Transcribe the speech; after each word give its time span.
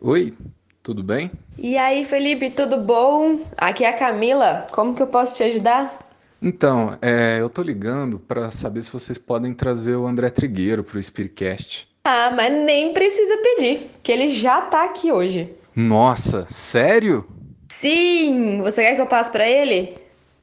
Oi, 0.00 0.32
tudo 0.80 1.02
bem? 1.02 1.28
E 1.58 1.76
aí, 1.76 2.04
Felipe, 2.04 2.50
tudo 2.50 2.78
bom? 2.78 3.40
Aqui 3.56 3.82
é 3.84 3.88
a 3.88 3.92
Camila. 3.92 4.68
Como 4.70 4.94
que 4.94 5.02
eu 5.02 5.08
posso 5.08 5.34
te 5.34 5.42
ajudar? 5.42 5.98
Então, 6.40 6.96
é, 7.02 7.38
eu 7.40 7.50
tô 7.50 7.62
ligando 7.62 8.20
para 8.20 8.48
saber 8.52 8.80
se 8.82 8.92
vocês 8.92 9.18
podem 9.18 9.52
trazer 9.52 9.96
o 9.96 10.06
André 10.06 10.30
Trigueiro 10.30 10.84
pro 10.84 11.02
Spiritcast. 11.02 11.88
Ah, 12.04 12.30
mas 12.30 12.52
nem 12.52 12.92
precisa 12.92 13.36
pedir, 13.38 13.90
que 14.00 14.12
ele 14.12 14.28
já 14.28 14.60
tá 14.60 14.84
aqui 14.84 15.10
hoje. 15.10 15.52
Nossa, 15.74 16.46
sério? 16.48 17.26
Sim! 17.68 18.62
Você 18.62 18.82
quer 18.82 18.94
que 18.94 19.00
eu 19.00 19.06
passe 19.06 19.32
para 19.32 19.48
ele? 19.48 19.98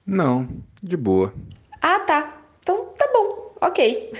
Não, 0.05 0.49
de 0.83 0.97
boa. 0.97 1.33
Ah, 1.81 1.99
tá. 1.99 2.41
Então 2.59 2.87
tá 2.97 3.09
bom. 3.13 3.55
Ok. 3.61 4.11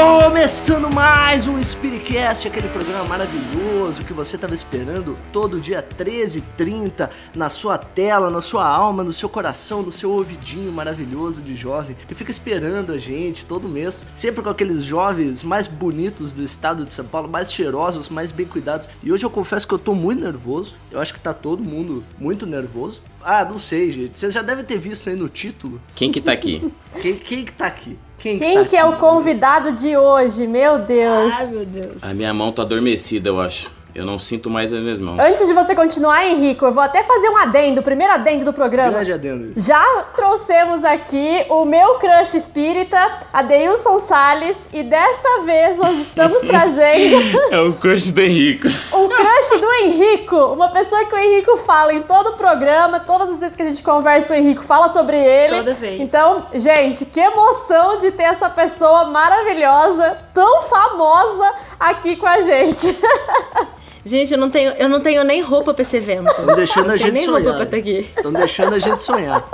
Começando 0.00 0.90
mais 0.90 1.46
um 1.46 1.62
Spiritcast, 1.62 2.48
aquele 2.48 2.68
programa 2.70 3.04
maravilhoso 3.04 4.02
que 4.02 4.14
você 4.14 4.36
estava 4.36 4.54
esperando 4.54 5.14
todo 5.30 5.60
dia 5.60 5.86
13h30 5.86 7.10
na 7.36 7.50
sua 7.50 7.76
tela, 7.76 8.30
na 8.30 8.40
sua 8.40 8.66
alma, 8.66 9.04
no 9.04 9.12
seu 9.12 9.28
coração, 9.28 9.82
no 9.82 9.92
seu 9.92 10.10
ouvidinho 10.10 10.72
maravilhoso 10.72 11.42
de 11.42 11.54
jovem 11.54 11.94
que 12.08 12.14
fica 12.14 12.30
esperando 12.30 12.92
a 12.92 12.96
gente 12.96 13.44
todo 13.44 13.68
mês, 13.68 14.06
sempre 14.16 14.42
com 14.42 14.48
aqueles 14.48 14.84
jovens 14.84 15.42
mais 15.42 15.66
bonitos 15.66 16.32
do 16.32 16.42
estado 16.42 16.86
de 16.86 16.92
São 16.94 17.04
Paulo, 17.04 17.28
mais 17.28 17.52
cheirosos, 17.52 18.08
mais 18.08 18.32
bem 18.32 18.46
cuidados. 18.46 18.88
E 19.02 19.12
hoje 19.12 19.26
eu 19.26 19.30
confesso 19.30 19.68
que 19.68 19.74
eu 19.74 19.78
tô 19.78 19.94
muito 19.94 20.22
nervoso, 20.22 20.76
eu 20.90 20.98
acho 20.98 21.12
que 21.12 21.20
tá 21.20 21.34
todo 21.34 21.62
mundo 21.62 22.02
muito 22.18 22.46
nervoso. 22.46 23.02
Ah, 23.22 23.44
não 23.44 23.58
sei, 23.58 23.92
gente. 23.92 24.16
Vocês 24.16 24.32
já 24.32 24.40
devem 24.40 24.64
ter 24.64 24.78
visto 24.78 25.10
aí 25.10 25.14
no 25.14 25.28
título. 25.28 25.78
Quem 25.94 26.10
que 26.10 26.22
tá 26.22 26.32
aqui? 26.32 26.72
Quem, 27.02 27.16
quem 27.16 27.44
que 27.44 27.52
tá 27.52 27.66
aqui? 27.66 27.98
Quem, 28.20 28.36
que, 28.36 28.44
Quem 28.44 28.54
tá 28.58 28.64
que 28.66 28.76
é 28.76 28.84
o 28.84 28.98
convidado 28.98 29.72
de 29.72 29.96
hoje? 29.96 30.46
Meu 30.46 30.78
Deus. 30.78 31.32
Ai, 31.34 31.46
meu 31.46 31.64
Deus. 31.64 31.96
A 32.02 32.12
minha 32.12 32.32
mão 32.34 32.52
tá 32.52 32.62
adormecida, 32.62 33.30
eu 33.30 33.40
acho. 33.40 33.70
Eu 33.94 34.04
não 34.04 34.18
sinto 34.18 34.48
mais 34.48 34.72
as 34.72 34.80
minhas 34.80 35.00
mãos. 35.00 35.18
Antes 35.18 35.46
de 35.46 35.52
você 35.52 35.74
continuar, 35.74 36.24
Henrico, 36.24 36.64
eu 36.64 36.72
vou 36.72 36.82
até 36.82 37.02
fazer 37.02 37.28
um 37.28 37.36
adendo, 37.36 37.80
o 37.80 37.84
primeiro 37.84 38.12
adendo 38.12 38.44
do 38.44 38.52
programa. 38.52 38.92
Grande 38.92 39.12
adendo. 39.12 39.52
Já 39.56 39.82
trouxemos 40.14 40.84
aqui 40.84 41.44
o 41.48 41.64
meu 41.64 41.94
crush 41.98 42.34
espírita, 42.34 43.18
Adeilson 43.32 43.98
Salles, 43.98 44.56
e 44.72 44.82
desta 44.82 45.42
vez 45.42 45.76
nós 45.76 45.98
estamos 45.98 46.40
trazendo... 46.46 47.38
é 47.50 47.60
o 47.60 47.72
crush 47.72 48.12
do 48.12 48.20
Henrico. 48.20 48.68
O 48.92 49.08
crush 49.08 49.60
do 49.60 49.72
Henrico, 49.72 50.36
uma 50.36 50.68
pessoa 50.68 51.04
que 51.04 51.14
o 51.14 51.18
Henrico 51.18 51.56
fala 51.58 51.92
em 51.92 52.02
todo 52.02 52.30
o 52.30 52.36
programa, 52.36 53.00
todas 53.00 53.30
as 53.30 53.40
vezes 53.40 53.56
que 53.56 53.62
a 53.62 53.66
gente 53.66 53.82
conversa, 53.82 54.34
o 54.34 54.36
Henrico 54.36 54.62
fala 54.62 54.92
sobre 54.92 55.16
ele. 55.16 55.56
Toda 55.56 55.74
vez. 55.74 56.00
Então, 56.00 56.46
gente, 56.54 57.04
que 57.04 57.20
emoção 57.20 57.98
de 57.98 58.10
ter 58.12 58.24
essa 58.24 58.48
pessoa 58.48 59.06
maravilhosa, 59.06 60.16
tão 60.32 60.62
famosa 60.62 61.52
aqui 61.78 62.16
com 62.16 62.26
a 62.26 62.40
gente. 62.40 62.96
Gente, 64.04 64.32
eu 64.32 64.38
não 64.38 64.50
tenho, 64.50 64.72
eu 64.72 64.88
não 64.88 65.00
tenho 65.00 65.22
nem 65.24 65.42
roupa 65.42 65.74
pra 65.74 65.82
esse 65.82 65.96
evento. 65.96 66.28
Estão 66.28 66.54
deixando 66.54 66.90
a 66.90 66.96
gente 66.96 67.12
nem 67.12 67.24
sonhar. 67.24 67.42
roupa 67.42 67.56
pra 67.56 67.64
estar 67.64 67.76
aqui. 67.76 67.98
Estão 68.16 68.32
deixando 68.32 68.74
a 68.74 68.78
gente 68.78 69.02
sonhar. 69.02 69.48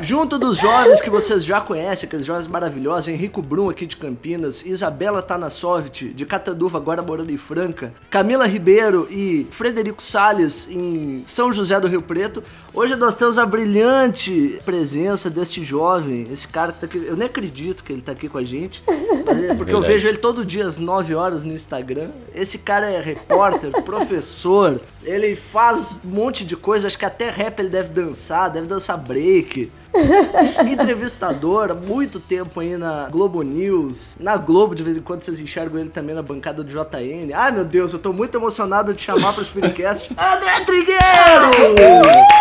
Junto 0.00 0.38
dos 0.38 0.58
jovens 0.58 1.00
que 1.00 1.10
vocês 1.10 1.44
já 1.44 1.60
conhecem, 1.60 2.06
aqueles 2.06 2.24
jovens 2.24 2.46
maravilhosos, 2.46 3.08
Henrico 3.08 3.42
Brum 3.42 3.68
aqui 3.68 3.84
de 3.84 3.96
Campinas, 3.96 4.64
Isabela 4.64 5.22
Tanassovit 5.22 6.08
de 6.08 6.24
Cataduva, 6.24 6.78
agora 6.78 7.02
morando 7.02 7.30
em 7.30 7.36
Franca, 7.36 7.92
Camila 8.08 8.46
Ribeiro 8.46 9.06
e 9.10 9.46
Frederico 9.50 10.02
Salles 10.02 10.68
em 10.70 11.22
São 11.26 11.52
José 11.52 11.78
do 11.78 11.88
Rio 11.88 12.00
Preto. 12.00 12.42
Hoje 12.72 12.94
nós 12.94 13.16
temos 13.16 13.36
a 13.36 13.44
brilhante 13.44 14.60
presença 14.64 15.28
deste 15.28 15.62
jovem, 15.64 16.26
esse 16.32 16.46
cara 16.46 16.72
que 16.72 16.78
tá 16.78 16.86
aqui. 16.86 17.04
Eu 17.04 17.16
nem 17.16 17.26
acredito 17.26 17.82
que 17.82 17.92
ele 17.92 18.00
tá 18.00 18.12
aqui 18.12 18.28
com 18.28 18.38
a 18.38 18.44
gente, 18.44 18.82
mas 19.26 19.42
é 19.42 19.54
porque 19.54 19.72
eu 19.72 19.80
Verdade. 19.80 19.86
vejo 19.92 20.08
ele 20.08 20.18
todo 20.18 20.44
dia 20.44 20.66
às 20.66 20.78
9 20.78 21.14
horas 21.14 21.42
no 21.44 21.52
Instagram. 21.52 22.08
Esse 22.32 22.58
cara 22.58 22.88
é 22.88 23.00
repórter, 23.00 23.72
professor, 23.82 24.80
ele 25.02 25.34
faz 25.34 25.98
um 26.04 26.10
monte 26.10 26.44
de 26.44 26.56
coisa, 26.56 26.86
acho 26.86 26.96
que 26.96 27.04
até 27.04 27.28
rap 27.28 27.58
ele 27.58 27.70
deve 27.70 27.88
dançar, 27.88 28.48
deve 28.50 28.68
dançar 28.68 28.96
break. 28.96 29.70
Entrevistador, 30.70 31.72
há 31.72 31.74
muito 31.74 32.20
tempo 32.20 32.60
aí 32.60 32.76
na 32.76 33.08
Globo 33.08 33.42
News, 33.42 34.16
na 34.20 34.36
Globo 34.36 34.76
de 34.76 34.84
vez 34.84 34.96
em 34.96 35.02
quando 35.02 35.24
vocês 35.24 35.40
enxergam 35.40 35.80
ele 35.80 35.90
também 35.90 36.14
na 36.14 36.22
bancada 36.22 36.62
do 36.62 36.70
JN. 36.70 37.32
Ai 37.34 37.50
meu 37.50 37.64
Deus, 37.64 37.92
eu 37.92 37.98
tô 37.98 38.12
muito 38.12 38.38
emocionado 38.38 38.94
de 38.94 39.02
chamar 39.02 39.32
para 39.32 39.42
o 39.42 39.44
Spiritcast 39.44 40.08
André 40.16 40.64
Trigueiro! 40.64 42.39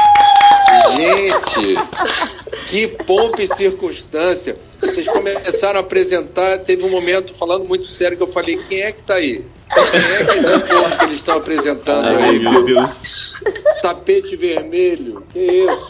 Gente, 0.95 1.75
que 2.69 2.87
pompa 2.87 3.41
e 3.41 3.47
circunstância. 3.47 4.57
Vocês 4.79 5.07
começaram 5.07 5.79
a 5.79 5.81
apresentar, 5.81 6.59
teve 6.59 6.83
um 6.83 6.89
momento 6.89 7.35
falando 7.35 7.65
muito 7.65 7.85
sério 7.87 8.17
que 8.17 8.23
eu 8.23 8.27
falei, 8.27 8.57
quem 8.57 8.81
é 8.81 8.91
que 8.91 9.03
tá 9.03 9.15
aí? 9.15 9.43
Quem 9.73 9.83
é 9.83 10.25
que 10.25 10.31
é 10.31 10.37
esse 10.37 10.59
povo 10.67 10.97
que 10.97 11.03
eles 11.05 11.17
estão 11.17 11.37
apresentando 11.37 12.05
Ai, 12.07 12.23
aí? 12.23 12.39
meu 12.39 12.63
Deus. 12.63 13.33
Tapete 13.81 14.35
vermelho, 14.35 15.23
que 15.31 15.39
isso? 15.39 15.89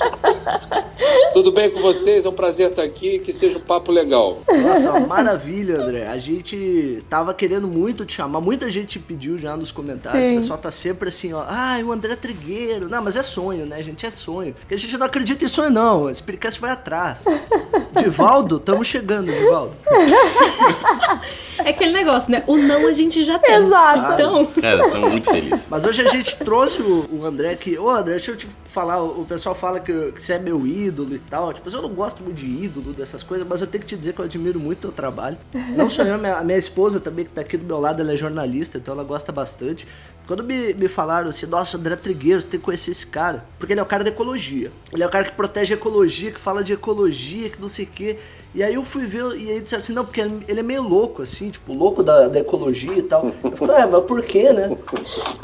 Tudo 1.34 1.52
bem 1.52 1.70
com 1.70 1.80
vocês? 1.80 2.26
É 2.26 2.30
um 2.30 2.34
prazer 2.34 2.70
estar 2.70 2.84
aqui, 2.84 3.20
que 3.20 3.32
seja 3.32 3.58
um 3.58 3.62
papo 3.62 3.92
legal. 3.92 4.40
Nossa, 4.48 4.92
uma 4.92 5.08
maravilha, 5.08 5.82
André. 5.82 6.08
A 6.08 6.18
gente 6.18 7.04
tava 7.10 7.34
querendo 7.34 7.68
muito 7.68 8.06
te 8.06 8.14
chamar, 8.14 8.42
muita 8.42 8.70
gente 8.70 9.00
pediu 9.00 9.38
já 9.38 9.56
nos 9.56 9.72
comentários. 9.72 10.22
Sim. 10.22 10.34
O 10.34 10.42
pessoal 10.42 10.60
tá 10.60 10.72
sempre 10.72 11.10
assim, 11.10 11.34
ó. 11.34 11.44
Ai, 11.48 11.84
o 11.84 11.92
André 11.92 12.16
Trigueiro. 12.16 12.90
Não, 12.90 13.04
mas 13.04 13.16
é 13.16 13.24
sonho, 13.24 13.66
né, 13.66 13.82
gente? 13.82 14.06
É 14.06 14.12
sonho. 14.12 14.54
Porque 14.60 14.74
a 14.74 14.78
gente 14.78 14.98
não 14.98 15.06
acredita 15.06 15.46
em 15.46 15.48
sonho, 15.48 15.70
não. 15.72 16.10
Esse 16.10 16.22
podcast 16.22 16.60
vai 16.60 16.72
atrás. 16.72 17.26
Divaldo, 17.98 18.60
estamos 18.80 18.88
chegando, 18.88 19.32
Divaldo. 19.32 19.74
É 21.66 21.72
aquele 21.72 21.92
negócio, 21.92 22.32
né? 22.32 22.44
O 22.48 22.58
não 22.58 22.88
a 22.88 22.94
gente 22.94 23.24
já 23.24 23.38
tem. 23.38 23.54
Exato. 23.56 24.14
Então, 24.14 24.46
Cara, 24.46 24.90
tô 24.90 25.10
muito 25.10 25.30
feliz. 25.30 25.68
Mas 25.70 25.84
hoje 25.84 26.02
a 26.02 26.08
gente 26.08 26.38
trouxe 26.38 26.82
o, 26.82 27.06
o 27.12 27.26
André 27.26 27.52
aqui. 27.52 27.78
Ô, 27.78 27.90
André, 27.90 28.16
deixa 28.16 28.32
eu 28.32 28.38
te 28.38 28.48
falar. 28.66 29.02
O, 29.04 29.26
pessoal 29.26 29.54
fala 29.54 29.80
que, 29.80 30.12
que 30.14 30.22
você 30.22 30.34
é 30.34 30.40
meu 30.40 30.66
ídolo 30.66 31.14
e 31.14 31.20
tal. 31.20 31.52
Tipo, 31.54 31.70
eu 31.70 31.82
não 31.82 31.90
gosto 31.90 32.24
muito 32.24 32.38
de 32.38 32.46
ídolo, 32.46 32.94
dessas 32.94 33.24
coisas, 33.24 33.46
mas 33.48 33.60
eu 33.60 33.68
tenho 33.68 33.82
que 33.82 33.88
te 33.88 33.98
dizer 33.98 34.14
que 34.14 34.20
eu 34.20 34.26
admiro 34.26 34.60
muito 34.60 34.78
o 34.80 34.82
teu 34.84 34.92
trabalho. 34.92 35.38
Não 35.76 35.90
só 35.90 36.04
eu, 36.04 36.16
a 36.16 36.18
minha, 36.18 36.42
minha 36.42 36.58
esposa 36.58 37.00
também, 37.00 37.26
que 37.26 37.32
tá 37.32 37.42
aqui 37.42 37.58
do 37.58 37.66
meu 37.66 37.80
lado, 37.80 38.02
ela 38.02 38.14
é 38.14 38.18
jornalista, 38.18 38.78
então 38.78 38.94
ela 38.94 39.04
gosta 39.04 39.32
bastante. 39.32 39.86
Quando 40.26 40.44
me, 40.44 40.74
me 40.76 40.88
falaram 40.88 41.30
assim, 41.30 41.46
nossa, 41.46 41.76
André 41.76 41.96
Trigueiro, 41.96 42.40
você 42.40 42.50
tem 42.50 42.60
que 42.60 42.66
conhecer 42.66 42.92
esse 42.92 43.06
cara. 43.06 43.44
Porque 43.58 43.74
ele 43.74 43.80
é 43.80 43.84
o 43.84 43.86
cara 43.86 44.04
da 44.04 44.12
ecologia. 44.12 44.72
Ele 44.94 45.04
é 45.04 45.06
o 45.06 45.10
cara 45.10 45.26
que 45.26 45.32
protege 45.32 45.74
a 45.74 45.78
ecologia, 45.78 46.32
que 46.32 46.40
fala 46.40 46.64
de 46.64 46.72
ecologia, 46.72 47.50
que 47.50 47.60
não 47.60 47.68
sei 47.68 47.86
o 47.86 47.90
quê. 47.94 48.18
E 48.54 48.64
aí 48.64 48.74
eu 48.74 48.84
fui 48.84 49.06
ver, 49.06 49.24
e 49.38 49.52
aí 49.52 49.62
disseram 49.62 49.84
assim, 49.84 49.94
não, 49.94 50.04
porque 50.04 50.22
ele 50.22 50.60
é 50.60 50.64
meio 50.64 50.82
louco, 50.82 51.22
assim, 51.22 51.52
tipo, 51.52 51.72
louco 51.72 52.02
da, 52.02 52.28
da 52.28 52.40
ecologia 52.40 52.98
e 52.98 53.04
tal. 53.04 53.32
Eu 53.44 53.52
falei, 53.52 53.84
é, 53.84 53.86
mas 53.86 54.04
por 54.06 54.24
quê, 54.24 54.52
né? 54.52 54.76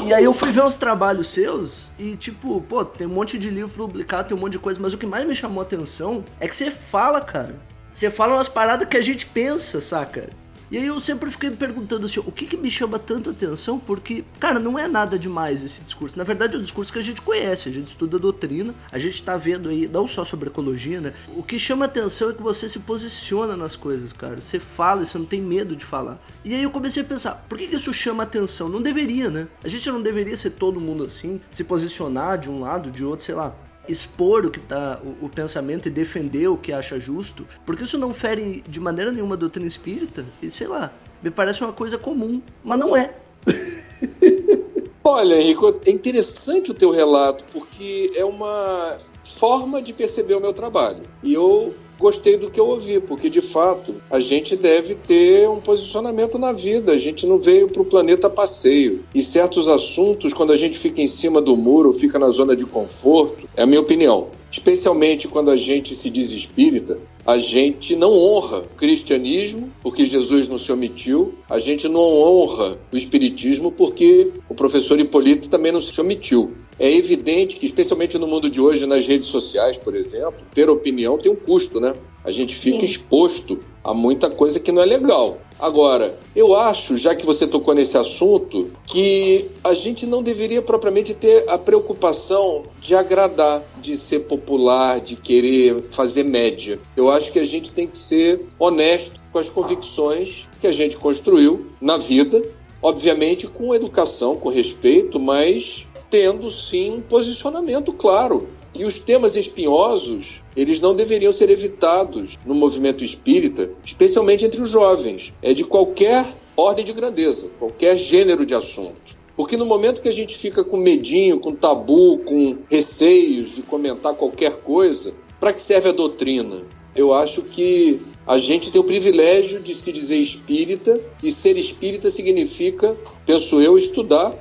E 0.03 0.13
aí 0.13 0.23
eu 0.23 0.33
fui 0.33 0.51
ver 0.51 0.63
uns 0.63 0.75
trabalhos 0.75 1.27
seus 1.27 1.89
e, 1.99 2.16
tipo, 2.16 2.59
pô, 2.61 2.83
tem 2.83 3.05
um 3.05 3.11
monte 3.11 3.38
de 3.38 3.49
livro 3.49 3.85
publicado, 3.85 4.29
tem 4.29 4.38
um 4.38 4.41
monte 4.41 4.53
de 4.53 4.59
coisa, 4.59 4.79
mas 4.81 4.93
o 4.93 4.97
que 4.97 5.05
mais 5.05 5.25
me 5.25 5.35
chamou 5.35 5.61
a 5.61 5.63
atenção 5.63 6.23
é 6.39 6.47
que 6.47 6.55
você 6.55 6.71
fala, 6.71 7.21
cara. 7.21 7.55
Você 7.93 8.09
fala 8.09 8.33
umas 8.33 8.49
paradas 8.49 8.88
que 8.88 8.97
a 8.97 9.01
gente 9.01 9.25
pensa, 9.27 9.79
saca? 9.79 10.29
E 10.72 10.78
aí 10.78 10.88
eu 10.88 11.00
sempre 11.00 11.30
fiquei 11.30 11.50
me 11.50 11.56
perguntando 11.56 12.06
assim, 12.06 12.20
o 12.20 12.31
que 12.31 12.48
que 12.48 12.58
me 12.58 12.72
chama 12.72 12.98
tanto 12.98 13.30
atenção? 13.30 13.78
Porque, 13.78 14.24
cara, 14.40 14.59
não 14.59 14.80
é 14.80 14.88
nada 14.88 15.18
demais 15.18 15.64
esse 15.64 15.81
discurso. 15.81 16.18
Na 16.18 16.24
verdade, 16.24 16.56
é 16.56 16.59
um 16.59 16.62
discurso 16.62 16.92
que 16.92 17.00
a 17.00 17.03
gente 17.03 17.22
conhece, 17.22 17.70
a 17.70 17.72
gente 17.72 17.88
estuda 17.88 18.18
a 18.18 18.20
doutrina, 18.20 18.74
a 18.92 18.98
gente 18.98 19.22
tá 19.22 19.38
vendo 19.38 19.70
aí, 19.70 19.88
não 19.88 20.08
só 20.08 20.26
sobre 20.26 20.50
ecologia, 20.50 21.00
né? 21.00 21.14
O 21.36 21.44
que 21.44 21.59
chama 21.59 21.86
atenção 21.86 22.31
é 22.31 22.34
que 22.34 22.42
você 22.42 22.68
se 22.68 22.80
posiciona 22.80 23.56
nas 23.56 23.76
coisas, 23.76 24.12
cara. 24.12 24.42
Você 24.42 24.59
fala 24.59 25.03
e 25.03 25.06
você 25.06 25.18
não 25.18 25.26
tem 25.26 25.42
medo 25.42 25.76
de 25.76 25.86
falar. 25.86 26.20
E 26.44 26.56
aí 26.56 26.64
eu 26.64 26.72
comecei 26.72 27.03
a 27.03 27.06
pensar, 27.06 27.46
por 27.47 27.58
que 27.58 27.68
que 27.68 27.76
isso 27.76 27.94
chama 27.94 28.24
atenção? 28.24 28.68
Não 28.68 28.82
deveria, 28.82 29.30
né? 29.30 29.47
A 29.64 29.68
gente 29.68 29.90
não 29.90 30.02
deveria 30.02 30.36
ser 30.36 30.52
todo 30.52 30.82
mundo 30.82 31.03
assim, 31.03 31.40
se 31.52 31.64
posicionar 31.64 32.40
de 32.40 32.50
um 32.50 32.59
lado, 32.59 32.92
de 32.92 33.03
outro, 33.03 33.24
sei 33.24 33.36
lá 33.36 33.56
expor 33.88 34.46
o 34.46 34.51
que 34.51 34.59
tá 34.59 35.00
o, 35.03 35.25
o, 35.25 35.29
pensamento 35.29 35.88
e 35.88 35.91
defender 35.91 36.47
o 36.47 36.58
que 36.58 36.72
acha 36.72 36.99
justo, 36.99 37.47
porque 37.66 37.84
isso 37.84 37.97
não 37.97 38.14
fere 38.14 38.64
de 38.67 38.79
maneira 38.79 39.11
nenhuma 39.11 39.35
a 39.35 39.37
doutrina 39.37 39.67
espírita, 39.67 40.26
e 40.41 40.49
sei 40.49 40.67
lá, 40.67 40.93
me 41.22 41.32
parece 41.32 41.64
uma 41.64 41.73
coisa 41.73 41.97
comum, 41.97 42.41
mas 42.64 42.79
não 42.79 42.96
é. 42.96 43.14
Olha, 45.03 45.35
Henrico, 45.35 45.79
é 45.85 45.91
interessante 45.91 46.72
o 46.72 46.73
teu 46.73 46.90
relato, 46.90 47.43
porque 47.53 48.11
é 48.16 48.26
uma 48.26 48.97
forma 49.25 49.81
de 49.81 49.91
perceber 49.91 50.35
o 50.35 50.41
meu 50.41 50.53
trabalho. 50.53 51.01
E 51.22 51.33
eu 51.33 51.73
gostei 51.99 52.37
do 52.37 52.49
que 52.49 52.59
eu 52.59 52.67
ouvi, 52.67 52.99
porque 52.99 53.29
de 53.29 53.41
fato 53.41 53.95
a 54.09 54.19
gente 54.19 54.55
deve 54.55 54.95
ter 54.95 55.49
um 55.49 55.59
posicionamento 55.59 56.37
na 56.37 56.51
vida. 56.51 56.91
A 56.91 56.97
gente 56.97 57.25
não 57.25 57.39
veio 57.39 57.67
para 57.67 57.81
o 57.81 57.85
planeta 57.85 58.29
passeio. 58.29 59.03
E 59.13 59.23
certos 59.23 59.67
assuntos, 59.67 60.33
quando 60.33 60.51
a 60.51 60.57
gente 60.57 60.77
fica 60.77 61.01
em 61.01 61.07
cima 61.07 61.41
do 61.41 61.55
muro, 61.55 61.93
fica 61.93 62.19
na 62.19 62.29
zona 62.29 62.55
de 62.55 62.66
conforto, 62.66 63.47
é 63.55 63.63
a 63.63 63.66
minha 63.66 63.81
opinião. 63.81 64.27
Especialmente 64.51 65.27
quando 65.27 65.51
a 65.51 65.57
gente 65.57 65.95
se 65.95 66.09
diz 66.09 66.31
espírita, 66.31 66.97
a 67.25 67.37
gente 67.37 67.95
não 67.95 68.13
honra 68.13 68.59
o 68.59 68.77
cristianismo, 68.77 69.69
porque 69.81 70.05
Jesus 70.05 70.47
não 70.47 70.59
se 70.59 70.72
omitiu, 70.72 71.33
a 71.49 71.59
gente 71.59 71.89
não 71.89 72.01
honra 72.01 72.77
o 72.91 72.95
espiritismo, 72.95 73.72
porque 73.72 74.31
o 74.47 74.53
professor 74.53 74.99
Hipólito 74.99 75.49
também 75.49 75.72
não 75.72 75.81
se 75.81 75.99
omitiu. 75.99 76.53
É 76.79 76.91
evidente 76.91 77.55
que, 77.55 77.66
especialmente 77.66 78.17
no 78.17 78.27
mundo 78.27 78.49
de 78.49 78.59
hoje, 78.59 78.85
nas 78.85 79.07
redes 79.07 79.27
sociais, 79.27 79.77
por 79.77 79.95
exemplo, 79.95 80.41
ter 80.53 80.69
opinião 80.69 81.17
tem 81.17 81.31
um 81.31 81.35
custo, 81.35 81.79
né? 81.79 81.93
A 82.23 82.31
gente 82.31 82.55
fica 82.55 82.79
Sim. 82.79 82.85
exposto 82.85 83.59
a 83.83 83.93
muita 83.93 84.29
coisa 84.29 84.59
que 84.59 84.72
não 84.72 84.81
é 84.81 84.85
legal. 84.85 85.37
Agora, 85.59 86.17
eu 86.35 86.55
acho, 86.55 86.97
já 86.97 87.16
que 87.16 87.25
você 87.25 87.47
tocou 87.47 87.73
nesse 87.73 87.97
assunto, 87.97 88.72
que 88.85 89.47
a 89.63 89.73
gente 89.73 90.05
não 90.05 90.22
deveria 90.22 90.61
propriamente 90.61 91.13
ter 91.13 91.47
a 91.47 91.57
preocupação 91.57 92.63
de 92.81 92.95
agradar, 92.95 93.63
de 93.79 93.95
ser 93.95 94.22
popular, 94.22 94.99
de 94.99 95.16
querer 95.16 95.83
fazer 95.91 96.23
média. 96.23 96.79
Eu 96.97 97.09
acho 97.09 97.31
que 97.31 97.39
a 97.39 97.45
gente 97.45 97.72
tem 97.72 97.87
que 97.87 97.97
ser 97.97 98.41
honesto 98.59 99.22
com 99.31 99.39
as 99.39 99.49
convicções 99.49 100.47
que 100.59 100.67
a 100.67 100.72
gente 100.72 100.97
construiu 100.97 101.67
na 101.79 101.95
vida, 101.95 102.41
obviamente 102.81 103.47
com 103.47 103.73
educação, 103.73 104.35
com 104.35 104.49
respeito, 104.49 105.19
mas 105.19 105.85
tendo 106.16 106.50
sim 106.50 106.91
um 106.91 107.02
posicionamento 107.02 107.91
claro. 107.91 108.47
E 108.73 108.85
os 108.85 109.02
temas 109.02 109.35
espinhosos, 109.35 110.41
eles 110.56 110.79
não 110.79 110.96
deveriam 110.96 111.34
ser 111.34 111.50
evitados 111.50 112.40
no 112.46 112.56
movimento 112.56 113.03
espírita, 113.03 113.70
especialmente 113.84 114.46
entre 114.46 114.62
os 114.62 114.70
jovens. 114.70 115.34
É 115.41 115.53
de 115.53 115.66
qualquer 115.66 116.26
ordem 116.56 116.85
de 116.85 116.94
grandeza, 116.94 117.50
qualquer 117.59 117.97
gênero 117.97 118.46
de 118.46 118.56
assunto. 118.56 119.14
Porque 119.35 119.58
no 119.58 119.66
momento 119.66 120.00
que 120.00 120.08
a 120.08 120.14
gente 120.14 120.38
fica 120.38 120.64
com 120.64 120.78
medinho, 120.78 121.38
com 121.38 121.53
tabu, 121.53 122.20
com 122.20 122.59
receios 122.70 123.53
de 123.56 123.61
comentar 123.61 124.14
qualquer 124.14 124.53
coisa, 124.61 125.14
para 125.38 125.52
que 125.52 125.61
serve 125.61 125.90
a 125.90 125.91
doutrina? 125.91 126.61
Eu 126.96 127.14
acho 127.14 127.41
que 127.41 128.00
a 128.26 128.38
gente 128.38 128.72
tem 128.72 128.79
o 128.79 128.85
privilégio 128.85 129.59
de 129.59 129.76
se 129.76 129.91
dizer 129.91 130.20
espírita, 130.20 130.97
e 131.22 131.29
ser 131.29 131.58
espírita 131.58 132.09
significa, 132.09 132.96
penso 133.26 133.59
eu, 133.59 133.78
estudar, 133.78 134.34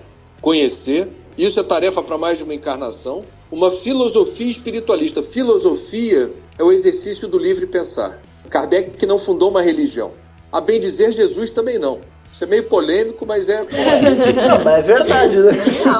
conhecer. 0.44 1.08
Isso 1.36 1.58
é 1.58 1.62
tarefa 1.62 2.02
para 2.02 2.16
mais 2.16 2.38
de 2.38 2.44
uma 2.44 2.54
encarnação 2.54 3.24
uma 3.54 3.70
filosofia 3.70 4.50
espiritualista. 4.50 5.22
Filosofia 5.22 6.30
é 6.58 6.64
o 6.64 6.72
exercício 6.72 7.28
do 7.28 7.38
livre 7.38 7.66
pensar. 7.66 8.18
Kardec 8.50 8.90
que 8.96 9.06
não 9.06 9.18
fundou 9.18 9.48
uma 9.50 9.62
religião. 9.62 10.10
A 10.50 10.60
bem 10.60 10.80
dizer, 10.80 11.12
Jesus 11.12 11.50
também 11.50 11.78
não. 11.78 12.00
Isso 12.32 12.42
é 12.42 12.46
meio 12.48 12.64
polêmico, 12.64 13.24
mas 13.24 13.48
é. 13.48 13.62
Não, 13.62 14.64
mas 14.64 14.78
é 14.78 14.82
verdade, 14.82 15.38
né? 15.38 15.52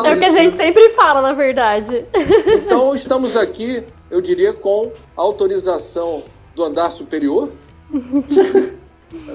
É 0.05 0.13
o 0.13 0.19
que 0.19 0.25
a 0.25 0.31
gente 0.31 0.57
sempre 0.57 0.89
fala, 0.89 1.23
na 1.23 1.33
verdade. 1.33 2.05
Então, 2.47 2.93
estamos 2.95 3.37
aqui, 3.37 3.85
eu 4.11 4.21
diria, 4.21 4.53
com 4.53 4.91
autorização 5.17 6.25
do 6.57 6.65
andar 6.65 6.91
superior. 6.91 7.51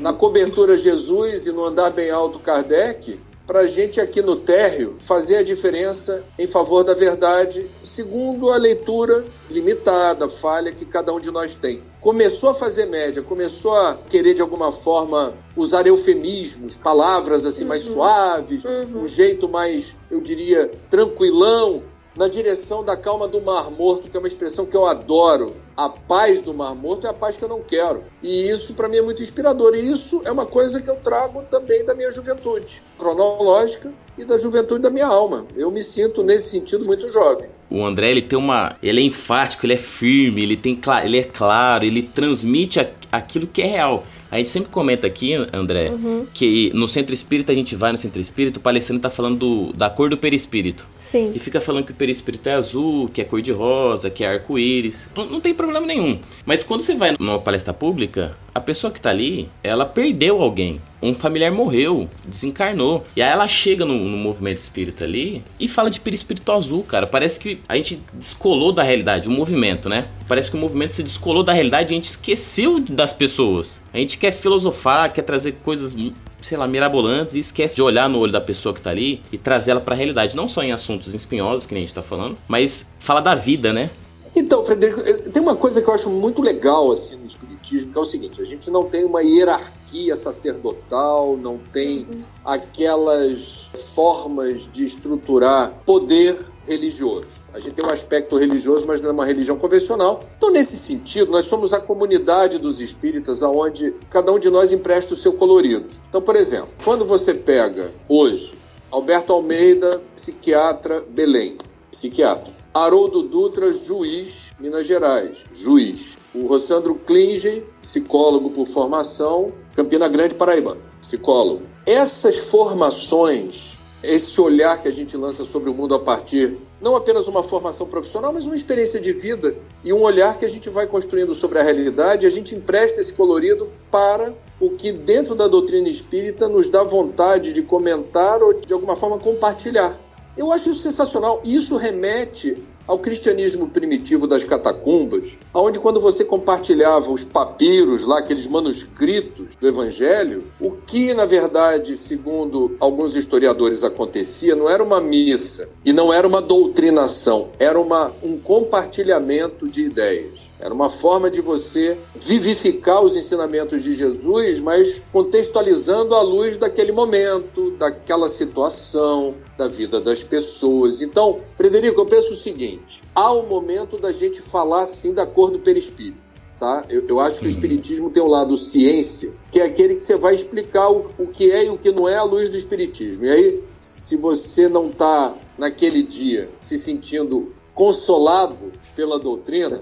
Na 0.01 0.11
cobertura 0.11 0.77
Jesus 0.77 1.45
e 1.47 1.53
no 1.53 1.63
andar 1.63 1.91
bem 1.91 2.11
alto 2.11 2.37
Kardec, 2.37 3.17
para 3.49 3.61
a 3.61 3.65
gente 3.65 3.99
aqui 3.99 4.21
no 4.21 4.35
térreo 4.35 4.97
fazer 4.99 5.37
a 5.37 5.43
diferença 5.43 6.23
em 6.37 6.45
favor 6.45 6.83
da 6.83 6.93
verdade, 6.93 7.65
segundo 7.83 8.51
a 8.51 8.57
leitura 8.57 9.25
limitada, 9.49 10.29
falha 10.29 10.71
que 10.71 10.85
cada 10.85 11.11
um 11.11 11.19
de 11.19 11.31
nós 11.31 11.55
tem. 11.55 11.81
Começou 11.99 12.51
a 12.51 12.53
fazer 12.53 12.85
média, 12.85 13.23
começou 13.23 13.73
a 13.73 13.97
querer 14.07 14.35
de 14.35 14.41
alguma 14.41 14.71
forma 14.71 15.33
usar 15.55 15.87
eufemismos, 15.87 16.77
palavras 16.77 17.43
assim 17.43 17.65
mais 17.65 17.87
uhum. 17.87 17.93
suaves, 17.93 18.63
uhum. 18.63 19.01
um 19.01 19.07
jeito 19.07 19.49
mais, 19.49 19.95
eu 20.11 20.21
diria, 20.21 20.69
tranquilão 20.87 21.81
na 22.19 22.27
direção 22.27 22.83
da 22.83 22.97
calma 22.97 23.29
do 23.29 23.41
Mar 23.41 23.71
Morto, 23.71 24.09
que 24.09 24.17
é 24.17 24.19
uma 24.19 24.27
expressão 24.27 24.65
que 24.65 24.75
eu 24.75 24.85
adoro. 24.85 25.55
A 25.77 25.87
paz 25.87 26.41
do 26.41 26.53
Mar 26.53 26.75
Morto 26.75 27.07
é 27.07 27.09
a 27.09 27.13
paz 27.13 27.37
que 27.37 27.43
eu 27.45 27.47
não 27.47 27.61
quero. 27.61 28.03
E 28.21 28.49
isso 28.49 28.73
para 28.73 28.89
mim 28.89 28.97
é 28.97 29.01
muito 29.01 29.23
inspirador. 29.23 29.73
E 29.73 29.89
isso 29.89 30.21
é 30.25 30.31
uma 30.31 30.45
coisa 30.45 30.81
que 30.81 30.89
eu 30.89 30.97
trago 30.97 31.43
também 31.43 31.85
da 31.85 31.95
minha 31.95 32.11
juventude 32.11 32.83
cronológica 32.97 33.89
e 34.17 34.25
da 34.25 34.37
juventude 34.37 34.81
da 34.81 34.89
minha 34.89 35.07
alma. 35.07 35.45
Eu 35.55 35.71
me 35.71 35.81
sinto 35.81 36.21
nesse 36.21 36.49
sentido 36.49 36.83
muito 36.83 37.09
jovem. 37.09 37.49
O 37.69 37.85
André, 37.85 38.11
ele 38.11 38.21
tem 38.21 38.37
uma, 38.37 38.75
ele 38.83 38.99
é 38.99 39.03
enfático, 39.05 39.65
ele 39.65 39.75
é 39.75 39.77
firme, 39.77 40.43
ele 40.43 40.57
tem, 40.57 40.77
ele 41.05 41.19
é 41.19 41.23
claro, 41.23 41.85
ele 41.85 42.01
transmite 42.03 42.85
aquilo 43.09 43.47
que 43.47 43.61
é 43.61 43.65
real. 43.65 44.03
A 44.31 44.37
gente 44.37 44.49
sempre 44.49 44.69
comenta 44.69 45.07
aqui, 45.07 45.33
André, 45.51 45.89
uhum. 45.89 46.25
que 46.33 46.71
no 46.73 46.87
centro 46.87 47.13
espírita 47.13 47.51
a 47.51 47.55
gente 47.55 47.75
vai 47.75 47.91
no 47.91 47.97
centro 47.97 48.21
espírita, 48.21 48.59
o 48.59 48.61
palestrante 48.61 49.01
tá 49.01 49.09
falando 49.09 49.37
do, 49.37 49.73
da 49.73 49.89
cor 49.89 50.09
do 50.09 50.17
perispírito. 50.17 50.87
Sim. 50.99 51.31
E 51.33 51.39
fica 51.39 51.59
falando 51.59 51.85
que 51.85 51.91
o 51.91 51.95
perispírito 51.95 52.47
é 52.49 52.53
azul, 52.53 53.09
que 53.09 53.19
é 53.19 53.23
cor 53.23 53.41
de 53.41 53.51
rosa, 53.51 54.11
que 54.11 54.23
é 54.23 54.27
arco-íris. 54.27 55.07
Não, 55.15 55.25
não, 55.25 55.41
tem 55.41 55.55
problema 55.55 55.85
nenhum. 55.85 56.19
Mas 56.45 56.63
quando 56.63 56.81
você 56.81 56.93
vai 56.93 57.15
numa 57.19 57.39
palestra 57.39 57.73
pública, 57.73 58.37
a 58.53 58.59
pessoa 58.59 58.93
que 58.93 59.01
tá 59.01 59.09
ali, 59.09 59.49
ela 59.63 59.85
perdeu 59.85 60.39
alguém. 60.39 60.79
Um 61.01 61.13
familiar 61.13 61.51
morreu, 61.51 62.09
desencarnou. 62.25 63.05
E 63.15 63.21
aí 63.21 63.31
ela 63.31 63.47
chega 63.47 63.85
no, 63.85 63.93
no 63.93 64.17
movimento 64.17 64.57
espírita 64.57 65.05
ali 65.05 65.43
e 65.59 65.67
fala 65.67 65.89
de 65.89 66.01
perispírito 66.01 66.51
azul, 66.51 66.83
cara. 66.83 67.07
Parece 67.07 67.39
que 67.39 67.61
a 67.67 67.75
gente 67.75 68.01
descolou 68.13 68.71
da 68.71 68.83
realidade, 68.83 69.29
o 69.29 69.31
movimento, 69.31 69.87
né? 69.87 70.07
Parece 70.27 70.51
que 70.51 70.57
o 70.57 70.59
movimento 70.59 70.93
se 70.93 71.03
descolou 71.03 71.43
da 71.43 71.53
realidade 71.53 71.91
e 71.91 71.93
a 71.93 71.95
gente 71.95 72.09
esqueceu 72.09 72.79
das 72.79 73.13
pessoas. 73.13 73.79
A 73.93 73.97
gente 73.97 74.17
quer 74.17 74.31
filosofar, 74.31 75.11
quer 75.13 75.21
trazer 75.21 75.53
coisas 75.63 75.95
sei 76.41 76.57
lá, 76.57 76.67
mirabolantes 76.67 77.35
e 77.35 77.39
esquece 77.39 77.75
de 77.75 77.81
olhar 77.81 78.09
no 78.09 78.19
olho 78.19 78.31
da 78.31 78.41
pessoa 78.41 78.73
que 78.73 78.81
tá 78.81 78.89
ali 78.89 79.21
e 79.31 79.37
trazer 79.37 79.71
ela 79.71 79.81
pra 79.81 79.95
realidade. 79.95 80.35
Não 80.35 80.47
só 80.47 80.63
em 80.63 80.71
assuntos 80.71 81.13
espinhosos, 81.13 81.65
que 81.65 81.73
nem 81.73 81.83
a 81.83 81.85
gente 81.85 81.95
tá 81.95 82.01
falando, 82.01 82.37
mas 82.47 82.93
fala 82.99 83.21
da 83.21 83.35
vida, 83.35 83.73
né? 83.73 83.89
Então, 84.35 84.63
Frederico, 84.63 85.01
eh, 85.01 85.13
tem 85.13 85.41
uma 85.41 85.55
coisa 85.55 85.81
que 85.81 85.89
eu 85.89 85.93
acho 85.93 86.09
muito 86.09 86.41
legal 86.41 86.91
assim 86.91 87.15
no 87.15 87.27
espiritismo, 87.27 87.91
que 87.91 87.97
é 87.97 88.01
o 88.01 88.05
seguinte: 88.05 88.41
a 88.41 88.45
gente 88.45 88.69
não 88.69 88.85
tem 88.85 89.03
uma 89.03 89.21
hierarquia 89.21 89.78
sacerdotal, 90.15 91.37
não 91.37 91.57
tem 91.57 92.07
aquelas 92.45 93.69
formas 93.93 94.71
de 94.71 94.85
estruturar 94.85 95.73
poder 95.85 96.45
religioso. 96.67 97.27
A 97.53 97.59
gente 97.59 97.73
tem 97.73 97.85
um 97.85 97.89
aspecto 97.89 98.37
religioso, 98.37 98.85
mas 98.85 99.01
não 99.01 99.09
é 99.09 99.13
uma 99.13 99.25
religião 99.25 99.57
convencional. 99.57 100.23
Então, 100.37 100.51
nesse 100.51 100.77
sentido, 100.77 101.31
nós 101.31 101.47
somos 101.47 101.73
a 101.73 101.79
comunidade 101.79 102.59
dos 102.59 102.79
espíritas, 102.79 103.41
aonde 103.41 103.93
cada 104.09 104.31
um 104.31 104.37
de 104.37 104.49
nós 104.49 104.71
empresta 104.71 105.15
o 105.15 105.17
seu 105.17 105.33
colorido. 105.33 105.87
Então, 106.07 106.21
por 106.21 106.35
exemplo, 106.35 106.69
quando 106.83 107.05
você 107.05 107.33
pega 107.33 107.91
hoje 108.07 108.53
Alberto 108.91 109.33
Almeida, 109.33 110.01
psiquiatra, 110.15 111.03
Belém, 111.09 111.57
psiquiatra. 111.91 112.53
Haroldo 112.73 113.23
Dutra, 113.23 113.73
juiz, 113.73 114.33
Minas 114.59 114.85
Gerais, 114.85 115.39
juiz. 115.51 116.18
O 116.33 116.45
Rossandro 116.45 116.95
Klinge, 116.95 117.63
psicólogo 117.81 118.51
por 118.51 118.67
formação, 118.67 119.51
Campina 119.75 120.07
Grande, 120.07 120.35
Paraíba, 120.35 120.77
psicólogo. 121.01 121.63
Essas 121.85 122.37
formações, 122.37 123.77
esse 124.03 124.39
olhar 124.39 124.81
que 124.81 124.87
a 124.87 124.91
gente 124.91 125.17
lança 125.17 125.43
sobre 125.43 125.69
o 125.69 125.73
mundo 125.73 125.95
a 125.95 125.99
partir 125.99 126.55
não 126.81 126.95
apenas 126.95 127.27
uma 127.27 127.43
formação 127.43 127.85
profissional, 127.85 128.31
mas 128.31 128.45
uma 128.45 128.55
experiência 128.55 128.99
de 128.99 129.11
vida 129.11 129.55
e 129.83 129.91
um 129.91 130.01
olhar 130.01 130.37
que 130.37 130.45
a 130.45 130.49
gente 130.49 130.69
vai 130.69 130.87
construindo 130.87 131.35
sobre 131.35 131.59
a 131.59 131.63
realidade, 131.63 132.25
a 132.25 132.29
gente 132.29 132.55
empresta 132.55 133.01
esse 133.01 133.11
colorido 133.11 133.67
para 133.91 134.33
o 134.61 134.69
que 134.69 134.91
dentro 134.91 135.35
da 135.35 135.47
doutrina 135.47 135.89
espírita 135.89 136.47
nos 136.47 136.69
dá 136.69 136.83
vontade 136.83 137.51
de 137.51 137.61
comentar 137.61 138.41
ou 138.41 138.53
de 138.53 138.71
alguma 138.71 138.95
forma 138.95 139.17
compartilhar. 139.17 139.99
Eu 140.37 140.53
acho 140.53 140.69
isso 140.69 140.81
sensacional. 140.81 141.41
Isso 141.43 141.75
remete 141.75 142.55
ao 142.89 142.97
cristianismo 142.97 143.69
primitivo 143.69 144.25
das 144.25 144.43
catacumbas, 144.43 145.37
onde 145.53 145.79
quando 145.79 146.01
você 146.01 146.25
compartilhava 146.25 147.11
os 147.11 147.23
papiros 147.23 148.03
lá, 148.03 148.17
aqueles 148.17 148.47
manuscritos 148.47 149.49
do 149.61 149.67
evangelho, 149.67 150.43
o 150.59 150.71
que 150.71 151.13
na 151.13 151.27
verdade, 151.27 151.95
segundo 151.95 152.75
alguns 152.79 153.15
historiadores 153.15 153.83
acontecia, 153.83 154.55
não 154.55 154.67
era 154.67 154.83
uma 154.83 154.99
missa 154.99 155.69
e 155.85 155.93
não 155.93 156.11
era 156.11 156.27
uma 156.27 156.41
doutrinação, 156.41 157.49
era 157.59 157.79
uma, 157.79 158.11
um 158.23 158.39
compartilhamento 158.39 159.67
de 159.67 159.83
ideias. 159.83 160.38
Era 160.59 160.73
uma 160.73 160.89
forma 160.89 161.31
de 161.31 161.39
você 161.39 161.97
vivificar 162.13 163.01
os 163.01 163.15
ensinamentos 163.15 163.81
de 163.81 163.95
Jesus, 163.95 164.59
mas 164.59 165.01
contextualizando 165.11 166.13
à 166.13 166.21
luz 166.21 166.57
daquele 166.57 166.91
momento, 166.91 167.71
daquela 167.71 168.27
situação, 168.27 169.35
da 169.57 169.69
vida 169.69 170.01
das 170.01 170.21
pessoas. 170.21 171.01
Então, 171.01 171.39
Frederico, 171.55 172.01
eu 172.01 172.05
penso 172.05 172.33
o 172.33 172.35
seguinte: 172.35 173.01
há 173.15 173.33
um 173.33 173.47
momento 173.47 173.97
da 173.97 174.11
gente 174.11 174.41
falar 174.41 174.85
sim 174.87 175.13
da 175.13 175.25
cor 175.25 175.49
do 175.49 175.59
perispírito. 175.59 176.29
Tá? 176.59 176.83
Eu, 176.89 177.05
eu 177.07 177.21
acho 177.21 177.39
que 177.39 177.45
o 177.45 177.49
Espiritismo 177.49 178.09
tem 178.09 178.21
um 178.21 178.27
lado 178.27 178.57
ciência, 178.57 179.31
que 179.49 179.61
é 179.61 179.63
aquele 179.63 179.95
que 179.95 180.03
você 180.03 180.17
vai 180.17 180.35
explicar 180.35 180.89
o, 180.89 181.09
o 181.17 181.25
que 181.25 181.49
é 181.49 181.67
e 181.67 181.69
o 181.69 181.77
que 181.77 181.89
não 181.89 182.07
é 182.07 182.17
à 182.17 182.23
luz 182.23 182.49
do 182.49 182.57
Espiritismo. 182.57 183.23
E 183.23 183.29
aí, 183.29 183.63
se 183.79 184.17
você 184.17 184.67
não 184.67 184.87
está 184.87 185.33
naquele 185.57 186.03
dia 186.03 186.49
se 186.59 186.77
sentindo 186.77 187.53
consolado 187.73 188.73
pela 188.99 189.17
doutrina, 189.17 189.81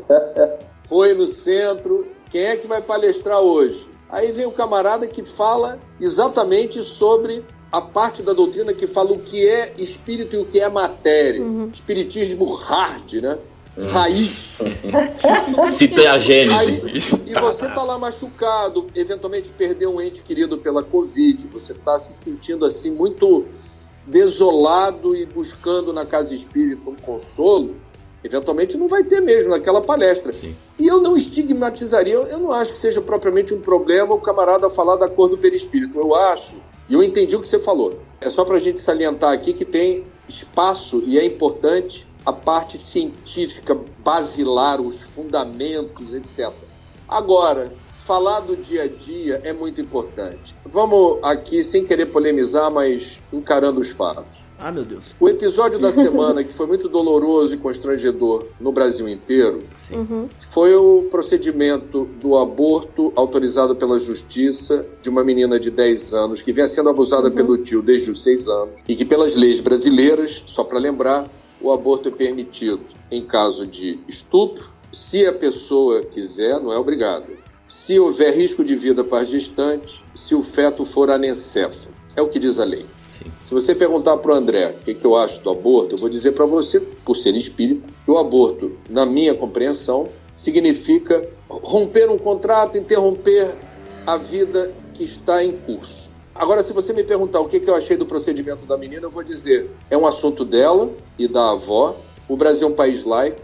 foi 0.88 1.16
no 1.16 1.26
centro, 1.26 2.06
quem 2.30 2.44
é 2.44 2.56
que 2.56 2.68
vai 2.68 2.84
palestrar 2.84 3.40
hoje? 3.40 3.88
Aí 4.08 4.32
vem 4.32 4.46
o 4.46 4.52
camarada 4.52 5.08
que 5.08 5.26
fala 5.26 5.80
exatamente 6.00 6.84
sobre 6.84 7.44
a 7.72 7.82
parte 7.82 8.22
da 8.22 8.32
doutrina 8.32 8.76
que 8.76 8.86
fala 8.86 9.12
o 9.14 9.20
que 9.20 9.44
é 9.44 9.74
espírito 9.80 10.36
e 10.36 10.38
o 10.38 10.46
que 10.46 10.60
é 10.60 10.70
matéria. 10.70 11.42
Uhum. 11.42 11.72
Espiritismo 11.74 12.46
hard, 12.54 13.14
né? 13.14 13.40
Uhum. 13.76 13.90
Raiz. 13.90 14.50
Cita 15.66 16.12
a 16.12 16.20
Gênese. 16.20 16.80
Aí, 16.84 17.32
e 17.32 17.40
você 17.40 17.68
tá 17.70 17.84
lá 17.84 17.98
machucado, 17.98 18.86
eventualmente 18.94 19.50
perdeu 19.50 19.96
um 19.96 20.00
ente 20.00 20.22
querido 20.22 20.60
pela 20.60 20.84
Covid, 20.84 21.48
você 21.48 21.74
tá 21.74 21.98
se 21.98 22.14
sentindo 22.14 22.66
assim 22.66 22.92
muito 22.92 23.48
desolado 24.06 25.16
e 25.16 25.26
buscando 25.26 25.92
na 25.92 26.06
casa 26.06 26.36
espírita 26.36 26.88
um 26.88 26.96
consolo 26.96 27.87
Eventualmente 28.24 28.78
não 28.78 28.88
vai 28.88 29.04
ter 29.04 29.22
mesmo 29.22 29.52
naquela 29.52 29.82
palestra. 29.82 30.34
Sim. 30.34 30.56
E 30.80 30.88
eu 30.88 31.00
não 31.00 31.16
estigmatizaria, 31.16 32.16
eu 32.16 32.40
não 32.40 32.52
acho 32.52 32.74
que 32.74 32.78
seja 32.80 33.02
propriamente 33.02 33.54
um 33.54 33.62
problema 33.62 34.14
o 34.14 34.22
camarada 34.22 34.70
falar 34.70 34.96
da 34.96 35.08
cor 35.08 35.30
do 35.30 35.38
perispírito. 35.38 35.98
Eu 35.98 36.16
acho, 36.16 36.56
e 36.90 36.94
eu 36.94 37.04
entendi 37.04 37.36
o 37.36 37.42
que 37.42 37.48
você 37.48 37.60
falou. 37.60 38.00
É 38.20 38.30
só 38.30 38.44
para 38.44 38.56
a 38.56 38.60
gente 38.60 38.80
salientar 38.80 39.32
aqui 39.32 39.54
que 39.54 39.66
tem 39.66 40.06
espaço 40.28 41.02
e 41.06 41.18
é 41.18 41.26
importante 41.26 42.08
a 42.26 42.34
parte 42.34 42.78
científica 42.78 43.78
basilar, 44.00 44.82
os 44.82 45.04
fundamentos, 45.04 46.14
etc. 46.14 46.52
Agora, 47.08 47.72
falar 48.00 48.42
do 48.42 48.56
dia 48.56 48.84
a 48.84 48.88
dia 48.88 49.42
é 49.44 49.54
muito 49.54 49.80
importante. 49.80 50.54
Vamos 50.66 51.20
aqui, 51.24 51.64
sem 51.64 51.86
querer 51.86 52.08
polemizar, 52.08 52.70
mas 52.72 53.18
encarando 53.32 53.80
os 53.80 53.90
fatos. 53.90 54.37
Ah, 54.60 54.72
meu 54.72 54.84
Deus. 54.84 55.04
O 55.20 55.30
episódio 55.30 55.78
da 55.78 55.92
semana 55.92 56.44
que 56.44 56.52
foi 56.52 56.66
muito 56.66 56.90
doloroso 56.90 57.54
e 57.54 57.58
constrangedor 57.58 58.46
no 58.60 58.72
Brasil 58.72 59.08
inteiro 59.08 59.64
Sim. 59.78 60.28
foi 60.50 60.76
o 60.76 61.04
procedimento 61.12 62.06
do 62.20 62.36
aborto 62.38 63.14
autorizado 63.16 63.76
pela 63.76 64.00
justiça 64.00 64.86
de 65.02 65.10
uma 65.10 65.24
menina 65.24 65.60
de 65.60 65.70
10 65.70 66.14
anos 66.14 66.42
que 66.42 66.52
vinha 66.52 66.68
sendo 66.68 66.90
abusada 66.90 67.30
pelo 67.30 67.58
tio 67.58 67.82
desde 67.84 68.10
os 68.10 68.24
6 68.24 68.48
anos 68.48 68.74
e 68.88 68.96
que 68.96 69.06
pelas 69.06 69.36
leis 69.36 69.62
brasileiras, 69.62 70.44
só 70.48 70.64
para 70.64 70.80
lembrar, 70.80 71.30
o 71.62 71.72
aborto 71.72 72.10
é 72.10 72.12
permitido 72.12 72.82
em 73.12 73.24
caso 73.24 73.66
de 73.66 74.00
estupro, 74.08 74.72
se 74.92 75.26
a 75.26 75.34
pessoa 75.34 76.04
quiser, 76.04 76.60
não 76.60 76.74
é 76.74 76.78
obrigado. 76.78 77.26
Se 77.68 78.00
houver 78.00 78.34
risco 78.34 78.64
de 78.64 78.76
vida 78.76 79.04
para 79.04 79.20
a 79.20 79.24
gestante, 79.24 80.04
se 80.16 80.34
o 80.34 80.42
feto 80.42 80.86
for 80.86 81.10
anencéfalo. 81.10 81.94
É 82.16 82.22
o 82.22 82.30
que 82.30 82.40
diz 82.40 82.58
a 82.60 82.66
lei. 82.66 82.86
Se 83.46 83.54
você 83.54 83.74
perguntar 83.74 84.18
para 84.18 84.32
o 84.32 84.36
André 84.36 84.76
o 84.80 84.84
que, 84.84 84.94
que 84.94 85.06
eu 85.06 85.16
acho 85.16 85.42
do 85.42 85.50
aborto, 85.50 85.96
eu 85.96 86.00
vou 86.00 86.10
dizer 86.10 86.34
para 86.34 86.46
você, 86.46 86.80
por 86.80 87.16
ser 87.16 87.36
espírita, 87.36 87.88
que 88.06 88.12
o 88.12 88.18
aborto, 88.18 88.74
na 88.90 89.06
minha 89.06 89.34
compreensão, 89.34 90.10
significa 90.36 91.28
romper 91.50 92.10
um 92.10 92.18
contrato, 92.18 92.78
interromper 92.78 93.56
a 94.06 94.18
vida 94.18 94.72
que 94.94 95.04
está 95.04 95.44
em 95.44 95.52
curso. 95.52 96.10
Agora, 96.34 96.62
se 96.62 96.72
você 96.72 96.94
me 96.94 97.04
perguntar 97.04 97.40
o 97.40 97.50
que, 97.50 97.60
que 97.60 97.70
eu 97.70 97.76
achei 97.76 97.98
do 97.98 98.06
procedimento 98.06 98.66
da 98.66 98.78
menina, 98.78 99.08
eu 99.08 99.12
vou 99.12 99.24
dizer: 99.24 99.72
é 99.90 99.98
um 99.98 100.06
assunto 100.06 100.46
dela 100.46 100.90
e 101.18 101.28
da 101.28 101.52
avó. 101.52 101.96
O 102.30 102.38
Brasil 102.38 102.68
é 102.68 102.72
um 102.72 102.76
país 102.76 103.04
laico. 103.04 103.42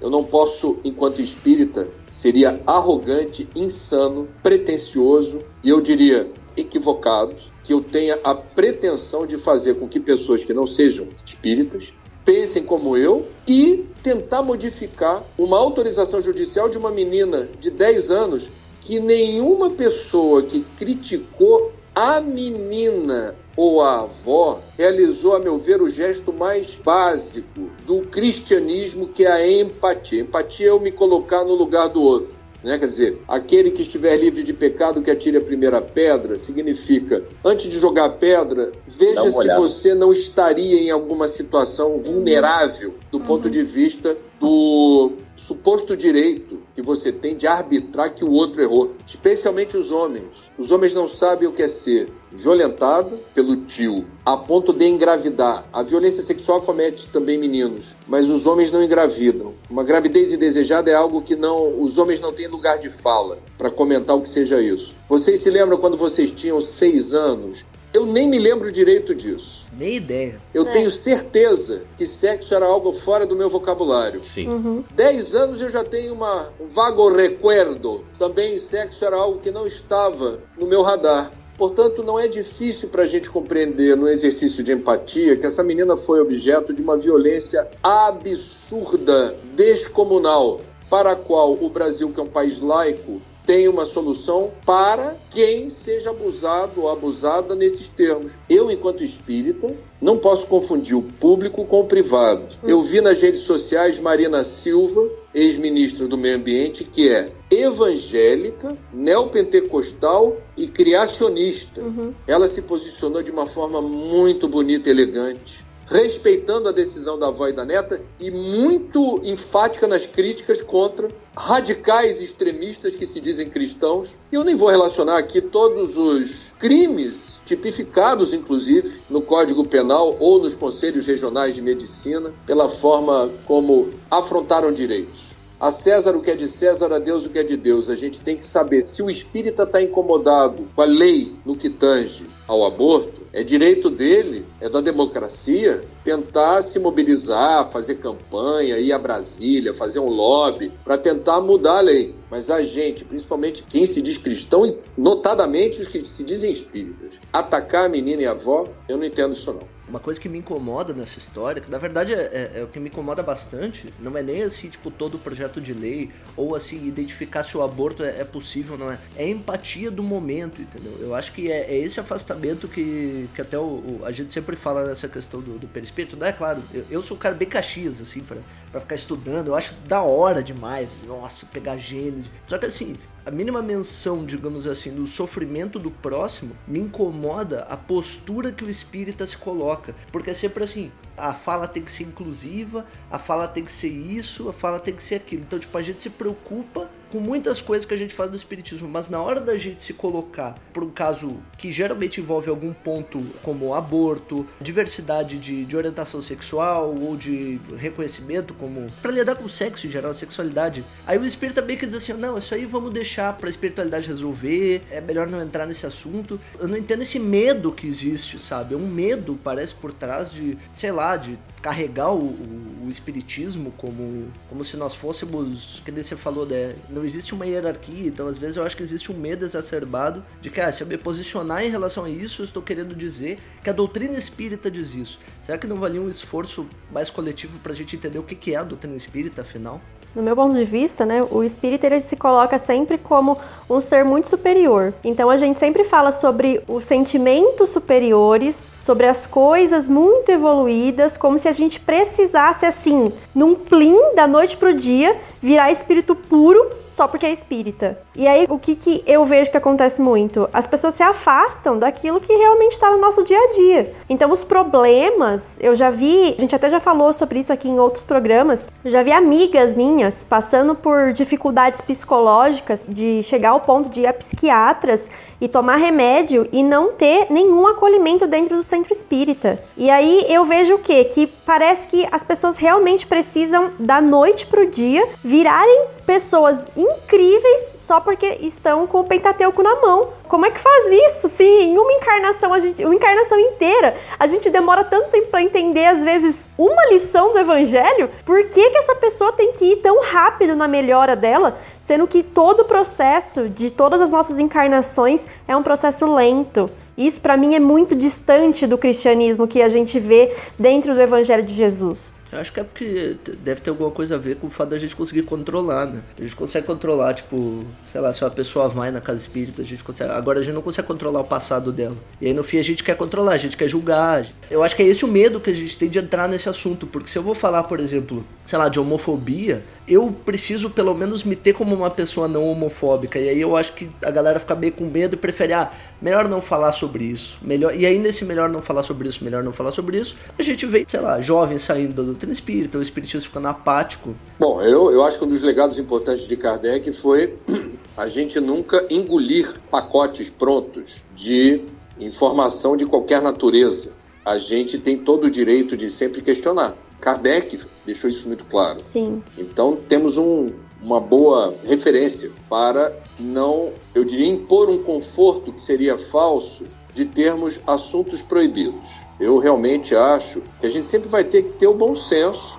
Eu 0.00 0.10
não 0.10 0.22
posso, 0.22 0.76
enquanto 0.84 1.20
espírita, 1.20 1.88
seria 2.12 2.60
arrogante, 2.66 3.48
insano, 3.56 4.28
pretensioso 4.42 5.40
e 5.64 5.70
eu 5.70 5.80
diria 5.80 6.30
equivocado 6.56 7.34
que 7.66 7.72
eu 7.72 7.80
tenha 7.80 8.18
a 8.22 8.34
pretensão 8.34 9.26
de 9.26 9.36
fazer 9.36 9.74
com 9.74 9.88
que 9.88 9.98
pessoas 9.98 10.44
que 10.44 10.54
não 10.54 10.66
sejam 10.66 11.08
espíritas 11.24 11.92
pensem 12.24 12.62
como 12.62 12.96
eu 12.96 13.26
e 13.46 13.84
tentar 14.02 14.42
modificar 14.42 15.24
uma 15.36 15.58
autorização 15.58 16.22
judicial 16.22 16.68
de 16.68 16.78
uma 16.78 16.90
menina 16.90 17.48
de 17.58 17.70
10 17.70 18.10
anos 18.10 18.48
que 18.80 19.00
nenhuma 19.00 19.70
pessoa 19.70 20.42
que 20.42 20.64
criticou 20.76 21.72
a 21.94 22.20
menina 22.20 23.34
ou 23.56 23.82
a 23.82 24.00
avó 24.00 24.60
realizou, 24.76 25.34
a 25.34 25.40
meu 25.40 25.58
ver, 25.58 25.80
o 25.80 25.88
gesto 25.88 26.32
mais 26.32 26.76
básico 26.76 27.70
do 27.86 28.02
cristianismo, 28.02 29.08
que 29.08 29.24
é 29.24 29.32
a 29.32 29.50
empatia. 29.50 30.20
Empatia 30.20 30.66
é 30.66 30.70
eu 30.70 30.78
me 30.78 30.92
colocar 30.92 31.42
no 31.42 31.54
lugar 31.54 31.88
do 31.88 32.02
outro. 32.02 32.35
Né? 32.66 32.76
Quer 32.78 32.88
dizer, 32.88 33.22
aquele 33.28 33.70
que 33.70 33.82
estiver 33.82 34.16
livre 34.16 34.42
de 34.42 34.52
pecado 34.52 35.00
que 35.00 35.08
atire 35.08 35.36
a 35.36 35.40
primeira 35.40 35.80
pedra, 35.80 36.36
significa, 36.36 37.22
antes 37.44 37.70
de 37.70 37.78
jogar 37.78 38.06
a 38.06 38.10
pedra, 38.10 38.72
veja 38.88 39.30
se 39.30 39.38
olhada. 39.38 39.60
você 39.60 39.94
não 39.94 40.12
estaria 40.12 40.82
em 40.82 40.90
alguma 40.90 41.28
situação 41.28 42.02
vulnerável 42.02 42.94
do 43.12 43.20
ponto 43.20 43.48
de 43.48 43.62
vista 43.62 44.16
do 44.40 45.12
suposto 45.36 45.96
direito 45.96 46.60
que 46.74 46.82
você 46.82 47.12
tem 47.12 47.36
de 47.36 47.46
arbitrar 47.46 48.12
que 48.12 48.24
o 48.24 48.32
outro 48.32 48.60
errou, 48.60 48.96
especialmente 49.06 49.76
os 49.76 49.92
homens. 49.92 50.26
Os 50.58 50.72
homens 50.72 50.92
não 50.92 51.08
sabem 51.08 51.48
o 51.48 51.52
que 51.52 51.62
é 51.62 51.68
ser 51.68 52.08
violentado 52.32 53.18
pelo 53.34 53.56
tio 53.56 54.04
a 54.24 54.36
ponto 54.36 54.72
de 54.72 54.86
engravidar. 54.86 55.64
A 55.72 55.82
violência 55.82 56.22
sexual 56.22 56.60
comete 56.62 57.08
também 57.08 57.38
meninos, 57.38 57.94
mas 58.06 58.28
os 58.28 58.46
homens 58.46 58.70
não 58.70 58.82
engravidam. 58.82 59.54
Uma 59.70 59.84
gravidez 59.84 60.32
indesejada 60.32 60.90
é 60.90 60.94
algo 60.94 61.22
que 61.22 61.36
não 61.36 61.80
os 61.80 61.98
homens 61.98 62.20
não 62.20 62.32
têm 62.32 62.48
lugar 62.48 62.78
de 62.78 62.90
fala 62.90 63.38
para 63.56 63.70
comentar 63.70 64.16
o 64.16 64.20
que 64.20 64.30
seja 64.30 64.60
isso. 64.60 64.94
Vocês 65.08 65.40
se 65.40 65.50
lembram 65.50 65.78
quando 65.78 65.96
vocês 65.96 66.30
tinham 66.30 66.60
seis 66.60 67.14
anos? 67.14 67.64
Eu 67.94 68.04
nem 68.04 68.28
me 68.28 68.38
lembro 68.38 68.70
direito 68.70 69.14
disso. 69.14 69.64
Nem 69.72 69.96
ideia. 69.96 70.38
Eu 70.52 70.66
É. 70.66 70.72
tenho 70.72 70.90
certeza 70.90 71.82
que 71.96 72.06
sexo 72.06 72.52
era 72.54 72.66
algo 72.66 72.92
fora 72.92 73.24
do 73.24 73.34
meu 73.36 73.48
vocabulário. 73.48 74.22
Sim. 74.22 74.84
10 74.94 75.34
anos 75.34 75.60
eu 75.62 75.70
já 75.70 75.82
tenho 75.84 76.12
uma, 76.12 76.48
um 76.60 76.68
vago 76.68 77.08
recuerdo. 77.10 78.04
Também 78.18 78.58
sexo 78.58 79.02
era 79.04 79.16
algo 79.16 79.38
que 79.40 79.50
não 79.50 79.66
estava 79.66 80.40
no 80.58 80.66
meu 80.66 80.82
radar. 80.82 81.30
Portanto, 81.56 82.02
não 82.02 82.18
é 82.18 82.28
difícil 82.28 82.88
para 82.88 83.04
a 83.04 83.06
gente 83.06 83.30
compreender 83.30 83.96
no 83.96 84.08
exercício 84.08 84.62
de 84.62 84.72
empatia 84.72 85.36
que 85.36 85.46
essa 85.46 85.62
menina 85.62 85.96
foi 85.96 86.20
objeto 86.20 86.72
de 86.72 86.82
uma 86.82 86.98
violência 86.98 87.66
absurda, 87.82 89.36
descomunal, 89.54 90.60
para 90.90 91.12
a 91.12 91.16
qual 91.16 91.54
o 91.54 91.68
Brasil, 91.70 92.10
que 92.10 92.20
é 92.20 92.22
um 92.22 92.28
país 92.28 92.60
laico, 92.60 93.20
tem 93.46 93.68
uma 93.68 93.86
solução 93.86 94.50
para 94.66 95.16
quem 95.30 95.70
seja 95.70 96.10
abusado 96.10 96.82
ou 96.82 96.90
abusada 96.90 97.54
nesses 97.54 97.88
termos. 97.88 98.32
Eu, 98.50 98.70
enquanto 98.70 99.04
espírita, 99.04 99.72
não 100.02 100.18
posso 100.18 100.48
confundir 100.48 100.96
o 100.96 101.02
público 101.02 101.64
com 101.64 101.80
o 101.80 101.86
privado. 101.86 102.44
Eu 102.64 102.82
vi 102.82 103.00
nas 103.00 103.20
redes 103.20 103.42
sociais 103.42 104.00
Marina 104.00 104.44
Silva, 104.44 105.08
ex-ministra 105.32 106.08
do 106.08 106.18
Meio 106.18 106.36
Ambiente, 106.36 106.82
que 106.82 107.08
é 107.08 107.30
evangélica, 107.50 108.76
neopentecostal 108.92 110.36
e 110.56 110.66
criacionista. 110.66 111.80
Ela 112.26 112.48
se 112.48 112.62
posicionou 112.62 113.22
de 113.22 113.30
uma 113.30 113.46
forma 113.46 113.80
muito 113.80 114.48
bonita 114.48 114.88
e 114.88 114.92
elegante 114.92 115.66
respeitando 115.88 116.68
a 116.68 116.72
decisão 116.72 117.18
da 117.18 117.28
avó 117.28 117.48
e 117.48 117.52
da 117.52 117.64
neta 117.64 118.00
e 118.18 118.30
muito 118.30 119.20
enfática 119.24 119.86
nas 119.86 120.04
críticas 120.04 120.60
contra 120.60 121.08
radicais 121.36 122.20
extremistas 122.20 122.96
que 122.96 123.06
se 123.06 123.20
dizem 123.20 123.48
cristãos. 123.48 124.18
E 124.30 124.34
eu 124.34 124.44
nem 124.44 124.54
vou 124.54 124.68
relacionar 124.68 125.18
aqui 125.18 125.40
todos 125.40 125.96
os 125.96 126.52
crimes 126.58 127.36
tipificados, 127.46 128.32
inclusive, 128.32 128.98
no 129.08 129.22
Código 129.22 129.64
Penal 129.64 130.16
ou 130.18 130.40
nos 130.40 130.54
conselhos 130.54 131.06
regionais 131.06 131.54
de 131.54 131.62
medicina, 131.62 132.32
pela 132.44 132.68
forma 132.68 133.30
como 133.44 133.90
afrontaram 134.10 134.72
direitos. 134.72 135.25
A 135.58 135.72
César 135.72 136.14
o 136.14 136.20
que 136.20 136.30
é 136.30 136.34
de 136.34 136.48
César, 136.48 136.92
a 136.92 136.98
Deus 136.98 137.24
o 137.24 137.30
que 137.30 137.38
é 137.38 137.42
de 137.42 137.56
Deus. 137.56 137.88
A 137.88 137.96
gente 137.96 138.20
tem 138.20 138.36
que 138.36 138.44
saber 138.44 138.86
se 138.86 139.02
o 139.02 139.08
espírita 139.08 139.62
está 139.62 139.80
incomodado 139.80 140.68
com 140.74 140.82
a 140.82 140.84
lei 140.84 141.32
no 141.46 141.56
que 141.56 141.70
tange 141.70 142.26
ao 142.46 142.62
aborto, 142.62 143.22
é 143.32 143.42
direito 143.42 143.88
dele, 143.88 144.44
é 144.60 144.68
da 144.68 144.82
democracia, 144.82 145.82
tentar 146.04 146.60
se 146.60 146.78
mobilizar, 146.78 147.70
fazer 147.70 147.94
campanha, 147.94 148.78
ir 148.78 148.92
a 148.92 148.98
Brasília, 148.98 149.72
fazer 149.72 149.98
um 149.98 150.10
lobby 150.10 150.70
para 150.84 150.98
tentar 150.98 151.40
mudar 151.40 151.78
a 151.78 151.80
lei. 151.80 152.14
Mas 152.30 152.50
a 152.50 152.62
gente, 152.62 153.02
principalmente 153.04 153.64
quem 153.66 153.86
se 153.86 154.02
diz 154.02 154.18
cristão 154.18 154.66
e 154.66 154.76
notadamente 154.96 155.80
os 155.80 155.88
que 155.88 156.04
se 156.06 156.22
dizem 156.22 156.52
espíritas, 156.52 157.12
atacar 157.32 157.86
a 157.86 157.88
menina 157.88 158.20
e 158.20 158.26
a 158.26 158.32
avó, 158.32 158.66
eu 158.86 158.98
não 158.98 159.04
entendo 159.04 159.32
isso 159.32 159.50
não. 159.52 159.75
Uma 159.88 160.00
coisa 160.00 160.20
que 160.20 160.28
me 160.28 160.38
incomoda 160.38 160.92
nessa 160.92 161.18
história, 161.18 161.62
que 161.62 161.70
na 161.70 161.78
verdade 161.78 162.12
é, 162.12 162.16
é- 162.54 162.58
é 162.60 162.64
o 162.64 162.66
que 162.66 162.80
me 162.80 162.88
incomoda 162.88 163.22
bastante, 163.22 163.92
não 164.00 164.16
é 164.18 164.22
nem 164.22 164.42
assim, 164.42 164.68
tipo, 164.68 164.90
todo 164.90 165.14
o 165.14 165.18
projeto 165.18 165.60
de 165.60 165.72
lei, 165.72 166.10
ou 166.36 166.56
assim, 166.56 166.84
identificar 166.88 167.44
se 167.44 167.56
o 167.56 167.62
aborto 167.62 168.02
é, 168.02 168.20
é 168.20 168.24
possível 168.24 168.72
ou 168.72 168.78
não 168.80 168.90
é. 168.92 168.98
É 169.16 169.24
a 169.24 169.28
empatia 169.28 169.88
do 169.90 170.02
momento, 170.02 170.60
entendeu? 170.60 170.96
Eu 171.00 171.14
acho 171.14 171.30
que 171.32 171.50
é, 171.52 171.70
é 171.72 171.78
esse 171.78 172.00
afastamento 172.00 172.66
que, 172.66 173.28
que 173.32 173.40
até 173.40 173.56
o, 173.58 173.62
o- 173.62 174.00
a 174.04 174.10
gente 174.10 174.32
sempre 174.32 174.56
fala 174.56 174.84
nessa 174.84 175.08
questão 175.08 175.40
do, 175.40 175.56
do 175.56 175.68
perispírito. 175.68 176.22
É 176.24 176.32
claro, 176.32 176.60
eu, 176.74 176.84
eu 176.90 177.02
sou 177.02 177.16
um 177.16 177.20
cara 177.20 177.34
bem 177.36 177.48
caxias, 177.48 178.00
assim, 178.00 178.20
pra, 178.22 178.38
pra 178.72 178.80
ficar 178.80 178.96
estudando, 178.96 179.46
eu 179.48 179.54
acho 179.54 179.72
da 179.86 180.02
hora 180.02 180.42
demais, 180.42 181.04
nossa, 181.06 181.46
pegar 181.46 181.76
gênese. 181.76 182.28
Só 182.48 182.58
que 182.58 182.66
assim, 182.66 182.96
a 183.26 183.30
mínima 183.32 183.60
menção, 183.60 184.24
digamos 184.24 184.68
assim, 184.68 184.94
do 184.94 185.04
sofrimento 185.04 185.80
do 185.80 185.90
próximo 185.90 186.56
me 186.64 186.78
incomoda 186.78 187.62
a 187.68 187.76
postura 187.76 188.52
que 188.52 188.64
o 188.64 188.70
espírita 188.70 189.26
se 189.26 189.36
coloca. 189.36 189.96
Porque 190.12 190.30
é 190.30 190.34
sempre 190.34 190.62
assim, 190.62 190.92
a 191.16 191.34
fala 191.34 191.66
tem 191.66 191.82
que 191.82 191.90
ser 191.90 192.04
inclusiva, 192.04 192.86
a 193.10 193.18
fala 193.18 193.48
tem 193.48 193.64
que 193.64 193.72
ser 193.72 193.88
isso, 193.88 194.48
a 194.48 194.52
fala 194.52 194.78
tem 194.78 194.94
que 194.94 195.02
ser 195.02 195.16
aquilo. 195.16 195.42
Então, 195.42 195.58
tipo, 195.58 195.76
a 195.76 195.82
gente 195.82 196.00
se 196.00 196.10
preocupa 196.10 196.88
com 197.10 197.18
muitas 197.18 197.60
coisas 197.60 197.86
que 197.86 197.94
a 197.94 197.96
gente 197.96 198.14
faz 198.14 198.30
do 198.30 198.36
espiritismo, 198.36 198.88
mas 198.88 199.08
na 199.08 199.20
hora 199.20 199.40
da 199.40 199.56
gente 199.56 199.80
se 199.80 199.92
colocar 199.92 200.54
por 200.72 200.82
um 200.82 200.90
caso 200.90 201.36
que 201.58 201.70
geralmente 201.70 202.20
envolve 202.20 202.50
algum 202.50 202.72
ponto 202.72 203.22
como 203.42 203.74
aborto, 203.74 204.46
diversidade 204.60 205.38
de, 205.38 205.64
de 205.64 205.76
orientação 205.76 206.20
sexual 206.20 206.94
ou 207.00 207.16
de 207.16 207.60
reconhecimento, 207.76 208.54
como 208.54 208.86
para 209.00 209.12
lidar 209.12 209.36
com 209.36 209.48
sexo 209.48 209.86
em 209.86 209.90
geral, 209.90 210.10
a 210.10 210.14
sexualidade, 210.14 210.84
aí 211.06 211.18
o 211.18 211.24
espírita 211.24 211.62
meio 211.62 211.78
que 211.78 211.86
diz 211.86 211.94
assim: 211.94 212.12
não, 212.12 212.38
isso 212.38 212.54
aí 212.54 212.64
vamos 212.64 212.92
deixar 212.92 213.36
pra 213.36 213.48
espiritualidade 213.48 214.08
resolver, 214.08 214.82
é 214.90 215.00
melhor 215.00 215.28
não 215.28 215.42
entrar 215.42 215.66
nesse 215.66 215.86
assunto. 215.86 216.40
Eu 216.58 216.68
não 216.68 216.76
entendo 216.76 217.02
esse 217.02 217.18
medo 217.18 217.72
que 217.72 217.86
existe, 217.86 218.38
sabe? 218.38 218.74
É 218.74 218.76
um 218.76 218.86
medo, 218.86 219.38
parece, 219.42 219.74
por 219.74 219.92
trás 219.92 220.30
de, 220.30 220.56
sei 220.74 220.92
lá, 220.92 221.16
de 221.16 221.38
carregar 221.70 222.12
o, 222.12 222.18
o- 222.26 222.76
o 222.86 222.88
espiritismo 222.88 223.72
como, 223.76 224.26
como 224.48 224.64
se 224.64 224.76
nós 224.76 224.94
fôssemos, 224.94 225.82
que 225.84 225.90
nem 225.90 226.04
você 226.04 226.14
falou, 226.14 226.46
né? 226.46 226.76
Não 226.88 227.02
existe 227.04 227.34
uma 227.34 227.44
hierarquia, 227.44 228.06
então 228.06 228.28
às 228.28 228.38
vezes 228.38 228.56
eu 228.56 228.62
acho 228.64 228.76
que 228.76 228.82
existe 228.84 229.10
um 229.10 229.16
medo 229.16 229.44
exacerbado 229.44 230.22
de 230.40 230.48
que, 230.48 230.60
ah, 230.60 230.70
se 230.70 230.84
eu 230.84 230.86
me 230.86 230.96
posicionar 230.96 231.64
em 231.64 231.68
relação 231.68 232.04
a 232.04 232.08
isso, 232.08 232.42
eu 232.42 232.44
estou 232.44 232.62
querendo 232.62 232.94
dizer 232.94 233.40
que 233.64 233.68
a 233.68 233.72
doutrina 233.72 234.16
espírita 234.16 234.70
diz 234.70 234.94
isso. 234.94 235.18
Será 235.42 235.58
que 235.58 235.66
não 235.66 235.74
valia 235.78 236.00
um 236.00 236.08
esforço 236.08 236.68
mais 236.92 237.10
coletivo 237.10 237.58
para 237.58 237.72
a 237.72 237.74
gente 237.74 237.96
entender 237.96 238.20
o 238.20 238.22
que 238.22 238.52
é 238.54 238.56
a 238.56 238.62
doutrina 238.62 238.94
espírita, 238.96 239.40
afinal? 239.42 239.80
No 240.14 240.22
meu 240.22 240.34
ponto 240.34 240.54
de 240.56 240.64
vista, 240.64 241.04
né, 241.04 241.22
o 241.30 241.44
espírita 241.44 241.86
ele 241.86 242.00
se 242.00 242.16
coloca 242.16 242.56
sempre 242.56 242.96
como 242.96 243.36
um 243.68 243.82
ser 243.82 244.02
muito 244.02 244.30
superior. 244.30 244.94
Então 245.04 245.28
a 245.28 245.36
gente 245.36 245.58
sempre 245.58 245.84
fala 245.84 246.10
sobre 246.10 246.62
os 246.66 246.84
sentimentos 246.84 247.68
superiores, 247.68 248.72
sobre 248.80 249.06
as 249.06 249.26
coisas 249.26 249.86
muito 249.86 250.30
evoluídas, 250.30 251.18
como 251.18 251.38
se 251.38 251.46
gente 251.56 251.80
precisasse 251.80 252.66
assim, 252.66 253.06
num 253.34 253.54
plim 253.54 254.14
da 254.14 254.26
noite 254.26 254.56
pro 254.56 254.74
dia, 254.74 255.16
virar 255.42 255.70
espírito 255.70 256.14
puro 256.14 256.70
só 256.88 257.06
porque 257.06 257.26
é 257.26 257.32
espírita. 257.32 257.98
E 258.14 258.26
aí, 258.26 258.46
o 258.48 258.58
que, 258.58 258.74
que 258.74 259.04
eu 259.06 259.24
vejo 259.24 259.50
que 259.50 259.56
acontece 259.56 260.00
muito? 260.00 260.48
As 260.52 260.66
pessoas 260.66 260.94
se 260.94 261.02
afastam 261.02 261.78
daquilo 261.78 262.20
que 262.20 262.32
realmente 262.32 262.72
está 262.72 262.90
no 262.90 262.98
nosso 262.98 263.22
dia 263.22 263.38
a 263.38 263.50
dia. 263.50 263.92
Então, 264.08 264.30
os 264.30 264.44
problemas, 264.44 265.58
eu 265.60 265.74
já 265.74 265.90
vi, 265.90 266.34
a 266.38 266.40
gente 266.40 266.54
até 266.54 266.70
já 266.70 266.80
falou 266.80 267.12
sobre 267.12 267.38
isso 267.38 267.52
aqui 267.52 267.68
em 267.68 267.78
outros 267.78 268.02
programas, 268.02 268.66
eu 268.82 268.90
já 268.90 269.02
vi 269.02 269.12
amigas 269.12 269.74
minhas 269.74 270.24
passando 270.24 270.74
por 270.74 271.12
dificuldades 271.12 271.82
psicológicas, 271.82 272.84
de 272.88 273.22
chegar 273.22 273.50
ao 273.50 273.60
ponto 273.60 273.90
de 273.90 274.00
ir 274.00 274.06
a 274.06 274.12
psiquiatras 274.14 275.10
e 275.38 275.48
tomar 275.48 275.76
remédio 275.76 276.48
e 276.50 276.62
não 276.62 276.92
ter 276.92 277.26
nenhum 277.30 277.66
acolhimento 277.66 278.26
dentro 278.26 278.56
do 278.56 278.62
centro 278.62 278.92
espírita. 278.92 279.58
E 279.76 279.90
aí 279.90 280.24
eu 280.28 280.44
vejo 280.44 280.76
o 280.76 280.78
quê? 280.78 281.04
Que 281.04 281.26
parece 281.26 281.86
que 281.88 282.06
as 282.10 282.24
pessoas 282.24 282.56
realmente 282.56 283.06
precisam 283.06 283.72
da 283.78 284.00
noite 284.00 284.46
pro 284.46 284.66
dia 284.66 285.06
virarem 285.26 285.86
pessoas 286.06 286.68
incríveis 286.76 287.72
só 287.76 287.98
porque 287.98 288.38
estão 288.42 288.86
com 288.86 289.00
o 289.00 289.04
Pentateuco 289.04 289.60
na 289.60 289.74
mão. 289.80 290.10
Como 290.28 290.46
é 290.46 290.52
que 290.52 290.60
faz 290.60 290.92
isso? 291.10 291.28
Se 291.28 291.42
em 291.42 291.76
uma 291.76 291.92
encarnação, 291.94 292.54
a 292.54 292.60
gente, 292.60 292.84
uma 292.84 292.94
encarnação 292.94 293.36
inteira, 293.36 293.96
a 294.20 294.28
gente 294.28 294.48
demora 294.50 294.84
tanto 294.84 295.10
tempo 295.10 295.26
para 295.26 295.42
entender, 295.42 295.84
às 295.84 296.04
vezes, 296.04 296.48
uma 296.56 296.86
lição 296.92 297.32
do 297.32 297.40
Evangelho, 297.40 298.08
por 298.24 298.40
que, 298.44 298.70
que 298.70 298.78
essa 298.78 298.94
pessoa 298.94 299.32
tem 299.32 299.52
que 299.52 299.64
ir 299.72 299.76
tão 299.78 300.00
rápido 300.00 300.54
na 300.54 300.68
melhora 300.68 301.16
dela? 301.16 301.58
Sendo 301.82 302.06
que 302.06 302.22
todo 302.22 302.60
o 302.60 302.64
processo 302.64 303.48
de 303.48 303.72
todas 303.72 304.00
as 304.00 304.12
nossas 304.12 304.38
encarnações 304.38 305.26
é 305.48 305.56
um 305.56 305.62
processo 305.62 306.06
lento. 306.06 306.70
Isso 306.96 307.20
para 307.20 307.36
mim 307.36 307.56
é 307.56 307.60
muito 307.60 307.96
distante 307.96 308.64
do 308.64 308.78
cristianismo 308.78 309.48
que 309.48 309.60
a 309.60 309.68
gente 309.68 309.98
vê 309.98 310.34
dentro 310.56 310.94
do 310.94 311.00
Evangelho 311.00 311.42
de 311.42 311.52
Jesus. 311.52 312.14
Eu 312.32 312.40
acho 312.40 312.52
que 312.52 312.60
é 312.60 312.64
porque 312.64 313.16
deve 313.42 313.60
ter 313.60 313.70
alguma 313.70 313.90
coisa 313.90 314.16
a 314.16 314.18
ver 314.18 314.36
com 314.36 314.48
o 314.48 314.50
fato 314.50 314.70
da 314.70 314.78
gente 314.78 314.96
conseguir 314.96 315.22
controlar, 315.22 315.86
né? 315.86 316.02
A 316.18 316.22
gente 316.22 316.34
consegue 316.34 316.66
controlar, 316.66 317.14
tipo, 317.14 317.64
sei 317.90 318.00
lá, 318.00 318.12
se 318.12 318.24
uma 318.24 318.30
pessoa 318.30 318.68
vai 318.68 318.90
na 318.90 319.00
casa 319.00 319.18
espírita, 319.18 319.62
a 319.62 319.64
gente 319.64 319.84
consegue. 319.84 320.10
Agora 320.10 320.40
a 320.40 320.42
gente 320.42 320.54
não 320.54 320.62
consegue 320.62 320.88
controlar 320.88 321.20
o 321.20 321.24
passado 321.24 321.72
dela. 321.72 321.96
E 322.20 322.26
aí 322.26 322.34
no 322.34 322.42
fim 322.42 322.58
a 322.58 322.62
gente 322.62 322.82
quer 322.82 322.96
controlar, 322.96 323.32
a 323.32 323.36
gente 323.36 323.56
quer 323.56 323.68
julgar. 323.68 324.26
Eu 324.50 324.62
acho 324.62 324.74
que 324.74 324.82
é 324.82 324.86
esse 324.86 325.04
o 325.04 325.08
medo 325.08 325.40
que 325.40 325.50
a 325.50 325.54
gente 325.54 325.78
tem 325.78 325.88
de 325.88 325.98
entrar 325.98 326.28
nesse 326.28 326.48
assunto. 326.48 326.86
Porque 326.86 327.08
se 327.08 327.16
eu 327.16 327.22
vou 327.22 327.34
falar, 327.34 327.62
por 327.64 327.78
exemplo, 327.78 328.24
sei 328.44 328.58
lá, 328.58 328.68
de 328.68 328.80
homofobia, 328.80 329.62
eu 329.86 330.12
preciso 330.24 330.70
pelo 330.70 330.94
menos 330.94 331.22
me 331.22 331.36
ter 331.36 331.52
como 331.52 331.74
uma 331.74 331.90
pessoa 331.90 332.26
não 332.26 332.44
homofóbica. 332.48 333.18
E 333.18 333.28
aí 333.28 333.40
eu 333.40 333.56
acho 333.56 333.72
que 333.72 333.88
a 334.04 334.10
galera 334.10 334.40
fica 334.40 334.54
meio 334.54 334.72
com 334.72 334.84
medo 334.84 335.14
e 335.14 335.16
prefere, 335.16 335.52
ah, 335.52 335.70
melhor 336.02 336.28
não 336.28 336.40
falar 336.40 336.72
sobre 336.72 337.04
isso. 337.04 337.38
Melhor... 337.40 337.74
E 337.74 337.86
aí 337.86 337.98
nesse 337.98 338.24
melhor 338.24 338.48
não 338.48 338.60
falar 338.60 338.82
sobre 338.82 339.08
isso, 339.08 339.22
melhor 339.22 339.44
não 339.44 339.52
falar 339.52 339.70
sobre 339.70 339.98
isso, 339.98 340.16
a 340.36 340.42
gente 340.42 340.66
vê, 340.66 340.84
sei 340.88 341.00
lá, 341.00 341.20
jovens 341.20 341.62
saindo 341.62 342.15
doutrina 342.16 342.32
espírita, 342.32 342.78
o 342.78 342.82
espiritismo 342.82 343.20
ficando 343.20 343.48
apático. 343.48 344.14
Bom, 344.38 344.60
eu, 344.62 344.90
eu 344.90 345.04
acho 345.04 345.18
que 345.18 345.24
um 345.24 345.28
dos 345.28 345.42
legados 345.42 345.78
importantes 345.78 346.26
de 346.26 346.36
Kardec 346.36 346.90
foi 346.92 347.36
a 347.96 348.08
gente 348.08 348.40
nunca 348.40 348.86
engolir 348.90 349.54
pacotes 349.70 350.30
prontos 350.30 351.02
de 351.14 351.62
informação 352.00 352.76
de 352.76 352.86
qualquer 352.86 353.20
natureza. 353.20 353.92
A 354.24 354.38
gente 354.38 354.78
tem 354.78 354.98
todo 354.98 355.24
o 355.24 355.30
direito 355.30 355.76
de 355.76 355.90
sempre 355.90 356.20
questionar. 356.20 356.74
Kardec 357.00 357.60
deixou 357.84 358.08
isso 358.08 358.26
muito 358.26 358.44
claro. 358.44 358.80
Sim. 358.80 359.22
Então 359.38 359.76
temos 359.76 360.16
um, 360.16 360.48
uma 360.82 360.98
boa 360.98 361.54
referência 361.64 362.30
para 362.48 362.92
não, 363.20 363.72
eu 363.94 364.04
diria, 364.04 364.26
impor 364.26 364.68
um 364.68 364.82
conforto 364.82 365.52
que 365.52 365.60
seria 365.60 365.96
falso 365.96 366.64
de 366.94 367.04
termos 367.04 367.60
assuntos 367.66 368.22
proibidos. 368.22 369.05
Eu 369.18 369.38
realmente 369.38 369.94
acho 369.94 370.42
que 370.60 370.66
a 370.66 370.70
gente 370.70 370.86
sempre 370.86 371.08
vai 371.08 371.24
ter 371.24 371.42
que 371.42 371.52
ter 371.52 371.66
o 371.66 371.74
bom 371.74 371.96
senso, 371.96 372.58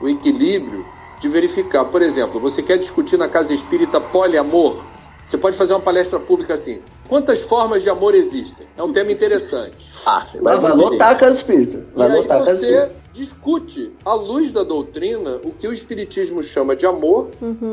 o 0.00 0.08
equilíbrio 0.08 0.84
de 1.20 1.28
verificar. 1.28 1.84
Por 1.86 2.02
exemplo, 2.02 2.38
você 2.38 2.62
quer 2.62 2.78
discutir 2.78 3.16
na 3.16 3.28
casa 3.28 3.52
espírita 3.52 4.00
poliamor? 4.00 4.82
Você 5.26 5.36
pode 5.36 5.56
fazer 5.56 5.72
uma 5.72 5.80
palestra 5.80 6.20
pública 6.20 6.54
assim: 6.54 6.80
quantas 7.08 7.40
formas 7.42 7.82
de 7.82 7.90
amor 7.90 8.14
existem? 8.14 8.66
É 8.76 8.82
um 8.82 8.92
tema 8.92 9.10
interessante. 9.12 9.76
Ah, 10.08 10.24
vai, 10.40 10.56
vai 10.60 10.72
lotar 10.72 11.10
a 11.10 11.14
casa 11.16 11.36
espírita. 11.36 11.84
Vai 11.92 12.08
e 12.08 12.12
aí 12.12 12.18
lotar 12.18 12.36
a 12.36 12.44
casa 12.44 12.60
você 12.60 12.66
espírita. 12.66 12.94
discute, 13.12 13.92
à 14.04 14.14
luz 14.14 14.52
da 14.52 14.62
doutrina, 14.62 15.40
o 15.42 15.50
que 15.50 15.66
o 15.66 15.72
Espiritismo 15.72 16.44
chama 16.44 16.76
de 16.76 16.86
amor, 16.86 17.30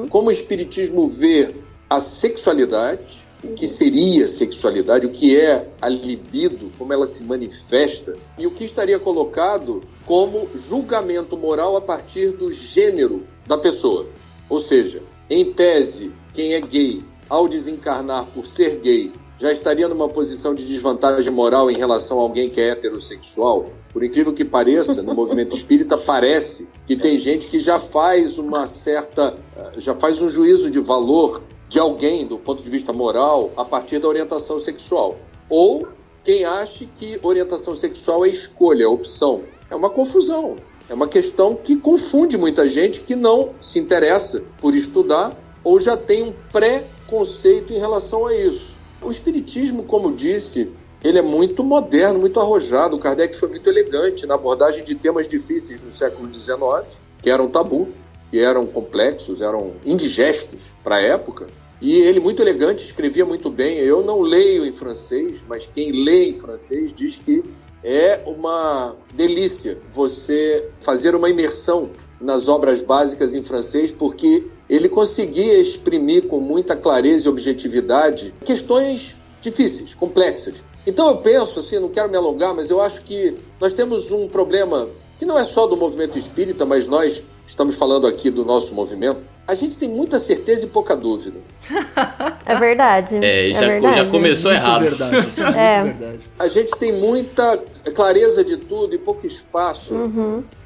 como 0.10 0.30
o 0.30 0.32
Espiritismo 0.32 1.08
vê 1.08 1.54
a 1.88 2.02
sexualidade, 2.02 3.23
o 3.44 3.54
que 3.54 3.68
seria 3.68 4.28
sexualidade, 4.28 5.06
o 5.06 5.12
que 5.12 5.36
é 5.36 5.68
a 5.82 5.90
libido, 5.90 6.72
como 6.78 6.94
ela 6.94 7.06
se 7.06 7.24
manifesta, 7.24 8.16
e 8.38 8.48
o 8.48 8.52
que 8.52 8.64
estaria 8.64 8.98
colocado 8.98 9.82
como 10.06 10.48
julgamento 10.56 11.38
moral 11.38 11.76
a 11.76 11.82
partir 11.82 12.32
do 12.32 12.52
gênero 12.54 13.24
da 13.46 13.58
pessoa. 13.58 14.08
Ou 14.50 14.60
seja, 14.60 15.02
em 15.30 15.52
tese, 15.52 16.12
quem 16.34 16.54
é 16.54 16.62
gay, 16.62 17.04
ao 17.30 17.48
desencarnar 17.48 18.28
por 18.28 18.46
ser 18.46 18.78
gay, 18.78 19.12
já 19.40 19.52
estaria 19.52 19.88
numa 19.88 20.08
posição 20.08 20.54
de 20.54 20.64
desvantagem 20.64 21.32
moral 21.32 21.70
em 21.70 21.76
relação 21.76 22.20
a 22.20 22.22
alguém 22.22 22.50
que 22.50 22.62
é 22.62 22.70
heterossexual? 22.70 23.72
Por 23.92 24.04
incrível 24.04 24.34
que 24.34 24.46
pareça, 24.46 25.02
no 25.02 25.14
movimento 25.14 25.56
espírita 25.56 25.98
parece 25.98 26.68
que 26.88 26.96
tem 26.96 27.18
gente 27.18 27.48
que 27.48 27.60
já 27.60 27.80
faz 27.80 28.38
uma 28.38 28.68
certa, 28.68 29.36
eh, 29.58 29.72
já 29.78 29.94
faz 29.94 30.22
um 30.22 30.30
juízo 30.30 30.72
de 30.72 30.80
valor 30.80 31.42
de 31.74 31.80
alguém 31.80 32.28
do 32.28 32.38
ponto 32.38 32.62
de 32.62 32.70
vista 32.70 32.94
moral 32.94 33.52
a 33.58 33.66
partir 33.66 33.98
da 33.98 34.08
orientação 34.08 34.60
sexual. 34.60 35.18
Ou 35.50 35.88
quem 36.24 36.46
acha 36.46 36.86
que 36.86 37.20
orientação 37.24 37.76
sexual 37.76 38.24
é 38.24 38.30
escolha, 38.30 38.84
é 38.84 38.88
opção. 38.88 39.42
É 39.72 39.76
uma 39.76 39.90
confusão. 39.90 40.56
É 40.88 40.94
uma 40.94 41.08
questão 41.08 41.56
que 41.56 41.76
confunde 41.76 42.38
muita 42.38 42.70
gente 42.70 43.00
que 43.00 43.16
não 43.16 43.56
se 43.60 43.80
interessa 43.80 44.44
por 44.62 44.76
estudar 44.76 45.36
ou 45.64 45.80
já 45.80 45.98
tem 45.98 46.22
um 46.22 46.32
pré-conceito 46.52 47.74
em 47.74 47.80
relação 47.80 48.28
a 48.28 48.36
isso. 48.36 48.76
O 49.02 49.10
Espiritismo, 49.10 49.82
como 49.82 50.14
disse, 50.14 50.70
ele 51.04 51.18
é 51.18 51.24
muito 51.24 51.64
moderno, 51.64 52.20
muito 52.20 52.40
arrojado. 52.40 52.98
O 52.98 53.00
Kardec 53.00 53.36
foi 53.36 53.50
muito 53.50 53.68
elegante 53.68 54.28
na 54.28 54.36
abordagem 54.36 54.84
de 54.84 54.94
temas 54.94 55.28
difíceis 55.28 55.82
no 55.82 55.92
século 55.92 56.32
XIX, 56.32 56.86
que 57.20 57.32
eram 57.32 57.50
tabu, 57.50 57.88
que 58.30 58.38
eram 58.38 58.68
complexos, 58.68 59.42
eram 59.42 59.74
indigestos 59.84 60.72
para 60.84 60.98
a 60.98 61.02
época. 61.02 61.48
E 61.84 61.98
ele, 61.98 62.22
muito 62.22 62.42
elegante, 62.42 62.86
escrevia 62.86 63.26
muito 63.26 63.50
bem. 63.50 63.78
Eu 63.78 64.02
não 64.06 64.22
leio 64.22 64.66
em 64.66 64.72
francês, 64.72 65.44
mas 65.46 65.68
quem 65.76 65.92
lê 65.92 66.30
em 66.30 66.34
francês 66.34 66.94
diz 66.96 67.18
que 67.18 67.44
é 67.84 68.22
uma 68.26 68.96
delícia 69.14 69.78
você 69.92 70.70
fazer 70.80 71.14
uma 71.14 71.30
imersão 71.30 71.90
nas 72.22 72.48
obras 72.48 72.82
básicas 72.82 73.34
em 73.34 73.44
francês, 73.44 73.92
porque 73.92 74.48
ele 74.70 74.88
conseguia 74.88 75.60
exprimir 75.60 76.28
com 76.28 76.40
muita 76.40 76.74
clareza 76.74 77.28
e 77.28 77.30
objetividade 77.30 78.34
questões 78.46 79.18
difíceis, 79.42 79.94
complexas. 79.94 80.56
Então 80.88 81.10
eu 81.10 81.18
penso, 81.18 81.60
assim, 81.60 81.80
não 81.80 81.90
quero 81.90 82.10
me 82.10 82.16
alongar, 82.16 82.56
mas 82.56 82.70
eu 82.70 82.80
acho 82.80 83.02
que 83.02 83.36
nós 83.60 83.74
temos 83.74 84.10
um 84.10 84.30
problema 84.30 84.88
que 85.20 85.26
não 85.26 85.38
é 85.38 85.44
só 85.44 85.68
do 85.68 85.76
movimento 85.76 86.18
espírita, 86.18 86.66
mas 86.66 86.88
nós 86.88 87.22
estamos 87.54 87.76
falando 87.76 88.08
aqui 88.08 88.32
do 88.32 88.44
nosso 88.44 88.74
movimento. 88.74 89.20
A 89.48 89.54
gente 89.54 89.78
tem 89.78 89.88
muita 89.88 90.20
certeza 90.20 90.66
e 90.66 90.70
pouca 90.70 90.96
dúvida. 90.96 91.38
É 92.46 92.56
verdade. 92.56 93.16
É, 93.24 93.54
já, 93.54 93.68
verdade. 93.68 93.96
já 93.96 94.06
começou 94.06 94.52
Muito 94.52 94.64
errado. 94.64 94.82
verdade. 94.82 95.28
Isso 95.30 95.42
é 95.44 95.48
É. 95.80 95.84
verdade. 95.84 96.20
A 96.38 96.48
gente 96.50 96.76
tem 96.78 96.92
muita 96.92 97.58
clareza 97.96 98.44
de 98.44 98.58
tudo 98.58 98.94
e 98.94 98.98
pouco 98.98 99.26
espaço 99.26 99.96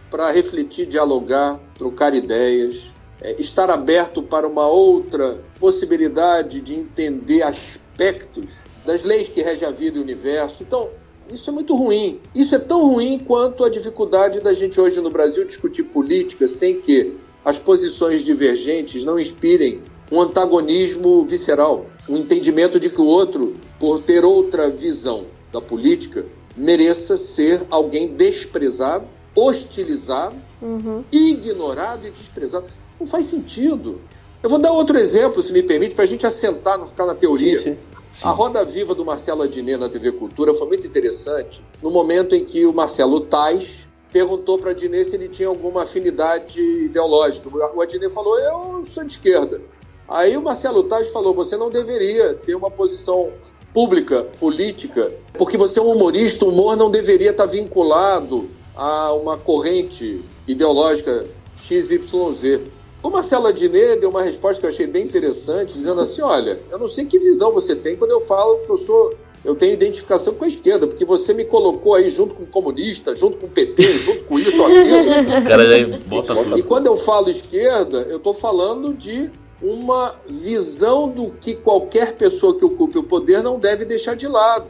para 0.10 0.32
refletir, 0.32 0.88
dialogar, 0.88 1.60
trocar 1.78 2.16
ideias, 2.16 2.92
é, 3.22 3.36
estar 3.40 3.70
aberto 3.70 4.24
para 4.24 4.48
uma 4.48 4.66
outra 4.68 5.40
possibilidade 5.60 6.60
de 6.62 6.74
entender 6.74 7.44
aspectos 7.44 8.46
das 8.84 9.04
leis 9.04 9.28
que 9.28 9.44
regem 9.44 9.68
a 9.68 9.72
vida 9.72 9.98
e 9.98 10.00
o 10.00 10.04
universo. 10.04 10.64
Então, 10.64 10.90
isso 11.32 11.50
é 11.50 11.54
muito 11.54 11.76
ruim. 11.76 12.20
Isso 12.34 12.56
é 12.56 12.60
tão 12.60 12.88
ruim 12.88 13.20
quanto 13.20 13.64
a 13.64 13.70
dificuldade 13.70 14.40
da 14.40 14.54
gente 14.54 14.80
hoje 14.80 15.02
no 15.02 15.10
Brasil 15.10 15.46
discutir 15.46 15.84
política 15.84 16.48
sem 16.48 16.80
que 16.82 17.14
as 17.44 17.60
posições 17.60 18.24
divergentes 18.24 19.04
não 19.04 19.20
inspirem 19.20 19.82
um 20.12 20.22
antagonismo 20.22 21.24
visceral, 21.24 21.86
um 22.08 22.18
entendimento 22.18 22.80
de 22.80 22.90
que 22.90 23.02
o 23.02 23.06
outro, 23.06 23.56
por 23.80 24.02
ter 24.02 24.24
outra 24.24 24.70
visão 24.70 25.26
da 25.52 25.62
política, 25.62 26.26
mereça 26.56 27.18
ser 27.18 27.62
alguém 27.70 28.08
desprezado, 28.08 29.06
hostilizado 29.36 30.36
uhum. 30.62 31.04
ignorado 31.12 32.08
e 32.08 32.12
desprezado. 32.12 32.66
Não 33.00 33.08
faz 33.08 33.26
sentido. 33.28 34.02
Eu 34.42 34.50
vou 34.50 34.60
dar 34.60 34.72
outro 34.72 34.98
exemplo, 34.98 35.42
se 35.42 35.52
me 35.52 35.64
permite, 35.64 35.96
para 35.96 36.04
a 36.04 36.08
gente 36.08 36.26
assentar, 36.26 36.78
não 36.78 36.88
ficar 36.88 37.06
na 37.06 37.16
teoria. 37.16 37.58
Sim, 37.58 37.72
sim. 37.72 37.78
Sim. 38.18 38.28
A 38.30 38.32
roda 38.32 38.66
viva 38.66 38.96
do 38.96 39.06
Marcelo 39.06 39.44
Adnet 39.44 39.78
na 39.78 39.88
TV 39.88 40.12
Cultura 40.12 40.52
foi 40.52 40.68
muito 40.68 40.88
interessante 40.88 41.64
no 41.84 41.92
momento 41.92 42.34
em 42.34 42.44
que 42.44 42.66
o 42.66 42.74
Marcelo 42.74 43.22
Tais 43.22 43.86
perguntou 44.12 44.58
para 44.58 44.72
Adnet 44.72 45.08
se 45.08 45.16
ele 45.16 45.30
tinha 45.30 45.48
alguma 45.48 45.84
afinidade 45.84 46.60
ideológica. 46.60 47.48
O 47.48 47.80
Adnet 47.80 48.12
falou: 48.12 48.36
Eu 48.40 48.84
sou 48.88 49.04
de 49.04 49.14
esquerda. 49.14 49.62
Aí 50.08 50.36
o 50.36 50.42
Marcelo 50.42 50.82
Tais 50.86 51.12
falou: 51.12 51.36
Você 51.36 51.56
não 51.56 51.70
deveria 51.70 52.34
ter 52.34 52.56
uma 52.56 52.72
posição 52.72 53.30
pública, 53.72 54.24
política, 54.40 55.12
porque 55.34 55.56
você 55.56 55.78
é 55.78 55.84
um 55.84 55.92
humorista, 55.92 56.44
o 56.44 56.50
humor 56.50 56.76
não 56.76 56.90
deveria 56.90 57.30
estar 57.30 57.46
vinculado 57.46 58.50
a 58.76 59.14
uma 59.14 59.38
corrente 59.38 60.24
ideológica 60.48 61.24
XYZ. 61.56 62.62
O 63.08 63.10
Marcelo 63.10 63.48
Adnet 63.48 64.02
deu 64.02 64.10
uma 64.10 64.22
resposta 64.22 64.60
que 64.60 64.66
eu 64.66 64.70
achei 64.70 64.86
bem 64.86 65.06
interessante, 65.06 65.78
dizendo 65.78 66.02
assim: 66.02 66.22
olha, 66.22 66.60
eu 66.70 66.78
não 66.78 66.90
sei 66.90 67.06
que 67.06 67.18
visão 67.18 67.54
você 67.54 67.74
tem 67.74 67.96
quando 67.96 68.12
eu 68.12 68.20
falo 68.20 68.58
que 68.66 68.70
eu 68.70 68.78
sou. 68.78 69.14
Eu 69.46 69.56
tenho 69.56 69.72
identificação 69.72 70.34
com 70.34 70.44
a 70.44 70.48
esquerda, 70.50 70.86
porque 70.86 71.06
você 71.06 71.34
me 71.34 71.46
colocou 71.46 71.96
aí 71.96 72.10
junto 72.10 72.36
com 72.36 72.44
o 72.44 72.48
comunista, 72.48 73.16
junto 73.16 73.38
com 73.38 73.46
o 73.46 73.50
PT, 73.50 73.82
junto 74.00 74.24
com 74.26 74.38
isso, 74.38 74.62
aquilo. 74.62 75.30
Os 75.32 75.40
caras 75.40 75.72
aí 75.72 75.86
botam 76.00 76.44
tudo. 76.44 76.60
E 76.60 76.64
quando 76.64 76.88
eu 76.88 76.98
falo 76.98 77.30
esquerda, 77.30 78.06
eu 78.10 78.18
estou 78.18 78.34
falando 78.34 78.94
de 78.94 79.32
uma 79.62 80.16
visão 80.28 81.08
do 81.08 81.30
que 81.30 81.56
qualquer 81.56 82.18
pessoa 82.18 82.58
que 82.58 82.66
ocupe 82.66 82.98
o 82.98 83.04
poder 83.04 83.42
não 83.42 83.58
deve 83.58 83.86
deixar 83.86 84.18
de 84.18 84.28
lado. 84.28 84.68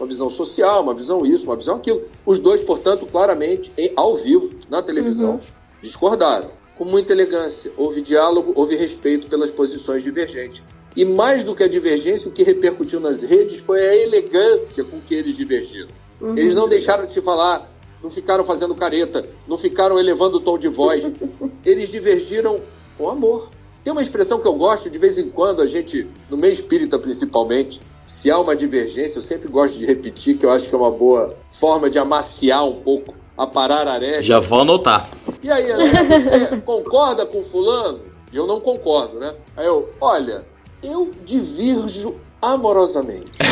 Uma 0.00 0.06
visão 0.06 0.30
social, 0.30 0.82
uma 0.82 0.94
visão 0.94 1.26
isso, 1.26 1.44
uma 1.44 1.56
visão 1.56 1.76
aquilo. 1.76 2.04
Os 2.24 2.38
dois, 2.38 2.62
portanto, 2.62 3.04
claramente, 3.04 3.70
em, 3.76 3.92
ao 3.94 4.16
vivo, 4.16 4.54
na 4.70 4.82
televisão, 4.82 5.32
uhum. 5.32 5.40
discordaram. 5.82 6.55
Com 6.76 6.84
muita 6.84 7.12
elegância. 7.12 7.72
Houve 7.76 8.00
diálogo, 8.00 8.52
houve 8.54 8.76
respeito 8.76 9.28
pelas 9.28 9.50
posições 9.50 10.02
divergentes. 10.02 10.62
E 10.94 11.04
mais 11.04 11.44
do 11.44 11.54
que 11.54 11.62
a 11.62 11.68
divergência, 11.68 12.28
o 12.28 12.32
que 12.32 12.42
repercutiu 12.42 13.00
nas 13.00 13.22
redes 13.22 13.60
foi 13.60 13.80
a 13.80 13.96
elegância 13.96 14.84
com 14.84 15.00
que 15.00 15.14
eles 15.14 15.36
divergiram. 15.36 15.88
Uhum. 16.20 16.36
Eles 16.36 16.54
não 16.54 16.68
deixaram 16.68 17.06
de 17.06 17.12
se 17.12 17.20
falar, 17.20 17.70
não 18.02 18.10
ficaram 18.10 18.44
fazendo 18.44 18.74
careta, 18.74 19.26
não 19.46 19.58
ficaram 19.58 19.98
elevando 19.98 20.38
o 20.38 20.40
tom 20.40 20.58
de 20.58 20.68
voz. 20.68 21.04
Eles 21.64 21.90
divergiram 21.90 22.60
com 22.96 23.10
amor. 23.10 23.50
Tem 23.84 23.92
uma 23.92 24.02
expressão 24.02 24.40
que 24.40 24.46
eu 24.46 24.54
gosto, 24.54 24.88
de 24.88 24.98
vez 24.98 25.18
em 25.18 25.28
quando, 25.28 25.60
a 25.60 25.66
gente, 25.66 26.06
no 26.30 26.36
meio 26.36 26.52
espírita 26.52 26.98
principalmente, 26.98 27.80
se 28.06 28.30
há 28.30 28.38
uma 28.38 28.54
divergência, 28.54 29.18
eu 29.18 29.22
sempre 29.22 29.48
gosto 29.48 29.76
de 29.76 29.84
repetir, 29.84 30.38
que 30.38 30.46
eu 30.46 30.50
acho 30.50 30.68
que 30.68 30.74
é 30.74 30.78
uma 30.78 30.90
boa 30.90 31.36
forma 31.50 31.90
de 31.90 31.98
amaciar 31.98 32.66
um 32.66 32.80
pouco, 32.80 33.14
a 33.36 33.92
aresta. 33.92 34.22
Já 34.22 34.40
vou 34.40 34.60
anotar. 34.60 35.08
E 35.42 35.50
aí, 35.50 35.70
André, 35.70 36.04
você 36.04 36.56
concorda 36.64 37.26
com 37.26 37.44
fulano? 37.44 38.00
E 38.32 38.36
eu 38.36 38.46
não 38.46 38.60
concordo, 38.60 39.18
né? 39.18 39.34
Aí 39.56 39.66
eu, 39.66 39.90
olha, 40.00 40.44
eu 40.82 41.10
divirjo 41.24 42.16
amorosamente. 42.40 43.32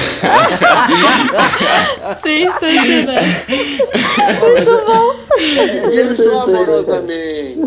Sensacional. 2.23 3.25
Muito 4.51 4.87
bom. 4.87 5.15
Eu 5.39 5.69
divirjo 5.69 6.31
amorosamente. 6.39 7.61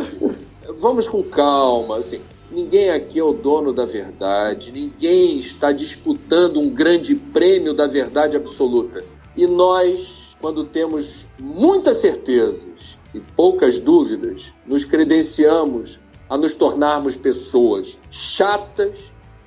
Vamos 0.80 1.08
com 1.08 1.23
calma, 1.23 1.97
assim. 1.97 2.21
Ninguém 2.49 2.89
aqui 2.89 3.19
é 3.19 3.23
o 3.23 3.34
dono 3.34 3.73
da 3.73 3.86
verdade, 3.86 4.71
ninguém 4.71 5.38
está 5.38 5.73
disputando 5.73 6.60
um 6.60 6.69
grande 6.69 7.13
prêmio 7.13 7.73
da 7.73 7.88
verdade 7.88 8.38
absoluta. 8.38 9.03
E 9.36 9.45
nós, 9.45 10.34
quando 10.39 10.63
temos 10.63 11.27
muitas 11.39 11.97
certezas 11.97 12.97
e 13.13 13.19
poucas 13.19 13.80
dúvidas, 13.80 14.54
nos 14.65 14.86
credenciamos 14.86 16.00
a 16.30 16.38
nos 16.38 16.54
tornarmos 16.54 17.15
pessoas 17.15 17.97
chatas, 18.12 19.00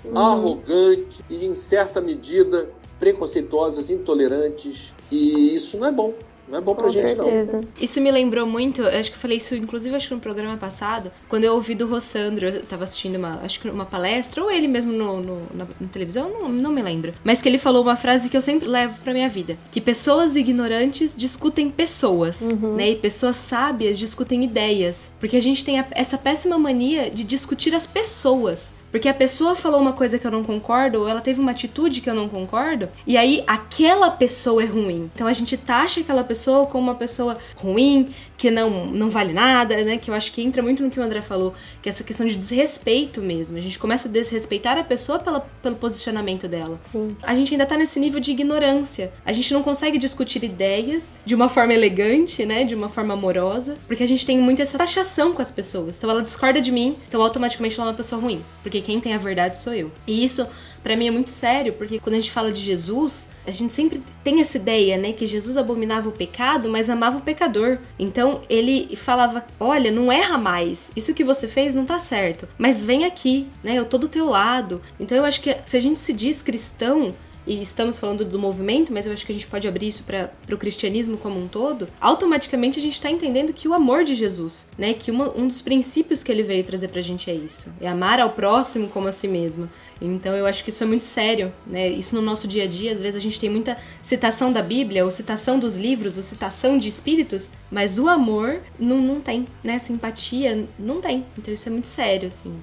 uhum. 0.05 0.19
arrogantes 0.19 1.21
e, 1.29 1.45
em 1.45 1.55
certa 1.55 2.01
medida, 2.01 2.71
preconceituosas, 2.99 3.91
intolerantes. 3.91 4.95
E 5.11 5.55
isso 5.55 5.77
não 5.77 5.87
é 5.87 5.93
bom. 5.93 6.15
Não 6.51 6.59
é 6.59 6.61
bom 6.61 6.75
pra 6.75 6.85
Com 6.85 6.91
gente, 6.91 7.15
certeza. 7.15 7.59
não. 7.59 7.69
Isso 7.81 8.01
me 8.01 8.11
lembrou 8.11 8.45
muito, 8.47 8.83
acho 8.87 9.11
que 9.11 9.17
eu 9.17 9.21
falei 9.21 9.37
isso, 9.37 9.55
inclusive, 9.55 9.95
acho 9.95 10.09
que 10.09 10.15
no 10.15 10.21
programa 10.21 10.57
passado, 10.57 11.13
quando 11.29 11.45
eu 11.45 11.55
ouvi 11.55 11.75
do 11.75 11.87
Rossandro, 11.87 12.49
eu 12.49 12.63
tava 12.65 12.85
assistindo 12.85 13.17
uma, 13.17 13.41
acho 13.45 13.61
que 13.61 13.71
uma 13.71 13.85
palestra, 13.85 14.43
ou 14.43 14.51
ele 14.51 14.67
mesmo 14.67 14.93
no, 14.93 15.21
no 15.21 15.43
na, 15.55 15.67
na, 15.81 15.89
televisão, 15.89 16.29
não, 16.29 16.49
não 16.49 16.73
me 16.73 16.83
lembro. 16.83 17.15
Mas 17.23 17.41
que 17.41 17.49
ele 17.49 17.59
falou 17.59 17.83
uma 17.83 17.97
frase 17.97 18.29
que 18.29 18.37
eu 18.37 18.43
sempre 18.43 18.69
levo 18.69 18.99
pra 19.03 19.13
minha 19.13 19.29
vida: 19.29 19.57
que 19.71 19.81
pessoas 19.81 20.35
ignorantes 20.35 21.15
discutem 21.17 21.71
pessoas, 21.71 22.41
uhum. 22.41 22.75
né? 22.75 22.91
E 22.91 22.97
pessoas 22.97 23.37
sábias 23.37 23.99
discutem 23.99 24.43
ideias. 24.43 25.13
Porque 25.21 25.37
a 25.37 25.43
gente 25.43 25.65
tem 25.65 25.79
a, 25.79 25.87
essa 25.93 26.19
péssima 26.19 26.59
mania 26.59 27.11
de 27.11 27.23
discutir 27.23 27.75
as 27.75 27.87
pessoas. 27.87 28.73
Porque 28.91 29.09
a 29.09 29.15
pessoa 29.15 29.55
falou 29.55 29.81
uma 29.81 29.93
coisa 29.93 30.19
que 30.19 30.27
eu 30.27 30.31
não 30.31 30.43
concordo, 30.43 31.01
ou 31.01 31.09
ela 31.09 31.21
teve 31.21 31.41
uma 31.41 31.53
atitude 31.53 32.01
que 32.01 32.11
eu 32.11 32.15
não 32.15 32.29
concordo, 32.29 32.89
e 33.07 33.17
aí 33.17 33.43
aquela 33.47 34.11
pessoa 34.11 34.63
é 34.63 34.67
ruim. 34.67 35.11
Então 35.15 35.27
a 35.27 35.33
gente 35.33 35.57
taxa 35.57 36.01
aquela 36.01 36.25
pessoa 36.25 36.67
como 36.67 36.85
uma 36.85 36.95
pessoa 36.95 37.39
ruim, 37.57 38.11
que 38.37 38.51
não, 38.51 38.87
não 38.87 39.11
vale 39.11 39.33
nada, 39.33 39.77
né? 39.85 39.99
Que 39.99 40.11
eu 40.11 40.15
acho 40.15 40.33
que 40.33 40.43
entra 40.43 40.63
muito 40.63 40.83
no 40.83 40.91
que 40.91 40.99
o 40.99 41.03
André 41.03 41.21
falou, 41.21 41.53
que 41.83 41.89
é 41.89 41.93
essa 41.93 42.03
questão 42.03 42.27
de 42.27 42.35
desrespeito 42.35 43.21
mesmo. 43.21 43.57
A 43.57 43.61
gente 43.61 43.79
começa 43.79 44.09
a 44.09 44.11
desrespeitar 44.11 44.79
a 44.79 44.83
pessoa 44.83 45.19
pela, 45.19 45.41
pelo 45.63 45.77
posicionamento 45.77 46.49
dela. 46.49 46.81
Sim. 46.91 47.17
A 47.23 47.35
gente 47.35 47.53
ainda 47.53 47.67
tá 47.67 47.77
nesse 47.77 48.01
nível 48.01 48.19
de 48.19 48.33
ignorância. 48.33 49.13
A 49.25 49.33
gente 49.33 49.53
não 49.53 49.63
consegue 49.63 49.99
discutir 49.99 50.43
ideias 50.43 51.15
de 51.25 51.35
uma 51.35 51.49
forma 51.49 51.75
elegante, 51.75 52.45
né? 52.47 52.65
De 52.65 52.75
uma 52.75 52.89
forma 52.89 53.15
amorosa, 53.15 53.79
porque 53.87 54.03
a 54.03 54.09
gente 54.09 54.25
tem 54.25 54.39
muito 54.39 54.63
essa 54.63 54.79
taxação 54.79 55.33
com 55.33 55.43
as 55.43 55.51
pessoas. 55.51 55.99
Então 55.99 56.11
ela 56.11 56.23
discorda 56.23 56.61
de 56.61 56.73
mim, 56.73 56.97
então 57.09 57.23
automaticamente 57.23 57.79
ela 57.79 57.89
é 57.89 57.91
uma 57.91 57.97
pessoa 57.97 58.21
ruim. 58.21 58.43
Porque 58.63 58.80
quem 58.81 59.01
tem 59.01 59.15
a 59.15 59.19
verdade 59.19 59.59
sou 59.59 59.75
eu. 59.75 59.91
E 60.07 60.25
isso 60.25 60.47
para 60.83 60.97
mim 60.97 61.09
é 61.09 61.11
muito 61.11 61.31
sério, 61.31 61.75
porque 61.75 61.99
quando 61.99 62.15
a 62.15 62.21
gente 62.21 62.31
fala 62.31 62.51
de 62.51 62.61
Jesus, 62.61 63.29
a 63.47 63.51
gente 63.51 63.73
sempre 63.73 64.03
tem 64.25 64.41
essa 64.41 64.57
ideia, 64.57 64.97
né, 64.97 65.13
que 65.13 65.27
Jesus 65.27 65.57
abominava 65.57 66.09
o 66.09 66.13
pecado, 66.13 66.69
mas 66.69 66.89
amava 66.89 67.19
o 67.19 67.23
pecador. 67.23 67.79
Então 67.99 68.43
ele 68.49 68.97
falava: 68.97 69.45
"Olha, 69.59 69.91
não 69.91 70.11
erra 70.11 70.39
mais. 70.39 70.91
Isso 70.97 71.15
que 71.15 71.25
você 71.25 71.47
fez 71.47 71.75
não 71.75 71.85
tá 71.85 71.99
certo, 71.99 72.49
mas 72.57 72.83
vem 72.83 73.05
aqui, 73.05 73.49
né? 73.63 73.75
Eu 73.75 73.85
tô 73.85 73.99
do 73.99 74.09
teu 74.09 74.27
lado". 74.27 74.81
Então 74.99 75.17
eu 75.17 75.25
acho 75.25 75.41
que 75.41 75.55
se 75.65 75.77
a 75.77 75.81
gente 75.81 75.99
se 75.99 76.13
diz 76.13 76.43
cristão, 76.43 77.15
e 77.47 77.61
estamos 77.61 77.99
falando 77.99 78.25
do 78.25 78.39
movimento, 78.39 78.93
mas 78.93 79.07
eu 79.07 79.13
acho 79.13 79.25
que 79.25 79.33
a 79.33 79.35
gente 79.35 79.47
pode 79.47 79.67
abrir 79.67 79.89
isso 79.89 80.05
para 80.05 80.31
o 80.53 80.59
cristianismo 80.59 81.17
como 81.17 81.41
um 81.41 81.49
todo, 81.49 81.89
automaticamente 82.01 82.79
a 82.79 82.83
gente 82.83 82.95
está 82.95 83.11
entendendo 83.11 83.53
que 83.53 83.69
o 83.69 83.75
amor 83.75 84.05
de 84.05 84.15
Jesus, 84.15 84.67
né, 84.77 84.93
que 84.93 85.11
uma, 85.11 85.37
um 85.37 85.47
dos 85.47 85.61
princípios 85.61 86.23
que 86.23 86.31
ele 86.31 86.43
veio 86.43 86.65
trazer 86.65 86.89
para 86.89 87.01
a 87.01 87.03
gente 87.03 87.31
é 87.31 87.35
isso, 87.35 87.73
é 87.81 87.89
amar 87.89 88.21
ao 88.21 88.31
próximo 88.31 88.89
como 88.89 89.09
a 89.09 89.13
si 89.13 89.29
mesmo. 89.29 89.69
Então 90.01 90.35
eu 90.35 90.47
acho 90.47 90.65
que 90.65 90.71
isso 90.71 90.83
é 90.83 90.87
muito 90.87 91.05
sério, 91.05 91.53
né? 91.67 91.89
Isso 91.89 92.15
no 92.15 92.23
nosso 92.23 92.49
dia 92.49 92.65
a 92.65 92.67
dia, 92.67 92.93
às 92.93 93.01
vezes 93.01 93.17
a 93.17 93.21
gente 93.21 93.39
tem 93.39 93.51
muita 93.51 93.77
citação 94.03 94.53
da 94.53 94.63
Bíblia, 94.63 95.05
ou 95.05 95.11
citação 95.11 95.59
dos 95.59 95.77
livros, 95.77 96.17
ou 96.17 96.23
citação 96.23 96.79
de 96.79 96.89
espíritos, 96.89 97.51
mas 97.71 97.99
o 97.99 98.09
amor 98.09 98.61
não, 98.79 98.99
não 98.99 99.21
tem, 99.21 99.47
né? 99.63 99.79
Simpatia 99.79 100.67
não 100.79 101.01
tem. 101.01 101.25
Então 101.37 101.53
isso 101.53 101.69
é 101.69 101.73
muito 101.73 101.89
sério, 101.89 102.29
assim. 102.29 102.55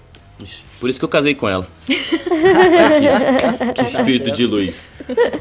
Por 0.80 0.89
isso 0.89 1.00
que 1.00 1.06
eu 1.06 1.10
casei 1.10 1.34
com 1.34 1.50
ela. 1.50 1.67
que, 1.88 1.95
que, 3.73 3.82
espírito 3.82 4.32
de 4.32 4.45
luz. 4.45 4.88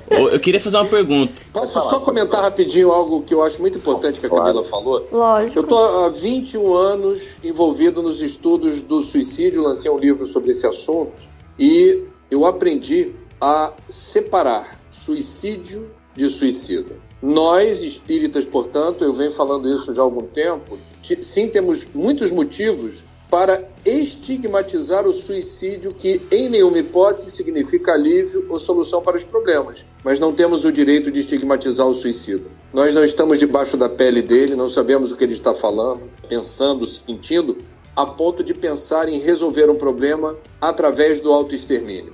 Eu 0.08 0.40
queria 0.40 0.58
fazer 0.60 0.78
uma 0.78 0.86
pergunta. 0.86 1.34
Posso 1.52 1.74
só 1.74 2.00
comentar 2.00 2.42
rapidinho 2.42 2.90
algo 2.90 3.22
que 3.22 3.34
eu 3.34 3.42
acho 3.42 3.60
muito 3.60 3.76
importante 3.76 4.18
que 4.18 4.26
a 4.26 4.30
Camila 4.30 4.64
falou? 4.64 5.06
Lógico. 5.12 5.58
Eu 5.58 5.62
estou 5.62 5.78
há 5.78 6.08
21 6.08 6.74
anos 6.74 7.22
envolvido 7.44 8.02
nos 8.02 8.22
estudos 8.22 8.80
do 8.80 9.02
suicídio, 9.02 9.62
lancei 9.62 9.90
um 9.90 9.98
livro 9.98 10.26
sobre 10.26 10.52
esse 10.52 10.66
assunto 10.66 11.12
e 11.58 12.04
eu 12.30 12.46
aprendi 12.46 13.12
a 13.40 13.72
separar 13.88 14.78
suicídio 14.90 15.90
de 16.14 16.28
suicida. 16.30 16.98
Nós, 17.22 17.82
espíritas, 17.82 18.44
portanto, 18.44 19.04
eu 19.04 19.12
venho 19.12 19.32
falando 19.32 19.68
isso 19.68 19.92
já 19.92 20.00
há 20.00 20.04
algum 20.04 20.22
tempo, 20.22 20.78
sim 21.20 21.48
temos 21.48 21.86
muitos 21.94 22.30
motivos 22.30 23.04
para 23.30 23.68
estigmatizar 23.86 25.06
o 25.06 25.14
suicídio, 25.14 25.94
que 25.94 26.20
em 26.30 26.48
nenhuma 26.48 26.78
hipótese 26.78 27.30
significa 27.30 27.92
alívio 27.92 28.44
ou 28.48 28.58
solução 28.58 29.00
para 29.00 29.16
os 29.16 29.22
problemas. 29.24 29.84
Mas 30.02 30.18
não 30.18 30.32
temos 30.32 30.64
o 30.64 30.72
direito 30.72 31.10
de 31.10 31.20
estigmatizar 31.20 31.86
o 31.86 31.94
suicida. 31.94 32.50
Nós 32.72 32.92
não 32.92 33.04
estamos 33.04 33.38
debaixo 33.38 33.76
da 33.76 33.88
pele 33.88 34.22
dele, 34.22 34.56
não 34.56 34.68
sabemos 34.68 35.12
o 35.12 35.16
que 35.16 35.22
ele 35.22 35.34
está 35.34 35.54
falando, 35.54 36.02
pensando, 36.28 36.84
sentindo, 36.84 37.56
a 37.94 38.04
ponto 38.04 38.42
de 38.42 38.52
pensar 38.52 39.08
em 39.08 39.20
resolver 39.20 39.70
um 39.70 39.76
problema 39.76 40.36
através 40.60 41.20
do 41.20 41.32
autoextermínio. 41.32 42.12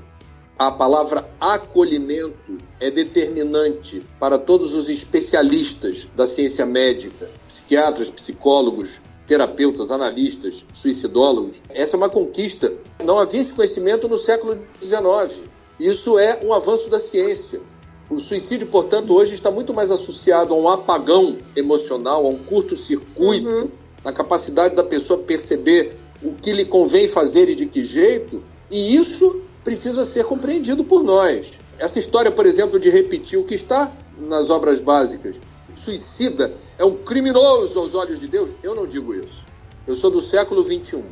A 0.59 0.71
palavra 0.71 1.29
acolhimento 1.41 2.59
é 2.79 2.91
determinante 2.91 4.03
para 4.21 4.39
todos 4.39 4.75
os 4.75 4.89
especialistas 4.89 6.07
da 6.15 6.27
ciência 6.27 6.65
médica, 6.65 7.29
psiquiatras, 7.49 8.11
psicólogos, 8.11 9.01
terapeutas, 9.33 9.91
analistas, 9.91 10.63
suicidólogos. 10.75 11.57
Essa 11.71 11.97
é 11.97 11.99
uma 11.99 12.11
conquista. 12.11 12.71
Não 13.03 13.19
havia 13.19 13.41
esse 13.41 13.51
conhecimento 13.51 14.07
no 14.07 14.19
século 14.19 14.59
XIX. 14.79 15.41
Isso 15.81 16.19
é 16.19 16.39
um 16.45 16.53
avanço 16.53 16.91
da 16.91 17.01
ciência. 17.01 17.63
O 18.11 18.21
suicídio, 18.21 18.67
portanto, 18.67 19.15
hoje 19.15 19.35
está 19.35 19.51
muito 19.51 19.73
mais 19.73 19.91
associado 19.91 20.53
a 20.53 20.57
um 20.57 20.69
apagão 20.69 21.39
emocional, 21.57 22.27
a 22.27 22.29
um 22.29 22.37
curto-circuito 22.37 23.49
uhum. 23.49 23.71
na 24.05 24.13
capacidade 24.13 24.77
da 24.77 24.85
pessoa 24.85 25.19
perceber 25.19 25.97
o 26.23 26.35
que 26.35 26.53
lhe 26.53 26.67
convém 26.67 27.09
fazer 27.09 27.49
e 27.49 27.55
de 27.55 27.65
que 27.65 27.87
jeito, 27.87 28.43
e 28.71 28.95
isso 28.95 29.41
precisa 29.65 30.05
ser 30.05 30.27
compreendido 30.27 30.85
por 30.85 31.03
nós. 31.03 31.47
Essa 31.79 31.99
história, 31.99 32.31
por 32.31 32.45
exemplo, 32.45 32.79
de 32.79 32.91
repetir 32.91 33.39
o 33.39 33.45
que 33.45 33.55
está 33.55 33.91
nas 34.19 34.51
obras 34.51 34.79
básicas, 34.79 35.37
suicida 35.75 36.53
é 36.79 36.85
um 36.85 36.97
criminoso 36.97 37.79
aos 37.79 37.95
olhos 37.95 38.21
de 38.21 38.29
Deus, 38.29 38.51
eu 38.63 38.75
não 38.75 38.87
digo 38.87 39.15
isso. 39.15 39.43
Eu 39.87 39.97
sou 39.97 40.11
do 40.11 40.21
século 40.21 40.63
21 40.63 41.05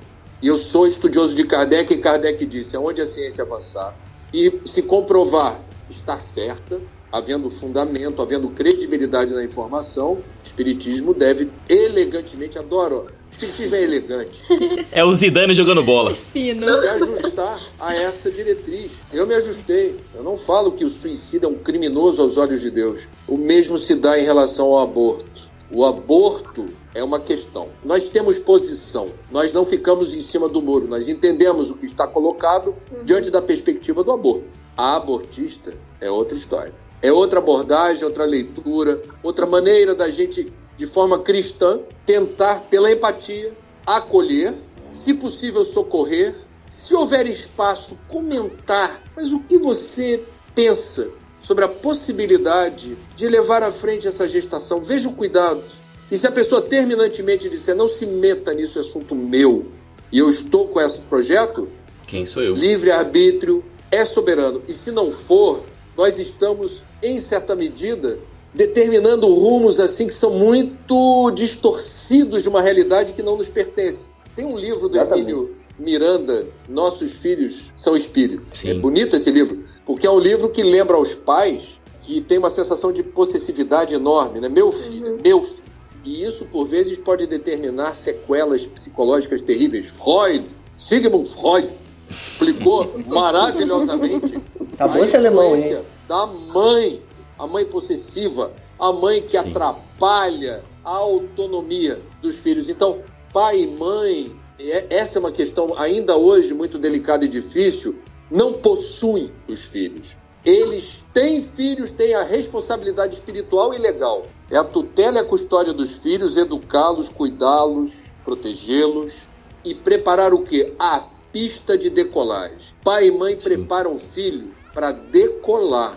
e 0.43 0.49
eu 0.49 0.59
sou 0.59 0.87
estudioso 0.87 1.35
de 1.35 1.45
Kardec, 1.45 1.93
e 1.93 1.99
Kardec 1.99 2.45
disse: 2.47 2.77
aonde 2.77 3.01
a 3.01 3.07
ciência 3.07 3.45
avançar 3.45 3.95
e 4.33 4.61
se 4.65 4.83
comprovar 4.83 5.61
estar 5.91 6.23
certa, 6.23 6.81
havendo 7.13 7.51
fundamento, 7.51 8.23
havendo 8.23 8.49
credibilidade 8.51 9.35
na 9.35 9.45
informação, 9.45 10.13
o 10.13 10.25
Espiritismo 10.45 11.13
deve 11.13 11.51
elegantemente, 11.69 12.59
adoro, 12.59 13.05
o 13.05 13.20
Espiritismo 13.41 13.75
é 13.75 13.83
elegante. 13.83 14.43
É 14.93 15.03
o 15.03 15.13
Zidane 15.15 15.55
jogando 15.55 15.83
bola. 15.83 16.15
Fino. 16.15 16.67
Se 16.81 16.89
ajustar 16.89 17.61
a 17.79 17.95
essa 17.95 18.31
diretriz. 18.31 18.91
Eu 19.13 19.27
me 19.27 19.35
ajustei. 19.35 19.97
Eu 20.15 20.23
não 20.23 20.37
falo 20.37 20.73
que 20.73 20.85
o 20.85 20.91
suicídio 20.91 21.47
é 21.47 21.49
um 21.49 21.55
criminoso 21.55 22.21
aos 22.21 22.37
olhos 22.37 22.61
de 22.61 22.71
Deus. 22.71 23.09
O 23.27 23.39
mesmo 23.39 23.79
se 23.79 23.95
dá 23.95 24.19
em 24.19 24.25
relação 24.25 24.67
ao 24.67 24.81
aborto. 24.81 25.49
O 25.71 25.87
aborto 25.87 26.69
é 26.95 27.03
uma 27.03 27.19
questão. 27.19 27.69
Nós 27.83 28.09
temos 28.09 28.39
posição, 28.39 29.07
nós 29.31 29.53
não 29.53 29.65
ficamos 29.65 30.15
em 30.15 30.21
cima 30.21 30.49
do 30.49 30.61
muro, 30.61 30.89
nós 30.89 31.09
entendemos 31.09 31.71
o 31.71 31.77
que 31.77 31.87
está 31.87 32.09
colocado 32.09 32.75
diante 33.05 33.31
da 33.31 33.41
perspectiva 33.41 34.03
do 34.03 34.11
aborto. 34.11 34.45
A 34.77 34.97
abortista 34.97 35.73
é 36.01 36.11
outra 36.11 36.37
história. 36.37 36.75
É 37.01 37.13
outra 37.13 37.39
abordagem, 37.39 38.05
outra 38.05 38.25
leitura, 38.25 39.01
outra 39.23 39.47
maneira 39.47 39.95
da 39.95 40.11
gente, 40.11 40.53
de 40.81 40.87
forma 40.87 41.19
cristã, 41.19 41.79
tentar, 42.07 42.63
pela 42.71 42.91
empatia, 42.91 43.53
acolher, 43.87 44.55
se 44.91 45.13
possível, 45.13 45.63
socorrer, 45.63 46.35
se 46.71 46.95
houver 46.95 47.27
espaço, 47.27 47.99
comentar. 48.09 49.03
Mas 49.15 49.31
o 49.31 49.41
que 49.41 49.59
você 49.59 50.25
pensa 50.55 51.11
sobre 51.43 51.67
a 51.67 51.69
possibilidade 51.69 52.97
de 53.15 53.29
levar 53.29 53.63
à 53.63 53.71
frente 53.71 54.09
essa 54.09 54.27
gestação? 54.27 54.81
Veja 54.81 55.11
o 55.11 55.13
cuidado. 55.13 55.63
E 56.11 56.17
se 56.17 56.27
a 56.27 56.33
pessoa 56.33 56.63
terminantemente 56.63 57.51
disser 57.51 57.77
não 57.77 57.87
se 57.87 58.07
meta 58.07 58.55
nisso, 58.55 58.79
é 58.79 58.81
assunto 58.81 59.15
meu, 59.15 59.67
e 60.11 60.19
eu 60.19 60.31
estou 60.31 60.67
com 60.69 60.81
esse 60.81 60.99
projeto, 61.01 61.69
Quem 62.07 62.25
sou 62.25 62.43
eu? 62.43 62.55
livre-arbítrio 62.55 63.63
é 63.91 64.03
soberano. 64.07 64.63
E 64.67 64.73
se 64.73 64.91
não 64.91 65.11
for, 65.11 65.63
nós 65.95 66.19
estamos, 66.19 66.81
em 67.03 67.21
certa 67.21 67.55
medida, 67.55 68.19
determinando 68.53 69.27
rumos 69.27 69.79
assim 69.79 70.07
que 70.07 70.15
são 70.15 70.31
muito 70.31 71.31
distorcidos 71.33 72.43
de 72.43 72.49
uma 72.49 72.61
realidade 72.61 73.13
que 73.13 73.23
não 73.23 73.37
nos 73.37 73.49
pertence. 73.49 74.09
Tem 74.35 74.45
um 74.45 74.59
livro 74.59 74.89
do 74.89 74.97
Exatamente. 74.97 75.31
Emílio 75.31 75.57
Miranda, 75.79 76.47
Nossos 76.69 77.13
Filhos 77.13 77.73
São 77.75 77.97
Espíritos. 77.97 78.59
Sim. 78.59 78.71
É 78.71 78.75
bonito 78.75 79.17
esse 79.17 79.31
livro, 79.31 79.65
porque 79.87 80.07
é 80.07 80.11
um 80.11 80.19
livro 80.19 80.49
que 80.51 80.63
lembra 80.63 80.97
aos 80.97 81.15
pais 81.15 81.63
que 82.03 82.21
tem 82.21 82.39
uma 82.39 82.51
sensação 82.51 82.93
de 82.93 83.03
possessividade 83.03 83.95
enorme, 83.95 84.41
né? 84.41 84.49
Meu 84.49 84.73
filho, 84.73 85.19
meu 85.23 85.43
filho. 85.43 85.71
E 86.05 86.25
isso, 86.25 86.47
por 86.47 86.67
vezes, 86.67 86.99
pode 86.99 87.27
determinar 87.27 87.95
sequelas 87.95 88.67
psicológicas 88.67 89.43
terríveis. 89.43 89.87
Freud, 89.87 90.47
Sigmund 90.79 91.29
Freud, 91.29 91.71
explicou 92.09 92.91
maravilhosamente 93.07 94.41
Tá 94.77 94.89
bom 94.89 95.03
a 95.03 95.05
esse 95.05 95.17
alemão, 95.17 95.55
influência 95.55 95.77
hein? 95.77 95.85
da 96.09 96.27
mãe, 96.27 97.03
a 97.41 97.47
mãe 97.47 97.65
possessiva, 97.65 98.53
a 98.79 98.93
mãe 98.93 99.23
que 99.23 99.41
Sim. 99.41 99.49
atrapalha 99.49 100.63
a 100.85 100.91
autonomia 100.91 101.99
dos 102.21 102.37
filhos. 102.37 102.69
Então, 102.69 103.01
pai 103.33 103.63
e 103.63 103.67
mãe, 103.67 104.37
é- 104.59 104.87
essa 104.91 105.19
é 105.19 105.21
uma 105.21 105.33
questão 105.33 105.75
ainda 105.79 106.17
hoje 106.17 106.53
muito 106.53 106.79
delicada 106.79 107.25
e 107.25 107.29
difícil, 107.29 107.97
não 108.31 108.53
possuem 108.53 109.33
os 109.49 109.63
filhos. 109.63 110.17
Eles 110.45 110.99
têm 111.15 111.43
filhos, 111.43 111.91
têm 111.91 112.15
a 112.15 112.23
responsabilidade 112.23 113.15
espiritual 113.15 113.73
e 113.73 113.79
legal. 113.79 114.23
É 114.51 114.57
a 114.57 114.65
tutela 114.65 115.17
e 115.17 115.21
a 115.21 115.25
custódia 115.25 115.73
dos 115.73 115.97
filhos, 115.97 116.37
educá-los, 116.37 117.09
cuidá-los, 117.09 117.93
protegê-los 118.23 119.29
e 119.65 119.75
preparar 119.75 120.35
o 120.35 120.43
quê? 120.43 120.75
A 120.79 121.05
pista 121.33 121.77
de 121.77 121.89
decolagem. 121.89 122.59
Pai 122.85 123.07
e 123.07 123.11
mãe 123.11 123.37
preparam 123.37 123.97
o 123.97 123.99
filho 123.99 124.51
para 124.75 124.93
decolar. 124.93 125.97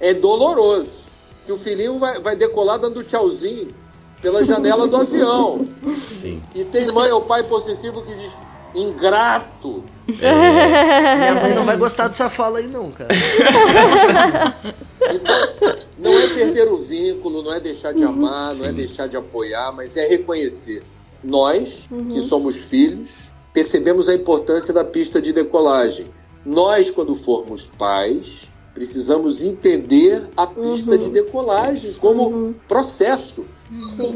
É 0.00 0.14
doloroso 0.14 1.06
que 1.44 1.52
o 1.52 1.58
filhinho 1.58 1.98
vai, 1.98 2.20
vai 2.20 2.36
decolar 2.36 2.78
dando 2.78 3.02
tchauzinho 3.04 3.68
pela 4.20 4.44
janela 4.44 4.86
do 4.86 4.96
avião. 4.96 5.66
Sim. 6.20 6.42
E 6.54 6.64
tem 6.64 6.86
mãe 6.86 7.10
ou 7.12 7.22
pai 7.22 7.44
possessivo 7.44 8.02
que 8.02 8.14
diz 8.14 8.36
ingrato. 8.74 9.84
Minha 10.06 11.34
mãe 11.40 11.54
não 11.54 11.64
vai 11.64 11.76
gostar 11.76 12.08
dessa 12.08 12.28
fala 12.28 12.58
aí, 12.58 12.66
não, 12.66 12.90
cara. 12.90 13.08
Então, 15.08 15.36
não 15.98 16.18
é 16.18 16.28
perder 16.28 16.68
o 16.68 16.78
vínculo, 16.78 17.42
não 17.42 17.52
é 17.52 17.60
deixar 17.60 17.92
de 17.92 18.02
amar, 18.02 18.54
não 18.56 18.66
é 18.66 18.72
deixar 18.72 19.06
de 19.06 19.16
apoiar, 19.16 19.72
mas 19.72 19.96
é 19.96 20.06
reconhecer. 20.06 20.82
Nós, 21.22 21.88
que 22.12 22.20
somos 22.22 22.56
filhos, 22.56 23.10
percebemos 23.52 24.08
a 24.08 24.14
importância 24.14 24.72
da 24.72 24.84
pista 24.84 25.20
de 25.20 25.32
decolagem. 25.32 26.06
Nós, 26.44 26.90
quando 26.90 27.14
formos 27.14 27.66
pais, 27.66 28.48
precisamos 28.76 29.42
entender 29.42 30.28
a 30.36 30.46
pista 30.46 30.98
de 30.98 31.08
decolagem 31.08 31.94
como 31.94 32.54
processo. 32.68 33.46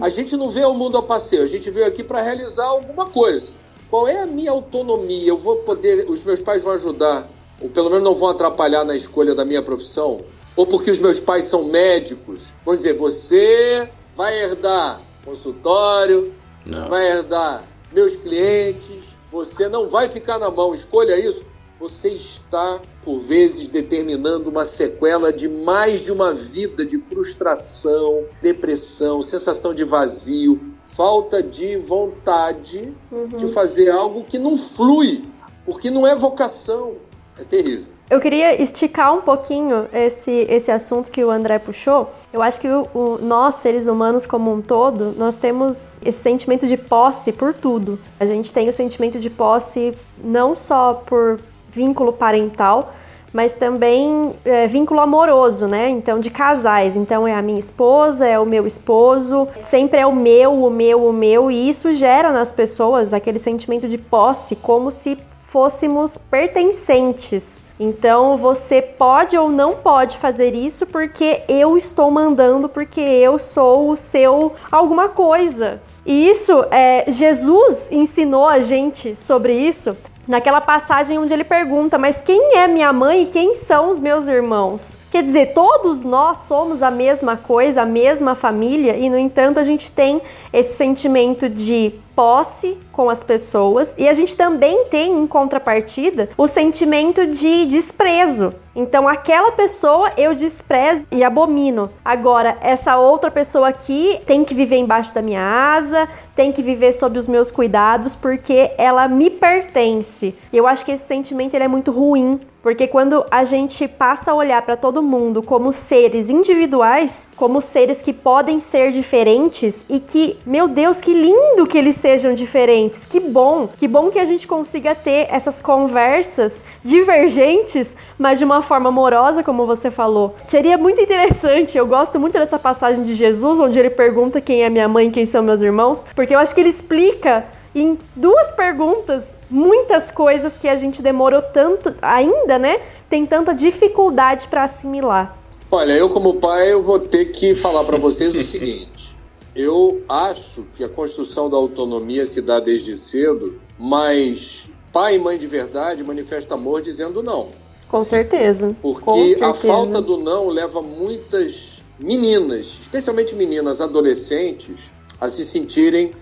A 0.03 0.11
gente 0.11 0.37
não 0.37 0.51
vê 0.51 0.63
o 0.67 0.75
mundo 0.75 0.99
a 0.99 1.03
passeio, 1.03 1.43
a 1.43 1.47
gente 1.47 1.71
veio 1.71 1.87
aqui 1.87 2.05
para 2.05 2.21
realizar 2.21 2.67
alguma 2.67 3.07
coisa. 3.07 3.53
Qual 3.89 4.07
é 4.07 4.21
a 4.21 4.27
minha 4.27 4.51
autonomia? 4.51 5.31
Eu 5.31 5.39
vou 5.39 5.57
poder, 5.57 6.05
os 6.11 6.23
meus 6.25 6.43
pais 6.43 6.63
vão 6.63 6.75
ajudar, 6.75 7.27
ou 7.59 7.71
pelo 7.71 7.89
menos 7.89 8.05
não 8.05 8.15
vão 8.15 8.29
atrapalhar 8.29 8.85
na 8.85 8.95
escolha 8.95 9.35
da 9.35 9.47
minha 9.47 9.63
profissão? 9.63 10.21
Ou 10.55 10.67
porque 10.67 10.91
os 10.91 10.99
meus 10.99 11.19
pais 11.19 11.47
são 11.47 11.65
médicos? 11.65 12.45
Vão 12.63 12.77
dizer, 12.77 12.93
você 12.93 13.89
vai 14.15 14.39
herdar 14.43 15.01
consultório, 15.25 16.35
Não. 16.67 16.87
vai 16.91 17.11
herdar 17.11 17.65
meus 17.91 18.15
clientes, 18.15 19.05
você 19.33 19.71
não 19.71 19.89
vai 19.89 20.11
ficar 20.11 20.39
na 20.39 20.51
mão, 20.51 20.75
escolha 20.75 21.19
isso. 21.19 21.43
Você 21.81 22.11
está, 22.11 22.79
por 23.03 23.19
vezes, 23.21 23.71
determinando 23.71 24.51
uma 24.51 24.67
sequela 24.67 25.33
de 25.33 25.49
mais 25.49 26.01
de 26.03 26.13
uma 26.13 26.35
vida 26.35 26.85
de 26.85 26.99
frustração, 26.99 28.25
depressão, 28.43 29.23
sensação 29.23 29.73
de 29.75 29.83
vazio, 29.83 30.61
falta 30.85 31.43
de 31.43 31.79
vontade 31.79 32.93
de 33.39 33.49
fazer 33.49 33.91
algo 33.91 34.25
que 34.25 34.39
não 34.39 34.59
flui, 34.59 35.23
porque 35.65 35.91
não 35.91 36.07
é 36.07 36.15
vocação. 36.15 36.93
É 37.39 37.45
terrível. 37.45 37.87
Eu 38.11 38.21
queria 38.21 38.61
esticar 38.61 39.15
um 39.17 39.23
pouquinho 39.23 39.87
esse, 39.93 40.31
esse 40.51 40.71
assunto 40.71 41.11
que 41.11 41.25
o 41.25 41.31
André 41.31 41.59
puxou. 41.61 42.11
Eu 42.33 42.43
acho 42.43 42.61
que 42.61 42.69
o, 42.69 42.87
o- 42.93 43.19
nós, 43.23 43.55
seres 43.55 43.87
humanos 43.87 44.27
como 44.27 44.53
um 44.53 44.61
todo, 44.61 45.15
nós 45.17 45.37
temos 45.37 45.99
esse 46.05 46.19
sentimento 46.19 46.67
de 46.67 46.77
posse 46.77 47.33
por 47.33 47.55
tudo. 47.55 47.99
A 48.19 48.27
gente 48.27 48.53
tem 48.53 48.69
o 48.69 48.73
sentimento 48.73 49.19
de 49.19 49.31
posse 49.31 49.95
não 50.23 50.55
só 50.57 50.93
por 51.07 51.39
vínculo 51.73 52.13
parental, 52.13 52.93
mas 53.33 53.53
também 53.53 54.33
é, 54.45 54.67
vínculo 54.67 55.01
amoroso, 55.01 55.67
né? 55.67 55.89
Então, 55.89 56.19
de 56.19 56.31
casais. 56.31 56.97
Então, 56.97 57.27
é 57.27 57.35
a 57.35 57.43
minha 57.43 57.61
esposa, 57.61 58.27
é 58.27 58.39
o 58.39 58.47
meu 58.47 58.67
esposo, 58.67 59.47
sempre 59.61 60.01
é 60.01 60.07
o 60.07 60.15
meu, 60.15 60.65
o 60.65 60.71
meu, 60.71 61.07
o 61.07 61.13
meu, 61.13 61.51
e 61.51 61.69
isso 61.69 61.95
gera 61.95 62.33
nas 62.33 62.53
pessoas 62.53 63.13
aquele 63.13 63.39
sentimento 63.39 63.89
de 63.89 63.99
posse, 63.99 64.57
como 64.57 64.91
se 64.91 65.17
fôssemos 65.51 66.17
pertencentes. 66.17 67.65
Então 67.79 68.37
você 68.37 68.81
pode 68.81 69.37
ou 69.37 69.51
não 69.51 69.75
pode 69.75 70.17
fazer 70.17 70.55
isso 70.55 70.87
porque 70.87 71.43
eu 71.49 71.77
estou 71.77 72.09
mandando, 72.09 72.69
porque 72.69 73.01
eu 73.01 73.37
sou 73.37 73.91
o 73.91 73.97
seu 73.97 74.55
alguma 74.71 75.09
coisa. 75.09 75.83
E 76.07 76.29
isso, 76.31 76.65
é, 76.71 77.05
Jesus 77.09 77.89
ensinou 77.91 78.47
a 78.47 78.61
gente 78.61 79.17
sobre 79.17 79.53
isso 79.53 79.97
naquela 80.31 80.61
passagem 80.61 81.19
onde 81.19 81.35
ele 81.35 81.43
pergunta: 81.43 81.99
Mas 81.99 82.23
quem 82.23 82.57
é 82.57 82.69
minha 82.69 82.93
mãe 82.93 83.25
e 83.25 83.27
quem 83.27 83.57
são 83.57 83.91
os 83.91 83.99
meus 83.99 84.29
irmãos? 84.29 84.97
Quer 85.11 85.25
dizer, 85.25 85.53
todos 85.53 86.05
nós 86.05 86.39
somos 86.39 86.83
a 86.83 86.91
mesma 86.91 87.37
coisa, 87.37 87.83
a 87.83 87.87
mesma 87.87 88.37
família, 88.37 88.97
e 88.97 89.11
no 89.11 89.19
entanto 89.19 89.59
a 89.59 89.65
gente 89.65 89.91
tem 89.91 90.23
esse 90.53 90.77
sentimento 90.77 91.49
de 91.49 91.93
posse 92.15 92.79
com 92.93 93.09
as 93.09 93.25
pessoas 93.25 93.95
e 93.97 94.09
a 94.09 94.13
gente 94.13 94.37
também 94.37 94.85
tem 94.85 95.11
em 95.11 95.27
contrapartida 95.27 96.29
o 96.37 96.47
sentimento 96.47 97.27
de 97.27 97.65
desprezo. 97.65 98.55
Então, 98.77 99.09
aquela 99.09 99.53
pessoa 99.53 100.13
eu 100.17 100.35
desprezo 100.35 101.07
e 101.11 101.25
abomino. 101.25 101.91
Agora, 102.05 102.57
essa 102.61 102.97
outra 102.99 103.31
pessoa 103.31 103.69
aqui 103.69 104.21
tem 104.27 104.45
que 104.45 104.55
viver 104.55 104.77
embaixo 104.77 105.13
da 105.13 105.21
minha 105.21 105.43
asa, 105.43 106.09
tem 106.35 106.53
que 106.53 106.63
viver 106.63 106.93
sob 106.93 107.19
os 107.19 107.29
meus 107.29 107.51
cuidados 107.51 108.15
porque 108.15 108.73
ela 108.79 109.09
me 109.09 109.31
pertence. 109.31 110.35
Eu 110.53 110.67
acho 110.67 110.85
que 110.85 110.93
esse 110.93 111.07
sentimento 111.07 111.55
ele 111.55 111.65
é 111.65 111.69
muito 111.69 111.91
ruim, 111.91 112.41
porque 112.63 112.87
quando 112.87 113.25
a 113.31 113.43
gente 113.43 113.89
passa 113.89 114.33
a 114.33 114.35
olhar 114.35 114.61
para 114.63 114.77
todo 114.77 115.03
mundo 115.03 115.43
como 115.43 115.73
seres 115.73 116.29
individuais, 116.29 117.27
como 117.35 117.61
seres 117.61 118.03
que 118.03 118.13
podem 118.13 118.61
ser 118.61 118.93
diferentes 118.93 119.85
e 119.89 119.99
que, 119.99 120.37
meu 120.45 120.69
Deus, 120.69 121.01
que 121.01 121.15
lindo 121.15 121.67
que 121.67 121.79
eles 121.79 121.97
sejam 121.97 122.35
diferentes. 122.35 123.07
Que 123.07 123.19
bom, 123.19 123.67
que 123.79 123.89
bom 123.89 124.11
que 124.11 124.19
a 124.19 124.27
gente 124.27 124.47
consiga 124.47 124.95
ter 124.95 125.27
essas 125.31 125.61
conversas 125.61 126.63
divergentes, 126.85 127.97
mas 128.19 128.39
de 128.39 128.45
uma 128.45 128.61
forma 128.61 128.91
amorosa, 128.91 129.43
como 129.43 129.65
você 129.65 129.91
falou. 129.91 130.35
Seria 130.49 130.77
muito 130.77 131.01
interessante. 131.01 131.79
Eu 131.79 131.87
gosto 131.87 132.21
muito 132.21 132.35
dessa 132.35 132.59
passagem 132.59 133.05
de 133.05 133.15
Jesus, 133.15 133.59
onde 133.59 133.79
ele 133.79 133.91
pergunta 133.91 134.41
quem 134.41 134.63
é 134.63 134.69
minha 134.69 134.89
mãe 134.89 135.09
e 135.09 135.11
quem 135.11 135.25
são 135.25 135.43
meus 135.43 135.63
irmãos, 135.63 136.05
porque 136.21 136.35
eu 136.35 136.39
acho 136.39 136.55
que 136.55 136.61
ele 136.61 136.69
explica 136.69 137.47
em 137.75 137.99
duas 138.15 138.51
perguntas 138.51 139.35
muitas 139.49 140.11
coisas 140.11 140.55
que 140.55 140.69
a 140.69 140.77
gente 140.77 141.01
demorou 141.01 141.41
tanto 141.41 141.95
ainda, 142.03 142.59
né? 142.59 142.79
Tem 143.09 143.25
tanta 143.25 143.55
dificuldade 143.55 144.47
para 144.47 144.65
assimilar. 144.65 145.35
Olha, 145.71 145.95
eu 145.95 146.11
como 146.11 146.35
pai 146.35 146.75
eu 146.75 146.83
vou 146.83 146.99
ter 146.99 147.33
que 147.33 147.55
falar 147.55 147.85
para 147.85 147.97
vocês 147.97 148.37
o 148.37 148.45
seguinte. 148.45 149.17
Eu 149.57 150.03
acho 150.07 150.67
que 150.77 150.85
a 150.85 150.91
construção 150.91 151.49
da 151.49 151.57
autonomia 151.57 152.27
se 152.27 152.43
dá 152.43 152.61
desde 152.61 152.99
cedo, 152.99 153.59
mas 153.79 154.69
pai 154.93 155.15
e 155.15 155.19
mãe 155.19 155.39
de 155.39 155.47
verdade 155.47 156.05
manifesta 156.05 156.53
amor 156.53 156.83
dizendo 156.83 157.23
não. 157.23 157.49
Com 157.89 158.05
certeza. 158.05 158.77
Porque 158.83 159.05
Com 159.07 159.27
certeza. 159.27 159.47
a 159.47 159.55
falta 159.55 160.03
do 160.03 160.19
não 160.19 160.51
leva 160.51 160.83
muitas 160.83 161.81
meninas, 161.99 162.75
especialmente 162.83 163.35
meninas 163.35 163.81
adolescentes, 163.81 164.77
a 165.21 165.29
se 165.29 165.45
sentirem. 165.45 166.13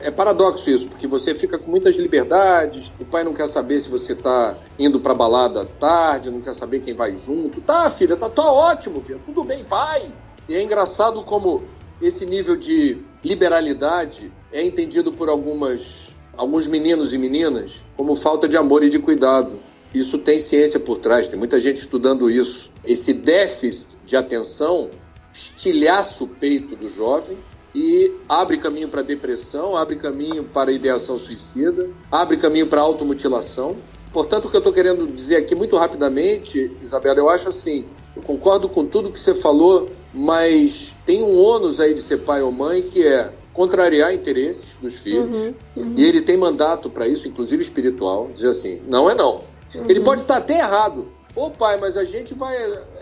É 0.00 0.10
paradoxo 0.10 0.68
isso, 0.68 0.88
porque 0.88 1.06
você 1.06 1.34
fica 1.34 1.56
com 1.56 1.70
muitas 1.70 1.96
liberdades, 1.96 2.90
o 2.98 3.04
pai 3.04 3.22
não 3.22 3.32
quer 3.32 3.48
saber 3.48 3.80
se 3.80 3.88
você 3.88 4.14
tá 4.14 4.56
indo 4.78 4.98
pra 5.00 5.14
balada 5.14 5.64
tarde, 5.78 6.30
não 6.30 6.40
quer 6.40 6.54
saber 6.54 6.80
quem 6.80 6.94
vai 6.94 7.14
junto. 7.14 7.60
Tá, 7.60 7.88
filha, 7.90 8.16
tá, 8.16 8.28
tá 8.28 8.42
ótimo, 8.42 9.00
filha, 9.02 9.20
tudo 9.24 9.44
bem, 9.44 9.62
vai. 9.62 10.12
E 10.48 10.54
é 10.54 10.62
engraçado 10.62 11.22
como 11.22 11.62
esse 12.02 12.26
nível 12.26 12.56
de 12.56 12.98
liberalidade 13.22 14.30
é 14.52 14.62
entendido 14.62 15.12
por 15.12 15.28
algumas, 15.28 16.08
alguns 16.36 16.66
meninos 16.66 17.12
e 17.12 17.18
meninas 17.18 17.72
como 17.96 18.14
falta 18.14 18.48
de 18.48 18.56
amor 18.56 18.82
e 18.82 18.90
de 18.90 18.98
cuidado. 18.98 19.60
Isso 19.94 20.18
tem 20.18 20.40
ciência 20.40 20.80
por 20.80 20.98
trás, 20.98 21.28
tem 21.28 21.38
muita 21.38 21.60
gente 21.60 21.78
estudando 21.78 22.28
isso. 22.28 22.68
Esse 22.84 23.12
déficit 23.12 23.96
de 24.04 24.16
atenção 24.16 24.90
estilhaça 25.32 26.24
o 26.24 26.28
peito 26.28 26.74
do 26.74 26.90
jovem 26.90 27.38
e 27.74 28.12
abre 28.28 28.56
caminho 28.58 28.88
para 28.88 29.02
depressão, 29.02 29.76
abre 29.76 29.96
caminho 29.96 30.44
para 30.44 30.70
ideação 30.70 31.18
suicida, 31.18 31.90
abre 32.10 32.36
caminho 32.36 32.66
para 32.66 32.80
automutilação. 32.80 33.76
Portanto, 34.12 34.44
o 34.44 34.50
que 34.50 34.56
eu 34.56 34.58
estou 34.58 34.72
querendo 34.72 35.06
dizer 35.06 35.36
aqui 35.36 35.54
muito 35.54 35.76
rapidamente, 35.76 36.70
Isabela, 36.80 37.18
eu 37.18 37.28
acho 37.28 37.48
assim, 37.48 37.84
eu 38.16 38.22
concordo 38.22 38.68
com 38.68 38.86
tudo 38.86 39.10
que 39.10 39.18
você 39.18 39.34
falou, 39.34 39.90
mas 40.12 40.94
tem 41.04 41.22
um 41.22 41.36
ônus 41.36 41.80
aí 41.80 41.94
de 41.94 42.02
ser 42.02 42.18
pai 42.18 42.40
ou 42.40 42.52
mãe 42.52 42.82
que 42.82 43.04
é 43.04 43.32
contrariar 43.52 44.14
interesses 44.14 44.66
dos 44.80 44.94
filhos. 44.94 45.24
Uhum, 45.24 45.54
uhum. 45.76 45.94
E 45.96 46.04
ele 46.04 46.20
tem 46.20 46.36
mandato 46.36 46.88
para 46.88 47.08
isso, 47.08 47.26
inclusive 47.26 47.62
espiritual, 47.62 48.30
dizer 48.34 48.50
assim, 48.50 48.80
não 48.86 49.10
é 49.10 49.14
não. 49.14 49.42
Uhum. 49.74 49.84
Ele 49.88 50.00
pode 50.00 50.22
estar 50.22 50.36
até 50.36 50.58
errado. 50.58 51.08
Ô 51.36 51.50
pai, 51.50 51.76
mas 51.78 51.96
a 51.96 52.04
gente 52.04 52.32
vai. 52.32 52.56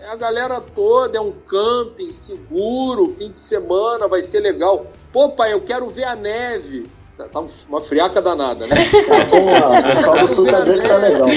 A 0.09 0.15
galera 0.15 0.59
toda 0.59 1.17
é 1.17 1.21
um 1.21 1.31
camping 1.31 2.11
seguro, 2.11 3.09
fim 3.11 3.29
de 3.29 3.37
semana, 3.37 4.07
vai 4.07 4.23
ser 4.23 4.39
legal. 4.39 4.87
Pô, 5.11 5.29
pai, 5.29 5.53
eu 5.53 5.61
quero 5.61 5.87
ver 5.89 6.05
a 6.05 6.15
neve. 6.15 6.89
Tá, 7.15 7.25
tá 7.25 7.45
uma 7.69 7.79
friaca 7.79 8.19
danada, 8.19 8.65
né? 8.65 8.75
Tá 9.07 9.79
o 9.79 9.83
pessoal 9.83 10.17
do 10.17 10.33
sul 10.33 10.45
tá 10.47 10.61
dizendo 10.61 10.81
que 10.81 10.87
tá 10.87 10.97
legal. 10.97 11.27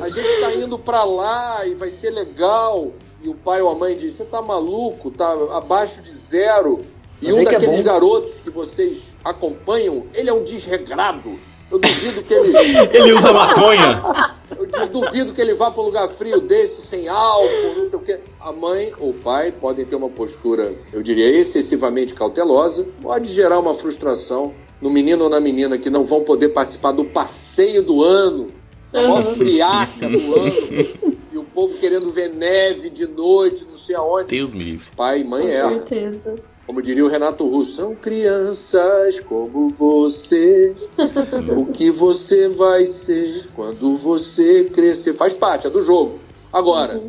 A 0.00 0.08
gente 0.08 0.40
tá 0.40 0.54
indo 0.54 0.78
pra 0.78 1.04
lá 1.04 1.66
e 1.66 1.74
vai 1.74 1.90
ser 1.90 2.10
legal. 2.10 2.90
E 3.20 3.28
o 3.28 3.34
pai 3.34 3.60
ou 3.60 3.68
a 3.68 3.74
mãe 3.74 3.94
diz: 3.96 4.14
Você 4.14 4.24
tá 4.24 4.40
maluco? 4.40 5.10
Tá 5.10 5.30
abaixo 5.52 6.00
de 6.00 6.16
zero. 6.16 6.80
E 7.20 7.26
Mas 7.26 7.34
um 7.34 7.40
é 7.40 7.44
daqueles 7.44 7.76
bom. 7.80 7.82
garotos 7.82 8.38
que 8.38 8.48
vocês 8.48 9.02
acompanham, 9.22 10.06
ele 10.14 10.30
é 10.30 10.32
um 10.32 10.42
desregrado. 10.42 11.38
Eu 11.70 11.78
duvido 11.78 12.22
que 12.22 12.34
ele. 12.34 12.52
Ele 12.92 13.12
usa 13.12 13.32
maconha. 13.32 14.02
Eu 14.58 14.88
duvido 14.88 15.32
que 15.32 15.40
ele 15.40 15.54
vá 15.54 15.70
para 15.70 15.82
um 15.82 15.86
lugar 15.86 16.08
frio 16.08 16.40
desse, 16.40 16.84
sem 16.86 17.08
álcool, 17.08 17.76
não 17.78 17.86
sei 17.86 17.98
o 17.98 18.02
quê. 18.02 18.18
A 18.40 18.52
mãe 18.52 18.92
ou 18.98 19.10
o 19.10 19.14
pai 19.14 19.52
podem 19.52 19.84
ter 19.86 19.94
uma 19.94 20.08
postura, 20.08 20.74
eu 20.92 21.02
diria, 21.02 21.28
excessivamente 21.30 22.14
cautelosa, 22.14 22.86
pode 23.00 23.32
gerar 23.32 23.58
uma 23.58 23.74
frustração 23.74 24.52
no 24.80 24.90
menino 24.90 25.24
ou 25.24 25.30
na 25.30 25.38
menina 25.38 25.78
que 25.78 25.88
não 25.88 26.04
vão 26.04 26.22
poder 26.22 26.48
participar 26.48 26.92
do 26.92 27.04
passeio 27.04 27.82
do 27.82 28.02
ano, 28.02 28.50
da 28.90 29.02
maior 29.02 29.22
friaca 29.34 30.08
do 30.08 30.18
ano, 30.40 30.52
e 31.32 31.38
o 31.38 31.44
povo 31.44 31.76
querendo 31.78 32.10
ver 32.10 32.34
neve 32.34 32.90
de 32.90 33.06
noite, 33.06 33.64
não 33.68 33.76
sei 33.76 33.94
aonde. 33.94 34.26
Deus 34.28 34.52
me 34.52 34.64
livre. 34.64 34.86
Pai 34.96 35.20
e 35.20 35.24
mãe 35.24 35.42
Com 35.42 35.48
erra. 35.48 35.68
certeza. 35.68 36.34
Como 36.70 36.80
diria 36.80 37.04
o 37.04 37.08
Renato 37.08 37.44
Russo, 37.48 37.74
são 37.74 37.96
crianças 37.96 39.18
como 39.18 39.70
você. 39.70 40.72
O 41.56 41.66
que 41.66 41.90
você 41.90 42.46
vai 42.46 42.86
ser 42.86 43.48
quando 43.56 43.96
você 43.96 44.66
crescer? 44.66 45.12
Faz 45.12 45.34
parte, 45.34 45.66
é 45.66 45.70
do 45.70 45.82
jogo. 45.82 46.20
Agora, 46.52 47.02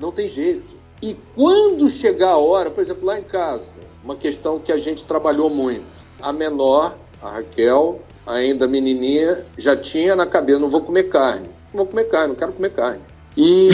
não 0.00 0.10
tem 0.10 0.30
jeito. 0.30 0.64
E 1.02 1.14
quando 1.34 1.90
chegar 1.90 2.30
a 2.30 2.38
hora, 2.38 2.70
por 2.70 2.80
exemplo, 2.80 3.04
lá 3.04 3.18
em 3.18 3.22
casa, 3.22 3.78
uma 4.02 4.16
questão 4.16 4.58
que 4.58 4.72
a 4.72 4.78
gente 4.78 5.04
trabalhou 5.04 5.50
muito. 5.50 5.84
A 6.22 6.32
menor, 6.32 6.96
a 7.22 7.32
Raquel, 7.32 8.00
ainda 8.26 8.66
menininha, 8.66 9.44
já 9.58 9.76
tinha 9.76 10.16
na 10.16 10.24
cabeça, 10.24 10.58
não 10.58 10.70
vou 10.70 10.80
comer 10.80 11.10
carne. 11.10 11.50
Não 11.70 11.84
vou 11.84 11.86
comer 11.86 12.04
carne, 12.04 12.28
não 12.28 12.34
quero 12.34 12.54
comer 12.54 12.70
carne. 12.70 13.02
E 13.36 13.68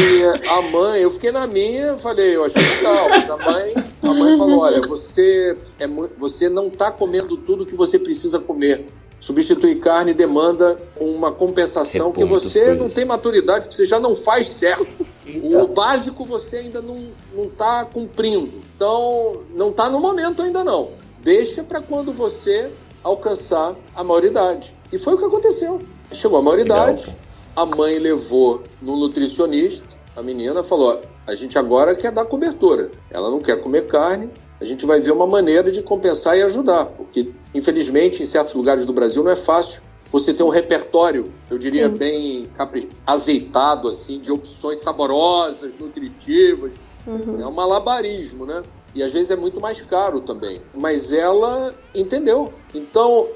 a 0.49 0.63
mãe, 0.63 1.03
eu 1.03 1.11
fiquei 1.11 1.31
na 1.31 1.47
minha, 1.47 1.97
falei, 1.97 2.35
eu 2.35 2.45
achei 2.45 2.61
legal, 2.61 3.09
mas 3.09 3.31
a 3.31 3.37
mãe, 3.37 3.75
a 4.03 4.13
mãe 4.13 4.37
falou, 4.37 4.59
olha, 4.59 4.81
você, 4.81 5.57
é, 5.79 5.87
você 6.19 6.49
não 6.49 6.67
está 6.67 6.91
comendo 6.91 7.37
tudo 7.37 7.65
que 7.65 7.77
você 7.77 7.97
precisa 7.97 8.41
comer. 8.41 8.87
Substituir 9.21 9.79
carne 9.79 10.13
demanda 10.13 10.81
uma 10.99 11.31
compensação 11.31 12.09
Repõe 12.09 12.25
que 12.25 12.29
você 12.29 12.75
não 12.75 12.89
tem 12.89 13.05
maturidade, 13.05 13.69
que 13.69 13.75
você 13.77 13.87
já 13.87 14.01
não 14.01 14.17
faz 14.17 14.49
certo. 14.49 15.07
O 15.45 15.69
básico 15.69 16.25
você 16.25 16.57
ainda 16.57 16.83
não 16.83 17.07
não 17.33 17.45
está 17.45 17.85
cumprindo. 17.85 18.51
Então, 18.75 19.43
não 19.55 19.71
está 19.71 19.89
no 19.89 20.01
momento 20.01 20.43
ainda 20.43 20.65
não. 20.65 20.91
Deixa 21.23 21.63
para 21.63 21.81
quando 21.81 22.13
você 22.13 22.69
alcançar 23.05 23.77
a 23.95 24.03
maioridade. 24.03 24.75
E 24.93 24.99
foi 24.99 25.15
o 25.15 25.19
que 25.19 25.25
aconteceu. 25.25 25.81
Chegou 26.13 26.41
a 26.41 26.43
maioridade, 26.43 27.03
Legal. 27.03 27.17
A 27.55 27.65
mãe 27.67 27.99
levou 27.99 28.63
no 28.81 28.97
nutricionista, 28.97 29.85
a 30.17 30.23
menina 30.23 30.63
falou: 30.63 30.95
"Ó, 30.95 30.99
a 31.27 31.35
gente 31.35 31.59
agora 31.59 31.95
quer 31.95 32.11
dar 32.13 32.25
cobertura. 32.25 32.91
Ela 33.11 33.31
não 33.31 33.39
quer 33.41 33.61
comer 33.63 33.87
carne. 33.87 34.31
A 34.61 34.65
gente 34.65 34.87
vai 34.87 35.01
ver 35.01 35.11
uma 35.11 35.27
maneira 35.27 35.73
de 35.73 35.83
compensar 35.83 36.39
e 36.39 36.43
ajudar, 36.43 36.85
porque 36.87 37.31
infelizmente 37.53 38.23
em 38.23 38.27
certos 38.27 38.55
lugares 38.55 38.85
do 38.87 38.93
Brasil 38.93 39.23
não 39.25 39.31
é 39.33 39.37
fácil 39.37 39.83
você 40.11 40.33
ter 40.35 40.43
um 40.43 40.49
repertório, 40.49 41.31
eu 41.51 41.59
diria 41.59 41.89
Sim. 41.89 41.95
bem 41.97 42.47
capri- 42.57 42.89
azeitado 43.07 43.89
assim, 43.89 44.21
de 44.21 44.31
opções 44.31 44.79
saborosas, 44.81 45.75
nutritivas. 45.79 46.73
É 47.07 47.47
um 47.47 47.51
malabarismo, 47.51 48.47
né? 48.47 48.63
E 48.95 49.03
às 49.03 49.11
vezes 49.11 49.31
é 49.31 49.37
muito 49.37 49.61
mais 49.61 49.81
caro 49.81 50.21
também. 50.21 50.61
Mas 50.75 51.13
ela 51.13 51.75
entendeu. 51.95 52.53
Então, 52.75 53.29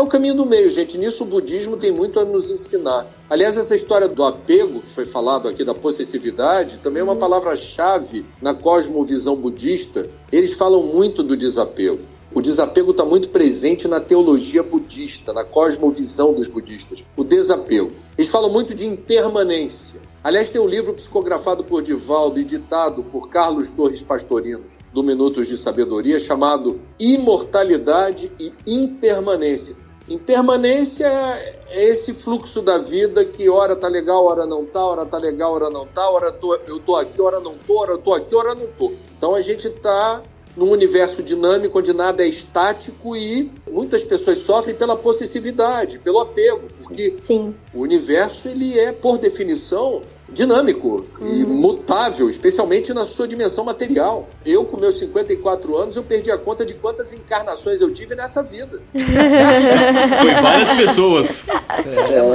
é 0.00 0.02
o 0.02 0.06
caminho 0.06 0.34
do 0.34 0.46
meio, 0.46 0.70
gente. 0.70 0.96
Nisso 0.96 1.24
o 1.24 1.26
budismo 1.26 1.76
tem 1.76 1.92
muito 1.92 2.18
a 2.18 2.24
nos 2.24 2.50
ensinar. 2.50 3.06
Aliás, 3.28 3.58
essa 3.58 3.76
história 3.76 4.08
do 4.08 4.24
apego, 4.24 4.80
que 4.80 4.90
foi 4.94 5.04
falado 5.04 5.46
aqui 5.46 5.62
da 5.62 5.74
possessividade, 5.74 6.78
também 6.78 7.02
é 7.02 7.04
uma 7.04 7.16
palavra-chave 7.16 8.24
na 8.40 8.54
cosmovisão 8.54 9.36
budista. 9.36 10.08
Eles 10.32 10.54
falam 10.54 10.82
muito 10.82 11.22
do 11.22 11.36
desapego. 11.36 12.00
O 12.32 12.40
desapego 12.40 12.92
está 12.92 13.04
muito 13.04 13.28
presente 13.28 13.86
na 13.86 14.00
teologia 14.00 14.62
budista, 14.62 15.34
na 15.34 15.44
cosmovisão 15.44 16.32
dos 16.32 16.48
budistas. 16.48 17.04
O 17.14 17.22
desapego. 17.22 17.92
Eles 18.16 18.30
falam 18.30 18.50
muito 18.50 18.74
de 18.74 18.86
impermanência. 18.86 20.00
Aliás, 20.24 20.48
tem 20.48 20.60
um 20.60 20.66
livro 20.66 20.94
psicografado 20.94 21.62
por 21.62 21.82
Divaldo 21.82 22.40
e 22.40 22.44
ditado 22.44 23.02
por 23.02 23.28
Carlos 23.28 23.68
Torres 23.68 24.02
Pastorino, 24.02 24.64
do 24.94 25.02
Minutos 25.02 25.46
de 25.46 25.58
Sabedoria, 25.58 26.18
chamado 26.18 26.80
Imortalidade 26.98 28.32
e 28.38 28.52
Impermanência. 28.66 29.79
Impermanência 30.10 31.06
é 31.06 31.88
esse 31.88 32.12
fluxo 32.12 32.60
da 32.60 32.78
vida 32.78 33.24
que 33.24 33.48
hora 33.48 33.76
tá 33.76 33.86
legal, 33.86 34.24
hora 34.24 34.44
não 34.44 34.66
tá, 34.66 34.84
hora 34.84 35.06
tá 35.06 35.16
legal, 35.16 35.52
hora 35.52 35.70
não 35.70 35.86
tá, 35.86 36.10
hora 36.10 36.32
tô, 36.32 36.52
eu 36.66 36.80
tô 36.80 36.96
aqui, 36.96 37.22
hora 37.22 37.38
não 37.38 37.54
tô, 37.54 37.78
hora 37.78 37.92
eu 37.92 37.98
tô 37.98 38.12
aqui, 38.12 38.34
hora 38.34 38.52
não 38.56 38.66
tô. 38.66 38.92
Então 39.16 39.36
a 39.36 39.40
gente 39.40 39.70
tá 39.70 40.20
num 40.56 40.72
universo 40.72 41.22
dinâmico 41.22 41.78
onde 41.78 41.92
nada 41.92 42.24
é 42.24 42.28
estático 42.28 43.16
e 43.16 43.52
muitas 43.70 44.02
pessoas 44.02 44.38
sofrem 44.38 44.74
pela 44.74 44.96
possessividade, 44.96 46.00
pelo 46.00 46.18
apego, 46.18 46.66
porque 46.78 47.14
Sim. 47.16 47.54
o 47.72 47.82
universo 47.82 48.48
ele 48.48 48.76
é 48.76 48.90
por 48.90 49.16
definição 49.16 50.02
dinâmico 50.32 51.04
e 51.20 51.44
mutável, 51.44 52.30
especialmente 52.30 52.94
na 52.94 53.06
sua 53.06 53.26
dimensão 53.26 53.64
material. 53.64 54.28
Eu 54.44 54.64
com 54.64 54.76
meus 54.76 54.98
54 54.98 55.76
anos 55.76 55.96
eu 55.96 56.02
perdi 56.02 56.30
a 56.30 56.38
conta 56.38 56.64
de 56.64 56.74
quantas 56.74 57.12
encarnações 57.12 57.80
eu 57.80 57.92
tive 57.92 58.14
nessa 58.14 58.42
vida. 58.42 58.80
Foi 58.92 60.34
várias 60.42 60.70
pessoas. 60.70 61.44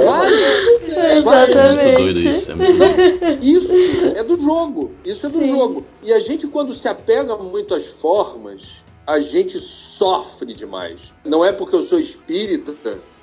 Várias, 0.04 1.24
várias. 1.24 1.56
É 1.56 1.72
muito 1.72 1.98
doido 1.98 2.18
isso. 2.20 2.52
É 2.52 2.54
muito 2.54 2.78
doido. 2.78 3.38
Isso 3.42 3.74
é 4.14 4.22
do 4.22 4.40
jogo. 4.40 4.92
Isso 5.04 5.26
é 5.26 5.28
do 5.28 5.46
jogo. 5.46 5.86
E 6.02 6.12
a 6.12 6.20
gente, 6.20 6.46
quando 6.46 6.72
se 6.72 6.88
apega 6.88 7.36
muito 7.36 7.74
às 7.74 7.86
formas, 7.86 8.84
a 9.06 9.20
gente 9.20 9.58
sofre 9.60 10.52
demais. 10.52 11.12
Não 11.24 11.44
é 11.44 11.52
porque 11.52 11.76
eu 11.76 11.82
sou 11.82 11.98
espírita, 11.98 12.74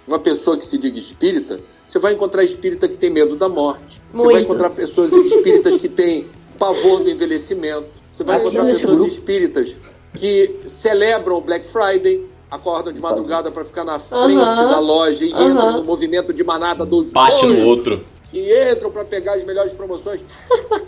uma 0.07 0.19
pessoa 0.19 0.57
que 0.57 0.65
se 0.65 0.77
diga 0.77 0.97
espírita, 0.97 1.59
você 1.93 1.99
vai 1.99 2.13
encontrar 2.13 2.43
espírita 2.43 2.87
que 2.87 2.97
tem 2.97 3.11
medo 3.11 3.35
da 3.35 3.47
morte. 3.47 4.01
Você 4.11 4.17
vai 4.17 4.25
Muitos. 4.25 4.41
encontrar 4.41 4.69
pessoas 4.71 5.13
espíritas 5.13 5.77
que 5.79 5.87
têm 5.87 6.25
pavor 6.57 7.01
do 7.03 7.09
envelhecimento. 7.09 7.85
Você 8.11 8.23
vai 8.23 8.39
encontrar 8.39 8.65
pessoas 8.65 9.13
espíritas 9.13 9.75
que 10.15 10.55
celebram 10.67 11.37
o 11.37 11.41
Black 11.41 11.67
Friday, 11.67 12.25
acordam 12.49 12.91
de 12.91 12.99
madrugada 12.99 13.51
para 13.51 13.63
ficar 13.63 13.83
na 13.83 13.99
frente 13.99 14.35
Aham. 14.39 14.69
da 14.71 14.79
loja 14.79 15.23
e 15.23 15.31
Aham. 15.33 15.51
entram 15.51 15.77
no 15.77 15.83
movimento 15.83 16.33
de 16.33 16.43
manada 16.43 16.83
dos 16.83 17.11
Bate 17.11 17.45
no 17.45 17.67
outro. 17.67 18.03
e 18.33 18.71
entram 18.71 18.89
para 18.89 19.05
pegar 19.05 19.33
as 19.35 19.43
melhores 19.43 19.73
promoções 19.73 20.19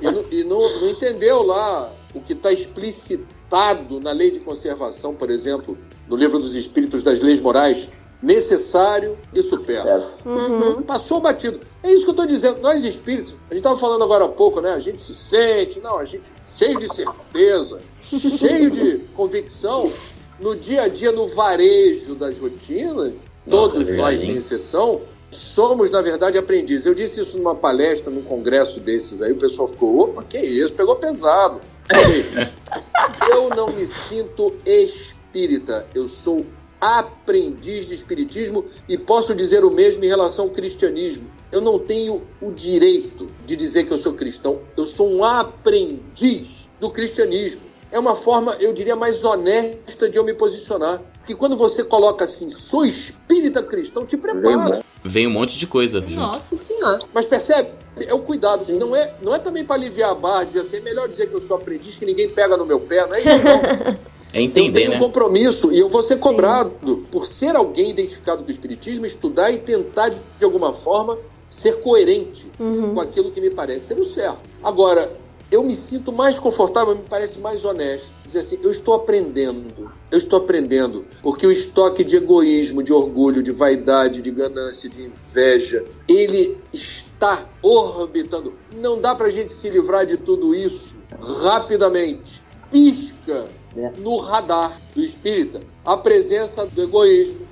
e, 0.02 0.06
não, 0.06 0.26
e 0.32 0.44
não- 0.44 0.82
não 0.82 0.90
entendeu 0.90 1.44
lá 1.44 1.88
o 2.16 2.20
que 2.20 2.34
está 2.34 2.52
explicitado 2.52 4.00
na 4.00 4.12
lei 4.12 4.32
de 4.32 4.40
conservação, 4.40 5.14
por 5.14 5.30
exemplo, 5.30 5.78
no 6.08 6.16
livro 6.16 6.40
dos 6.40 6.56
Espíritos 6.56 7.04
das 7.04 7.20
Leis 7.22 7.40
Morais, 7.40 7.88
necessário 8.26 9.16
e 9.32 9.44
supérfluo. 9.44 10.82
Passou 10.84 11.22
batido. 11.22 11.60
É 11.84 11.94
isso 11.94 12.04
que 12.04 12.10
eu 12.10 12.14
estou 12.14 12.26
dizendo. 12.26 12.60
Nós 12.60 12.84
espíritos, 12.84 13.36
a 13.50 13.54
gente 13.54 13.60
estava 13.60 13.78
falando 13.78 14.04
agora 14.04 14.26
há 14.26 14.28
pouco, 14.28 14.60
né? 14.60 14.72
A 14.74 14.80
gente 14.80 15.02
se 15.02 15.14
sente, 15.14 15.80
não, 15.80 16.00
a 16.00 16.06
gente 16.06 16.32
cheio 16.44 16.80
de 16.80 16.92
certeza, 16.94 17.80
cheio 18.10 18.72
de 18.72 18.98
convicção. 19.16 19.92
No 20.40 20.56
dia 20.56 20.82
a 20.82 20.88
dia, 20.88 21.12
no 21.12 21.28
varejo 21.28 22.16
das 22.16 22.38
rotinas, 22.40 23.14
Nossa, 23.46 23.76
todos 23.76 23.92
é 23.92 23.96
nós, 23.96 24.20
sem 24.20 24.36
exceção, 24.36 25.00
somos, 25.32 25.92
na 25.92 26.02
verdade, 26.02 26.38
aprendizes. 26.38 26.86
Eu 26.86 26.96
disse 26.96 27.22
isso 27.22 27.38
numa 27.38 27.56
palestra, 27.56 28.12
num 28.12 28.24
congresso 28.24 28.80
desses 28.80 29.22
aí, 29.22 29.32
o 29.32 29.38
pessoal 29.38 29.68
ficou, 29.68 30.00
opa, 30.00 30.24
que 30.24 30.40
isso, 30.40 30.74
pegou 30.74 30.96
pesado. 30.96 31.62
Eu 33.30 33.50
não 33.50 33.72
me 33.72 33.86
sinto 33.86 34.54
espírita, 34.66 35.86
eu 35.94 36.10
sou 36.10 36.46
aprendiz 36.86 37.88
de 37.88 37.94
espiritismo 37.94 38.66
e 38.88 38.98
posso 38.98 39.34
dizer 39.34 39.64
o 39.64 39.72
mesmo 39.72 40.04
em 40.04 40.08
relação 40.08 40.46
ao 40.46 40.52
cristianismo. 40.52 41.30
Eu 41.52 41.62
não 41.62 41.80
tenho 41.80 42.22
o 42.42 42.52
direito 42.52 43.30
de 43.46 43.56
dizer 43.56 43.86
que 43.86 43.92
eu 43.92 43.98
sou 43.98 44.14
cristão, 44.14 44.60
eu 44.76 44.86
sou 44.86 45.10
um 45.10 45.24
aprendiz 45.24 46.68
do 46.80 46.90
cristianismo. 46.90 47.62
É 47.92 48.00
uma 48.00 48.16
forma, 48.16 48.56
eu 48.60 48.74
diria, 48.74 48.96
mais 48.96 49.24
honesta 49.24 50.10
de 50.10 50.18
eu 50.18 50.24
me 50.24 50.34
posicionar. 50.34 51.02
Porque 51.20 51.34
quando 51.34 51.56
você 51.56 51.84
coloca 51.84 52.26
assim, 52.26 52.50
sou 52.50 52.86
espírita 52.86 53.64
cristão, 53.64 54.06
te 54.06 54.18
prepara. 54.18 54.84
Vem 55.04 55.28
um 55.28 55.30
monte 55.30 55.58
de 55.58 55.66
coisa 55.66 56.02
junto. 56.02 56.16
Nossa 56.16 56.56
senhora. 56.56 57.00
Mas 57.14 57.26
percebe? 57.26 57.70
É 57.98 58.14
o 58.14 58.20
cuidado. 58.20 58.70
Não 58.74 58.96
é, 58.96 59.14
não 59.22 59.34
é 59.34 59.40
também 59.40 59.64
para 59.64 59.76
aliviar 59.76 60.12
a 60.12 60.16
barra, 60.16 60.44
dizer 60.44 60.62
assim, 60.62 60.78
é 60.78 60.82
melhor 60.82 61.08
dizer 61.08 61.28
que 61.28 61.36
eu 61.36 61.42
sou 61.42 61.58
aprendiz, 61.58 61.96
que 61.96 62.06
ninguém 62.06 62.30
pega 62.30 62.58
no 62.58 62.66
meu 62.66 62.80
pé. 62.80 63.06
Não 63.08 63.16
é 63.16 63.20
isso, 63.20 63.30
não. 63.30 63.98
É 64.34 64.40
Eu 64.40 64.44
entender, 64.44 64.82
tenho 64.82 64.92
um 64.92 64.94
né? 64.96 65.00
compromisso 65.00 65.72
e 65.72 65.80
eu 65.80 65.88
vou 65.88 66.04
ser 66.04 66.18
cobrado 66.20 66.98
por 67.12 67.26
ser 67.26 67.56
alguém 67.56 67.90
identificado 67.90 68.44
com 68.44 68.50
o 68.50 68.52
Espiritismo, 68.52 69.06
estudar 69.06 69.52
e 69.52 69.58
tentar, 69.58 70.10
de 70.10 70.44
alguma 70.44 70.74
forma, 70.74 71.18
ser 71.50 71.80
coerente 71.80 72.46
com 72.58 73.00
aquilo 73.00 73.32
que 73.32 73.40
me 73.40 73.50
parece 73.50 73.88
ser 73.88 74.00
o 74.00 74.04
certo. 74.04 74.40
Agora, 74.62 75.10
eu 75.52 75.64
me 75.64 75.76
sinto 75.76 76.12
mais 76.12 76.40
confortável, 76.40 76.96
me 76.96 77.04
parece 77.04 77.40
mais 77.40 77.64
honesto. 77.64 78.14
Dizer 78.26 78.40
assim, 78.40 78.60
eu 78.62 78.72
estou 78.72 78.94
aprendendo, 78.96 79.72
eu 80.12 80.18
estou 80.18 80.40
aprendendo, 80.40 81.06
porque 81.22 81.46
o 81.46 81.52
estoque 81.52 82.04
de 82.04 82.16
egoísmo, 82.16 82.82
de 82.82 82.92
orgulho, 82.92 83.44
de 83.44 83.52
vaidade, 83.52 84.22
de 84.22 84.32
ganância, 84.32 84.90
de 84.90 85.04
inveja, 85.04 85.86
ele 86.08 86.58
está 86.74 87.48
orbitando. 87.62 88.54
Não 88.76 89.00
dá 89.00 89.14
pra 89.14 89.30
gente 89.30 89.54
se 89.54 89.70
livrar 89.70 90.06
de 90.06 90.18
tudo 90.18 90.54
isso 90.54 90.96
rapidamente. 91.22 92.44
Pisca 92.72 93.46
É. 93.78 93.92
no 93.98 94.18
radar 94.18 94.72
do 94.96 95.04
espírita 95.04 95.60
a 95.86 95.98
presença 95.98 96.66
do 96.66 96.82
egoísmo, 96.84 97.46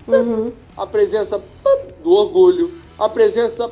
a 0.78 0.88
presença 0.88 1.41
do 2.03 2.11
orgulho, 2.11 2.71
a 2.97 3.09
presença 3.09 3.69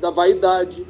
da 0.00 0.10
vaidade. 0.10 0.86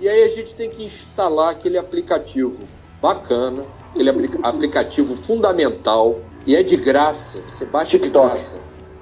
E 0.00 0.08
aí 0.08 0.22
a 0.24 0.28
gente 0.28 0.54
tem 0.54 0.70
que 0.70 0.84
instalar 0.84 1.50
aquele 1.50 1.76
aplicativo 1.76 2.64
bacana, 3.00 3.62
aquele 3.90 4.10
apli- 4.10 4.30
aplicativo 4.42 5.14
fundamental 5.16 6.20
e 6.46 6.56
é 6.56 6.62
de 6.62 6.76
graça. 6.76 7.40
Você 7.48 7.64
baixa 7.66 7.98
de 7.98 8.04
TikTok. 8.04 8.28
graça. 8.28 8.56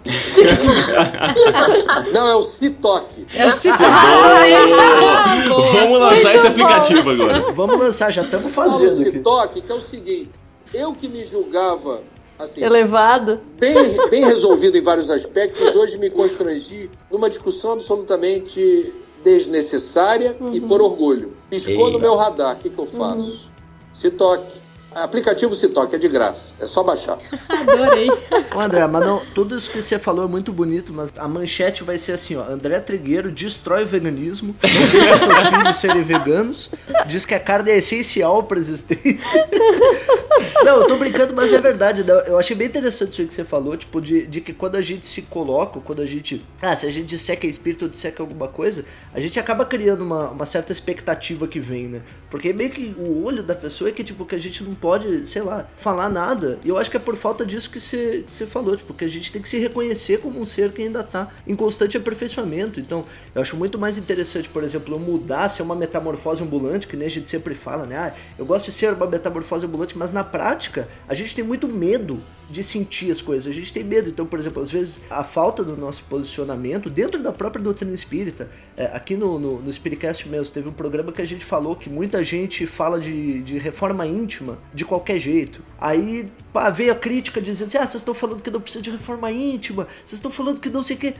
Não, 2.12 2.28
é 2.28 2.34
o 2.34 2.42
Citoque. 2.42 3.26
É 3.34 3.46
o 3.46 3.52
Vamos 5.72 5.98
lançar 6.00 6.34
esse 6.34 6.46
aplicativo 6.46 7.10
agora. 7.10 7.52
Vamos 7.52 7.78
lançar, 7.78 8.10
já 8.12 8.22
estamos 8.22 8.52
Fala 8.52 8.76
o 8.76 8.78
fazendo 8.78 9.02
aqui. 9.02 9.12
Citoque, 9.18 9.60
que 9.62 9.72
é 9.72 9.74
o 9.74 9.80
seguinte: 9.80 10.30
eu 10.72 10.92
que 10.92 11.08
me 11.08 11.24
julgava 11.24 12.02
assim, 12.38 12.62
Elevado. 12.62 13.40
bem, 13.58 13.74
bem 14.10 14.24
resolvido 14.24 14.76
em 14.76 14.82
vários 14.82 15.10
aspectos, 15.10 15.74
hoje 15.74 15.98
me 15.98 16.10
constrangi 16.10 16.90
numa 17.10 17.28
discussão 17.30 17.72
absolutamente 17.72 18.92
desnecessária 19.24 20.36
e 20.52 20.60
por 20.60 20.80
orgulho. 20.80 21.36
Piscou 21.50 21.88
Ei. 21.88 21.92
no 21.92 21.98
meu 21.98 22.14
radar, 22.14 22.56
o 22.56 22.58
que, 22.58 22.70
que 22.70 22.78
eu 22.78 22.86
faço? 22.86 23.50
Se 23.92 24.10
toque. 24.10 24.65
Aplicativo 25.02 25.54
Se 25.54 25.68
Toque 25.68 25.94
é 25.96 25.98
de 25.98 26.08
graça, 26.08 26.52
é 26.58 26.66
só 26.66 26.82
baixar. 26.82 27.18
Adorei. 27.48 28.08
Ô 28.54 28.60
André, 28.60 28.86
mas 28.86 29.02
não, 29.04 29.22
tudo 29.34 29.56
isso 29.56 29.70
que 29.70 29.82
você 29.82 29.98
falou 29.98 30.24
é 30.24 30.28
muito 30.28 30.52
bonito, 30.52 30.92
mas 30.92 31.12
a 31.16 31.28
manchete 31.28 31.84
vai 31.84 31.98
ser 31.98 32.12
assim, 32.12 32.36
ó. 32.36 32.44
André 32.48 32.80
Trigueiro 32.80 33.30
destrói 33.30 33.84
o 33.84 33.86
veganismo, 33.86 34.56
não 34.62 34.86
deixa 34.88 35.18
seus 35.18 35.48
filhos 35.48 35.76
serem 35.76 36.02
veganos, 36.02 36.70
diz 37.06 37.26
que 37.26 37.34
a 37.34 37.40
carne 37.40 37.70
é 37.70 37.78
essencial 37.78 38.42
para 38.42 38.58
existência. 38.58 39.46
Não, 40.62 40.80
eu 40.80 40.86
tô 40.86 40.96
brincando, 40.96 41.34
mas 41.34 41.52
é 41.52 41.58
verdade. 41.58 42.04
né? 42.04 42.12
Eu 42.26 42.38
achei 42.38 42.54
bem 42.56 42.66
interessante 42.66 43.10
isso 43.22 43.28
que 43.28 43.34
você 43.34 43.44
falou, 43.44 43.76
tipo, 43.76 44.00
de, 44.00 44.26
de 44.26 44.40
que 44.40 44.52
quando 44.52 44.76
a 44.76 44.82
gente 44.82 45.06
se 45.06 45.22
coloca, 45.22 45.80
quando 45.80 46.02
a 46.02 46.06
gente. 46.06 46.44
Ah, 46.60 46.74
se 46.74 46.86
a 46.86 46.90
gente 46.90 47.06
disser 47.06 47.38
que 47.38 47.46
é 47.46 47.50
espírito 47.50 47.84
ou 47.84 47.88
disser 47.88 48.12
que 48.12 48.20
é 48.20 48.24
alguma 48.24 48.48
coisa, 48.48 48.84
a 49.14 49.20
gente 49.20 49.38
acaba 49.38 49.64
criando 49.64 50.02
uma, 50.02 50.30
uma 50.30 50.46
certa 50.46 50.72
expectativa 50.72 51.46
que 51.46 51.60
vem, 51.60 51.88
né? 51.88 52.02
Porque 52.30 52.52
meio 52.52 52.70
que 52.70 52.94
o 52.98 53.24
olho 53.24 53.42
da 53.42 53.54
pessoa 53.54 53.90
é 53.90 53.92
que, 53.92 54.04
tipo, 54.04 54.24
que 54.24 54.34
a 54.34 54.38
gente 54.38 54.62
não 54.62 54.74
pode, 54.74 54.85
sei 55.24 55.42
lá, 55.42 55.66
falar 55.76 56.08
nada. 56.08 56.58
E 56.64 56.68
eu 56.68 56.78
acho 56.78 56.90
que 56.90 56.96
é 56.96 57.00
por 57.00 57.16
falta 57.16 57.44
disso 57.44 57.70
que 57.70 57.80
você, 57.80 58.24
você 58.26 58.46
falou, 58.46 58.76
tipo, 58.76 58.94
que 58.94 59.04
a 59.04 59.08
gente 59.08 59.32
tem 59.32 59.42
que 59.42 59.48
se 59.48 59.58
reconhecer 59.58 60.20
como 60.20 60.40
um 60.40 60.44
ser 60.44 60.72
que 60.72 60.82
ainda 60.82 61.02
tá 61.02 61.30
em 61.46 61.54
constante 61.54 61.96
aperfeiçoamento. 61.96 62.80
Então, 62.80 63.04
eu 63.34 63.42
acho 63.42 63.56
muito 63.56 63.78
mais 63.78 63.96
interessante, 63.98 64.48
por 64.48 64.62
exemplo, 64.62 64.94
eu 64.94 64.98
mudar, 64.98 65.48
ser 65.48 65.62
uma 65.62 65.74
metamorfose 65.74 66.42
ambulante, 66.42 66.86
que 66.86 66.96
nem 66.96 67.06
a 67.06 67.10
gente 67.10 67.28
sempre 67.28 67.54
fala, 67.54 67.86
né? 67.86 67.96
Ah, 67.96 68.14
eu 68.38 68.44
gosto 68.44 68.66
de 68.66 68.72
ser 68.72 68.92
uma 68.92 69.06
metamorfose 69.06 69.66
ambulante, 69.66 69.96
mas 69.96 70.12
na 70.12 70.24
prática, 70.24 70.88
a 71.08 71.14
gente 71.14 71.34
tem 71.34 71.44
muito 71.44 71.68
medo 71.68 72.20
de 72.48 72.62
sentir 72.62 73.10
as 73.10 73.20
coisas. 73.20 73.50
A 73.50 73.54
gente 73.54 73.72
tem 73.72 73.82
medo. 73.82 74.08
Então, 74.08 74.26
por 74.26 74.38
exemplo, 74.38 74.62
às 74.62 74.70
vezes 74.70 75.00
a 75.10 75.24
falta 75.24 75.64
do 75.64 75.76
nosso 75.76 76.04
posicionamento 76.04 76.88
dentro 76.88 77.22
da 77.22 77.32
própria 77.32 77.62
doutrina 77.62 77.92
espírita. 77.92 78.48
é, 78.76 78.86
aqui 78.86 79.16
no, 79.16 79.38
no, 79.38 79.60
no 79.60 79.72
Spiritcast 79.72 80.28
mesmo, 80.28 80.52
teve 80.52 80.68
um 80.68 80.72
programa 80.72 81.12
que 81.12 81.22
a 81.22 81.24
gente 81.24 81.44
falou 81.44 81.74
que 81.74 81.90
muita 81.90 82.22
gente 82.22 82.66
fala 82.66 83.00
de, 83.00 83.42
de 83.42 83.58
reforma 83.58 84.06
íntima 84.06 84.58
de 84.76 84.84
qualquer 84.84 85.18
jeito. 85.18 85.62
Aí 85.80 86.30
pá, 86.52 86.68
veio 86.68 86.92
a 86.92 86.94
crítica 86.94 87.40
dizendo 87.40 87.68
assim: 87.68 87.78
ah, 87.78 87.86
vocês 87.86 88.02
estão 88.02 88.14
falando 88.14 88.42
que 88.42 88.50
não 88.50 88.60
precisa 88.60 88.82
de 88.82 88.90
reforma 88.90 89.32
íntima, 89.32 89.88
vocês 90.04 90.18
estão 90.18 90.30
falando 90.30 90.60
que 90.60 90.68
não 90.68 90.82
sei 90.82 90.96
o 90.96 90.98
quê. 90.98 91.14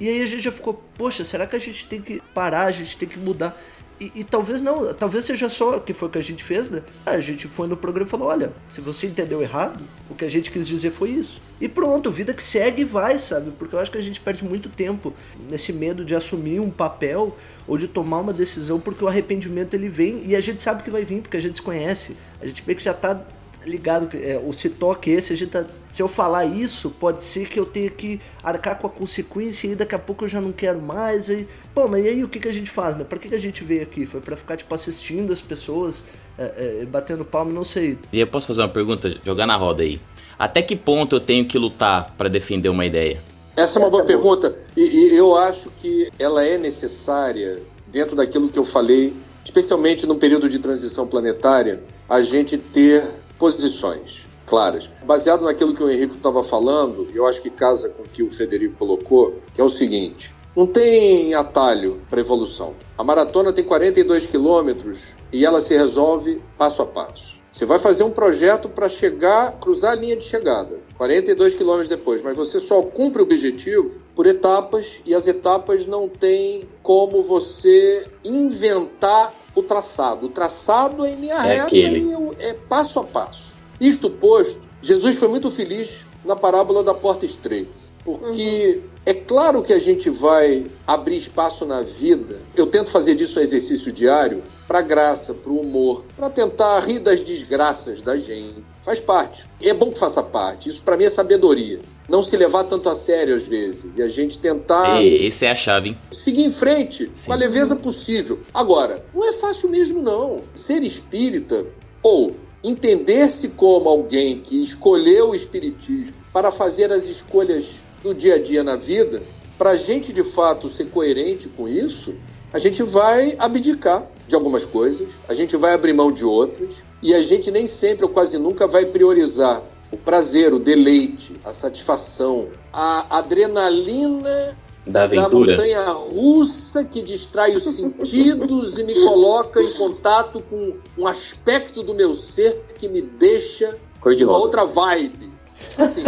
E 0.00 0.08
aí 0.08 0.22
a 0.22 0.26
gente 0.26 0.42
já 0.42 0.50
ficou, 0.50 0.82
poxa, 0.96 1.22
será 1.22 1.46
que 1.46 1.54
a 1.54 1.58
gente 1.58 1.86
tem 1.86 2.00
que 2.00 2.20
parar, 2.34 2.62
a 2.62 2.70
gente 2.70 2.96
tem 2.96 3.08
que 3.08 3.18
mudar? 3.18 3.56
E, 4.00 4.10
e 4.16 4.24
talvez 4.24 4.62
não, 4.62 4.92
talvez 4.94 5.26
seja 5.26 5.48
só 5.48 5.78
que 5.78 5.92
foi 5.92 6.08
o 6.08 6.10
que 6.10 6.18
a 6.18 6.22
gente 6.22 6.42
fez, 6.42 6.70
né? 6.70 6.82
A 7.04 7.20
gente 7.20 7.46
foi 7.46 7.68
no 7.68 7.76
programa 7.76 8.08
e 8.08 8.10
falou: 8.10 8.28
olha, 8.28 8.50
se 8.70 8.80
você 8.80 9.06
entendeu 9.06 9.42
errado, 9.42 9.84
o 10.10 10.14
que 10.14 10.24
a 10.24 10.30
gente 10.30 10.50
quis 10.50 10.66
dizer 10.66 10.90
foi 10.90 11.10
isso. 11.10 11.40
E 11.60 11.68
pronto, 11.68 12.10
vida 12.10 12.32
que 12.32 12.42
segue 12.42 12.82
e 12.82 12.84
vai, 12.84 13.18
sabe? 13.18 13.52
Porque 13.52 13.76
eu 13.76 13.78
acho 13.78 13.90
que 13.90 13.98
a 13.98 14.02
gente 14.02 14.20
perde 14.20 14.42
muito 14.42 14.70
tempo 14.70 15.12
nesse 15.50 15.72
medo 15.72 16.04
de 16.04 16.14
assumir 16.14 16.58
um 16.58 16.70
papel 16.70 17.36
ou 17.66 17.78
de 17.78 17.88
tomar 17.88 18.20
uma 18.20 18.32
decisão, 18.32 18.80
porque 18.80 19.04
o 19.04 19.08
arrependimento 19.08 19.74
ele 19.74 19.88
vem 19.88 20.22
e 20.26 20.34
a 20.34 20.40
gente 20.40 20.60
sabe 20.60 20.82
que 20.82 20.90
vai 20.90 21.04
vir, 21.04 21.22
porque 21.22 21.36
a 21.36 21.40
gente 21.40 21.56
se 21.56 21.62
conhece. 21.62 22.16
A 22.40 22.46
gente 22.46 22.62
vê 22.62 22.74
que 22.74 22.82
já 22.82 22.92
tá 22.92 23.20
ligado 23.64 24.08
é, 24.14 24.40
o 24.44 24.52
se 24.52 24.68
toque 24.68 25.10
esse, 25.10 25.32
a 25.32 25.36
gente 25.36 25.50
tá, 25.50 25.64
se 25.90 26.02
eu 26.02 26.08
falar 26.08 26.44
isso, 26.44 26.90
pode 26.90 27.22
ser 27.22 27.48
que 27.48 27.58
eu 27.58 27.66
tenha 27.66 27.90
que 27.90 28.20
arcar 28.42 28.78
com 28.78 28.86
a 28.86 28.90
consequência 28.90 29.68
e 29.68 29.74
daqui 29.74 29.94
a 29.94 29.98
pouco 29.98 30.24
eu 30.24 30.28
já 30.28 30.40
não 30.40 30.52
quero 30.52 30.80
mais. 30.80 31.30
Aí, 31.30 31.46
pô, 31.74 31.86
mas 31.86 32.04
e 32.04 32.08
aí 32.08 32.24
o 32.24 32.28
que, 32.28 32.40
que 32.40 32.48
a 32.48 32.52
gente 32.52 32.70
faz, 32.70 32.96
né? 32.96 33.04
Pra 33.04 33.18
que, 33.18 33.28
que 33.28 33.34
a 33.34 33.40
gente 33.40 33.62
veio 33.62 33.82
aqui? 33.82 34.06
Foi 34.06 34.20
para 34.20 34.36
ficar, 34.36 34.56
tipo, 34.56 34.74
assistindo 34.74 35.32
as 35.32 35.40
pessoas, 35.40 36.02
é, 36.38 36.80
é, 36.82 36.86
batendo 36.86 37.24
palma, 37.24 37.52
não 37.52 37.64
sei. 37.64 37.98
E 38.12 38.20
eu 38.20 38.26
posso 38.26 38.48
fazer 38.48 38.62
uma 38.62 38.68
pergunta, 38.68 39.14
jogar 39.24 39.46
na 39.46 39.56
roda 39.56 39.82
aí. 39.82 40.00
Até 40.38 40.62
que 40.62 40.74
ponto 40.74 41.16
eu 41.16 41.20
tenho 41.20 41.44
que 41.44 41.58
lutar 41.58 42.14
para 42.16 42.28
defender 42.28 42.68
uma 42.68 42.84
ideia? 42.84 43.20
Essa 43.54 43.78
é 43.78 43.82
uma 43.82 43.90
boa 43.90 44.04
pergunta 44.04 44.56
e, 44.74 44.82
e 44.82 45.16
eu 45.16 45.36
acho 45.36 45.70
que 45.80 46.10
ela 46.18 46.42
é 46.42 46.56
necessária 46.56 47.60
dentro 47.86 48.16
daquilo 48.16 48.48
que 48.48 48.58
eu 48.58 48.64
falei, 48.64 49.14
especialmente 49.44 50.06
num 50.06 50.18
período 50.18 50.48
de 50.48 50.58
transição 50.58 51.06
planetária, 51.06 51.82
a 52.08 52.22
gente 52.22 52.56
ter 52.56 53.04
posições 53.38 54.22
claras. 54.46 54.88
Baseado 55.04 55.44
naquilo 55.44 55.74
que 55.74 55.82
o 55.82 55.90
Henrique 55.90 56.16
estava 56.16 56.42
falando, 56.42 57.08
eu 57.14 57.26
acho 57.26 57.42
que 57.42 57.50
casa 57.50 57.90
com 57.90 58.02
o 58.02 58.08
que 58.08 58.22
o 58.22 58.30
Frederico 58.30 58.76
colocou, 58.78 59.38
que 59.54 59.60
é 59.60 59.64
o 59.64 59.68
seguinte: 59.68 60.34
não 60.56 60.66
tem 60.66 61.34
atalho 61.34 62.00
para 62.08 62.20
evolução. 62.20 62.74
A 62.96 63.04
maratona 63.04 63.52
tem 63.52 63.64
42 63.64 64.26
quilômetros 64.26 65.14
e 65.30 65.44
ela 65.44 65.60
se 65.60 65.76
resolve 65.76 66.40
passo 66.56 66.80
a 66.80 66.86
passo. 66.86 67.41
Você 67.52 67.66
vai 67.66 67.78
fazer 67.78 68.02
um 68.02 68.10
projeto 68.10 68.66
para 68.66 68.88
chegar, 68.88 69.52
cruzar 69.60 69.92
a 69.92 69.94
linha 69.94 70.16
de 70.16 70.24
chegada, 70.24 70.78
42 70.96 71.54
quilômetros 71.54 71.88
depois, 71.88 72.22
mas 72.22 72.34
você 72.34 72.58
só 72.58 72.80
cumpre 72.80 73.20
o 73.20 73.24
objetivo 73.26 74.00
por 74.14 74.26
etapas 74.26 75.02
e 75.04 75.14
as 75.14 75.26
etapas 75.26 75.86
não 75.86 76.08
tem 76.08 76.66
como 76.82 77.22
você 77.22 78.06
inventar 78.24 79.34
o 79.54 79.62
traçado. 79.62 80.26
O 80.26 80.28
traçado 80.30 81.04
é 81.04 81.10
em 81.10 81.16
linha 81.16 81.34
É 81.34 81.40
reta 81.42 81.66
aquele. 81.66 81.98
e 82.00 82.14
é 82.42 82.54
passo 82.54 82.98
a 82.98 83.04
passo. 83.04 83.52
Isto 83.78 84.08
posto, 84.08 84.58
Jesus 84.80 85.18
foi 85.18 85.28
muito 85.28 85.50
feliz 85.50 86.06
na 86.24 86.34
parábola 86.34 86.82
da 86.82 86.94
porta 86.94 87.26
estreita. 87.26 87.82
Porque 88.02 88.80
é 89.04 89.12
claro 89.12 89.62
que 89.62 89.72
a 89.74 89.78
gente 89.78 90.08
vai 90.08 90.66
abrir 90.86 91.18
espaço 91.18 91.66
na 91.66 91.82
vida. 91.82 92.40
Eu 92.56 92.66
tento 92.66 92.90
fazer 92.90 93.14
disso 93.14 93.38
um 93.38 93.42
exercício 93.42 93.92
diário 93.92 94.42
para 94.72 94.80
graça, 94.80 95.34
para 95.34 95.52
o 95.52 95.60
humor, 95.60 96.02
para 96.16 96.30
tentar 96.30 96.80
rir 96.80 96.98
das 96.98 97.20
desgraças 97.20 98.00
da 98.00 98.16
gente. 98.16 98.64
Faz 98.82 98.98
parte. 98.98 99.44
É 99.60 99.74
bom 99.74 99.90
que 99.90 99.98
faça 99.98 100.22
parte. 100.22 100.70
Isso 100.70 100.80
para 100.80 100.96
mim 100.96 101.04
é 101.04 101.10
sabedoria. 101.10 101.80
Não 102.08 102.22
se 102.22 102.34
levar 102.38 102.64
tanto 102.64 102.88
a 102.88 102.94
sério 102.94 103.36
às 103.36 103.42
vezes 103.42 103.98
e 103.98 104.02
a 104.02 104.08
gente 104.08 104.38
tentar 104.38 105.02
E, 105.02 105.26
esse 105.26 105.44
é 105.44 105.50
a 105.50 105.54
chave, 105.54 105.90
hein? 105.90 105.98
seguir 106.10 106.44
em 106.44 106.50
frente 106.50 107.10
Sim. 107.12 107.26
com 107.26 107.32
a 107.34 107.36
leveza 107.36 107.76
possível. 107.76 108.40
Agora, 108.54 109.04
não 109.14 109.28
é 109.28 109.34
fácil 109.34 109.68
mesmo 109.68 110.00
não. 110.00 110.42
Ser 110.54 110.82
espírita 110.82 111.66
ou 112.02 112.34
entender-se 112.64 113.48
como 113.48 113.90
alguém 113.90 114.40
que 114.40 114.62
escolheu 114.62 115.30
o 115.30 115.34
espiritismo 115.34 116.14
para 116.32 116.50
fazer 116.50 116.90
as 116.90 117.04
escolhas 117.08 117.66
do 118.02 118.14
dia 118.14 118.36
a 118.36 118.42
dia 118.42 118.64
na 118.64 118.76
vida, 118.76 119.22
para 119.58 119.72
a 119.72 119.76
gente 119.76 120.14
de 120.14 120.24
fato 120.24 120.70
ser 120.70 120.86
coerente 120.86 121.46
com 121.46 121.68
isso, 121.68 122.14
a 122.52 122.58
gente 122.58 122.82
vai 122.82 123.34
abdicar 123.38 124.06
de 124.32 124.36
algumas 124.36 124.64
coisas, 124.64 125.08
a 125.28 125.34
gente 125.34 125.58
vai 125.58 125.74
abrir 125.74 125.92
mão 125.92 126.10
de 126.10 126.24
outras 126.24 126.82
e 127.02 127.12
a 127.12 127.20
gente 127.20 127.50
nem 127.50 127.66
sempre 127.66 128.04
ou 128.04 128.10
quase 128.10 128.38
nunca 128.38 128.66
vai 128.66 128.86
priorizar 128.86 129.62
o 129.92 129.96
prazer, 129.98 130.54
o 130.54 130.58
deleite, 130.58 131.36
a 131.44 131.52
satisfação, 131.52 132.48
a 132.72 133.18
adrenalina 133.18 134.56
Da 134.86 135.00
da 135.00 135.04
aventura. 135.04 135.52
montanha 135.52 135.84
russa 135.90 136.82
que 136.82 137.02
distrai 137.02 137.54
os 137.54 137.64
sentidos 137.64 138.78
e 138.78 138.84
me 138.84 138.94
coloca 138.94 139.62
em 139.62 139.70
contato 139.74 140.42
com 140.48 140.76
um 140.96 141.06
aspecto 141.06 141.82
do 141.82 141.94
meu 141.94 142.16
ser 142.16 142.64
que 142.78 142.88
me 142.88 143.02
deixa 143.02 143.76
Cor 144.00 144.14
de 144.16 144.24
uma 144.24 144.38
outra 144.38 144.64
vibe. 144.64 145.30
Assim, 145.76 146.04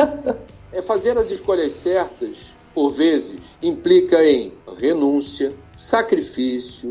é 0.72 0.80
fazer 0.80 1.18
as 1.18 1.30
escolhas 1.30 1.74
certas, 1.74 2.38
por 2.74 2.90
vezes, 2.90 3.38
implica 3.62 4.24
em 4.24 4.52
renúncia, 4.76 5.54
sacrifício 5.76 6.90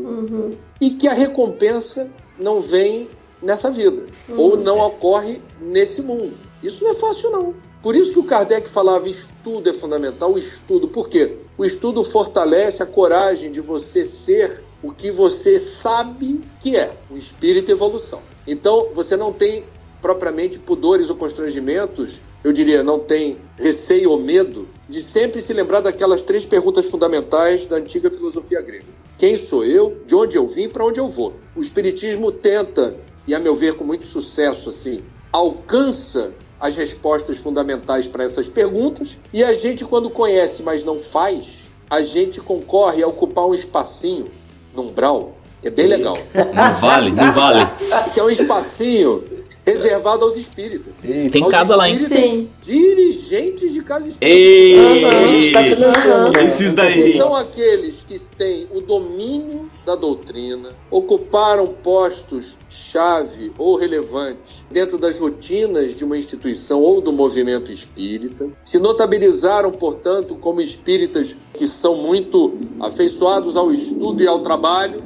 e 0.80 0.90
que 0.90 1.06
a 1.06 1.12
recompensa 1.12 2.08
não 2.38 2.60
vem 2.60 3.08
nessa 3.42 3.70
vida 3.70 4.06
ou 4.36 4.56
não 4.56 4.78
ocorre 4.78 5.40
nesse 5.60 6.00
mundo. 6.02 6.32
Isso 6.62 6.82
não 6.82 6.92
é 6.92 6.94
fácil, 6.94 7.30
não. 7.30 7.54
Por 7.82 7.94
isso 7.94 8.14
que 8.14 8.18
o 8.18 8.24
Kardec 8.24 8.68
falava 8.68 9.06
estudo 9.08 9.68
é 9.68 9.72
fundamental, 9.74 10.32
o 10.32 10.38
estudo. 10.38 10.88
Por 10.88 11.08
quê? 11.08 11.36
O 11.58 11.64
estudo 11.66 12.02
fortalece 12.02 12.82
a 12.82 12.86
coragem 12.86 13.52
de 13.52 13.60
você 13.60 14.06
ser 14.06 14.62
o 14.82 14.90
que 14.90 15.10
você 15.10 15.58
sabe 15.58 16.40
que 16.62 16.76
é, 16.76 16.92
o 17.10 17.16
espírito 17.16 17.70
evolução. 17.70 18.20
Então, 18.46 18.88
você 18.94 19.16
não 19.16 19.32
tem 19.32 19.64
propriamente 20.00 20.58
pudores 20.58 21.08
ou 21.10 21.16
constrangimentos, 21.16 22.14
eu 22.42 22.52
diria, 22.52 22.82
não 22.82 22.98
tem 22.98 23.38
receio 23.58 24.10
ou 24.10 24.20
medo 24.20 24.68
de 24.94 25.02
sempre 25.02 25.40
se 25.40 25.52
lembrar 25.52 25.80
daquelas 25.80 26.22
três 26.22 26.46
perguntas 26.46 26.86
fundamentais 26.86 27.66
da 27.66 27.74
antiga 27.74 28.08
filosofia 28.12 28.62
grega. 28.62 28.84
Quem 29.18 29.36
sou 29.36 29.64
eu? 29.64 30.00
De 30.06 30.14
onde 30.14 30.36
eu 30.36 30.46
vim? 30.46 30.68
Para 30.68 30.84
onde 30.84 31.00
eu 31.00 31.08
vou? 31.08 31.32
O 31.56 31.62
espiritismo 31.62 32.30
tenta, 32.30 32.94
e 33.26 33.34
a 33.34 33.40
meu 33.40 33.56
ver 33.56 33.74
com 33.74 33.82
muito 33.82 34.06
sucesso 34.06 34.68
assim, 34.68 35.02
alcança 35.32 36.30
as 36.60 36.76
respostas 36.76 37.38
fundamentais 37.38 38.06
para 38.06 38.22
essas 38.22 38.48
perguntas, 38.48 39.18
e 39.32 39.42
a 39.42 39.52
gente 39.52 39.84
quando 39.84 40.08
conhece, 40.08 40.62
mas 40.62 40.84
não 40.84 41.00
faz, 41.00 41.48
a 41.90 42.00
gente 42.00 42.40
concorre 42.40 43.02
a 43.02 43.08
ocupar 43.08 43.46
um 43.46 43.54
espacinho 43.54 44.26
no 44.72 44.82
umbral, 44.82 45.36
que 45.60 45.66
é 45.66 45.70
bem 45.72 45.88
legal, 45.88 46.16
Não 46.32 46.72
vale, 46.74 47.10
não 47.10 47.32
vale. 47.32 47.68
que 48.14 48.20
é 48.20 48.22
um 48.22 48.30
espacinho 48.30 49.24
reservado 49.64 50.24
aos 50.24 50.36
espíritas. 50.36 50.92
Tem 51.02 51.42
Aos 51.42 51.50
casa 51.50 51.74
lá, 51.74 51.88
hein? 51.88 51.98
Sim. 51.98 52.48
Dirigentes 52.62 53.72
de 53.72 53.82
casa 53.82 54.08
espírita. 54.08 54.36
Ei! 54.36 55.04
A 55.04 55.26
gente 55.26 55.52
tá 55.52 55.62
financiando. 55.62 56.38
Esses 56.38 56.70
Que 56.70 56.76
daí. 56.76 57.16
são 57.16 57.34
aqueles 57.34 57.96
que 58.06 58.18
têm 58.18 58.66
o 58.72 58.80
domínio 58.80 59.70
da 59.86 59.94
doutrina, 59.94 60.70
ocuparam 60.90 61.66
postos 61.68 62.56
chave 62.68 63.52
ou 63.56 63.76
relevantes 63.76 64.52
dentro 64.70 64.98
das 64.98 65.18
rotinas 65.18 65.94
de 65.94 66.04
uma 66.04 66.18
instituição 66.18 66.80
ou 66.82 67.00
do 67.00 67.12
movimento 67.12 67.70
espírita, 67.72 68.48
se 68.64 68.78
notabilizaram, 68.78 69.70
portanto, 69.70 70.34
como 70.34 70.60
espíritas 70.60 71.34
que 71.54 71.68
são 71.68 71.96
muito 71.96 72.54
afeiçoados 72.80 73.56
ao 73.56 73.72
estudo 73.72 74.22
e 74.22 74.26
ao 74.26 74.40
trabalho. 74.40 75.02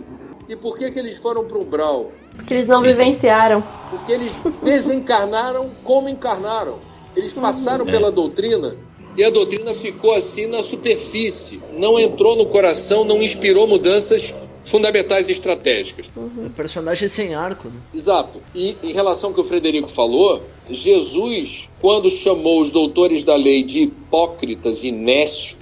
E 0.49 0.57
por 0.57 0.79
que, 0.79 0.91
que 0.91 0.99
eles 0.99 1.19
foram 1.19 1.45
para 1.45 1.59
o 1.59 1.63
umbral? 1.63 2.11
Porque 2.39 2.55
eles 2.55 2.67
não 2.67 2.81
vivenciaram. 2.81 3.63
Porque 3.91 4.13
eles 4.13 4.33
desencarnaram 4.63 5.71
como 5.85 6.09
encarnaram. 6.09 6.79
Eles 7.15 7.35
passaram 7.35 7.85
pela 7.85 8.11
doutrina 8.11 8.75
e 9.19 9.25
a 9.25 9.31
doutrina 9.31 9.75
ficou 9.75 10.15
assim 10.15 10.47
na 10.47 10.63
superfície. 10.63 11.61
Não 11.77 11.99
entrou 11.99 12.37
no 12.37 12.47
coração, 12.47 13.05
não 13.05 13.21
inspirou 13.21 13.67
mudanças 13.67 14.33
fundamentais 14.63 15.29
e 15.29 15.33
estratégicas. 15.33 16.07
É 16.17 16.49
personagem 16.51 17.09
sem 17.09 17.35
arco, 17.35 17.67
né? 17.67 17.75
Exato. 17.93 18.41
E 18.55 18.77
em 18.81 18.93
relação 18.93 19.31
ao 19.31 19.35
que 19.35 19.41
o 19.41 19.45
Frederico 19.45 19.89
falou, 19.89 20.41
Jesus, 20.71 21.69
quando 21.81 22.09
chamou 22.09 22.61
os 22.61 22.71
doutores 22.71 23.25
da 23.25 23.35
lei 23.35 23.65
de 23.65 23.81
hipócritas 23.81 24.85
e 24.85 24.93
nécios, 24.93 25.58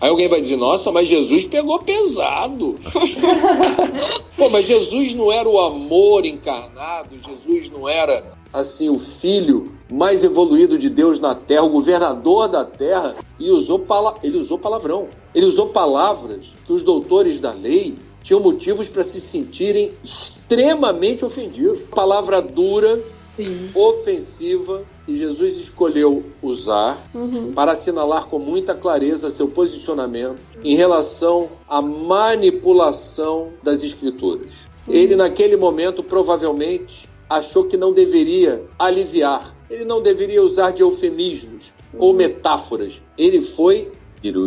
aí 0.00 0.08
alguém 0.08 0.28
vai 0.28 0.40
dizer, 0.40 0.56
nossa, 0.56 0.90
mas 0.90 1.08
Jesus 1.08 1.44
pegou 1.44 1.78
pesado. 1.78 2.76
Pô, 4.36 4.48
mas 4.48 4.66
Jesus 4.66 5.14
não 5.14 5.30
era 5.30 5.48
o 5.48 5.60
amor 5.60 6.24
encarnado, 6.24 7.10
Jesus 7.20 7.70
não 7.70 7.88
era, 7.88 8.24
assim, 8.52 8.88
o 8.88 8.98
filho 8.98 9.72
mais 9.90 10.24
evoluído 10.24 10.78
de 10.78 10.88
Deus 10.88 11.18
na 11.18 11.34
terra, 11.34 11.64
o 11.64 11.70
governador 11.70 12.48
da 12.48 12.64
terra, 12.64 13.16
e 13.38 13.50
usou 13.50 13.78
pala... 13.78 14.14
ele 14.22 14.38
usou 14.38 14.58
palavrão. 14.58 15.08
Ele 15.34 15.46
usou 15.46 15.66
palavras 15.68 16.46
que 16.64 16.72
os 16.72 16.82
doutores 16.82 17.40
da 17.40 17.52
lei 17.52 17.96
tinham 18.22 18.40
motivos 18.40 18.88
para 18.88 19.04
se 19.04 19.20
sentirem 19.20 19.92
extremamente 20.02 21.24
ofendidos. 21.24 21.80
Palavra 21.90 22.40
dura, 22.40 23.00
Sim. 23.36 23.70
ofensiva 23.74 24.82
e 25.10 25.18
Jesus 25.18 25.56
escolheu 25.58 26.22
usar 26.40 27.02
para 27.52 27.72
assinalar 27.72 28.26
com 28.26 28.38
muita 28.38 28.74
clareza 28.74 29.30
seu 29.32 29.48
posicionamento 29.48 30.38
em 30.62 30.76
relação 30.76 31.50
à 31.68 31.82
manipulação 31.82 33.48
das 33.60 33.82
escrituras. 33.82 34.52
Ele 34.88 35.16
naquele 35.16 35.56
momento 35.56 36.00
provavelmente 36.00 37.08
achou 37.28 37.64
que 37.64 37.76
não 37.76 37.92
deveria 37.92 38.64
aliviar, 38.78 39.52
ele 39.68 39.84
não 39.84 40.00
deveria 40.00 40.42
usar 40.42 40.70
de 40.70 40.82
eufemismos 40.82 41.72
ou 41.98 42.12
metáforas. 42.12 43.00
Ele 43.18 43.42
foi 43.42 43.90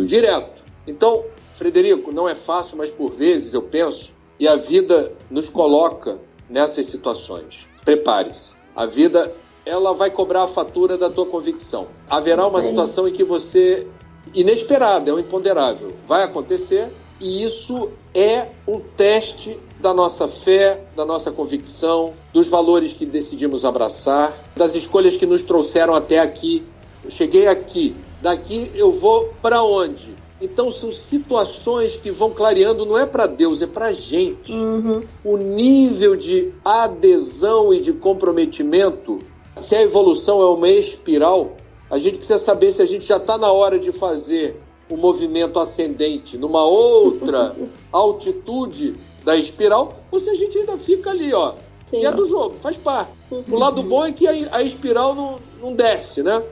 direto. 0.06 0.62
Então, 0.86 1.24
Frederico, 1.56 2.10
não 2.10 2.26
é 2.26 2.34
fácil, 2.34 2.78
mas 2.78 2.90
por 2.90 3.12
vezes 3.12 3.52
eu 3.52 3.62
penso 3.62 4.12
e 4.40 4.48
a 4.48 4.56
vida 4.56 5.12
nos 5.30 5.48
coloca 5.48 6.18
nessas 6.48 6.86
situações. 6.86 7.66
Prepare-se. 7.84 8.54
A 8.74 8.86
vida 8.86 9.32
ela 9.64 9.94
vai 9.94 10.10
cobrar 10.10 10.44
a 10.44 10.48
fatura 10.48 10.98
da 10.98 11.08
tua 11.08 11.26
convicção. 11.26 11.86
Haverá 12.08 12.46
uma 12.46 12.62
Sim. 12.62 12.68
situação 12.68 13.08
em 13.08 13.12
que 13.12 13.24
você 13.24 13.86
inesperada, 14.34 15.10
é 15.10 15.14
um 15.14 15.18
imponderável, 15.18 15.92
vai 16.06 16.22
acontecer 16.22 16.88
e 17.20 17.44
isso 17.44 17.90
é 18.12 18.48
um 18.66 18.80
teste 18.80 19.58
da 19.80 19.94
nossa 19.94 20.26
fé, 20.26 20.84
da 20.96 21.04
nossa 21.04 21.30
convicção, 21.30 22.12
dos 22.32 22.48
valores 22.48 22.92
que 22.92 23.06
decidimos 23.06 23.64
abraçar, 23.64 24.32
das 24.56 24.74
escolhas 24.74 25.16
que 25.16 25.26
nos 25.26 25.42
trouxeram 25.42 25.94
até 25.94 26.18
aqui. 26.18 26.64
Eu 27.04 27.10
cheguei 27.10 27.46
aqui, 27.46 27.94
daqui 28.22 28.70
eu 28.74 28.92
vou 28.92 29.32
para 29.42 29.62
onde? 29.62 30.14
Então 30.40 30.72
são 30.72 30.90
situações 30.90 31.96
que 31.96 32.10
vão 32.10 32.30
clareando, 32.30 32.84
não 32.84 32.98
é 32.98 33.06
para 33.06 33.26
Deus, 33.26 33.62
é 33.62 33.66
para 33.66 33.92
gente. 33.92 34.52
Uhum. 34.52 35.00
O 35.24 35.36
nível 35.36 36.16
de 36.16 36.52
adesão 36.64 37.72
e 37.72 37.80
de 37.80 37.92
comprometimento, 37.92 39.20
se 39.60 39.74
a 39.74 39.82
evolução 39.82 40.40
é 40.40 40.46
uma 40.46 40.68
espiral, 40.68 41.56
a 41.90 41.98
gente 41.98 42.18
precisa 42.18 42.38
saber 42.38 42.72
se 42.72 42.82
a 42.82 42.86
gente 42.86 43.06
já 43.06 43.18
está 43.18 43.38
na 43.38 43.52
hora 43.52 43.78
de 43.78 43.92
fazer 43.92 44.60
o 44.90 44.94
um 44.94 44.96
movimento 44.96 45.58
ascendente 45.58 46.36
numa 46.36 46.64
outra 46.64 47.54
altitude 47.92 48.94
da 49.24 49.36
espiral, 49.36 50.00
ou 50.10 50.20
se 50.20 50.28
a 50.28 50.34
gente 50.34 50.58
ainda 50.58 50.76
fica 50.76 51.10
ali, 51.10 51.32
ó. 51.32 51.54
Sim. 51.90 51.98
E 51.98 52.06
é 52.06 52.12
do 52.12 52.28
jogo, 52.28 52.56
faz 52.60 52.76
parte. 52.76 53.10
O 53.30 53.56
lado 53.56 53.82
bom 53.82 54.04
é 54.04 54.12
que 54.12 54.26
a, 54.26 54.62
espiral 54.62 55.14
não, 55.14 55.38
não 55.60 55.74
desce, 55.74 56.22
né? 56.22 56.42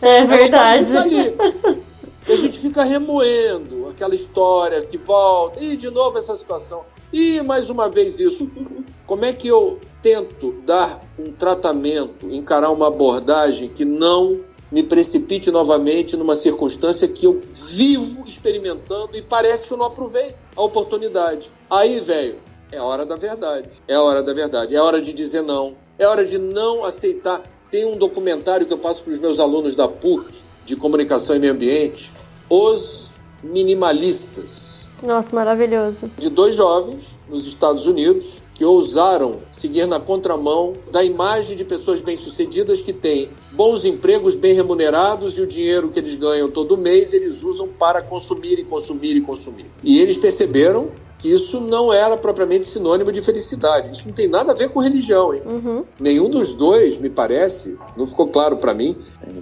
É 0.00 0.24
verdade. 0.24 0.88
E 2.26 2.32
a 2.32 2.36
gente 2.36 2.58
fica 2.58 2.84
remoendo 2.84 3.88
aquela 3.88 4.14
história 4.14 4.82
que 4.82 4.96
volta, 4.96 5.62
e 5.62 5.76
de 5.76 5.90
novo 5.90 6.16
essa 6.16 6.34
situação, 6.36 6.82
e 7.12 7.42
mais 7.42 7.68
uma 7.68 7.88
vez 7.88 8.18
isso. 8.18 8.50
Como 9.06 9.24
é 9.24 9.32
que 9.32 9.48
eu 9.48 9.78
tento 10.02 10.52
dar 10.64 11.02
um 11.18 11.30
tratamento, 11.32 12.28
encarar 12.30 12.70
uma 12.70 12.88
abordagem 12.88 13.68
que 13.68 13.84
não 13.84 14.40
me 14.72 14.82
precipite 14.82 15.50
novamente 15.50 16.16
numa 16.16 16.36
circunstância 16.36 17.06
que 17.06 17.26
eu 17.26 17.40
vivo 17.52 18.24
experimentando 18.26 19.10
e 19.14 19.22
parece 19.22 19.66
que 19.66 19.72
eu 19.72 19.76
não 19.76 19.86
aproveito 19.86 20.36
a 20.56 20.62
oportunidade. 20.62 21.50
Aí, 21.70 22.00
velho, 22.00 22.36
é 22.72 22.80
hora 22.80 23.04
da 23.04 23.16
verdade. 23.16 23.68
É 23.86 23.98
hora 23.98 24.22
da 24.22 24.32
verdade. 24.32 24.74
É 24.74 24.80
hora 24.80 25.00
de 25.00 25.12
dizer 25.12 25.42
não. 25.42 25.74
É 25.98 26.06
hora 26.06 26.24
de 26.24 26.38
não 26.38 26.84
aceitar. 26.84 27.42
Tem 27.70 27.84
um 27.84 27.96
documentário 27.96 28.66
que 28.66 28.72
eu 28.72 28.78
passo 28.78 29.02
para 29.04 29.12
os 29.12 29.18
meus 29.18 29.38
alunos 29.38 29.74
da 29.74 29.86
PUC, 29.86 30.32
de 30.64 30.76
Comunicação 30.76 31.36
e 31.36 31.38
Meio 31.38 31.52
Ambiente, 31.52 32.10
Os 32.48 33.10
Minimalistas. 33.42 34.86
Nossa, 35.02 35.34
maravilhoso. 35.34 36.10
De 36.18 36.30
dois 36.30 36.56
jovens 36.56 37.04
nos 37.28 37.46
Estados 37.46 37.86
Unidos 37.86 38.43
que 38.54 38.64
ousaram 38.64 39.40
seguir 39.52 39.86
na 39.86 39.98
contramão 39.98 40.74
da 40.92 41.02
imagem 41.02 41.56
de 41.56 41.64
pessoas 41.64 42.00
bem-sucedidas 42.00 42.80
que 42.80 42.92
têm 42.92 43.28
bons 43.50 43.84
empregos 43.84 44.36
bem 44.36 44.54
remunerados 44.54 45.36
e 45.36 45.40
o 45.40 45.46
dinheiro 45.46 45.88
que 45.88 45.98
eles 45.98 46.14
ganham 46.14 46.50
todo 46.50 46.78
mês 46.78 47.12
eles 47.12 47.42
usam 47.42 47.68
para 47.68 48.00
consumir 48.00 48.58
e 48.58 48.64
consumir 48.64 49.16
e 49.16 49.20
consumir. 49.20 49.66
E 49.82 49.98
eles 49.98 50.16
perceberam 50.16 50.90
que 51.24 51.32
isso 51.32 51.58
não 51.58 51.90
era 51.90 52.18
propriamente 52.18 52.68
sinônimo 52.68 53.10
de 53.10 53.22
felicidade. 53.22 53.92
Isso 53.92 54.06
não 54.06 54.14
tem 54.14 54.28
nada 54.28 54.52
a 54.52 54.54
ver 54.54 54.68
com 54.68 54.78
religião, 54.78 55.32
hein? 55.32 55.40
Uhum. 55.46 55.82
Nenhum 55.98 56.28
dos 56.28 56.52
dois, 56.52 56.98
me 56.98 57.08
parece, 57.08 57.78
não 57.96 58.06
ficou 58.06 58.28
claro 58.28 58.58
para 58.58 58.74
mim, 58.74 58.94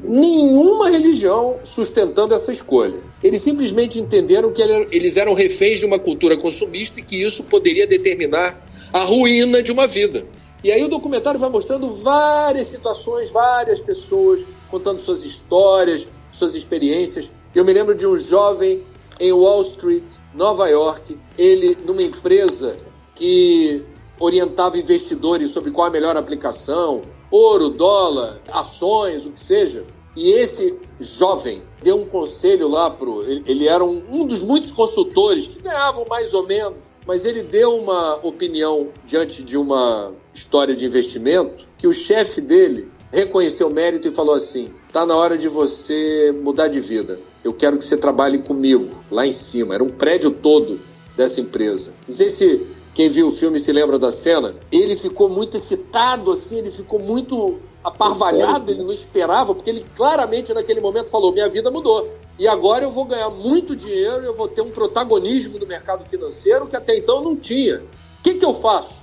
nenhuma 0.05 0.89
religião 0.89 1.57
sustentando 1.65 2.35
essa 2.35 2.53
escolha. 2.53 3.01
Eles 3.21 3.43
simplesmente 3.43 3.99
entenderam 3.99 4.53
que 4.53 4.63
eles 4.63 5.17
eram 5.17 5.35
reféns 5.35 5.81
de 5.81 5.87
uma 5.87 5.99
cultura 5.99 6.37
consumista 6.37 7.01
e 7.01 7.03
que 7.03 7.21
isso 7.21 7.43
poderia 7.43 7.85
determinar 7.85 8.65
a 8.93 9.05
ruína 9.05 9.63
de 9.63 9.73
uma 9.73 9.87
vida. 9.87 10.27
E 10.63 10.71
aí 10.71 10.85
o 10.85 10.89
documentário 10.89 11.41
vai 11.41 11.51
mostrando 11.51 11.93
várias 11.97 12.69
situações, 12.69 13.31
várias 13.31 13.81
pessoas 13.81 14.45
contando 14.71 15.01
suas 15.01 15.25
histórias, 15.25 16.07
suas 16.33 16.55
experiências. 16.55 17.29
Eu 17.55 17.65
me 17.65 17.73
lembro 17.73 17.95
de 17.95 18.07
um 18.07 18.17
jovem 18.19 18.83
em 19.19 19.33
Wall 19.33 19.63
Street, 19.63 20.05
Nova 20.35 20.69
York, 20.69 21.19
ele 21.37 21.77
numa 21.85 22.03
empresa 22.03 22.77
que 23.15 23.85
orientava 24.19 24.79
investidores 24.79 25.51
sobre 25.51 25.71
qual 25.71 25.89
a 25.89 25.91
melhor 25.91 26.17
aplicação, 26.17 27.03
ouro, 27.31 27.69
dólar, 27.71 28.41
ações, 28.51 29.27
o 29.27 29.31
que 29.31 29.41
seja. 29.41 29.85
E 30.15 30.31
esse 30.31 30.79
jovem 31.01 31.63
deu 31.83 31.97
um 31.97 32.05
conselho 32.05 32.69
lá 32.69 32.91
pro. 32.91 33.23
Ele, 33.23 33.43
ele 33.47 33.69
era 33.69 33.83
um, 33.83 34.03
um 34.11 34.27
dos 34.27 34.43
muitos 34.43 34.71
consultores 34.71 35.47
que 35.47 35.61
ganhavam 35.61 36.05
mais 36.09 36.35
ou 36.35 36.47
menos, 36.47 36.92
mas 37.07 37.25
ele 37.25 37.43
deu 37.43 37.77
uma 37.77 38.17
opinião 38.17 38.89
diante 39.07 39.43
de 39.43 39.57
uma 39.57 40.13
história 40.35 40.75
de 40.75 40.85
investimento 40.85 41.67
que 41.77 41.87
o 41.87 41.93
chefe 41.93 42.41
dele 42.41 42.89
reconheceu 43.11 43.69
o 43.69 43.73
mérito 43.73 44.09
e 44.09 44.11
falou 44.11 44.35
assim: 44.35 44.71
tá 44.93 45.05
na 45.05 45.15
hora 45.17 45.37
de 45.37 45.49
você 45.49 46.35
mudar 46.43 46.69
de 46.69 46.81
vida. 46.81 47.19
Eu 47.45 47.53
quero 47.53 47.77
que 47.79 47.85
você 47.85 47.97
trabalhe 47.97 48.39
comigo 48.39 48.89
lá 49.11 49.27
em 49.27 49.33
cima. 49.33 49.75
Era 49.75 49.83
um 49.83 49.89
prédio 49.89 50.31
todo 50.31 50.81
dessa 51.17 51.41
empresa. 51.41 51.93
Não 52.07 52.15
sei 52.15 52.31
se 52.31 52.67
quem 52.95 53.09
viu 53.09 53.29
o 53.29 53.33
filme 53.33 53.59
se 53.59 53.73
lembra 53.73 53.99
da 53.99 54.13
cena. 54.13 54.55
Ele 54.71 54.97
ficou 54.97 55.29
muito 55.29 55.57
excitado, 55.57 56.31
assim, 56.31 56.59
ele 56.59 56.71
ficou 56.71 56.99
muito 56.99 57.59
aparvalhado, 57.83 58.71
ele 58.71 58.83
não 58.83 58.93
esperava, 58.93 59.55
porque 59.55 59.71
ele 59.71 59.85
claramente 59.95 60.55
naquele 60.55 60.81
momento 60.81 61.11
falou: 61.11 61.33
minha 61.33 61.49
vida 61.49 61.71
mudou. 61.71 62.09
E 62.39 62.49
agora 62.49 62.85
eu 62.85 62.91
vou 62.91 63.05
ganhar 63.05 63.31
muito 63.31 63.77
dinheiro, 63.77 64.25
eu 64.25 64.35
vou 64.35 64.49
ter 64.49 64.63
um 64.63 64.71
protagonismo 64.71 65.59
no 65.59 65.67
mercado 65.67 66.05
financeiro 66.09 66.67
que 66.67 66.77
até 66.77 66.97
então 66.97 67.23
não 67.23 67.37
tinha. 67.37 67.79
O 67.79 68.23
que, 68.23 68.35
que 68.35 68.45
eu 68.45 68.55
faço? 68.55 69.03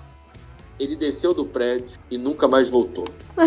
Ele 0.79 0.95
desceu 0.95 1.33
do 1.33 1.45
prédio 1.45 1.99
e 2.09 2.17
nunca 2.17 2.47
mais 2.47 2.69
voltou. 2.69 3.05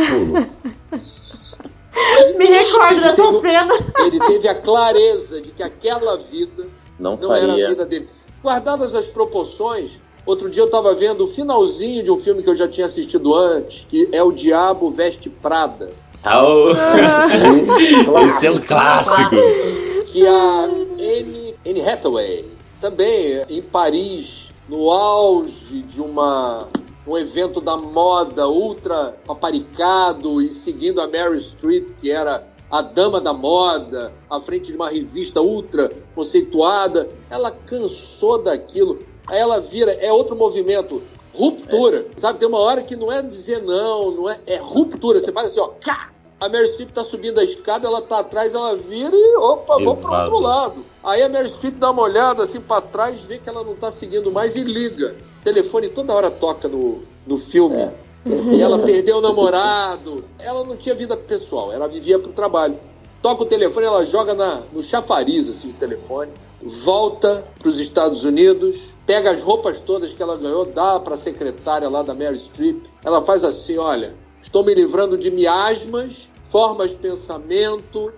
Me 2.37 2.47
recordo 2.47 3.01
dessa 3.01 3.27
teve, 3.27 3.41
cena. 3.41 3.75
Ele 3.99 4.19
teve 4.21 4.49
a 4.49 4.55
clareza 4.55 5.41
de 5.41 5.51
que 5.51 5.63
aquela 5.63 6.17
vida 6.17 6.67
não, 6.99 7.17
não 7.17 7.35
era 7.35 7.53
a 7.53 7.69
vida 7.69 7.85
dele. 7.85 8.09
Guardadas 8.43 8.95
as 8.95 9.07
proporções, 9.07 9.93
outro 10.27 10.51
dia 10.51 10.63
eu 10.63 10.67
estava 10.67 10.95
vendo 10.95 11.25
o 11.25 11.29
finalzinho 11.29 12.03
de 12.03 12.11
um 12.11 12.21
filme 12.21 12.43
que 12.43 12.51
eu 12.51 12.57
já 12.57 12.69
tinha 12.69 12.87
assistido 12.87 13.35
antes, 13.35 13.85
que 13.89 14.09
é 14.13 14.23
O 14.23 14.33
Diabo 14.33 14.91
Veste 14.91 15.31
Prada. 15.31 15.91
Oh. 16.25 16.73
Esse 18.27 18.47
é 18.47 18.51
um 18.51 18.61
clássico. 18.61 19.37
Que 20.07 20.27
a 20.27 20.65
Anne, 20.65 21.55
Anne 21.67 21.81
Hathaway, 21.81 22.45
também 22.81 23.45
em 23.49 23.61
Paris, 23.61 24.49
no 24.69 24.91
auge 24.91 25.83
de 25.83 26.01
uma 26.01 26.69
um 27.05 27.19
evento 27.19 27.61
da 27.61 27.77
moda 27.77 28.49
ultra 28.49 29.17
paparicado 29.27 30.41
e 30.41 30.53
seguindo 30.53 31.01
a 31.01 31.09
Mary 31.09 31.39
Street, 31.39 31.89
que 32.01 32.13
era 32.13 32.47
a 32.71 32.81
dama 32.81 33.21
da 33.21 33.33
moda, 33.33 34.13
à 34.31 34.39
frente 34.39 34.69
de 34.69 34.77
uma 34.77 34.89
revista 34.89 35.41
ultra 35.41 35.91
conceituada. 36.15 37.09
Ela 37.29 37.51
cansou 37.51 38.41
daquilo. 38.41 39.01
Aí 39.27 39.39
ela 39.39 39.61
vira, 39.61 39.93
é 39.93 40.13
outro 40.13 40.37
movimento, 40.37 41.03
ruptura. 41.35 42.07
É. 42.17 42.21
Sabe, 42.21 42.39
tem 42.39 42.49
uma 42.49 42.59
hora 42.59 42.83
que 42.83 42.97
não 42.97 43.11
é 43.11 43.23
dizer 43.23 43.63
não, 43.63 44.11
não 44.11 44.31
é, 44.31 44.39
é 44.47 44.57
ruptura. 44.57 45.21
Você 45.21 45.33
faz 45.33 45.51
assim, 45.51 45.61
ó, 45.61 45.69
cá! 45.81 46.11
A 46.41 46.49
Mary 46.49 46.67
Streep 46.73 46.91
tá 46.91 47.05
subindo 47.05 47.39
a 47.39 47.45
escada, 47.45 47.87
ela 47.87 48.03
tá 48.03 48.19
atrás, 48.19 48.53
ela 48.53 48.75
vira 48.75 49.15
e 49.15 49.37
opa, 49.37 49.81
vou 49.81 49.97
pro 49.97 50.13
outro 50.13 50.41
lado. 50.41 50.85
Aí 51.05 51.23
a 51.23 51.29
Mary 51.29 51.51
Streep 51.51 51.77
dá 51.77 51.93
uma 51.93 52.03
olhada 52.03 52.43
assim 52.43 52.61
para 52.61 52.81
trás, 52.81 53.21
vê 53.21 53.39
que 53.39 53.49
ela 53.49 53.63
não 53.63 53.77
tá 53.77 53.93
seguindo 53.93 54.33
mais 54.33 54.57
e 54.57 54.63
liga. 54.63 55.15
O 55.41 55.45
telefone 55.45 55.89
toda 55.89 56.13
hora 56.13 56.33
toca 56.33 56.67
no, 56.67 57.01
no 57.25 57.39
filme. 57.39 57.77
É. 57.77 57.93
E 58.27 58.61
ela 58.61 58.81
perdeu 58.81 59.19
o 59.19 59.21
namorado. 59.21 60.25
Ela 60.39 60.65
não 60.65 60.77
tinha 60.77 60.97
vida 60.97 61.17
pessoal, 61.17 61.73
ela 61.73 61.87
vivia 61.87 62.19
pro 62.19 62.33
trabalho. 62.33 62.77
Toca 63.23 63.45
o 63.45 63.47
telefone, 63.47 63.87
ela 63.87 64.05
joga 64.05 64.35
na, 64.35 64.63
no 64.73 64.83
chafariz 64.83 65.49
assim, 65.49 65.71
o 65.71 65.75
telefone, 65.75 66.33
volta 66.61 67.45
para 67.57 67.69
os 67.69 67.79
Estados 67.79 68.25
Unidos, 68.25 68.81
pega 69.07 69.31
as 69.31 69.43
roupas 69.43 69.81
todas 69.81 70.13
que 70.13 70.23
ela 70.23 70.37
ganhou, 70.37 70.65
dá 70.65 70.99
para 71.01 71.15
a 71.15 71.19
secretária 71.19 71.89
lá 71.89 72.03
da 72.03 72.15
Mary 72.15 72.39
Streep. 72.39 72.83
Ela 73.05 73.23
faz 73.23 73.45
assim: 73.45 73.79
olha, 73.79 74.15
estou 74.43 74.65
me 74.65 74.75
livrando 74.75 75.17
de 75.17 75.31
miasmas 75.31 76.29
formas 76.53 76.91
de 76.91 76.97
pensamento. 76.97 78.13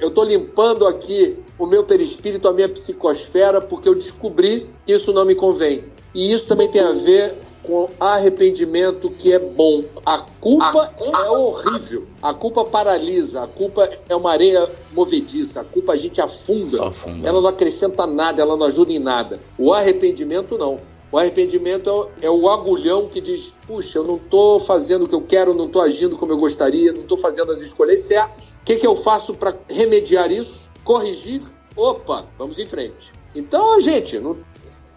Eu 0.00 0.08
estou 0.08 0.24
limpando 0.24 0.86
aqui 0.86 1.36
o 1.58 1.66
meu 1.66 1.84
perispírito, 1.84 2.48
a 2.48 2.52
minha 2.54 2.70
psicosfera, 2.70 3.60
porque 3.60 3.86
eu 3.86 3.94
descobri 3.94 4.70
que 4.86 4.94
isso 4.94 5.12
não 5.12 5.26
me 5.26 5.34
convém. 5.34 5.84
E 6.14 6.32
isso 6.32 6.46
também 6.46 6.70
tem 6.70 6.80
a 6.80 6.92
ver 6.92 7.34
com 7.62 7.88
arrependimento 7.98 9.10
que 9.10 9.32
é 9.32 9.38
bom. 9.38 9.84
A 10.04 10.18
culpa, 10.18 10.82
a 10.82 10.86
culpa, 10.88 11.18
é 11.18 11.30
horrível. 11.30 12.06
A 12.22 12.34
culpa 12.34 12.64
paralisa. 12.64 13.42
A 13.42 13.46
culpa 13.46 13.88
é 14.08 14.16
uma 14.16 14.30
areia 14.32 14.68
movediça. 14.92 15.60
A 15.60 15.64
culpa 15.64 15.92
a 15.92 15.96
gente 15.96 16.20
afunda. 16.20 16.88
afunda. 16.88 17.26
Ela 17.26 17.40
não 17.40 17.48
acrescenta 17.48 18.06
nada, 18.06 18.42
ela 18.42 18.56
não 18.56 18.66
ajuda 18.66 18.92
em 18.92 18.98
nada. 18.98 19.40
O 19.58 19.72
arrependimento 19.72 20.58
não. 20.58 20.80
O 21.10 21.18
arrependimento 21.18 22.08
é 22.22 22.30
o 22.30 22.48
agulhão 22.48 23.06
que 23.06 23.20
diz: 23.20 23.52
puxa, 23.66 23.98
eu 23.98 24.04
não 24.04 24.16
estou 24.16 24.58
fazendo 24.60 25.04
o 25.04 25.08
que 25.08 25.14
eu 25.14 25.20
quero, 25.20 25.54
não 25.54 25.66
estou 25.66 25.82
agindo 25.82 26.16
como 26.16 26.32
eu 26.32 26.38
gostaria, 26.38 26.92
não 26.92 27.02
estou 27.02 27.18
fazendo 27.18 27.52
as 27.52 27.60
escolhas 27.60 28.00
certas. 28.00 28.44
O 28.62 28.64
que, 28.64 28.76
que 28.76 28.86
eu 28.86 28.96
faço 28.96 29.34
para 29.34 29.54
remediar 29.68 30.32
isso? 30.32 30.70
Corrigir? 30.82 31.42
Opa, 31.76 32.24
vamos 32.38 32.58
em 32.58 32.66
frente. 32.66 33.12
Então, 33.34 33.80
gente, 33.80 34.18
não, 34.18 34.36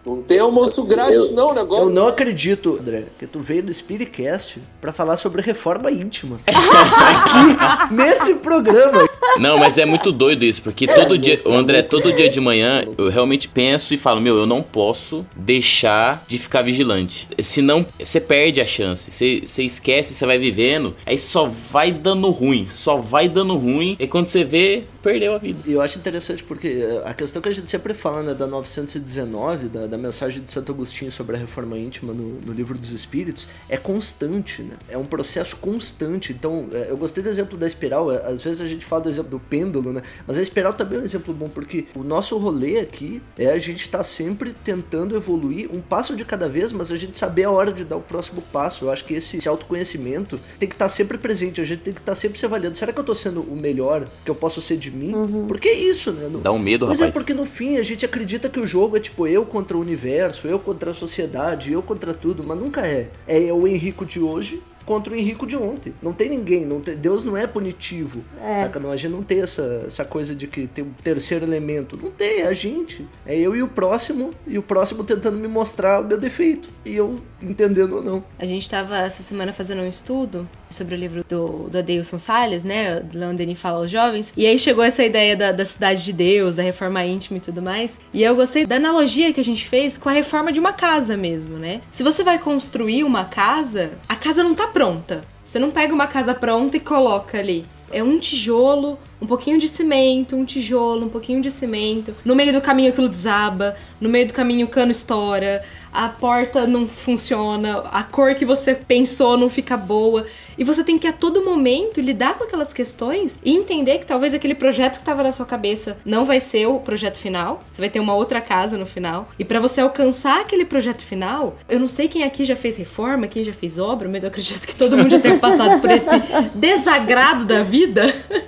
Não 0.06 0.22
tem 0.22 0.40
almoço 0.40 0.84
grátis, 0.84 1.16
eu, 1.16 1.32
não, 1.32 1.54
negócio. 1.54 1.88
Eu 1.88 1.90
não 1.90 2.08
acredito, 2.08 2.78
André, 2.80 3.06
que 3.18 3.26
tu 3.26 3.40
veio 3.40 3.64
no 3.64 3.74
Spiritcast 3.74 4.62
pra 4.80 4.94
falar 4.94 5.18
sobre 5.18 5.42
reforma 5.42 5.92
íntima. 5.92 6.40
Aqui, 6.46 7.94
nesse 7.94 8.36
programa. 8.36 9.08
Não, 9.40 9.58
mas 9.58 9.78
é 9.78 9.86
muito 9.86 10.12
doido 10.12 10.46
isso, 10.46 10.62
porque 10.62 10.88
todo 10.88 11.18
dia, 11.18 11.42
o 11.44 11.54
André, 11.54 11.82
todo 11.82 12.14
dia 12.14 12.30
de 12.30 12.40
manhã, 12.40 12.86
eu 12.98 13.10
realmente 13.10 13.48
penso 13.48 13.94
e 13.94 13.98
falo, 13.98 14.22
meu, 14.22 14.38
eu 14.38 14.46
não 14.46 14.62
posso 14.62 15.26
deixar 15.36 16.24
de 16.28 16.38
ficar 16.38 16.62
vigilante. 16.62 17.28
Senão, 17.42 17.86
você 18.00 18.22
perde 18.22 18.62
a 18.62 18.66
chance. 18.66 19.12
Você, 19.12 19.42
você 19.46 19.64
esquece, 19.64 20.14
você 20.14 20.26
vai 20.26 20.38
vivendo, 20.38 20.96
aí 21.06 21.18
só 21.18 21.46
vai 21.46 21.92
dando 21.92 22.30
ruim, 22.30 22.68
só 22.68 22.98
vai 22.98 23.28
dando 23.28 23.58
ruim, 23.58 23.98
e 24.00 24.08
quando 24.08 24.28
você 24.28 24.44
vê, 24.44 24.84
perdeu 25.02 25.36
a 25.36 25.38
vida. 25.38 25.60
E 25.66 25.74
eu 25.74 25.82
acho 25.82 26.00
interessante 26.00 26.44
porque 26.44 26.84
a 27.04 27.14
questão 27.14 27.42
que 27.42 27.50
a 27.50 27.52
gente 27.52 27.70
sempre 27.70 27.94
fala, 27.94 28.24
né, 28.24 28.34
da 28.34 28.48
919, 28.48 29.70
da, 29.70 29.88
da 29.88 29.95
mensagem 29.98 30.42
de 30.42 30.50
Santo 30.50 30.72
Agostinho 30.72 31.12
sobre 31.12 31.36
a 31.36 31.40
reforma 31.40 31.78
íntima 31.78 32.14
no, 32.14 32.42
no 32.42 32.54
livro 32.54 32.78
dos 32.78 32.92
Espíritos, 32.92 33.48
é 33.70 33.78
constante, 33.78 34.62
né? 34.62 34.76
É 34.90 34.98
um 34.98 35.06
processo 35.06 35.56
constante. 35.58 36.34
Então, 36.34 36.68
é, 36.72 36.88
eu 36.90 36.98
gostei 36.98 37.24
do 37.24 37.30
exemplo 37.30 37.58
da 37.58 37.68
espiral, 37.68 38.12
é, 38.12 38.26
às 38.26 38.42
vezes 38.42 38.62
a 38.62 38.68
gente 38.68 38.86
fala 38.86 39.04
do 39.04 39.10
exemplo 39.10 39.32
do 39.32 39.40
pêndulo, 39.40 39.94
né? 39.94 40.02
Mas 40.28 40.38
a 40.38 40.42
espiral 40.42 40.74
também 40.74 41.00
é 41.00 41.02
um 41.02 41.06
exemplo 41.06 41.34
bom, 41.34 41.48
porque 41.48 41.86
o 41.96 42.04
nosso 42.04 42.38
rolê 42.38 42.80
aqui 42.80 43.22
é 43.38 43.48
a 43.48 43.58
gente 43.58 43.82
estar 43.82 44.00
tá 44.00 44.04
sempre 44.04 44.56
tentando 44.64 45.16
evoluir 45.16 45.70
um 45.74 45.82
passo 45.82 46.16
de 46.16 46.26
cada 46.26 46.48
vez, 46.48 46.72
mas 46.72 46.92
a 46.92 46.98
gente 46.98 47.18
saber 47.18 47.44
a 47.44 47.52
hora 47.52 47.72
de 47.72 47.84
dar 47.84 47.98
o 47.98 48.02
próximo 48.02 48.42
passo. 48.42 48.86
Eu 48.86 48.92
acho 48.92 49.06
que 49.06 49.14
esse, 49.14 49.38
esse 49.38 49.48
autoconhecimento 49.48 50.40
tem 50.60 50.68
que 50.68 50.76
estar 50.76 50.86
tá 50.86 50.90
sempre 50.90 51.18
presente, 51.18 51.62
a 51.62 51.64
gente 51.64 51.82
tem 51.82 51.94
que 51.94 52.00
estar 52.00 52.14
tá 52.14 52.16
sempre 52.16 52.40
se 52.40 52.46
avaliando. 52.46 52.78
Será 52.78 52.92
que 52.92 53.00
eu 53.00 53.04
estou 53.04 53.16
sendo 53.16 53.42
o 53.42 53.56
melhor 53.56 54.08
que 54.24 54.32
eu 54.32 54.36
posso 54.36 54.62
ser 54.62 54.78
de 54.78 54.92
mim? 54.92 55.14
Uhum. 55.14 55.48
Porque 55.48 55.70
é 55.70 55.74
isso, 55.74 56.12
né? 56.12 56.30
Dá 56.42 56.52
um 56.52 56.60
medo, 56.60 56.88
Mas 56.88 57.00
rapaz. 57.00 57.16
é 57.16 57.20
porque 57.20 57.34
no 57.34 57.46
fim 57.46 57.78
a 57.78 57.84
gente 57.84 58.06
acredita 58.06 58.50
que 58.50 58.60
o 58.60 58.68
jogo 58.68 58.98
é 58.98 59.00
tipo 59.00 59.28
eu 59.28 59.46
contra 59.46 59.78
o 59.78 59.84
universo, 59.86 60.48
eu 60.48 60.60
contra 60.60 60.92
a 60.92 60.94
sociedade, 60.94 61.72
eu 61.72 61.82
contra 61.82 62.14
tudo, 62.14 62.44
mas 62.44 62.58
nunca 62.58 62.86
é. 62.86 63.10
É 63.28 63.54
o 63.54 63.68
Henrico 63.68 64.06
de 64.06 64.20
hoje 64.20 64.62
contra 64.86 65.14
o 65.14 65.16
Henrico 65.16 65.48
de 65.48 65.56
ontem. 65.56 65.94
Não 66.02 66.14
tem 66.14 66.30
ninguém, 66.30 66.66
não 66.66 66.80
tem, 66.80 66.96
Deus 66.96 67.26
não 67.26 67.36
é 67.36 67.48
punitivo. 67.48 68.24
É. 68.42 68.60
Saca? 68.60 68.80
Não, 68.80 68.92
a 68.92 68.96
gente 68.96 69.12
não 69.12 69.24
tem 69.24 69.42
essa, 69.42 69.84
essa 69.86 70.06
coisa 70.06 70.36
de 70.36 70.48
que 70.48 70.68
tem 70.68 70.84
um 70.84 70.92
terceiro 71.04 71.44
elemento. 71.44 71.98
Não 71.98 72.12
tem, 72.12 72.42
é 72.42 72.48
a 72.48 72.54
gente. 72.54 73.08
É 73.26 73.38
eu 73.38 73.56
e 73.56 73.64
o 73.64 73.68
próximo, 73.68 74.32
e 74.46 74.58
o 74.58 74.64
próximo 74.64 75.04
tentando 75.04 75.38
me 75.38 75.48
mostrar 75.48 76.02
o 76.02 76.06
meu 76.06 76.18
defeito. 76.18 76.70
E 76.86 76.96
eu 76.96 77.20
entendendo 77.42 77.98
ou 77.98 78.04
não. 78.04 78.24
A 78.38 78.46
gente 78.46 78.64
estava 78.64 78.98
essa 79.00 79.24
semana 79.24 79.52
fazendo 79.52 79.82
um 79.82 79.88
estudo 79.88 80.48
sobre 80.76 80.96
o 80.96 80.98
livro 80.98 81.26
do, 81.28 81.70
do 81.70 81.78
Adeilson 81.78 82.18
Salles, 82.18 82.64
né? 82.64 83.04
Ele 83.40 83.56
fala 83.56 83.80
aos 83.80 83.90
jovens. 83.90 84.34
E 84.36 84.46
aí 84.46 84.58
chegou 84.60 84.84
essa 84.84 85.04
ideia 85.04 85.36
da, 85.36 85.52
da 85.52 85.66
cidade 85.66 86.04
de 86.04 86.14
Deus, 86.14 86.56
da 86.56 86.64
reforma 86.64 87.04
íntima 87.06 87.38
e 87.38 87.42
tudo 87.42 87.62
mais. 87.62 87.98
E 88.14 88.24
eu 88.24 88.36
gostei 88.36 88.66
da 88.66 88.76
analogia 88.76 89.34
que 89.34 89.40
a 89.40 89.44
gente 89.44 89.68
fez 89.68 89.98
com 89.98 90.10
a 90.10 90.12
reforma 90.12 90.52
de 90.52 90.60
uma 90.60 90.74
casa 90.74 91.16
mesmo, 91.18 91.58
né? 91.58 91.82
Se 91.92 92.04
você 92.04 92.24
vai 92.24 92.38
construir 92.38 93.04
uma 93.04 93.26
casa, 93.26 93.92
a 94.08 94.16
casa 94.16 94.44
não 94.44 94.54
tá 94.54 94.68
pronta. 94.68 95.24
Você 95.44 95.60
não 95.60 95.72
pega 95.72 95.94
uma 95.94 96.08
casa 96.08 96.34
pronta 96.34 96.78
e 96.78 96.80
coloca 96.80 97.40
ali. 97.40 97.66
É 97.92 98.04
um 98.04 98.20
tijolo, 98.20 99.00
um 99.22 99.28
pouquinho 99.28 99.60
de 99.60 99.68
cimento, 99.68 100.36
um 100.36 100.44
tijolo, 100.44 101.06
um 101.06 101.10
pouquinho 101.10 101.40
de 101.40 101.52
cimento. 101.52 102.16
No 102.26 102.36
meio 102.36 102.52
do 102.52 102.60
caminho 102.60 102.90
aquilo 102.90 103.08
desaba, 103.08 103.76
no 104.02 104.10
meio 104.10 104.28
do 104.28 104.34
caminho 104.34 104.66
o 104.66 104.70
cano 104.70 104.92
estoura, 104.92 105.64
a 105.94 106.10
porta 106.10 106.68
não 106.68 106.88
funciona, 106.88 107.80
a 107.92 108.04
cor 108.04 108.36
que 108.36 108.44
você 108.46 108.76
pensou 108.76 109.38
não 109.38 109.50
fica 109.50 109.78
boa. 109.78 110.26
E 110.58 110.64
você 110.64 110.84
tem 110.84 110.98
que 110.98 111.08
a 111.08 111.14
todo 111.14 111.44
momento 111.44 112.00
lidar 112.02 112.36
com 112.36 112.44
aquelas 112.44 112.74
questões 112.74 113.40
e 113.44 113.54
entender 113.54 114.00
que 114.00 114.06
talvez 114.06 114.34
aquele 114.34 114.56
projeto 114.56 114.94
que 114.94 115.02
estava 115.02 115.24
na 115.24 115.32
sua 115.32 115.46
cabeça 115.46 115.98
não 116.06 116.26
vai 116.26 116.40
ser 116.40 116.66
o 116.68 116.80
projeto 116.80 117.18
final. 117.18 117.60
Você 117.70 117.82
vai 117.82 117.90
ter 117.90 118.00
uma 118.00 118.14
outra 118.14 118.42
casa 118.42 118.78
no 118.78 118.86
final. 118.86 119.30
E 119.38 119.46
para 119.46 119.60
você 119.60 119.82
alcançar 119.82 120.42
aquele 120.42 120.66
projeto 120.66 121.04
final, 121.04 121.58
eu 121.70 121.80
não 121.80 121.88
sei 121.88 122.08
quem 122.08 122.24
aqui 122.24 122.46
já 122.46 122.56
fez 122.56 122.76
reforma, 122.76 123.28
quem 123.28 123.44
já 123.44 123.54
fez 123.54 123.78
obra, 123.78 124.08
mas 124.08 124.24
eu 124.24 124.30
acredito 124.30 124.66
que 124.66 124.76
todo 124.76 124.98
mundo 124.98 125.12
já 125.12 125.20
tenha 125.20 125.38
passado 125.38 125.80
por 125.80 125.92
esse 125.92 126.10
desagrado 126.56 127.46
da 127.46 127.64
vida. 127.64 128.06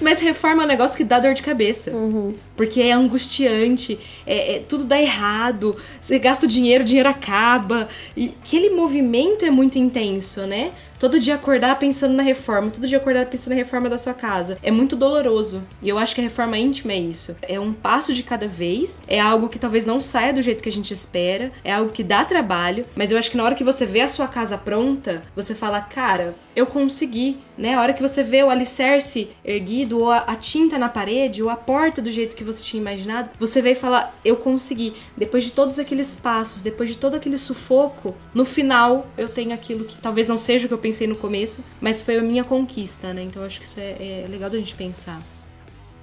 Mas 0.00 0.18
reforma 0.18 0.62
é 0.62 0.64
um 0.64 0.68
negócio 0.68 0.96
que 0.96 1.04
dá 1.04 1.20
dor 1.20 1.34
de 1.34 1.42
cabeça. 1.42 1.90
Uhum. 1.90 2.32
Porque 2.56 2.80
é 2.80 2.92
angustiante, 2.92 3.98
é, 4.26 4.56
é, 4.56 4.58
tudo 4.60 4.84
dá 4.84 5.00
errado, 5.00 5.76
você 6.00 6.18
gasta 6.18 6.46
o 6.46 6.48
dinheiro, 6.48 6.82
o 6.82 6.86
dinheiro 6.86 7.08
acaba. 7.08 7.88
E 8.16 8.32
aquele 8.42 8.70
movimento 8.70 9.44
é 9.44 9.50
muito 9.50 9.78
intenso, 9.78 10.40
né? 10.42 10.72
Todo 11.00 11.18
dia 11.18 11.34
acordar 11.34 11.78
pensando 11.78 12.14
na 12.14 12.22
reforma, 12.22 12.70
todo 12.70 12.86
dia 12.86 12.98
acordar 12.98 13.24
pensando 13.24 13.54
na 13.54 13.56
reforma 13.56 13.88
da 13.88 13.96
sua 13.96 14.12
casa. 14.12 14.58
É 14.62 14.70
muito 14.70 14.94
doloroso. 14.94 15.62
E 15.80 15.88
eu 15.88 15.96
acho 15.96 16.14
que 16.14 16.20
a 16.20 16.24
reforma 16.24 16.58
íntima 16.58 16.92
é 16.92 16.98
isso. 16.98 17.34
É 17.40 17.58
um 17.58 17.72
passo 17.72 18.12
de 18.12 18.22
cada 18.22 18.46
vez, 18.46 19.00
é 19.08 19.18
algo 19.18 19.48
que 19.48 19.58
talvez 19.58 19.86
não 19.86 19.98
saia 19.98 20.32
do 20.32 20.42
jeito 20.42 20.62
que 20.62 20.68
a 20.68 20.72
gente 20.72 20.92
espera, 20.92 21.50
é 21.64 21.72
algo 21.72 21.90
que 21.90 22.04
dá 22.04 22.22
trabalho, 22.24 22.84
mas 22.94 23.10
eu 23.10 23.16
acho 23.16 23.30
que 23.30 23.36
na 23.36 23.44
hora 23.44 23.54
que 23.54 23.64
você 23.64 23.86
vê 23.86 24.02
a 24.02 24.08
sua 24.08 24.28
casa 24.28 24.58
pronta, 24.58 25.22
você 25.34 25.54
fala, 25.54 25.80
cara, 25.80 26.34
eu 26.54 26.66
consegui, 26.66 27.38
né? 27.56 27.74
A 27.74 27.80
hora 27.80 27.92
que 27.92 28.02
você 28.02 28.22
vê 28.22 28.42
o 28.42 28.50
alicerce 28.50 29.28
erguido, 29.44 29.98
ou 30.00 30.10
a, 30.10 30.18
a 30.18 30.36
tinta 30.36 30.78
na 30.78 30.88
parede, 30.88 31.42
ou 31.42 31.48
a 31.48 31.56
porta 31.56 32.02
do 32.02 32.10
jeito 32.10 32.36
que 32.36 32.44
você 32.44 32.62
tinha 32.62 32.80
imaginado, 32.80 33.30
você 33.38 33.62
vê 33.62 33.72
e 33.72 33.74
fala, 33.74 34.12
eu 34.24 34.36
consegui. 34.36 34.94
Depois 35.16 35.44
de 35.44 35.50
todos 35.50 35.78
aqueles 35.78 36.14
passos, 36.14 36.62
depois 36.62 36.88
de 36.88 36.96
todo 36.96 37.14
aquele 37.14 37.38
sufoco, 37.38 38.14
no 38.34 38.44
final 38.44 39.06
eu 39.16 39.28
tenho 39.28 39.52
aquilo 39.52 39.84
que 39.84 39.96
talvez 39.96 40.28
não 40.28 40.38
seja 40.38 40.66
o 40.66 40.68
que 40.68 40.74
eu 40.74 40.78
pensei 40.78 41.06
no 41.06 41.16
começo, 41.16 41.62
mas 41.80 42.02
foi 42.02 42.18
a 42.18 42.22
minha 42.22 42.44
conquista, 42.44 43.12
né? 43.12 43.22
Então 43.22 43.44
acho 43.44 43.58
que 43.58 43.64
isso 43.64 43.78
é, 43.78 44.24
é 44.24 44.26
legal 44.28 44.50
da 44.50 44.58
gente 44.58 44.74
pensar. 44.74 45.20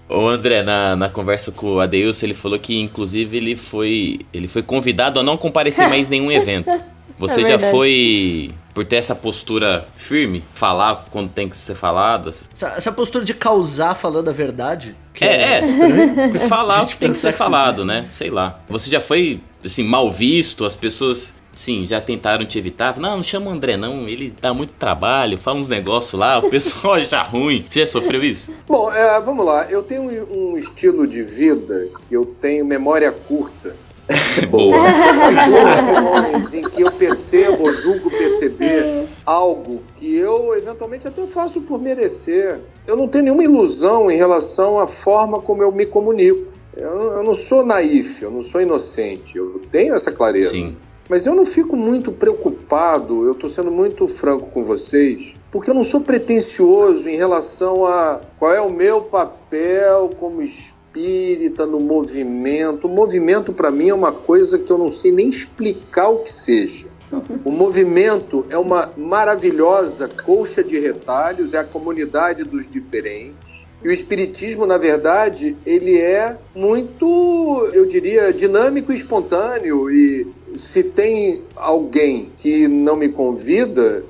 O 0.10 0.26
André, 0.26 0.64
na, 0.64 0.96
na 0.96 1.10
conversa 1.10 1.52
com 1.52 1.76
o 1.76 1.80
Adeus, 1.82 2.24
ele 2.24 2.34
falou 2.34 2.58
que 2.58 2.80
inclusive 2.80 3.36
ele 3.36 3.56
foi, 3.58 4.22
ele 4.34 4.48
foi 4.48 4.64
convidado 4.64 5.20
a 5.20 5.24
não 5.24 5.36
comparecer 5.36 5.88
mais 5.90 6.08
nenhum 6.08 6.32
evento. 6.32 6.70
Você 7.18 7.42
é 7.42 7.46
já 7.46 7.60
foi 7.60 8.52
por 8.74 8.86
ter 8.86 8.98
essa 8.98 9.16
postura 9.16 9.88
firme, 9.96 10.44
falar 10.54 11.08
quando 11.10 11.30
tem 11.30 11.50
que 11.50 11.58
ser 11.58 11.74
falado. 11.74 12.30
Essa, 12.30 12.68
essa 12.68 12.92
postura 12.92 13.26
de 13.26 13.34
causar 13.34 13.96
falando 13.96 14.30
a 14.30 14.32
verdade. 14.32 14.96
é, 15.20 15.26
é, 15.26 15.62
é 15.62 16.40
falar 16.48 16.84
o 16.84 16.88
que 16.88 16.96
tem 16.96 17.10
que 17.10 17.18
ser 17.18 17.34
falado, 17.34 17.84
né? 17.84 18.06
Sei 18.10 18.30
lá. 18.30 18.60
Você 18.70 18.90
já 18.90 19.02
foi 19.02 19.42
assim 19.66 19.84
mal 19.84 20.12
visto, 20.12 20.64
as 20.64 20.76
pessoas 20.76 21.36
Sim, 21.58 21.88
já 21.88 22.00
tentaram 22.00 22.46
te 22.46 22.60
evitar. 22.60 22.98
Não, 23.00 23.18
não 23.18 23.24
chama 23.24 23.50
o 23.50 23.54
André, 23.54 23.76
não. 23.76 24.08
Ele 24.08 24.32
dá 24.40 24.54
muito 24.54 24.76
trabalho, 24.76 25.40
fala 25.40 25.58
uns 25.58 25.68
negócios 25.68 26.14
lá, 26.14 26.38
o 26.38 26.52
pessoal 26.52 26.94
acha 27.02 27.22
ruim. 27.24 27.66
Você 27.68 27.80
já 27.80 27.88
sofreu 27.88 28.24
isso? 28.24 28.54
Bom, 28.68 28.92
é, 28.92 29.20
vamos 29.20 29.44
lá. 29.44 29.66
Eu 29.68 29.82
tenho 29.82 30.04
um 30.04 30.56
estilo 30.56 31.08
de 31.08 31.24
vida 31.24 31.90
que 32.08 32.16
eu 32.16 32.26
tenho 32.40 32.64
memória 32.64 33.12
curta. 33.12 33.76
Boa. 34.50 34.78
em 36.54 36.70
que 36.70 36.82
eu 36.82 36.92
percebo, 36.92 37.64
ou 37.64 37.74
julgo 37.74 38.10
perceber 38.10 39.06
algo 39.26 39.82
que 39.98 40.16
eu 40.16 40.56
eventualmente 40.56 41.08
até 41.08 41.26
faço 41.28 41.62
por 41.62 41.82
merecer. 41.82 42.60
Eu 42.86 42.96
não 42.96 43.08
tenho 43.08 43.26
nenhuma 43.26 43.44
ilusão 43.44 44.10
em 44.10 44.18
relação 44.18 44.80
à 44.80 44.88
forma 44.88 45.42
como 45.42 45.62
eu 45.62 45.72
me 45.72 45.86
comunico. 45.86 46.48
Eu, 46.76 46.90
eu 46.90 47.24
não 47.24 47.36
sou 47.36 47.66
naif, 47.66 48.22
eu 48.22 48.32
não 48.32 48.42
sou 48.42 48.62
inocente. 48.62 49.36
Eu 49.36 49.62
tenho 49.72 49.96
essa 49.96 50.12
clareza. 50.12 50.52
Sim. 50.52 50.78
Mas 51.10 51.26
eu 51.26 51.34
não 51.34 51.46
fico 51.46 51.76
muito 51.76 52.12
preocupado, 52.12 53.26
eu 53.26 53.32
estou 53.32 53.50
sendo 53.50 53.72
muito 53.72 54.08
franco 54.10 54.50
com 54.52 54.64
vocês, 54.64 55.34
porque 55.50 55.70
eu 55.70 55.74
não 55.74 55.84
sou 55.84 56.02
pretensioso 56.02 57.08
em 57.08 57.16
relação 57.16 57.86
a 57.86 58.20
qual 58.38 58.54
é 58.54 58.60
o 58.60 58.70
meu 58.70 59.02
papel 59.02 60.10
como 60.20 60.42
espírita 60.98 61.66
no 61.66 61.80
movimento. 61.80 62.88
O 62.88 62.90
movimento, 62.90 63.54
para 63.54 63.70
mim, 63.70 63.90
é 63.90 63.94
uma 63.94 64.12
coisa 64.12 64.58
que 64.58 64.70
eu 64.70 64.78
não 64.78 64.90
sei 64.90 65.12
nem 65.12 65.30
explicar 65.30 66.10
o 66.10 66.20
que 66.20 66.34
seja. 66.34 66.88
O 67.46 67.52
movimento 67.52 68.46
é 68.50 68.58
uma 68.58 68.92
maravilhosa 68.98 70.10
colcha 70.26 70.64
de 70.64 70.78
retalhos, 70.78 71.54
é 71.54 71.60
a 71.60 71.64
comunidade 71.64 72.44
dos 72.44 72.70
diferentes. 72.70 73.66
E 73.82 73.88
o 73.88 73.92
espiritismo, 73.92 74.66
na 74.66 74.78
verdade, 74.78 75.56
ele 75.66 75.98
é 75.98 76.36
muito, 76.54 77.70
eu 77.74 77.86
diria, 77.86 78.34
dinâmico 78.34 78.92
e 78.92 78.96
espontâneo 78.96 79.90
e 79.90 80.28
se 80.58 80.84
tem 80.84 81.44
alguém 81.56 82.30
que 82.38 82.68
não 82.68 82.96
me 82.96 83.08
convida, 83.08 84.04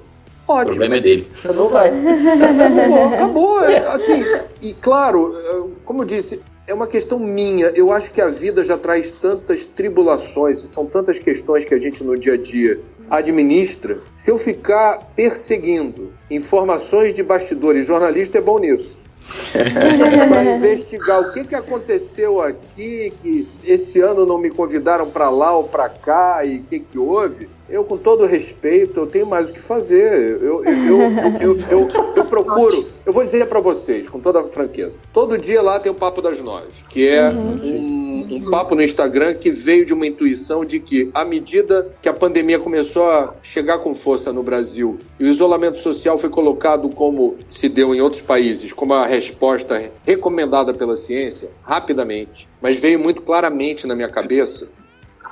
ótimo. 0.48 0.62
O 0.62 0.66
problema 0.68 0.96
é 0.96 1.02
dele. 1.02 1.28
Você 1.36 1.50
não 1.50 1.68
vai. 1.68 1.90
Acabou. 1.90 3.14
acabou. 3.14 3.64
É, 3.66 3.78
assim, 3.90 4.24
e 4.62 4.74
claro, 4.74 5.76
como 5.84 6.04
eu 6.04 6.06
disse, 6.06 6.40
é 6.68 6.74
uma 6.74 6.86
questão 6.86 7.18
minha. 7.18 7.68
Eu 7.68 7.92
acho 7.92 8.12
que 8.12 8.22
a 8.22 8.28
vida 8.28 8.64
já 8.64 8.78
traz 8.78 9.12
tantas 9.12 9.66
tribulações, 9.66 10.60
são 10.60 10.86
tantas 10.86 11.18
questões 11.18 11.64
que 11.64 11.74
a 11.74 11.80
gente 11.80 12.04
no 12.04 12.20
dia 12.20 12.34
a 12.34 12.38
dia 12.38 12.82
administra. 13.10 14.00
Se 14.18 14.30
eu 14.30 14.38
ficar 14.38 15.14
perseguindo 15.16 16.12
informações 16.30 17.16
de 17.16 17.24
bastidores, 17.24 17.88
jornalista 17.88 18.38
é 18.38 18.42
bom 18.42 18.60
nisso 18.60 19.02
para 19.52 20.44
investigar 20.44 21.22
o 21.22 21.32
que, 21.32 21.46
que 21.46 21.56
aconteceu 21.56 22.42
aqui, 22.42 23.14
que 23.22 23.48
esse 23.64 24.02
ano 24.02 24.26
não 24.26 24.38
me 24.38 24.50
convidaram 24.50 25.10
para 25.10 25.30
lá 25.30 25.56
ou 25.56 25.66
para 25.66 25.88
cá 25.88 26.44
e 26.44 26.58
o 26.58 26.64
que, 26.64 26.80
que 26.82 26.98
houve. 26.98 27.48
Eu, 27.70 27.84
com 27.84 27.98
todo 27.98 28.26
respeito, 28.26 29.00
eu 29.00 29.08
tenho 29.08 29.26
mais 29.26 29.50
o 29.50 29.54
que 29.54 29.60
fazer. 29.60 30.42
Eu, 30.42 30.64
eu, 30.64 31.02
eu, 31.42 31.58
eu, 31.70 31.90
eu 32.16 32.26
procuro. 32.26 32.88
Eu 33.06 33.12
vou 33.12 33.24
dizer 33.24 33.46
para 33.48 33.60
vocês, 33.60 34.08
com 34.08 34.20
toda 34.20 34.40
a 34.40 34.44
franqueza. 34.44 34.98
Todo 35.12 35.38
dia 35.38 35.62
lá 35.62 35.80
tem 35.80 35.92
o 35.92 35.96
Papo 35.96 36.22
das 36.22 36.40
Nove, 36.40 36.68
que 36.90 37.08
é 37.08 37.30
um, 37.30 37.56
um, 37.62 38.36
um 38.36 38.50
papo 38.50 38.76
no 38.76 38.82
Instagram 38.82 39.34
que 39.34 39.52
veio 39.52 39.86
de 39.86 39.94
uma 39.94 40.08
intuição 40.08 40.64
de 40.64 40.80
que, 40.80 41.10
à 41.14 41.26
medida 41.26 41.92
que 42.02 42.08
a 42.08 42.14
pandemia 42.14 42.60
começou 42.60 43.10
a 43.10 43.36
chegar 43.42 43.80
com 43.80 43.94
força 43.94 44.32
no 44.32 44.44
Brasil 44.44 44.98
e 45.20 45.26
o 45.26 45.28
isolamento 45.28 45.80
social 45.80 46.18
foi 46.18 46.30
colocado 46.30 46.90
como 46.90 47.36
se 47.50 47.68
deu 47.68 47.94
em 47.94 48.02
outros 48.02 48.22
países, 48.22 48.72
como 48.72 48.94
a 48.94 49.06
resposta 49.06 49.92
recomendada 50.06 50.74
pela 50.74 50.96
ciência, 50.96 51.50
rapidamente, 51.64 52.48
mas 52.62 52.78
veio 52.78 53.00
muito 53.00 53.22
claramente 53.22 53.86
na 53.86 53.96
minha 53.96 54.10
cabeça. 54.10 54.68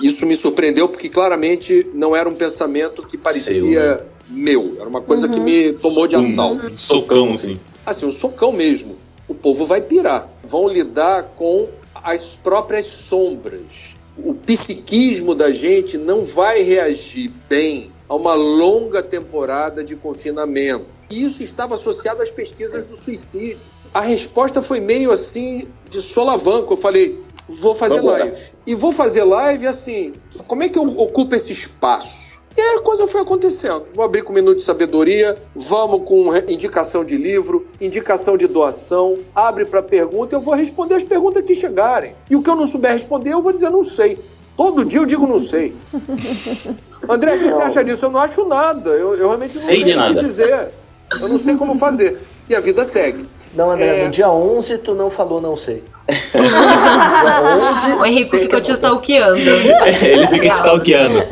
Isso 0.02 0.26
me 0.26 0.36
surpreendeu 0.36 0.90
porque 0.90 1.10
claramente 1.10 1.88
não 1.94 2.16
era 2.16 2.28
um 2.28 2.36
pensamento 2.36 3.02
que 3.02 3.18
parecia 3.18 3.54
Seu, 3.54 3.68
né? 3.68 4.00
meu, 4.28 4.76
era 4.80 4.90
uma 4.90 5.02
coisa 5.02 5.28
que 5.28 5.40
me 5.40 5.74
tomou 5.74 6.08
de 6.08 6.16
assalto. 6.16 6.68
Um 6.68 6.78
socão, 6.78 7.34
assim. 7.34 7.60
Assim, 7.86 8.06
um 8.06 8.12
socão 8.12 8.52
mesmo. 8.52 8.98
O 9.28 9.34
povo 9.34 9.66
vai 9.66 9.82
pirar. 9.82 10.30
Vão 10.44 10.68
lidar 10.68 11.34
com 11.36 11.68
as 12.04 12.36
próprias 12.36 12.88
sombras. 12.88 13.62
O 14.18 14.34
psiquismo 14.34 15.36
da 15.36 15.52
gente 15.52 15.98
não 15.98 16.24
vai 16.24 16.62
reagir 16.62 17.32
bem 17.50 17.92
a 18.08 18.16
uma 18.16 18.34
longa 18.34 19.02
temporada 19.04 19.84
de 19.84 19.96
confinamento. 19.96 20.86
E 21.10 21.24
isso 21.24 21.44
estava 21.44 21.76
associado 21.76 22.22
às 22.22 22.32
pesquisas 22.32 22.86
do 22.86 22.96
suicídio. 22.96 23.60
A 23.94 24.02
resposta 24.02 24.62
foi 24.62 24.80
meio 24.80 25.12
assim 25.12 25.68
de 25.90 26.02
solavanco. 26.02 26.74
Eu 26.74 26.78
falei, 26.78 27.20
vou 27.48 27.76
fazer 27.76 27.96
Vamos 27.96 28.12
lá. 28.12 28.18
live. 28.20 28.42
E 28.66 28.76
vou 28.76 28.92
fazer 28.92 29.24
live 29.24 29.68
assim. 29.68 30.14
Como 30.48 30.64
é 30.64 30.70
que 30.70 30.78
eu 30.78 30.84
ocupo 31.00 31.36
esse 31.36 31.54
espaço? 31.54 32.34
E 32.58 32.62
aí 32.62 32.78
a 32.78 32.82
coisa 32.82 33.06
foi 33.06 33.20
acontecendo. 33.22 33.86
Vou 33.94 34.04
abrir 34.06 34.24
com 34.24 34.32
um 34.32 34.36
minuto 34.36 34.60
de 34.60 34.64
sabedoria, 34.64 35.38
vamos 35.54 36.08
com 36.08 36.34
indicação 36.48 37.04
de 37.04 37.18
livro, 37.18 37.68
indicação 37.82 38.38
de 38.38 38.48
doação, 38.48 39.18
abre 39.36 39.66
para 39.66 39.84
pergunta, 39.84 40.36
eu 40.36 40.40
vou 40.40 40.54
responder 40.56 40.96
as 40.96 41.04
perguntas 41.04 41.44
que 41.44 41.54
chegarem. 41.54 42.16
E 42.30 42.36
o 42.36 42.42
que 42.42 42.50
eu 42.50 42.56
não 42.56 42.66
souber 42.66 42.94
responder, 42.94 43.32
eu 43.34 43.42
vou 43.42 43.52
dizer 43.52 43.70
não 43.70 43.84
sei. 43.84 44.20
Todo 44.56 44.86
dia 44.86 45.00
eu 45.00 45.06
digo 45.06 45.28
não 45.28 45.38
sei. 45.42 45.76
André, 47.10 47.36
o 47.36 47.40
que 47.40 47.50
você 47.50 47.62
acha 47.62 47.84
disso? 47.84 48.06
Eu 48.06 48.12
não 48.12 48.20
acho 48.22 48.46
nada. 48.48 48.90
Eu, 48.92 49.16
eu 49.16 49.28
realmente 49.28 49.56
não 49.56 49.62
Sei 49.62 49.84
de 49.84 49.84
sei 49.84 49.92
o 49.92 49.94
que 49.94 49.96
nada. 49.96 50.24
dizer. 50.24 50.68
Eu 51.22 51.28
não 51.28 51.40
sei 51.40 51.56
como 51.58 51.78
fazer. 51.78 52.18
E 52.50 52.56
a 52.56 52.60
vida 52.62 52.86
segue. 52.86 53.26
Não, 53.56 53.72
André, 53.72 54.02
É. 54.02 54.06
no 54.06 54.12
dia 54.12 54.30
11 54.30 54.78
tu 54.80 54.94
não 54.94 55.10
falou 55.10 55.40
não 55.42 55.56
sei. 55.56 55.84
dia 56.08 57.42
11, 57.92 57.92
O 57.94 58.06
Henrico 58.06 58.32
tem 58.32 58.40
ficou 58.42 58.60
te 58.62 58.72
stalkeando. 58.72 59.38
Ele 60.04 60.28
fica 60.28 60.50
te 60.50 60.56
stalkeando. 60.56 61.24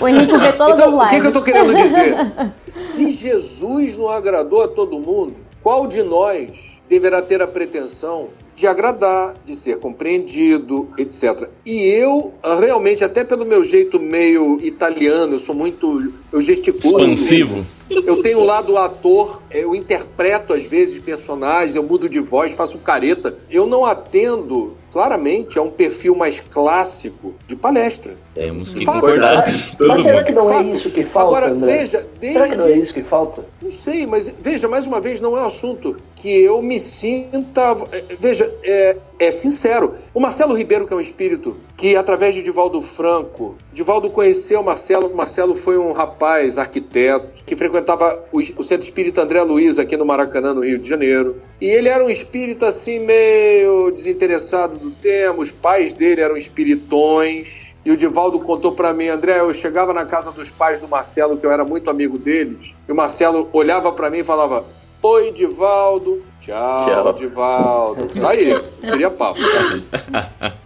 O 0.00 0.08
Henrique 0.08 0.36
vê 0.36 0.52
todas 0.52 0.78
Então, 0.78 1.00
as 1.00 1.06
o 1.06 1.08
que, 1.08 1.20
que 1.20 1.26
eu 1.26 1.30
lives. 1.30 1.32
tô 1.32 1.42
querendo 1.42 1.74
dizer? 1.74 2.16
Se 2.68 3.10
Jesus 3.12 3.96
não 3.96 4.08
agradou 4.10 4.62
a 4.62 4.68
todo 4.68 5.00
mundo, 5.00 5.34
qual 5.62 5.86
de 5.86 6.02
nós 6.02 6.50
deverá 6.90 7.22
ter 7.22 7.40
a 7.40 7.46
pretensão 7.46 8.30
de 8.56 8.66
agradar, 8.66 9.34
de 9.46 9.56
ser 9.56 9.78
compreendido, 9.78 10.88
etc. 10.98 11.48
E 11.64 11.82
eu, 11.82 12.34
realmente, 12.60 13.02
até 13.02 13.24
pelo 13.24 13.46
meu 13.46 13.64
jeito 13.64 13.98
meio 13.98 14.60
italiano, 14.60 15.36
eu 15.36 15.40
sou 15.40 15.54
muito. 15.54 16.12
Eu 16.30 16.42
gesticulo. 16.42 17.00
Expansivo. 17.00 17.64
Eu 17.88 18.22
tenho 18.22 18.40
um 18.40 18.44
lado 18.44 18.76
ator, 18.76 19.40
eu 19.50 19.74
interpreto 19.74 20.52
às 20.52 20.64
vezes 20.64 21.02
personagens, 21.02 21.74
eu 21.74 21.82
mudo 21.82 22.08
de 22.08 22.20
voz, 22.20 22.52
faço 22.52 22.78
careta. 22.78 23.34
Eu 23.50 23.66
não 23.66 23.84
atendo 23.84 24.76
claramente 24.92 25.58
a 25.58 25.62
um 25.62 25.70
perfil 25.70 26.14
mais 26.14 26.40
clássico 26.40 27.34
de 27.48 27.56
palestra. 27.56 28.14
Temos 28.34 28.74
que 28.74 28.84
Fato. 28.84 29.00
concordar. 29.00 29.44
Todo 29.76 29.88
Mas 29.88 30.02
será 30.02 30.22
que 30.22 30.32
não 30.32 30.52
é 30.52 30.62
isso 30.62 30.90
que 30.90 31.04
falta, 31.04 31.36
Agora, 31.36 31.52
André? 31.52 31.78
veja, 31.78 32.06
desde... 32.20 32.38
Será 32.38 32.48
que 32.48 32.56
não 32.56 32.66
é 32.66 32.72
isso 32.72 32.94
que 32.94 33.02
falta? 33.02 33.44
Não 33.62 33.72
sei, 33.72 34.06
mas 34.06 34.32
veja, 34.40 34.68
mais 34.68 34.86
uma 34.86 35.00
vez, 35.00 35.20
não 35.20 35.36
é 35.36 35.40
um 35.40 35.46
assunto 35.46 35.96
que 36.20 36.28
eu 36.42 36.60
me 36.60 36.78
sinta. 36.78 37.74
Veja, 38.18 38.52
é, 38.62 38.96
é 39.18 39.32
sincero. 39.32 39.94
O 40.12 40.20
Marcelo 40.20 40.54
Ribeiro, 40.54 40.86
que 40.86 40.92
é 40.92 40.96
um 40.96 41.00
espírito 41.00 41.56
que, 41.76 41.96
através 41.96 42.34
de 42.34 42.42
Divaldo 42.42 42.82
Franco, 42.82 43.56
Divaldo 43.72 44.10
conheceu 44.10 44.60
o 44.60 44.64
Marcelo. 44.64 45.08
O 45.08 45.16
Marcelo 45.16 45.54
foi 45.54 45.78
um 45.78 45.92
rapaz 45.92 46.58
arquiteto 46.58 47.42
que 47.46 47.56
frequentava 47.56 48.22
o, 48.30 48.62
Centro 48.62 48.84
Espírita 48.84 49.22
André 49.22 49.42
Luiz 49.42 49.78
aqui 49.78 49.96
no 49.96 50.04
Maracanã, 50.04 50.52
no 50.52 50.62
Rio 50.62 50.78
de 50.78 50.88
Janeiro. 50.88 51.40
E 51.60 51.66
ele 51.66 51.88
era 51.88 52.04
um 52.04 52.10
espírita 52.10 52.68
assim, 52.68 52.98
meio 52.98 53.90
desinteressado 53.90 54.76
do 54.76 54.90
tema. 54.90 55.38
Os 55.38 55.50
pais 55.50 55.94
dele 55.94 56.20
eram 56.20 56.36
espiritões. 56.36 57.70
E 57.82 57.90
o 57.90 57.96
Divaldo 57.96 58.38
contou 58.40 58.72
pra 58.72 58.92
mim, 58.92 59.08
André, 59.08 59.40
eu 59.40 59.54
chegava 59.54 59.94
na 59.94 60.04
casa 60.04 60.30
dos 60.30 60.50
pais 60.50 60.82
do 60.82 60.86
Marcelo, 60.86 61.38
que 61.38 61.46
eu 61.46 61.50
era 61.50 61.64
muito 61.64 61.88
amigo 61.88 62.18
deles, 62.18 62.74
e 62.86 62.92
o 62.92 62.94
Marcelo 62.94 63.48
olhava 63.54 63.90
pra 63.90 64.10
mim 64.10 64.18
e 64.18 64.24
falava: 64.24 64.66
Oi, 65.02 65.32
Divaldo. 65.32 66.22
Tchau, 66.42 66.84
Tchau. 66.84 67.12
Divaldo. 67.14 68.08
Aí, 68.26 68.60
queria 68.80 69.10
papo. 69.10 69.40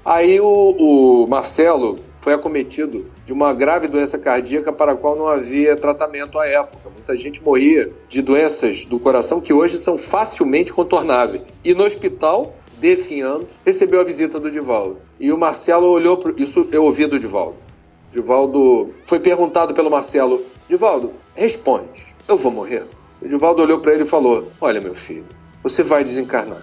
Aí 0.05 0.41
o, 0.41 1.25
o 1.25 1.27
Marcelo 1.29 2.01
foi 2.17 2.33
acometido 2.33 3.07
de 3.25 3.33
uma 3.33 3.53
grave 3.53 3.87
doença 3.87 4.19
cardíaca 4.19 4.73
para 4.73 4.93
a 4.93 4.97
qual 4.97 5.15
não 5.15 5.29
havia 5.29 5.77
tratamento 5.77 6.37
à 6.39 6.47
época. 6.47 6.91
Muita 6.91 7.17
gente 7.17 7.41
morria 7.43 7.93
de 8.09 8.21
doenças 8.23 8.85
do 8.85 8.99
coração 8.99 9.41
que 9.41 9.53
hoje 9.53 9.79
são 9.79 9.97
facilmente 9.97 10.73
contornáveis. 10.73 11.43
E 11.63 11.73
no 11.73 11.85
hospital, 11.85 12.57
definhando, 12.79 13.47
recebeu 13.65 14.01
a 14.01 14.05
visita 14.05 14.41
do 14.41 14.51
Divaldo. 14.51 14.99
E 15.21 15.31
o 15.31 15.39
Marcelo 15.39 15.87
olhou 15.87 16.17
para 16.17 16.33
isso 16.37 16.67
eu 16.73 16.85
ouvi 16.85 17.07
do 17.07 17.21
Divaldo. 17.21 17.57
Divaldo 18.13 18.93
foi 19.05 19.21
perguntado 19.21 19.75
pelo 19.75 19.91
Marcelo: 19.91 20.43
Divaldo, 20.69 21.13
responde, 21.37 22.05
eu 22.27 22.37
vou 22.37 22.51
morrer? 22.51 22.85
O 23.25 23.29
Divaldo 23.29 23.63
olhou 23.63 23.79
para 23.79 23.95
ele 23.95 24.03
e 24.03 24.07
falou: 24.07 24.53
Olha, 24.61 24.83
meu 24.83 24.95
filho, 24.95 25.25
você 25.63 25.83
vai 25.83 26.05
desencarnar. 26.05 26.61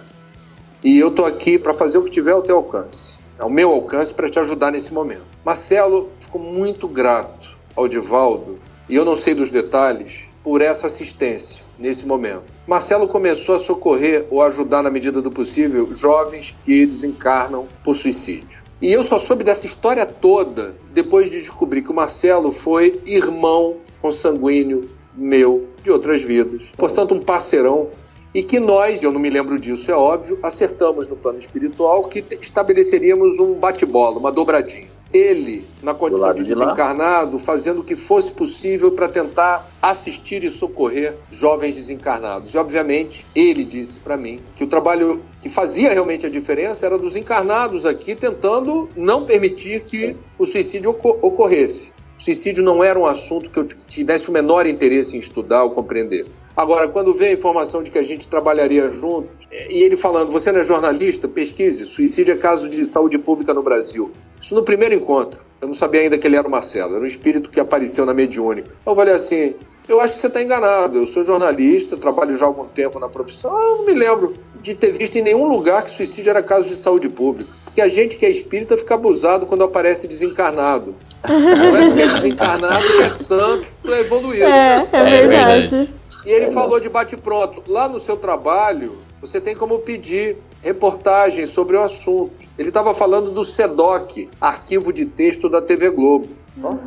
E 0.84 0.96
eu 0.96 1.10
tô 1.10 1.24
aqui 1.24 1.58
para 1.58 1.74
fazer 1.74 1.98
o 1.98 2.04
que 2.04 2.10
tiver 2.10 2.30
ao 2.30 2.42
teu 2.42 2.56
alcance. 2.56 3.16
Ao 3.36 3.50
meu 3.50 3.70
alcance 3.70 4.14
para 4.14 4.30
te 4.30 4.38
ajudar 4.38 4.70
nesse 4.70 4.94
momento. 4.94 5.24
Marcelo 5.44 6.10
ficou 6.20 6.40
muito 6.40 6.86
grato 6.86 7.56
ao 7.74 7.88
Divaldo, 7.88 8.60
e 8.88 8.94
eu 8.94 9.04
não 9.04 9.16
sei 9.16 9.34
dos 9.34 9.50
detalhes, 9.50 10.20
por 10.44 10.62
essa 10.62 10.86
assistência 10.86 11.64
nesse 11.76 12.06
momento. 12.06 12.44
Marcelo 12.64 13.08
começou 13.08 13.56
a 13.56 13.58
socorrer 13.58 14.26
ou 14.30 14.40
ajudar 14.40 14.84
na 14.84 14.90
medida 14.90 15.20
do 15.20 15.32
possível 15.32 15.92
jovens 15.96 16.54
que 16.64 16.86
desencarnam 16.86 17.66
por 17.82 17.96
suicídio. 17.96 18.62
E 18.80 18.92
eu 18.92 19.02
só 19.02 19.18
soube 19.18 19.42
dessa 19.42 19.66
história 19.66 20.06
toda 20.06 20.76
depois 20.92 21.28
de 21.28 21.40
descobrir 21.40 21.82
que 21.82 21.90
o 21.90 21.94
Marcelo 21.94 22.52
foi 22.52 23.00
irmão 23.04 23.78
consanguíneo 24.00 24.88
meu 25.14 25.71
de 25.82 25.90
outras 25.90 26.22
vidas. 26.22 26.62
Portanto, 26.76 27.14
um 27.14 27.20
parceirão 27.20 27.88
e 28.34 28.42
que 28.42 28.58
nós, 28.58 29.02
eu 29.02 29.12
não 29.12 29.20
me 29.20 29.28
lembro 29.28 29.58
disso, 29.58 29.90
é 29.90 29.94
óbvio, 29.94 30.38
acertamos 30.42 31.06
no 31.06 31.16
plano 31.16 31.38
espiritual 31.38 32.04
que 32.04 32.24
estabeleceríamos 32.40 33.38
um 33.38 33.54
bate-bola, 33.54 34.18
uma 34.18 34.32
dobradinha. 34.32 34.86
Ele, 35.12 35.66
na 35.82 35.92
condição 35.92 36.32
de 36.32 36.42
de 36.42 36.54
desencarnado, 36.54 37.38
fazendo 37.38 37.80
o 37.80 37.84
que 37.84 37.94
fosse 37.94 38.32
possível 38.32 38.92
para 38.92 39.06
tentar 39.06 39.70
assistir 39.82 40.42
e 40.42 40.48
socorrer 40.48 41.12
jovens 41.30 41.76
desencarnados. 41.76 42.54
E, 42.54 42.56
obviamente, 42.56 43.26
ele 43.36 43.62
disse 43.62 44.00
para 44.00 44.16
mim 44.16 44.40
que 44.56 44.64
o 44.64 44.66
trabalho 44.66 45.20
que 45.42 45.50
fazia 45.50 45.92
realmente 45.92 46.24
a 46.24 46.30
diferença 46.30 46.86
era 46.86 46.96
dos 46.96 47.14
encarnados 47.14 47.84
aqui 47.84 48.14
tentando 48.14 48.88
não 48.96 49.26
permitir 49.26 49.80
que 49.80 50.16
o 50.38 50.46
suicídio 50.46 50.92
oco- 50.92 51.18
ocorresse. 51.20 51.92
Suicídio 52.22 52.62
não 52.62 52.84
era 52.84 52.96
um 52.96 53.04
assunto 53.04 53.50
que 53.50 53.58
eu 53.58 53.64
tivesse 53.64 54.28
o 54.28 54.32
menor 54.32 54.64
interesse 54.64 55.16
em 55.16 55.18
estudar 55.18 55.64
ou 55.64 55.70
compreender. 55.70 56.24
Agora, 56.56 56.86
quando 56.86 57.12
vê 57.12 57.26
a 57.26 57.32
informação 57.32 57.82
de 57.82 57.90
que 57.90 57.98
a 57.98 58.02
gente 58.02 58.28
trabalharia 58.28 58.88
junto, 58.90 59.28
e 59.50 59.82
ele 59.82 59.96
falando, 59.96 60.30
você 60.30 60.52
não 60.52 60.60
é 60.60 60.62
jornalista? 60.62 61.26
Pesquise, 61.26 61.84
suicídio 61.84 62.32
é 62.32 62.36
caso 62.36 62.68
de 62.68 62.84
saúde 62.84 63.18
pública 63.18 63.52
no 63.52 63.60
Brasil. 63.60 64.12
Isso 64.40 64.54
no 64.54 64.62
primeiro 64.62 64.94
encontro. 64.94 65.40
Eu 65.60 65.66
não 65.66 65.74
sabia 65.74 66.02
ainda 66.02 66.16
que 66.16 66.24
ele 66.24 66.36
era 66.36 66.46
o 66.46 66.50
Marcelo, 66.50 66.94
era 66.94 67.02
um 67.02 67.08
espírito 67.08 67.50
que 67.50 67.58
apareceu 67.58 68.06
na 68.06 68.14
mediúnica. 68.14 68.70
Eu 68.86 68.94
falei 68.94 69.14
assim, 69.14 69.56
eu 69.88 70.00
acho 70.00 70.14
que 70.14 70.20
você 70.20 70.26
está 70.26 70.42
enganado, 70.42 70.98
eu 70.98 71.06
sou 71.06 71.24
jornalista, 71.24 71.96
trabalho 71.96 72.36
já 72.36 72.44
há 72.44 72.48
algum 72.48 72.66
tempo 72.66 72.98
na 72.98 73.08
profissão, 73.08 73.50
eu 73.60 73.78
não 73.78 73.86
me 73.86 73.94
lembro 73.94 74.34
de 74.62 74.74
ter 74.74 74.92
visto 74.92 75.16
em 75.16 75.22
nenhum 75.22 75.48
lugar 75.48 75.82
que 75.82 75.90
suicídio 75.90 76.30
era 76.30 76.42
caso 76.42 76.68
de 76.68 76.76
saúde 76.76 77.08
pública. 77.08 77.50
Porque 77.64 77.80
a 77.80 77.88
gente 77.88 78.16
que 78.16 78.26
é 78.26 78.30
espírita 78.30 78.76
fica 78.76 78.94
abusado 78.94 79.46
quando 79.46 79.64
aparece 79.64 80.06
desencarnado. 80.06 80.94
Não 81.26 81.76
é 81.76 81.86
porque 81.86 82.02
é 82.02 82.08
desencarnado 82.08 82.86
que 82.86 83.02
é 83.02 83.10
santo, 83.10 83.66
é 83.86 84.00
evoluído. 84.00 84.44
É, 84.44 84.86
é 84.92 85.04
verdade. 85.04 85.68
verdade. 85.68 85.94
E 86.24 86.30
ele 86.30 86.50
falou 86.52 86.78
de 86.78 86.88
bate-pronto. 86.88 87.62
Lá 87.66 87.88
no 87.88 87.98
seu 87.98 88.16
trabalho, 88.16 88.98
você 89.20 89.40
tem 89.40 89.56
como 89.56 89.78
pedir 89.78 90.36
reportagens 90.62 91.50
sobre 91.50 91.76
o 91.76 91.80
assunto. 91.80 92.32
Ele 92.58 92.68
estava 92.68 92.94
falando 92.94 93.30
do 93.30 93.44
SEDOC, 93.44 94.28
arquivo 94.38 94.92
de 94.92 95.06
texto 95.06 95.48
da 95.48 95.62
TV 95.62 95.90
Globo. 95.90 96.28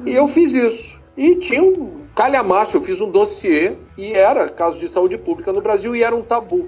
E 0.06 0.14
eu 0.14 0.28
fiz 0.28 0.54
isso. 0.54 1.00
E 1.18 1.36
tinha 1.36 1.64
um 1.64 2.05
calhamaço, 2.16 2.78
eu 2.78 2.82
fiz 2.82 3.02
um 3.02 3.10
dossiê 3.10 3.74
e 3.98 4.14
era 4.14 4.48
caso 4.48 4.80
de 4.80 4.88
saúde 4.88 5.18
pública 5.18 5.52
no 5.52 5.62
Brasil 5.62 5.94
e 5.94 6.02
era 6.02 6.16
um 6.16 6.22
tabu. 6.22 6.66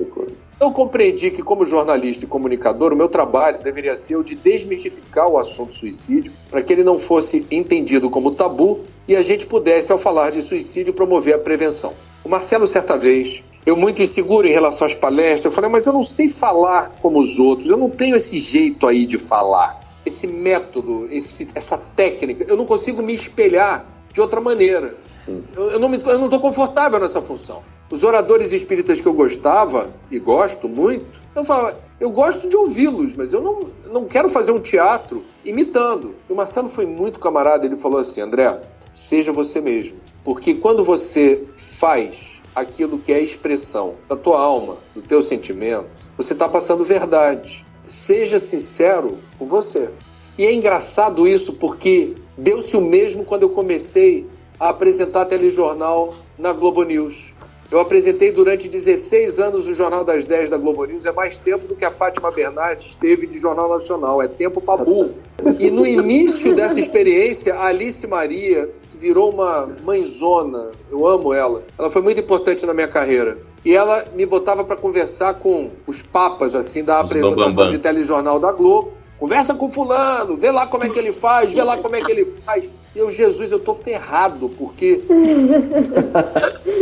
Eu 0.60 0.72
compreendi 0.72 1.32
que, 1.32 1.42
como 1.42 1.66
jornalista 1.66 2.26
e 2.26 2.28
comunicador, 2.28 2.92
o 2.92 2.96
meu 2.96 3.08
trabalho 3.08 3.64
deveria 3.64 3.96
ser 3.96 4.18
o 4.18 4.24
de 4.24 4.36
desmistificar 4.36 5.30
o 5.30 5.38
assunto 5.38 5.74
suicídio 5.74 6.32
para 6.50 6.62
que 6.62 6.74
ele 6.74 6.84
não 6.84 7.00
fosse 7.00 7.46
entendido 7.50 8.10
como 8.10 8.36
tabu 8.36 8.82
e 9.08 9.16
a 9.16 9.22
gente 9.22 9.46
pudesse, 9.46 9.92
ao 9.92 9.98
falar 9.98 10.32
de 10.32 10.42
suicídio, 10.42 10.94
promover 10.94 11.36
a 11.36 11.40
prevenção. 11.40 11.94
O 12.24 12.30
Marcelo, 12.30 12.68
certa 12.68 12.98
vez, 12.98 13.42
eu 13.66 13.76
muito 13.76 14.02
inseguro 14.02 14.48
em 14.48 14.52
relação 14.52 14.86
às 14.86 14.96
palestras, 14.96 15.46
eu 15.46 15.52
falei, 15.52 15.70
mas 15.70 15.86
eu 15.86 15.94
não 15.94 16.04
sei 16.04 16.28
falar 16.28 16.92
como 17.02 17.20
os 17.20 17.40
outros, 17.40 17.70
eu 17.70 17.78
não 17.78 17.90
tenho 17.90 18.16
esse 18.16 18.40
jeito 18.40 18.86
aí 18.86 19.06
de 19.06 19.18
falar. 19.18 19.80
esse 20.08 20.26
método, 20.26 21.08
esse, 21.12 21.50
essa 21.54 21.78
técnica. 21.78 22.46
Eu 22.48 22.58
não 22.58 22.66
consigo 22.66 23.04
me 23.04 23.14
espelhar 23.14 23.86
de 24.18 24.22
outra 24.22 24.42
maneira. 24.42 24.96
Sim. 25.08 25.44
Eu, 25.56 25.70
eu 25.70 25.80
não 25.80 26.26
estou 26.26 26.40
confortável 26.40 27.00
nessa 27.00 27.22
função. 27.22 27.62
Os 27.88 28.02
oradores 28.02 28.52
espíritas 28.52 29.00
que 29.00 29.08
eu 29.08 29.14
gostava 29.14 29.92
e 30.10 30.18
gosto 30.18 30.68
muito, 30.68 31.06
eu 31.36 31.46
falava, 31.46 31.78
eu 32.00 32.10
gosto 32.10 32.50
de 32.50 32.56
ouvi-los, 32.56 33.16
mas 33.16 33.32
eu 33.32 33.42
não, 33.42 33.60
não 33.94 34.06
quero 34.06 34.28
fazer 34.28 34.52
um 34.52 34.60
teatro 34.60 35.24
imitando. 35.46 36.16
E 36.28 36.34
o 36.34 36.36
Marcelo 36.36 36.68
foi 36.68 36.88
muito 36.88 37.20
camarada, 37.20 37.68
ele 37.68 37.78
falou 37.78 38.00
assim: 38.00 38.20
André, 38.20 38.60
seja 38.92 39.32
você 39.32 39.62
mesmo. 39.62 39.98
Porque 40.24 40.56
quando 40.56 40.84
você 40.84 41.44
faz 41.56 42.42
aquilo 42.56 42.98
que 42.98 43.14
é 43.14 43.18
a 43.18 43.22
expressão 43.22 43.94
da 44.10 44.16
tua 44.16 44.40
alma, 44.40 44.78
do 44.96 45.02
teu 45.04 45.22
sentimento, 45.22 45.86
você 46.18 46.34
está 46.34 46.50
passando 46.50 46.84
verdade. 46.84 47.64
Seja 47.88 48.40
sincero 48.40 49.16
com 49.38 49.46
você. 49.46 49.92
E 50.40 50.44
é 50.44 50.52
engraçado 50.52 51.28
isso 51.28 51.54
porque 51.54 52.16
deu-se 52.38 52.76
o 52.78 52.82
mesmo 52.82 53.26
quando 53.26 53.44
eu 53.44 53.50
comecei 53.50 54.28
a 54.60 54.70
apresentar 54.70 55.26
telejornal 55.26 56.14
na 56.38 56.54
Globo 56.54 56.84
News. 56.84 57.34
Eu 57.70 57.80
apresentei 57.82 58.32
durante 58.32 58.70
16 58.70 59.40
anos 59.40 59.68
o 59.68 59.74
Jornal 59.74 60.06
das 60.06 60.24
10 60.24 60.50
da 60.50 60.58
Globo 60.58 60.86
News. 60.86 61.06
É 61.06 61.12
mais 61.12 61.38
tempo 61.38 61.68
do 61.68 61.76
que 61.76 61.84
a 61.84 61.92
Fátima 61.92 62.32
Bernardes 62.32 62.96
teve 62.96 63.28
de 63.28 63.38
Jornal 63.38 63.68
Nacional. 63.68 64.22
É 64.22 64.28
tempo 64.28 64.62
para 64.62 64.82
burro. 64.82 65.16
E 65.60 65.70
no 65.70 65.86
início 65.86 66.56
dessa 66.56 66.80
experiência, 66.80 67.56
a 67.56 67.66
Alice 67.66 68.08
Maria, 68.08 68.70
que 68.90 68.98
virou 68.98 69.32
uma 69.32 69.68
mãezona, 69.84 70.72
eu 70.90 71.06
amo 71.06 71.34
ela, 71.34 71.62
ela 71.78 71.92
foi 71.92 72.02
muito 72.02 72.22
importante 72.22 72.66
na 72.66 72.74
minha 72.74 72.88
carreira. 72.88 73.38
E 73.66 73.76
ela 73.76 74.06
me 74.16 74.26
botava 74.26 74.64
para 74.64 74.78
conversar 74.78 75.34
com 75.34 75.72
os 75.86 76.02
papas, 76.02 76.56
assim, 76.56 76.86
da 76.86 77.02
apresentação 77.02 77.70
de 77.70 77.80
telejornal 77.80 78.40
da 78.40 78.50
Globo. 78.54 78.94
Conversa 79.20 79.56
com 79.56 79.70
fulano, 79.70 80.38
vê 80.38 80.52
lá 80.52 80.68
como 80.68 80.84
é 80.84 80.90
que 80.90 81.00
ele 81.00 81.12
faz, 81.12 81.52
vê 81.52 81.64
lá 81.64 81.78
como 81.78 81.96
é 81.96 82.02
que 82.02 82.12
ele 82.12 82.26
faz. 82.46 82.64
E 82.96 83.00
eu, 83.00 83.12
Jesus, 83.12 83.52
eu 83.52 83.60
tô 83.60 83.74
ferrado, 83.74 84.50
porque 84.50 85.02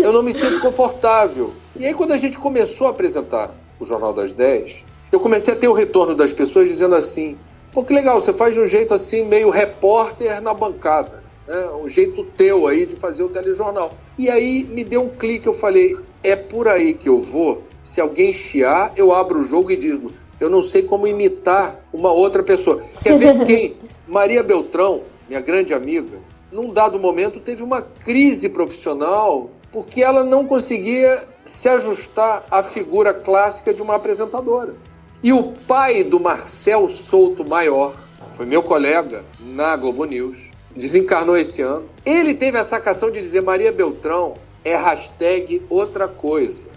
eu 0.03 0.11
não 0.11 0.21
me 0.21 0.33
sinto 0.33 0.59
confortável. 0.59 1.53
E 1.77 1.85
aí, 1.85 1.93
quando 1.93 2.11
a 2.11 2.17
gente 2.17 2.37
começou 2.37 2.87
a 2.87 2.89
apresentar 2.89 3.51
o 3.79 3.85
Jornal 3.85 4.13
das 4.13 4.33
10, 4.33 4.83
eu 5.11 5.19
comecei 5.19 5.53
a 5.53 5.57
ter 5.57 5.67
o 5.67 5.73
retorno 5.73 6.15
das 6.15 6.33
pessoas 6.33 6.69
dizendo 6.69 6.95
assim: 6.95 7.37
pô, 7.73 7.83
que 7.83 7.93
legal, 7.93 8.19
você 8.19 8.33
faz 8.33 8.53
de 8.53 8.59
um 8.59 8.67
jeito 8.67 8.93
assim, 8.93 9.23
meio 9.23 9.49
repórter 9.49 10.41
na 10.41 10.53
bancada. 10.53 11.23
Né? 11.47 11.67
Um 11.81 11.87
jeito 11.87 12.23
teu 12.37 12.67
aí 12.67 12.85
de 12.85 12.95
fazer 12.95 13.23
o 13.23 13.29
telejornal. 13.29 13.93
E 14.17 14.29
aí 14.29 14.63
me 14.63 14.83
deu 14.83 15.03
um 15.03 15.09
clique, 15.09 15.47
eu 15.47 15.53
falei: 15.53 15.97
é 16.23 16.35
por 16.35 16.67
aí 16.67 16.93
que 16.93 17.07
eu 17.07 17.21
vou. 17.21 17.63
Se 17.83 18.01
alguém 18.01 18.33
chiar, 18.33 18.93
eu 18.95 19.13
abro 19.13 19.39
o 19.39 19.43
jogo 19.43 19.71
e 19.71 19.75
digo: 19.75 20.11
eu 20.39 20.49
não 20.49 20.61
sei 20.61 20.83
como 20.83 21.07
imitar 21.07 21.79
uma 21.93 22.11
outra 22.11 22.43
pessoa. 22.43 22.83
Quer 23.01 23.17
ver 23.17 23.45
quem? 23.45 23.77
Maria 24.07 24.43
Beltrão, 24.43 25.03
minha 25.27 25.41
grande 25.41 25.73
amiga, 25.73 26.19
num 26.51 26.71
dado 26.71 26.99
momento 26.99 27.39
teve 27.39 27.63
uma 27.63 27.81
crise 27.81 28.49
profissional 28.49 29.49
porque 29.71 30.01
ela 30.01 30.23
não 30.23 30.45
conseguia 30.45 31.23
se 31.43 31.67
ajustar 31.67 32.45
à 32.49 32.63
figura 32.63 33.13
clássica 33.13 33.73
de 33.73 33.81
uma 33.81 33.95
apresentadora. 33.95 34.73
E 35.21 35.33
o 35.33 35.53
pai 35.67 36.03
do 36.03 36.19
Marcel 36.19 36.89
Souto 36.89 37.43
Maior, 37.43 37.95
foi 38.33 38.45
meu 38.45 38.61
colega 38.61 39.23
na 39.39 39.75
Globo 39.75 40.05
News, 40.05 40.37
desencarnou 40.75 41.37
esse 41.37 41.61
ano. 41.61 41.89
Ele 42.05 42.33
teve 42.33 42.57
a 42.57 42.63
sacação 42.63 43.09
de 43.09 43.21
dizer 43.21 43.41
Maria 43.41 43.71
Beltrão 43.71 44.35
é 44.63 44.75
hashtag 44.75 45.61
outra 45.69 46.07
coisa. 46.07 46.67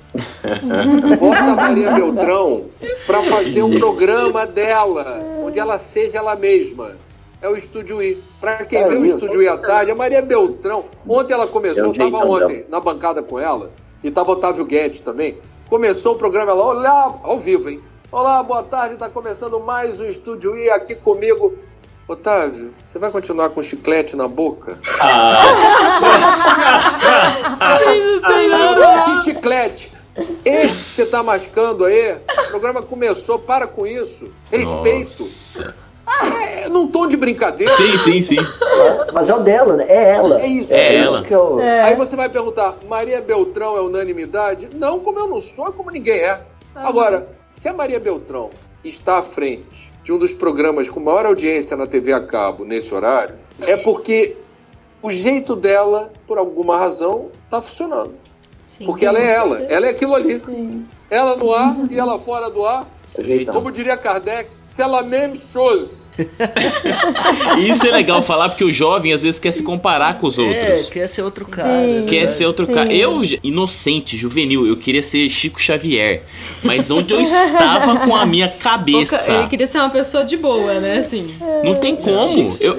Bota 1.18 1.38
a 1.38 1.54
Maria 1.54 1.92
Beltrão 1.92 2.66
para 3.06 3.22
fazer 3.24 3.62
um 3.62 3.78
programa 3.78 4.46
dela, 4.46 5.22
onde 5.42 5.58
ela 5.58 5.78
seja 5.78 6.18
ela 6.18 6.34
mesma. 6.34 6.92
É 7.40 7.48
o 7.48 7.56
Estúdio 7.56 8.02
I. 8.02 8.22
Para 8.40 8.64
quem 8.64 8.80
É 8.80 8.88
vê 8.88 8.96
o 8.96 9.04
Estúdio 9.04 9.42
I 9.42 9.48
à 9.48 9.56
tarde, 9.56 9.90
a 9.90 9.94
Maria 9.94 10.22
Beltrão. 10.22 10.86
Ontem 11.06 11.34
ela 11.34 11.46
começou, 11.46 11.84
eu 11.84 11.92
estava 11.92 12.18
ontem 12.18 12.64
na 12.68 12.80
bancada 12.80 13.22
com 13.22 13.38
ela, 13.38 13.70
e 14.02 14.08
estava 14.08 14.32
Otávio 14.32 14.64
Guedes 14.64 15.00
também. 15.00 15.38
Começou 15.68 16.14
o 16.14 16.18
programa 16.18 16.52
ela, 16.52 16.64
olá, 16.64 17.14
ao 17.22 17.38
vivo, 17.38 17.68
hein? 17.68 17.80
Olá, 18.10 18.42
boa 18.42 18.62
tarde, 18.62 18.94
está 18.94 19.08
começando 19.08 19.60
mais 19.60 20.00
um 20.00 20.06
Estúdio 20.06 20.56
I 20.56 20.70
aqui 20.70 20.94
comigo. 20.94 21.54
Otávio, 22.08 22.72
você 22.88 22.98
vai 22.98 23.10
continuar 23.10 23.50
com 23.50 23.62
chiclete 23.62 24.16
na 24.16 24.26
boca? 24.26 24.78
que 29.18 29.24
chiclete! 29.24 29.97
Esse 30.44 30.84
que 30.84 30.90
você 30.90 31.06
tá 31.06 31.22
mascando 31.22 31.84
aí, 31.84 32.14
o 32.14 32.50
programa 32.50 32.82
começou, 32.82 33.38
para 33.38 33.66
com 33.66 33.86
isso. 33.86 34.28
Respeito. 34.50 35.20
Nossa. 35.20 35.74
É, 36.42 36.68
num 36.68 36.86
tom 36.86 37.06
de 37.06 37.16
brincadeira. 37.16 37.72
Sim, 37.72 37.98
sim, 37.98 38.22
sim. 38.22 38.38
Mas 39.12 39.28
é 39.28 39.34
o 39.34 39.40
dela, 39.40 39.76
né? 39.76 39.84
É 39.88 40.14
ela. 40.14 40.40
É 40.40 40.46
isso. 40.46 40.72
É 40.72 40.94
isso 40.94 41.16
ela. 41.16 41.22
que 41.22 41.34
eu... 41.34 41.58
Aí 41.84 41.94
você 41.94 42.16
vai 42.16 42.28
perguntar, 42.28 42.76
Maria 42.88 43.20
Beltrão 43.20 43.76
é 43.76 43.80
unanimidade? 43.80 44.70
Não, 44.74 45.00
como 45.00 45.18
eu 45.18 45.26
não 45.26 45.40
sou, 45.40 45.72
como 45.72 45.90
ninguém 45.90 46.20
é. 46.20 46.40
Agora, 46.74 47.28
se 47.52 47.68
a 47.68 47.72
Maria 47.72 48.00
Beltrão 48.00 48.50
está 48.82 49.18
à 49.18 49.22
frente 49.22 49.92
de 50.02 50.12
um 50.12 50.18
dos 50.18 50.32
programas 50.32 50.88
com 50.88 51.00
maior 51.00 51.26
audiência 51.26 51.76
na 51.76 51.86
TV 51.86 52.12
a 52.12 52.24
cabo 52.24 52.64
nesse 52.64 52.94
horário, 52.94 53.34
é 53.60 53.76
porque 53.76 54.36
o 55.02 55.10
jeito 55.10 55.54
dela, 55.54 56.10
por 56.26 56.38
alguma 56.38 56.76
razão, 56.78 57.30
tá 57.50 57.60
funcionando. 57.60 58.14
Sim. 58.78 58.86
Porque 58.86 59.04
ela 59.04 59.18
é 59.18 59.34
ela, 59.34 59.58
ela 59.62 59.86
é 59.86 59.90
aquilo 59.90 60.14
ali. 60.14 60.40
Ela 61.10 61.36
no 61.36 61.52
ar 61.52 61.76
e 61.90 61.98
ela 61.98 62.18
fora 62.18 62.48
do 62.48 62.64
ar. 62.64 62.86
Ajeitão. 63.18 63.54
Como 63.54 63.72
diria 63.72 63.96
Kardec, 63.96 64.48
c'est 64.70 64.86
la 64.88 65.02
même 65.02 65.34
chose. 65.36 66.07
Isso 67.58 67.86
é 67.86 67.90
legal 67.90 68.22
falar 68.22 68.48
porque 68.48 68.64
o 68.64 68.72
jovem 68.72 69.12
às 69.12 69.22
vezes 69.22 69.38
quer 69.38 69.50
se 69.52 69.62
comparar 69.62 70.18
com 70.18 70.26
os 70.26 70.38
É, 70.38 70.42
outros. 70.42 70.90
quer 70.90 71.08
ser 71.08 71.22
outro 71.22 71.44
cara. 71.46 71.68
Sim. 71.84 72.06
Quer 72.06 72.26
ser 72.28 72.46
outro 72.46 72.66
Sim. 72.66 72.72
cara. 72.72 72.92
Eu, 72.92 73.22
inocente, 73.42 74.16
juvenil, 74.16 74.66
eu 74.66 74.76
queria 74.76 75.02
ser 75.02 75.28
Chico 75.30 75.60
Xavier. 75.60 76.22
Mas 76.62 76.90
onde 76.90 77.12
eu 77.14 77.20
estava 77.20 78.00
com 78.00 78.14
a 78.14 78.26
minha 78.26 78.48
cabeça? 78.58 79.32
Ele 79.32 79.46
queria 79.48 79.66
ser 79.66 79.78
uma 79.78 79.90
pessoa 79.90 80.24
de 80.24 80.36
boa, 80.36 80.80
né? 80.80 80.98
Assim. 80.98 81.36
Não 81.64 81.74
tem 81.74 81.96
como. 81.96 82.50
Eu, 82.60 82.76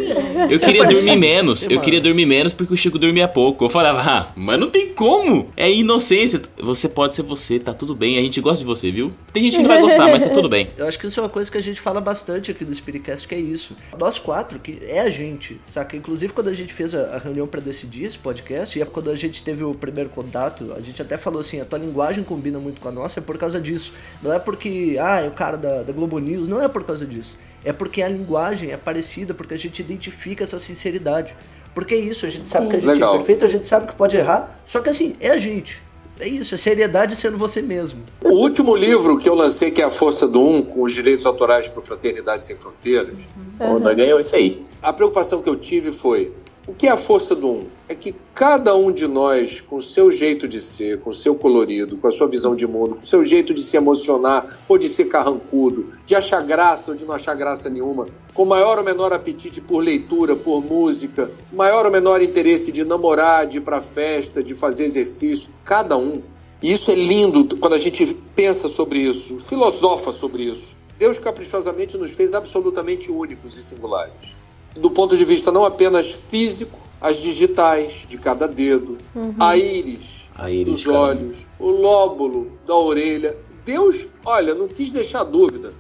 eu 0.50 0.60
queria 0.60 0.86
dormir 0.86 1.16
menos. 1.16 1.70
Eu 1.70 1.80
queria 1.80 2.02
dormir 2.02 2.26
menos 2.26 2.54
porque 2.54 2.74
o 2.74 2.78
Chico 2.78 2.98
dormia 3.00 3.28
pouco. 3.28 3.66
Eu 3.66 3.70
falava, 3.70 4.02
ah, 4.02 4.28
mas 4.36 4.60
não 4.60 4.70
tem 4.70 4.90
como. 4.90 5.50
É 5.56 5.72
inocência. 5.72 6.42
Você 6.62 6.88
pode 6.90 7.16
ser 7.16 7.22
você, 7.24 7.60
tá 7.60 7.74
tudo 7.74 7.96
bem. 7.96 8.18
A 8.18 8.22
gente 8.22 8.42
gosta 8.42 8.60
de 8.60 8.66
você, 8.66 8.92
viu? 8.92 9.12
Tem 9.34 9.44
gente 9.44 9.58
que 9.58 9.62
não 9.62 9.70
vai 9.70 9.80
gostar, 9.82 10.08
mas 10.08 10.24
tá 10.24 10.30
tudo 10.30 10.50
bem. 10.50 10.68
Eu 10.78 10.88
acho 10.88 10.98
que 10.98 11.08
isso 11.08 11.20
é 11.20 11.24
uma 11.24 11.30
coisa 11.30 11.52
que 11.52 11.58
a 11.58 11.62
gente 11.62 11.80
fala 11.80 12.02
bastante 12.02 12.52
aqui 12.52 12.66
no 12.66 12.74
Spiritcast, 12.74 13.28
que 13.30 13.36
é 13.36 13.40
isso. 13.40 13.76
Nós 13.98 14.18
quatro, 14.18 14.60
que 14.60 14.80
é 14.84 15.00
a 15.00 15.10
gente, 15.10 15.60
saca? 15.64 15.96
Inclusive, 15.96 16.34
quando 16.34 16.50
a 16.50 16.54
gente 16.54 16.74
fez 16.74 16.96
a, 16.96 17.18
reunião 17.20 17.48
pra 17.48 17.62
decidir 17.62 18.06
esse 18.06 18.18
podcast, 18.18 18.78
e 18.78 18.82
é 18.82 18.86
quando 18.86 19.12
a 19.12 19.16
gente 19.16 19.44
teve 19.44 19.64
o 19.64 19.74
primeiro 19.74 20.10
contato, 20.10 20.74
a 20.76 20.82
gente 20.82 21.00
até 21.02 21.16
falou 21.16 21.40
assim, 21.40 21.62
a 21.62 21.66
tua 21.66 21.78
linguagem 21.78 22.24
combina 22.24 22.58
muito 22.58 22.82
com 22.82 22.90
a 22.90 22.92
nossa, 22.92 23.20
é 23.20 23.24
por 23.24 23.38
causa 23.38 23.62
disso. 23.62 23.94
Não 24.22 24.34
é 24.34 24.40
porque, 24.40 24.98
ah, 25.00 25.22
é 25.22 25.28
o 25.28 25.32
cara 25.32 25.58
da, 25.58 25.84
da 25.84 25.94
Globo 25.94 26.18
News, 26.18 26.48
não 26.48 26.62
é 26.62 26.68
por 26.68 26.84
causa 26.84 27.06
disso. 27.06 27.38
É 27.64 27.72
porque 27.72 28.02
a 28.02 28.10
linguagem 28.10 28.72
é 28.72 28.78
parecida, 28.78 29.34
porque 29.34 29.54
a 29.54 29.58
gente 29.58 29.80
identifica 29.80 30.44
essa 30.44 30.58
sinceridade. 30.58 31.36
Porque 31.76 31.94
é 31.94 32.00
isso, 32.00 32.26
a 32.26 32.30
gente 32.30 32.48
sabe 32.48 32.70
que 32.70 32.78
a 32.78 32.80
gente 32.80 32.90
Legal. 32.90 33.14
é 33.14 33.18
perfeito, 33.18 33.46
a 33.46 33.48
gente 33.48 33.66
sabe 33.66 33.88
que 33.88 33.96
pode 33.96 34.18
errar, 34.18 34.60
só 34.66 34.82
que 34.82 34.90
assim, 34.90 35.16
é 35.20 35.30
a 35.30 35.38
gente. 35.38 35.82
É 36.20 36.28
isso, 36.28 36.54
é 36.54 36.58
seriedade 36.58 37.16
sendo 37.16 37.38
você 37.38 37.62
mesmo. 37.62 38.04
O 38.24 38.30
último 38.34 38.76
livro 38.76 39.18
que 39.18 39.30
eu 39.30 39.36
lancei, 39.36 39.72
que 39.72 39.82
é 39.82 39.86
A 39.86 39.90
Força 39.90 40.28
do 40.28 40.42
Um, 40.42 40.62
com 40.62 40.82
os 40.82 40.94
direitos 40.94 41.26
autorais 41.26 41.68
para 41.70 41.82
Fraternidade 41.82 42.44
Sem 42.44 42.58
Fronteiras, 42.58 43.16
Pô, 43.58 43.80
nós 43.80 43.96
ganhou 43.96 44.20
isso 44.20 44.36
aí. 44.36 44.62
a 44.82 44.92
preocupação 44.92 45.42
que 45.42 45.50
eu 45.50 45.56
tive 45.56 45.92
foi: 45.92 46.32
o 46.70 46.74
que 46.76 46.86
é 46.86 46.92
a 46.92 46.98
força 46.98 47.36
do 47.36 47.48
um? 47.48 47.66
É 47.88 47.96
que 47.96 48.14
cada 48.36 48.76
um 48.76 48.92
de 48.92 49.08
nós, 49.08 49.60
com 49.60 49.78
o 49.78 49.82
seu 49.82 50.12
jeito 50.12 50.48
de 50.48 50.62
ser, 50.62 51.00
com 51.00 51.10
o 51.10 51.14
seu 51.16 51.34
colorido, 51.34 51.98
com 51.98 52.08
a 52.08 52.12
sua 52.12 52.28
visão 52.28 52.56
de 52.56 52.68
mundo, 52.68 52.94
com 52.94 53.02
o 53.02 53.08
seu 53.08 53.26
jeito 53.26 53.56
de 53.56 53.64
se 53.64 53.76
emocionar 53.76 54.60
ou 54.68 54.78
de 54.78 54.88
ser 54.88 55.06
carrancudo, 55.06 55.92
de 56.06 56.14
achar 56.14 56.44
graça 56.44 56.92
ou 56.92 56.98
de 56.98 57.06
não 57.06 57.16
achar 57.16 57.34
graça 57.34 57.72
nenhuma, 57.72 58.06
com 58.36 58.46
maior 58.46 58.78
ou 58.78 58.84
menor 58.84 59.12
apetite 59.12 59.60
por 59.60 59.80
leitura, 59.80 60.36
por 60.36 60.64
música, 60.64 61.32
maior 61.52 61.88
ou 61.88 61.92
menor 61.92 62.22
interesse 62.22 62.72
de 62.72 62.86
namorar, 62.86 63.48
de 63.48 63.58
ir 63.58 63.62
pra 63.62 63.82
festa, 63.82 64.44
de 64.44 64.54
fazer 64.54 64.86
exercício, 64.86 65.50
cada 65.66 65.98
um. 65.98 66.22
E 66.62 66.72
isso 66.72 66.92
é 66.92 66.96
lindo 66.96 67.58
quando 67.58 67.74
a 67.74 67.80
gente 67.80 68.06
pensa 68.36 68.70
sobre 68.70 69.00
isso, 69.00 69.40
filosofa 69.40 70.12
sobre 70.12 70.44
isso. 70.44 70.76
Deus 71.00 71.18
caprichosamente 71.18 71.98
nos 71.98 72.12
fez 72.12 72.36
absolutamente 72.36 73.12
únicos 73.12 73.58
e 73.58 73.64
singulares 73.64 74.39
do 74.76 74.92
ponto 74.92 75.18
de 75.18 75.26
vista 75.26 75.52
não 75.52 75.64
apenas 75.64 76.12
físico, 76.12 76.80
as 77.02 77.18
digitais 77.18 78.06
de 78.10 78.18
cada 78.18 78.48
dedo, 78.48 78.98
a 79.40 79.56
íris, 79.56 80.30
A 80.36 80.52
íris 80.52 80.84
dos 80.84 80.88
olhos, 80.88 81.46
o 81.58 81.70
lóbulo 81.70 82.52
da 82.68 82.76
orelha. 82.76 83.38
Deus, 83.66 84.08
olha, 84.26 84.54
não 84.54 84.68
quis 84.68 84.92
deixar 84.92 85.24
dúvida. 85.24 85.74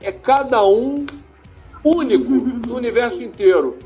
É 0.00 0.10
cada 0.10 0.64
um 0.66 1.04
único 1.84 2.30
no 2.66 2.76
universo 2.76 3.22
inteiro. 3.22 3.76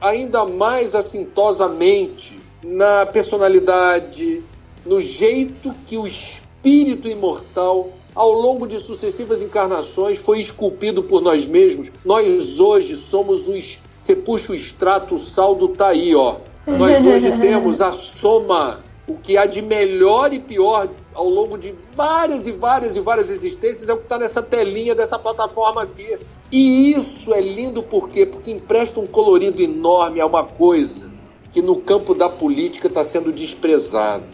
Ainda 0.00 0.44
mais 0.44 0.94
assintosamente 0.94 2.38
na 2.62 3.06
personalidade, 3.06 4.42
no 4.84 5.00
jeito 5.00 5.74
que 5.86 5.96
o 5.96 6.06
espírito 6.06 7.08
imortal 7.08 7.90
ao 8.14 8.32
longo 8.32 8.66
de 8.66 8.78
sucessivas 8.80 9.40
encarnações, 9.40 10.18
foi 10.18 10.40
esculpido 10.40 11.02
por 11.02 11.22
nós 11.22 11.46
mesmos. 11.46 11.90
Nós 12.04 12.60
hoje 12.60 12.96
somos 12.96 13.48
os. 13.48 13.78
Você 13.98 14.14
puxa 14.14 14.52
o 14.52 14.54
extrato, 14.54 15.14
o 15.14 15.18
saldo 15.18 15.68
tá 15.68 15.88
aí, 15.88 16.14
ó. 16.14 16.36
Nós 16.66 17.04
hoje 17.04 17.30
temos 17.40 17.80
a 17.80 17.92
soma, 17.92 18.84
o 19.06 19.14
que 19.14 19.36
há 19.36 19.46
de 19.46 19.62
melhor 19.62 20.32
e 20.32 20.38
pior 20.38 20.88
ao 21.14 21.28
longo 21.28 21.58
de 21.58 21.74
várias 21.94 22.46
e 22.46 22.52
várias 22.52 22.96
e 22.96 23.00
várias 23.00 23.30
existências 23.30 23.88
é 23.88 23.92
o 23.92 23.96
que 23.96 24.04
está 24.04 24.18
nessa 24.18 24.42
telinha 24.42 24.94
dessa 24.94 25.18
plataforma 25.18 25.82
aqui. 25.82 26.18
E 26.50 26.92
isso 26.92 27.32
é 27.32 27.40
lindo 27.40 27.82
por 27.82 28.08
quê? 28.08 28.26
Porque 28.26 28.50
empresta 28.50 29.00
um 29.00 29.06
colorido 29.06 29.62
enorme 29.62 30.20
a 30.20 30.26
uma 30.26 30.44
coisa 30.44 31.10
que 31.52 31.60
no 31.60 31.76
campo 31.76 32.14
da 32.14 32.28
política 32.28 32.88
está 32.88 33.04
sendo 33.04 33.32
desprezado. 33.32 34.24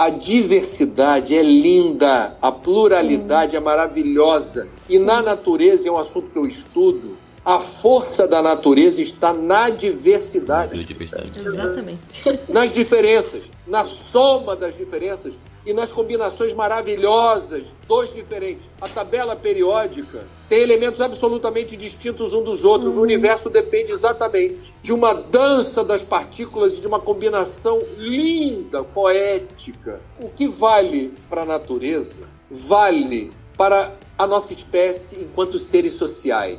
A 0.00 0.08
diversidade 0.08 1.36
é 1.36 1.42
linda, 1.42 2.34
a 2.40 2.50
pluralidade 2.50 3.54
é 3.54 3.60
maravilhosa. 3.60 4.66
E 4.88 4.98
na 4.98 5.20
natureza, 5.20 5.90
é 5.90 5.92
um 5.92 5.98
assunto 5.98 6.30
que 6.30 6.38
eu 6.38 6.46
estudo, 6.46 7.18
a 7.44 7.60
força 7.60 8.26
da 8.26 8.40
natureza 8.40 9.02
está 9.02 9.34
na 9.34 9.68
diversidade. 9.68 10.72
Exatamente. 11.38 12.40
Nas 12.48 12.72
diferenças, 12.72 13.42
na 13.66 13.84
soma 13.84 14.56
das 14.56 14.78
diferenças 14.78 15.34
e 15.64 15.72
nas 15.72 15.92
combinações 15.92 16.54
maravilhosas 16.54 17.68
dos 17.86 18.12
diferentes. 18.12 18.68
A 18.80 18.88
tabela 18.88 19.36
periódica 19.36 20.24
tem 20.48 20.60
elementos 20.60 21.00
absolutamente 21.00 21.76
distintos 21.76 22.34
um 22.34 22.42
dos 22.42 22.64
outros. 22.64 22.96
O 22.96 23.02
universo 23.02 23.50
depende 23.50 23.92
exatamente 23.92 24.74
de 24.82 24.92
uma 24.92 25.12
dança 25.12 25.84
das 25.84 26.04
partículas 26.04 26.76
e 26.76 26.80
de 26.80 26.86
uma 26.86 26.98
combinação 26.98 27.82
linda, 27.98 28.82
poética. 28.82 30.00
O 30.18 30.28
que 30.28 30.48
vale 30.48 31.14
para 31.28 31.42
a 31.42 31.46
natureza 31.46 32.28
vale 32.50 33.30
para 33.56 33.94
a 34.18 34.26
nossa 34.26 34.52
espécie 34.52 35.16
enquanto 35.20 35.58
seres 35.58 35.94
sociais. 35.94 36.58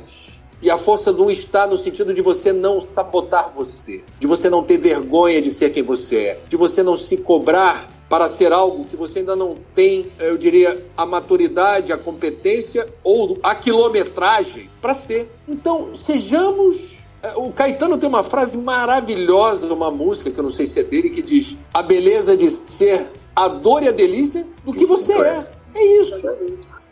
E 0.62 0.70
a 0.70 0.78
força 0.78 1.12
não 1.12 1.28
está 1.28 1.66
no 1.66 1.76
sentido 1.76 2.14
de 2.14 2.22
você 2.22 2.52
não 2.52 2.80
sabotar 2.80 3.50
você, 3.52 4.04
de 4.20 4.28
você 4.28 4.48
não 4.48 4.62
ter 4.62 4.78
vergonha 4.78 5.42
de 5.42 5.50
ser 5.50 5.70
quem 5.70 5.82
você 5.82 6.16
é, 6.18 6.40
de 6.48 6.56
você 6.56 6.84
não 6.84 6.96
se 6.96 7.16
cobrar 7.16 7.91
para 8.12 8.28
ser 8.28 8.52
algo 8.52 8.84
que 8.84 8.94
você 8.94 9.20
ainda 9.20 9.34
não 9.34 9.56
tem, 9.74 10.12
eu 10.18 10.36
diria, 10.36 10.84
a 10.94 11.06
maturidade, 11.06 11.94
a 11.94 11.96
competência 11.96 12.86
ou 13.02 13.38
a 13.42 13.54
quilometragem 13.54 14.68
para 14.82 14.92
ser. 14.92 15.32
Então, 15.48 15.96
sejamos. 15.96 16.98
é, 17.22 17.32
O 17.36 17.50
Caetano 17.52 17.96
tem 17.96 18.06
uma 18.06 18.22
frase 18.22 18.58
maravilhosa, 18.58 19.72
uma 19.72 19.90
música 19.90 20.30
que 20.30 20.38
eu 20.38 20.44
não 20.44 20.50
sei 20.50 20.66
se 20.66 20.80
é 20.80 20.82
dele, 20.82 21.08
que 21.08 21.22
diz: 21.22 21.56
A 21.72 21.82
beleza 21.82 22.36
de 22.36 22.50
ser 22.66 23.06
a 23.34 23.48
dor 23.48 23.82
e 23.82 23.88
a 23.88 23.92
delícia 23.92 24.46
do 24.62 24.74
que 24.74 24.84
você 24.84 25.14
é. 25.14 25.48
É 25.74 25.82
isso. 26.02 26.28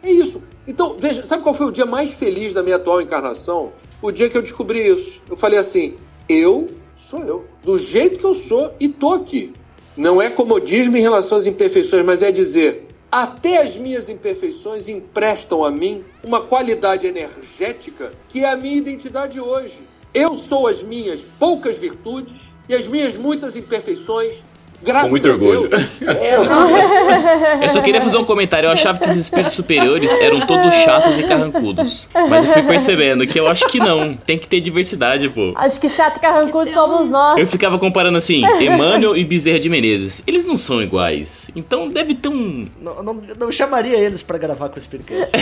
É 0.03 0.11
isso. 0.11 0.43
Então, 0.67 0.97
veja, 0.99 1.27
sabe 1.27 1.43
qual 1.43 1.55
foi 1.55 1.67
o 1.67 1.71
dia 1.71 1.85
mais 1.85 2.15
feliz 2.15 2.55
da 2.55 2.63
minha 2.63 2.77
atual 2.77 3.03
encarnação? 3.03 3.73
O 4.01 4.11
dia 4.11 4.31
que 4.31 4.39
eu 4.39 4.43
descobri 4.43 4.89
isso. 4.89 5.21
Eu 5.29 5.37
falei 5.37 5.59
assim: 5.59 5.99
eu 6.27 6.71
sou 6.97 7.21
eu. 7.21 7.45
Do 7.63 7.79
jeito 7.79 8.19
que 8.19 8.25
eu 8.25 8.35
sou 8.35 8.73
e 8.81 8.89
tô 8.89 9.13
aqui. 9.13 9.53
Não 9.97 10.23
é 10.23 10.31
comodismo 10.31 10.97
em 10.97 11.01
relação 11.01 11.39
às 11.39 11.47
imperfeições, 11.47 12.05
mas 12.05 12.23
é 12.23 12.31
dizer: 12.31 12.87
até 13.11 13.61
as 13.63 13.77
minhas 13.77 14.09
imperfeições 14.09 14.89
emprestam 14.89 15.65
a 15.65 15.71
mim 15.71 16.05
uma 16.23 16.41
qualidade 16.41 17.07
energética 17.07 18.13
que 18.29 18.45
é 18.45 18.51
a 18.51 18.57
minha 18.57 18.77
identidade 18.77 19.41
hoje. 19.41 19.83
Eu 20.15 20.37
sou 20.37 20.69
as 20.69 20.83
minhas 20.83 21.27
poucas 21.39 21.79
virtudes 21.79 22.53
e 22.69 22.75
as 22.75 22.87
minhas 22.87 23.17
muitas 23.17 23.57
imperfeições. 23.57 24.45
Graças 24.83 25.09
Com 25.09 25.11
muito 25.11 25.29
a 25.29 25.33
orgulho. 25.33 25.69
Deus. 25.69 25.83
É, 26.03 26.37
eu- 26.37 26.43
Eu 27.63 27.69
só 27.69 27.81
queria 27.83 28.01
fazer 28.01 28.17
um 28.17 28.25
comentário. 28.25 28.67
Eu 28.67 28.71
achava 28.73 28.99
que 28.99 29.07
os 29.09 29.15
espíritos 29.15 29.55
superiores 29.55 30.11
eram 30.21 30.41
todos 30.47 30.73
chatos 30.75 31.19
e 31.19 31.23
carrancudos. 31.23 32.09
Mas 32.15 32.47
eu 32.47 32.53
fui 32.55 32.63
percebendo 32.63 33.27
que 33.27 33.39
eu 33.39 33.47
acho 33.47 33.67
que 33.69 33.79
não. 33.79 34.15
Tem 34.15 34.39
que 34.39 34.47
ter 34.49 34.61
diversidade, 34.61 35.29
pô. 35.29 35.53
Acho 35.57 35.79
que 35.81 35.89
chato 35.89 36.17
e 36.17 36.21
carrancudo 36.21 36.71
somos 36.73 37.09
nós. 37.09 37.39
Eu 37.39 37.47
ficava 37.47 37.79
comparando 37.79 38.17
assim, 38.17 38.43
Emmanuel 38.61 39.17
e 39.17 39.25
Bezerra 39.25 39.61
de 39.61 39.69
Menezes. 39.69 40.23
Eles 40.27 40.45
não 40.47 40.57
são 40.57 40.81
iguais. 40.83 41.51
Então 41.55 41.89
deve 41.89 42.15
ter 42.15 42.29
um. 42.29 42.67
Não, 42.81 43.03
não, 43.03 43.23
não 43.39 43.53
chamaria 43.53 43.99
eles 43.99 44.23
pra 44.23 44.39
gravar 44.39 44.69
com 44.71 44.79
o 44.79 44.81
Spiritcast. 44.81 45.31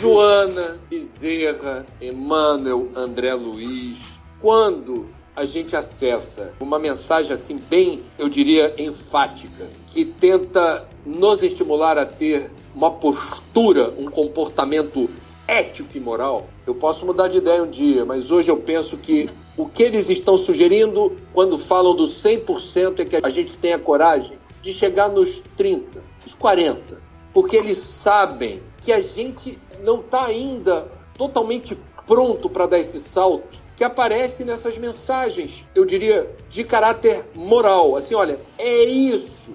Joana, 0.00 0.76
Bezerra, 0.90 1.86
Emmanuel, 2.00 2.88
André 2.94 3.32
Luiz. 3.34 3.96
Quando 4.40 5.06
a 5.34 5.44
gente 5.44 5.74
acessa 5.74 6.52
uma 6.60 6.78
mensagem 6.78 7.32
assim 7.32 7.56
bem, 7.56 8.02
eu 8.18 8.28
diria, 8.28 8.74
enfática, 8.78 9.66
que 9.86 10.04
tenta 10.04 10.86
nos 11.04 11.42
estimular 11.42 11.96
a 11.98 12.04
ter 12.04 12.50
uma 12.74 12.90
postura, 12.90 13.92
um 13.98 14.10
comportamento 14.10 15.08
ético 15.48 15.96
e 15.96 16.00
moral, 16.00 16.46
eu 16.66 16.74
posso 16.74 17.04
mudar 17.04 17.28
de 17.28 17.38
ideia 17.38 17.62
um 17.62 17.70
dia, 17.70 18.04
mas 18.04 18.30
hoje 18.30 18.50
eu 18.50 18.56
penso 18.56 18.96
que 18.96 19.28
o 19.56 19.66
que 19.66 19.82
eles 19.82 20.08
estão 20.08 20.36
sugerindo 20.36 21.16
quando 21.32 21.58
falam 21.58 21.94
do 21.94 22.04
100% 22.04 23.00
é 23.00 23.04
que 23.04 23.16
a 23.16 23.28
gente 23.28 23.56
tenha 23.58 23.78
coragem 23.78 24.38
de 24.62 24.72
chegar 24.72 25.08
nos 25.08 25.42
30, 25.56 26.02
nos 26.22 26.34
40, 26.34 27.00
porque 27.32 27.56
eles 27.56 27.78
sabem 27.78 28.62
que 28.82 28.92
a 28.92 29.00
gente 29.00 29.58
não 29.82 29.96
está 30.00 30.26
ainda 30.26 30.88
totalmente 31.16 31.76
pronto 32.06 32.48
para 32.48 32.66
dar 32.66 32.78
esse 32.78 33.00
salto 33.00 33.61
que 33.82 33.84
aparece 33.84 34.44
nessas 34.44 34.78
mensagens, 34.78 35.64
eu 35.74 35.84
diria, 35.84 36.30
de 36.48 36.62
caráter 36.62 37.24
moral. 37.34 37.96
Assim, 37.96 38.14
olha, 38.14 38.38
é 38.56 38.84
isso, 38.84 39.50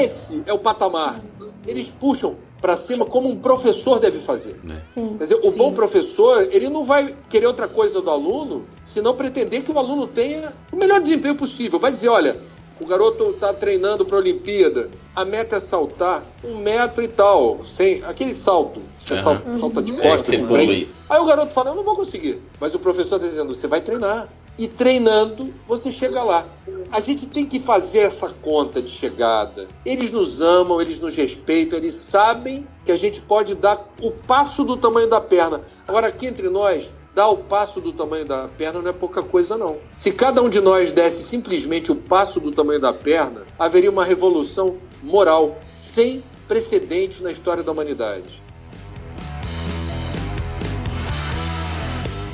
esse 0.00 0.40
é 0.46 0.52
o 0.52 0.58
patamar. 0.60 1.20
Eles 1.66 1.90
puxam 1.90 2.36
para 2.60 2.76
cima 2.76 3.04
como 3.04 3.28
um 3.28 3.40
professor 3.40 3.98
deve 3.98 4.20
fazer. 4.20 4.54
Sim. 4.94 5.16
Quer 5.18 5.24
dizer, 5.24 5.40
o 5.42 5.50
bom 5.50 5.72
professor, 5.72 6.46
ele 6.52 6.68
não 6.68 6.84
vai 6.84 7.12
querer 7.28 7.46
outra 7.46 7.66
coisa 7.66 8.00
do 8.00 8.08
aluno, 8.08 8.64
senão 8.84 9.16
pretender 9.16 9.64
que 9.64 9.72
o 9.72 9.76
aluno 9.76 10.06
tenha 10.06 10.52
o 10.70 10.76
melhor 10.76 11.00
desempenho 11.00 11.34
possível. 11.34 11.80
Vai 11.80 11.90
dizer, 11.90 12.08
olha, 12.08 12.36
o 12.80 12.86
garoto 12.86 13.30
está 13.30 13.52
treinando 13.52 14.04
para 14.04 14.16
a 14.16 14.20
Olimpíada, 14.20 14.90
a 15.14 15.24
meta 15.24 15.56
é 15.56 15.60
saltar 15.60 16.24
um 16.44 16.56
metro 16.56 17.02
e 17.02 17.08
tal, 17.08 17.64
sem 17.64 18.02
aquele 18.04 18.34
salto, 18.34 18.80
você 18.98 19.14
Aham. 19.14 19.22
salta, 19.22 19.58
salta 19.58 19.82
de 19.82 19.92
É, 20.00 20.10
costas. 20.10 20.54
aí. 20.54 20.88
Aí 21.08 21.20
o 21.20 21.24
garoto 21.24 21.52
fala, 21.52 21.70
eu 21.70 21.74
não 21.76 21.84
vou 21.84 21.94
conseguir. 21.96 22.40
Mas 22.60 22.74
o 22.74 22.78
professor 22.78 23.16
está 23.16 23.28
dizendo, 23.28 23.54
você 23.54 23.66
vai 23.66 23.80
treinar. 23.80 24.28
E 24.58 24.68
treinando, 24.68 25.50
você 25.66 25.90
chega 25.90 26.22
lá. 26.22 26.44
A 26.92 27.00
gente 27.00 27.26
tem 27.26 27.46
que 27.46 27.58
fazer 27.58 28.00
essa 28.00 28.28
conta 28.28 28.82
de 28.82 28.90
chegada. 28.90 29.66
Eles 29.84 30.12
nos 30.12 30.42
amam, 30.42 30.78
eles 30.78 30.98
nos 31.00 31.16
respeitam, 31.16 31.78
eles 31.78 31.94
sabem 31.94 32.66
que 32.84 32.92
a 32.92 32.96
gente 32.96 33.22
pode 33.22 33.54
dar 33.54 33.82
o 34.02 34.10
passo 34.10 34.62
do 34.62 34.76
tamanho 34.76 35.08
da 35.08 35.22
perna. 35.22 35.62
Agora, 35.88 36.08
aqui 36.08 36.26
entre 36.26 36.50
nós, 36.50 36.90
dar 37.14 37.28
o 37.28 37.36
passo 37.38 37.80
do 37.80 37.92
tamanho 37.92 38.24
da 38.24 38.48
perna 38.48 38.80
não 38.80 38.88
é 38.88 38.92
pouca 38.92 39.22
coisa, 39.22 39.56
não. 39.58 39.76
Se 39.98 40.10
cada 40.10 40.42
um 40.42 40.48
de 40.48 40.60
nós 40.60 40.92
desse 40.92 41.22
simplesmente 41.22 41.92
o 41.92 41.94
passo 41.94 42.40
do 42.40 42.50
tamanho 42.50 42.80
da 42.80 42.92
perna, 42.92 43.42
haveria 43.58 43.90
uma 43.90 44.04
revolução 44.04 44.76
moral 45.02 45.58
sem 45.74 46.22
precedentes 46.48 47.20
na 47.20 47.30
história 47.30 47.62
da 47.62 47.70
humanidade. 47.72 48.40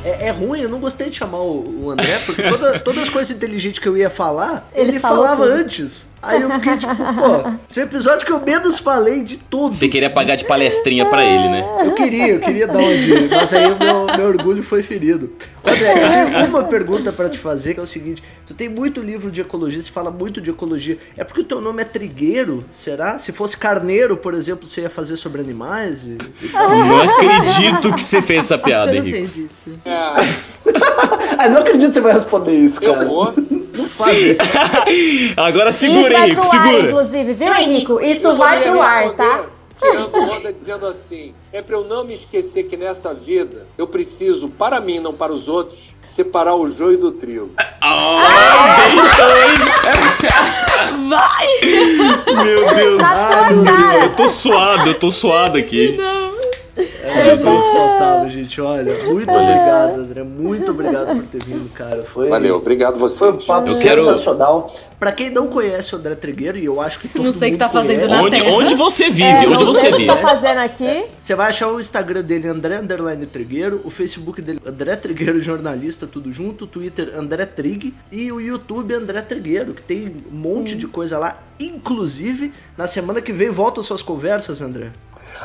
É, 0.05 0.26
é 0.29 0.31
ruim, 0.31 0.61
eu 0.61 0.68
não 0.68 0.79
gostei 0.79 1.11
de 1.11 1.16
chamar 1.16 1.39
o, 1.41 1.85
o 1.87 1.91
André, 1.91 2.18
porque 2.24 2.43
toda- 2.49 2.79
todas 2.81 3.03
as 3.03 3.09
coisas 3.09 3.37
inteligentes 3.37 3.79
que 3.81 3.89
eu 3.89 3.97
ia 3.97 4.09
falar, 4.09 4.68
Ele 4.72 4.93
ele, 4.93 4.99
falava 5.01 5.43
tudo. 5.45 5.55
antes. 5.57 6.07
Aí 6.21 6.43
eu 6.43 6.51
fiquei 6.51 6.77
tipo, 6.77 6.97
pô, 6.97 7.51
esse 7.71 7.81
é 7.81 7.85
o 7.85 7.87
episódio 7.87 8.27
que 8.27 8.33
eu 8.33 8.41
menos 8.41 8.79
falei 8.81 9.23
de 9.23 9.37
tudo. 9.37 9.75
Você 9.75 9.89
queria 9.89 10.11
pagar 10.11 10.37
de 10.37 10.45
palestrinha 10.45 11.07
pra 11.07 11.25
ele, 11.25 11.49
né? 11.49 11.64
Eu 11.85 11.93
queria, 11.93 12.27
eu 12.29 12.41
queria 12.41 12.66
dar 12.66 12.79
uma 12.79 12.95
de. 12.97 13.29
Mas 13.29 13.55
aí 13.55 13.71
o 13.71 13.79
meu, 13.79 14.07
meu 14.16 14.27
orgulho 14.27 14.62
foi 14.62 14.83
ferido. 14.83 15.33
André, 15.64 16.23
eu 16.25 16.31
tenho 16.35 16.47
uma 16.49 16.64
pergunta 16.64 17.12
pra 17.12 17.29
te 17.29 17.39
fazer, 17.39 17.75
que 17.75 17.81
é 17.81 17.83
o 17.83 17.87
seguinte: 17.87 18.23
tu 18.47 18.53
tem 18.55 18.69
muito 18.69 19.01
livro 19.01 19.31
de 19.31 19.41
ecologia, 19.43 19.81
você 19.81 19.91
fala 19.91 20.11
muito 20.11 20.41
de 20.41 20.51
ecologia. 20.51 20.99
É 21.16 21.23
porque 21.23 21.41
o 21.43 21.45
teu 21.45 21.61
nome 21.61 21.83
é 21.83 21.85
trigueiro? 21.85 22.64
Será? 22.73 23.16
Se 23.19 23.31
fosse 23.33 23.57
carneiro, 23.57 24.16
por 24.16 24.35
exemplo, 24.35 24.66
você 24.66 24.81
ia 24.83 24.91
fazer 24.91 25.16
sobre 25.16 25.41
animais? 25.41 26.05
E... 26.05 26.16
Não 26.53 27.03
acredito 27.03 27.93
que 27.95 28.03
você 28.03 28.21
fez 28.21 28.45
essa 28.47 28.59
piada, 28.59 28.91
Você 28.93 28.99
não 29.01 29.07
Henrique. 29.07 29.29
fez 29.29 29.51
isso. 29.51 29.79
É, 29.85 30.69
Ah, 31.39 31.49
não 31.49 31.61
acredito 31.61 31.89
que 31.89 31.95
você 31.95 32.01
vai 32.01 32.12
responder 32.12 32.53
isso, 32.53 32.83
eu 32.83 32.95
cara. 32.95 33.07
vou. 33.07 33.35
Não 33.73 33.87
faz. 33.89 34.37
Agora 35.37 35.73
segura, 35.73 36.09
vai 36.12 36.31
Henrique, 36.31 36.41
pro 36.41 36.59
ar, 36.59 36.64
segura. 36.64 36.89
inclusive, 36.89 37.33
viu, 37.35 37.55
Henrico? 37.55 38.01
Isso 38.01 38.37
vai 38.37 38.61
pro 38.62 38.81
ar, 38.81 39.11
tá? 39.12 39.45
Tirando 39.81 40.16
onda 40.16 40.53
dizendo 40.53 40.87
assim: 40.87 41.35
é 41.53 41.62
pra 41.62 41.77
eu 41.77 41.85
não 41.85 42.05
me 42.05 42.14
esquecer 42.14 42.64
que 42.64 42.77
nessa 42.77 43.14
vida 43.14 43.66
eu 43.77 43.87
preciso, 43.87 44.49
para 44.49 44.81
mim, 44.81 44.99
não 44.99 45.12
para 45.14 45.33
os 45.33 45.49
outros, 45.49 45.95
separar 46.07 46.57
o 46.57 46.69
joio 46.69 46.99
do 46.99 47.12
trigo. 47.12 47.51
Meu 52.27 52.74
Deus. 52.74 53.03
Ah, 53.05 53.51
meu 53.51 53.65
Deus. 53.65 54.03
Eu 54.03 54.15
tô 54.16 54.28
suado, 54.28 54.89
eu 54.89 54.95
tô 54.95 55.11
suado 55.11 55.59
aqui. 55.59 55.99
É 57.02 57.36
só 57.36 57.62
faltava, 57.62 58.28
gente. 58.28 58.60
Olha, 58.60 59.05
muito 59.05 59.30
obrigado, 59.30 60.00
André. 60.00 60.22
Muito 60.22 60.70
obrigado 60.70 61.16
por 61.16 61.24
ter 61.26 61.44
vindo, 61.44 61.68
cara. 61.72 62.02
Foi, 62.05 62.28
Valeu, 62.28 62.56
obrigado 62.56 62.92
foi 62.98 63.09
vocês. 63.09 63.34
um 63.34 63.38
papo 63.38 63.68
Eu 63.70 63.78
quero- 63.78 64.05
sensacional. 64.05 64.72
Pra 64.98 65.12
quem 65.12 65.30
não 65.30 65.46
conhece 65.48 65.94
o 65.94 65.98
André 65.98 66.14
Trigueiro, 66.14 66.59
e 66.59 66.64
eu 66.64 66.80
acho 66.80 66.98
que 67.00 67.09
todo 67.09 67.24
Não 67.24 67.32
sei 67.32 67.50
o 67.50 67.52
que 67.52 67.59
tá 67.59 67.68
fazendo 67.68 68.00
conhece, 68.00 68.14
na 68.14 68.22
Onde, 68.22 68.40
Terra. 68.42 68.55
onde 68.56 68.74
você 68.74 69.05
vive? 69.10 69.22
É, 69.22 69.38
onde 69.40 69.64
não 69.64 69.66
você 69.66 69.80
sei 69.82 69.90
o 69.90 69.92
que 69.96 70.02
vive? 70.02 70.14
tá 70.14 70.16
fazendo 70.16 70.59
aqui. 70.59 71.05
Você 71.18 71.34
vai 71.34 71.48
achar 71.48 71.68
o 71.68 71.78
Instagram 71.78 72.22
dele, 72.22 72.48
André 72.48 72.78
Underline 72.78 73.24
Trigueiro, 73.26 73.80
o 73.84 73.90
Facebook 73.90 74.42
dele, 74.42 74.59
André 74.66 74.96
Trigueiro 74.96 75.40
Jornalista, 75.40 76.06
tudo 76.06 76.32
junto, 76.32 76.64
o 76.64 76.66
Twitter, 76.66 77.12
André 77.16 77.46
Trig, 77.46 77.94
e 78.10 78.32
o 78.32 78.40
YouTube, 78.40 78.92
André 78.94 79.20
Trigueiro, 79.22 79.72
que 79.72 79.82
tem 79.82 80.16
um 80.32 80.36
monte 80.36 80.76
de 80.76 80.86
coisa 80.88 81.16
lá. 81.18 81.36
Inclusive, 81.60 82.52
na 82.76 82.86
semana 82.86 83.20
que 83.20 83.32
vem 83.32 83.50
voltam 83.50 83.82
suas 83.82 84.02
conversas, 84.02 84.60
André. 84.60 84.88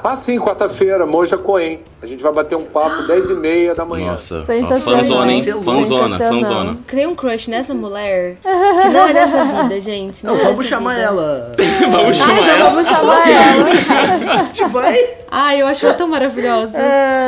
Ah, 0.04 0.16
sim, 0.16 0.40
quarta-feira, 0.40 1.06
Moja 1.06 1.38
Coen. 1.38 1.80
A 2.02 2.06
gente 2.08 2.22
vai 2.22 2.34
bater 2.34 2.56
um 2.58 2.64
papo 2.66 3.04
10 3.08 3.30
e 3.30 3.34
meia 3.36 3.74
da 3.76 3.86
manhã. 3.86 4.12
Nossa, 4.12 4.44
fanzona, 4.84 5.32
hein? 5.32 5.44
Fanzona, 5.64 6.18
fanzona. 6.20 6.78
Tem 6.88 7.08
um 7.08 7.16
crush 7.16 7.48
nessa 7.50 7.74
mulher 7.74 8.36
que 8.42 8.90
não 8.90 9.08
é 9.08 9.14
dessa 9.14 9.44
vida, 9.46 9.80
gente. 9.80 10.26
Não, 10.26 10.34
Não, 10.36 10.42
é 10.42 10.44
vamos 10.46 10.66
chamar 10.66 10.96
vida. 10.96 11.06
ela. 11.06 11.56
Vamos 11.90 12.22
Ah, 12.22 12.26
chamar 12.26 12.50
ela. 12.50 12.70
vamos 12.70 12.88
chamar 12.88 13.30
ela. 13.30 14.42
A 14.42 14.44
gente 14.46 14.66
vai. 14.66 15.10
Ai, 15.32 15.62
eu 15.62 15.68
acho 15.68 15.86
ela 15.86 15.96
tão 15.96 16.08
maravilhosa. 16.08 16.74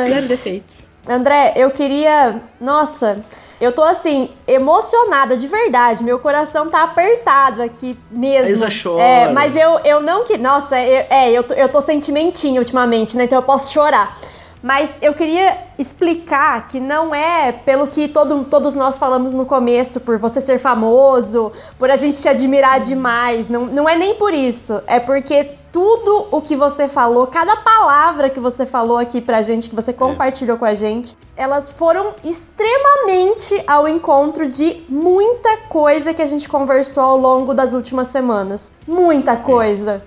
Zero 0.08 0.26
defeitos. 0.26 0.84
André, 1.08 1.52
eu 1.56 1.70
queria. 1.70 2.36
Nossa, 2.60 3.18
eu 3.60 3.72
tô 3.72 3.82
assim, 3.82 4.30
emocionada 4.46 5.36
de 5.36 5.48
verdade. 5.48 6.02
Meu 6.02 6.18
coração 6.18 6.68
tá 6.68 6.82
apertado 6.82 7.62
aqui 7.62 7.98
mesmo. 8.10 8.46
A 8.46 8.50
Isa 8.50 8.68
chora. 8.82 9.02
É, 9.02 9.32
mas 9.32 9.56
eu, 9.56 9.78
eu 9.84 10.00
não 10.00 10.24
que. 10.24 10.36
Nossa, 10.36 10.78
eu, 10.78 11.06
é, 11.08 11.30
eu 11.30 11.42
tô, 11.42 11.54
eu 11.54 11.68
tô 11.68 11.80
sentimentinho 11.80 12.60
ultimamente, 12.60 13.16
né? 13.16 13.24
Então 13.24 13.38
eu 13.38 13.42
posso 13.42 13.72
chorar. 13.72 14.16
Mas 14.62 14.98
eu 15.00 15.14
queria 15.14 15.58
explicar 15.78 16.68
que 16.68 16.80
não 16.80 17.14
é 17.14 17.52
pelo 17.52 17.86
que 17.86 18.08
todo, 18.08 18.44
todos 18.44 18.74
nós 18.74 18.98
falamos 18.98 19.32
no 19.32 19.46
começo, 19.46 20.00
por 20.00 20.18
você 20.18 20.40
ser 20.40 20.58
famoso, 20.58 21.52
por 21.78 21.90
a 21.90 21.96
gente 21.96 22.20
te 22.20 22.28
admirar 22.28 22.80
demais. 22.80 23.48
Não, 23.48 23.66
não 23.66 23.88
é 23.88 23.96
nem 23.96 24.16
por 24.16 24.34
isso. 24.34 24.80
É 24.86 24.98
porque 24.98 25.50
tudo 25.76 26.28
o 26.30 26.40
que 26.40 26.56
você 26.56 26.88
falou, 26.88 27.26
cada 27.26 27.54
palavra 27.54 28.30
que 28.30 28.40
você 28.40 28.64
falou 28.64 28.96
aqui 28.96 29.20
pra 29.20 29.42
gente, 29.42 29.68
que 29.68 29.74
você 29.74 29.92
compartilhou 29.92 30.56
com 30.56 30.64
a 30.64 30.72
gente, 30.72 31.14
elas 31.36 31.70
foram 31.70 32.14
extremamente 32.24 33.62
ao 33.66 33.86
encontro 33.86 34.48
de 34.48 34.82
muita 34.88 35.54
coisa 35.68 36.14
que 36.14 36.22
a 36.22 36.26
gente 36.26 36.48
conversou 36.48 37.02
ao 37.02 37.18
longo 37.18 37.52
das 37.52 37.74
últimas 37.74 38.08
semanas. 38.08 38.72
Muita 38.88 39.36
coisa. 39.36 40.02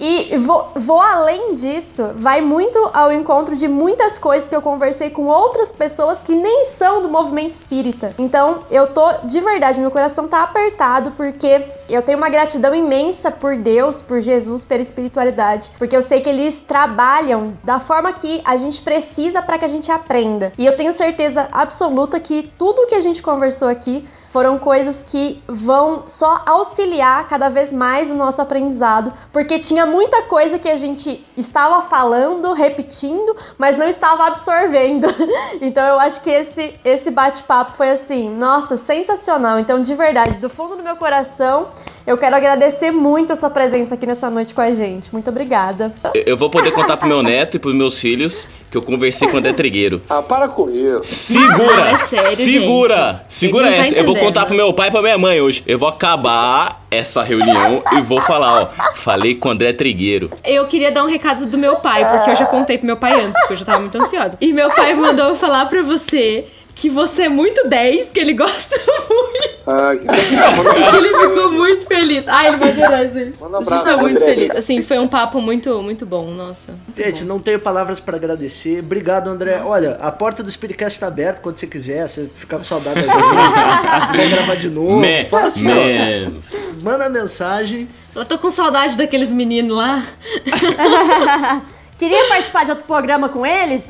E 0.00 0.36
vou, 0.38 0.70
vou 0.76 1.00
além 1.00 1.54
disso, 1.54 2.12
vai 2.14 2.40
muito 2.40 2.78
ao 2.92 3.12
encontro 3.12 3.56
de 3.56 3.66
muitas 3.66 4.18
coisas 4.18 4.48
que 4.48 4.54
eu 4.54 4.62
conversei 4.62 5.10
com 5.10 5.26
outras 5.26 5.72
pessoas 5.72 6.22
que 6.22 6.34
nem 6.34 6.66
são 6.66 7.02
do 7.02 7.08
movimento 7.08 7.52
espírita. 7.52 8.14
Então, 8.16 8.60
eu 8.70 8.86
tô 8.86 9.12
de 9.24 9.40
verdade, 9.40 9.80
meu 9.80 9.90
coração 9.90 10.28
tá 10.28 10.42
apertado 10.42 11.12
porque 11.16 11.64
eu 11.88 12.02
tenho 12.02 12.18
uma 12.18 12.28
gratidão 12.28 12.74
imensa 12.74 13.30
por 13.30 13.56
Deus, 13.56 14.00
por 14.00 14.20
Jesus, 14.20 14.64
pela 14.64 14.82
espiritualidade, 14.82 15.70
porque 15.78 15.96
eu 15.96 16.02
sei 16.02 16.20
que 16.20 16.28
eles 16.28 16.60
trabalham 16.60 17.54
da 17.64 17.80
forma 17.80 18.12
que 18.12 18.40
a 18.44 18.56
gente 18.56 18.80
precisa 18.80 19.42
para 19.42 19.58
que 19.58 19.64
a 19.64 19.68
gente 19.68 19.90
aprenda. 19.90 20.52
E 20.56 20.64
eu 20.64 20.76
tenho 20.76 20.92
certeza 20.92 21.48
absoluta 21.50 22.20
que 22.20 22.50
tudo 22.58 22.86
que 22.86 22.94
a 22.94 23.00
gente 23.00 23.22
conversou 23.22 23.68
aqui 23.68 24.06
foram 24.28 24.58
coisas 24.58 25.02
que 25.02 25.42
vão 25.46 26.04
só 26.06 26.42
auxiliar 26.46 27.26
cada 27.28 27.48
vez 27.48 27.72
mais 27.72 28.10
o 28.10 28.14
nosso 28.14 28.40
aprendizado, 28.40 29.12
porque 29.32 29.58
tinha 29.58 29.86
muita 29.86 30.22
coisa 30.22 30.58
que 30.58 30.68
a 30.68 30.76
gente 30.76 31.24
estava 31.36 31.82
falando, 31.82 32.52
repetindo, 32.52 33.36
mas 33.56 33.76
não 33.76 33.88
estava 33.88 34.26
absorvendo. 34.26 35.08
Então 35.60 35.86
eu 35.86 35.98
acho 35.98 36.20
que 36.20 36.30
esse 36.30 36.74
esse 36.84 37.10
bate-papo 37.10 37.72
foi 37.72 37.90
assim, 37.90 38.28
nossa, 38.30 38.76
sensacional. 38.76 39.58
Então 39.58 39.80
de 39.80 39.94
verdade, 39.94 40.32
do 40.32 40.48
fundo 40.48 40.76
do 40.76 40.82
meu 40.82 40.96
coração, 40.96 41.68
eu 42.08 42.16
quero 42.18 42.34
agradecer 42.36 42.90
muito 42.90 43.32
a 43.32 43.36
sua 43.36 43.50
presença 43.50 43.94
aqui 43.94 44.06
nessa 44.06 44.30
noite 44.30 44.54
com 44.54 44.60
a 44.60 44.72
gente. 44.72 45.12
Muito 45.12 45.28
obrigada. 45.30 45.92
Eu- 46.14 46.22
Eu 46.26 46.36
vou 46.36 46.50
poder 46.50 46.70
contar 46.72 46.96
pro 46.96 47.08
meu 47.08 47.22
neto 47.22 47.56
e 47.56 47.58
pros 47.60 47.74
meus 47.74 47.98
filhos 48.00 48.48
que 48.70 48.76
eu 48.76 48.82
conversei 48.82 49.26
com 49.28 49.34
o 49.36 49.38
André 49.38 49.52
Trigueiro. 49.52 50.00
Ah, 50.10 50.20
para 50.22 50.46
com 50.48 50.68
isso. 50.70 51.00
Segura! 51.04 51.90
É 51.90 51.94
sério, 51.96 52.24
segura! 52.24 52.96
gente. 53.12 53.34
Segura 53.34 53.66
tá 53.66 53.72
essa. 53.76 53.94
eu 53.96 54.04
vou 54.04 54.16
contar 54.16 54.46
pro 54.46 54.54
meu 54.54 54.72
pai 54.74 54.88
e 54.88 54.90
pra 54.90 55.00
minha 55.02 55.16
mãe 55.18 55.40
hoje. 55.40 55.62
Eu 55.66 55.78
vou 55.78 55.88
acabar 55.88 56.82
essa 56.90 57.22
reunião 57.22 57.82
e 57.96 58.00
vou 58.02 58.20
falar, 58.22 58.62
ó. 58.78 58.94
Falei 58.94 59.34
com 59.34 59.48
o 59.48 59.52
André 59.52 59.72
Trigueiro. 59.72 60.30
Eu 60.44 60.66
queria 60.66 60.90
dar 60.92 61.02
um 61.04 61.08
recado 61.08 61.46
do 61.46 61.56
meu 61.58 61.76
pai, 61.76 62.04
porque 62.10 62.30
eu 62.30 62.36
já 62.36 62.46
contei 62.46 62.76
pro 62.78 62.86
meu 62.86 62.96
pai 62.96 63.12
antes, 63.20 63.38
porque 63.40 63.54
eu 63.54 63.56
já 63.58 63.64
tava 63.64 63.80
muito 63.80 63.98
ansiosa. 64.00 64.32
E 64.40 64.52
meu 64.52 64.68
pai 64.70 64.94
mandou 64.94 65.28
eu 65.28 65.36
falar 65.36 65.66
pra 65.66 65.82
você 65.82 66.46
que 66.78 66.88
você 66.88 67.22
é 67.22 67.28
muito 67.28 67.68
10, 67.68 68.12
que 68.12 68.20
ele 68.20 68.34
gosta 68.38 68.76
muito. 69.10 69.58
Ah, 69.66 69.94
que 69.96 70.06
legal. 70.08 70.94
Ele 70.94 71.08
ficou 71.18 71.50
muito 71.52 71.86
feliz. 71.86 72.26
Ai, 72.28 72.46
ele 72.48 72.56
vai 72.56 72.70
adorar, 72.70 73.10
gente. 73.10 73.36
Manda 73.38 73.58
um 73.58 73.60
A 73.60 73.64
gente 73.64 73.72
abraço 73.74 73.84
tá 73.84 73.96
muito 73.96 74.16
André. 74.22 74.34
feliz. 74.34 74.50
Assim, 74.56 74.82
foi 74.82 74.98
um 74.98 75.08
papo 75.08 75.40
muito, 75.42 75.82
muito 75.82 76.06
bom, 76.06 76.30
nossa. 76.30 76.74
Gente, 76.96 77.24
não 77.24 77.38
tenho 77.40 77.58
palavras 77.58 77.98
pra 78.00 78.16
agradecer. 78.16 78.78
Obrigado, 78.78 79.28
André. 79.28 79.60
Olha, 79.66 79.98
a 80.00 80.10
porta 80.12 80.42
do 80.42 80.50
Spiritcast 80.50 81.00
tá 81.00 81.08
aberta 81.08 81.40
quando 81.42 81.56
você 81.58 81.66
quiser. 81.66 82.08
Você 82.08 82.30
ficar 82.32 82.58
com 82.58 82.64
saudade 82.64 83.02
da 83.04 84.12
gente, 84.14 84.30
gravar 84.30 84.54
de 84.54 84.70
novo. 84.70 85.00
Me- 85.00 85.24
fala 85.24 85.48
assim, 85.48 85.70
ó, 85.70 85.74
menos. 85.74 86.64
manda 86.82 87.08
mensagem. 87.08 87.88
Eu 88.14 88.24
tô 88.24 88.38
com 88.38 88.48
saudade 88.50 88.96
daqueles 88.96 89.30
meninos 89.32 89.76
lá. 89.76 90.02
Queria 91.98 92.28
participar 92.28 92.64
de 92.64 92.70
outro 92.70 92.84
programa 92.86 93.28
com 93.28 93.44
eles? 93.44 93.82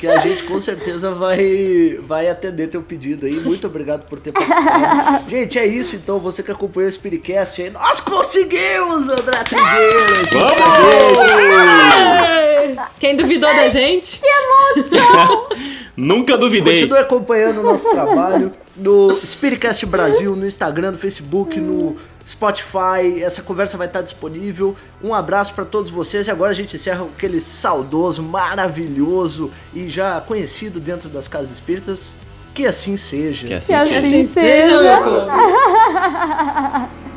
Que 0.00 0.08
a 0.08 0.18
gente 0.18 0.44
com 0.44 0.58
certeza 0.58 1.12
vai, 1.12 1.98
vai 2.00 2.26
atender 2.30 2.68
teu 2.68 2.80
pedido 2.80 3.26
aí. 3.26 3.34
Muito 3.34 3.66
obrigado 3.66 4.06
por 4.06 4.18
ter 4.18 4.32
participado. 4.32 5.28
gente, 5.28 5.58
é 5.58 5.66
isso 5.66 5.94
então. 5.94 6.18
Você 6.18 6.42
que 6.42 6.50
acompanhou 6.50 6.88
esse 6.88 6.96
Spiritcast 6.96 7.60
aí. 7.60 7.68
Nós 7.68 8.00
conseguimos, 8.00 9.10
André 9.10 9.44
Trigueiro! 9.44 10.40
Quem 12.98 13.14
duvidou 13.14 13.54
da 13.54 13.68
gente? 13.68 14.22
Nunca 15.94 16.38
duvidei. 16.38 16.76
Continue 16.76 16.98
acompanhando 16.98 17.60
o 17.60 17.62
nosso 17.62 17.90
trabalho 17.90 18.52
no 18.74 19.12
Spiritcast 19.12 19.84
Brasil, 19.84 20.34
no 20.34 20.46
Instagram, 20.46 20.92
no 20.92 20.98
Facebook, 20.98 21.60
no 21.60 21.98
Spotify. 22.30 23.22
Essa 23.22 23.42
conversa 23.42 23.76
vai 23.76 23.88
estar 23.88 24.02
disponível. 24.02 24.76
Um 25.02 25.12
abraço 25.12 25.52
para 25.52 25.64
todos 25.64 25.90
vocês. 25.90 26.28
E 26.28 26.30
agora 26.30 26.50
a 26.50 26.54
gente 26.54 26.76
encerra 26.76 27.00
com 27.00 27.10
aquele 27.16 27.40
saudoso, 27.40 28.22
maravilhoso 28.22 29.50
e 29.74 29.88
já 29.88 30.20
conhecido 30.20 30.78
dentro 30.78 31.08
das 31.08 31.26
casas 31.26 31.50
espíritas. 31.50 32.14
Que 32.54 32.66
assim 32.66 32.96
seja. 32.96 33.46
Que 33.48 33.54
assim 33.54 33.74
Que 33.74 33.80
seja. 33.82 33.98
assim 33.98 34.26
seja. 34.26 35.00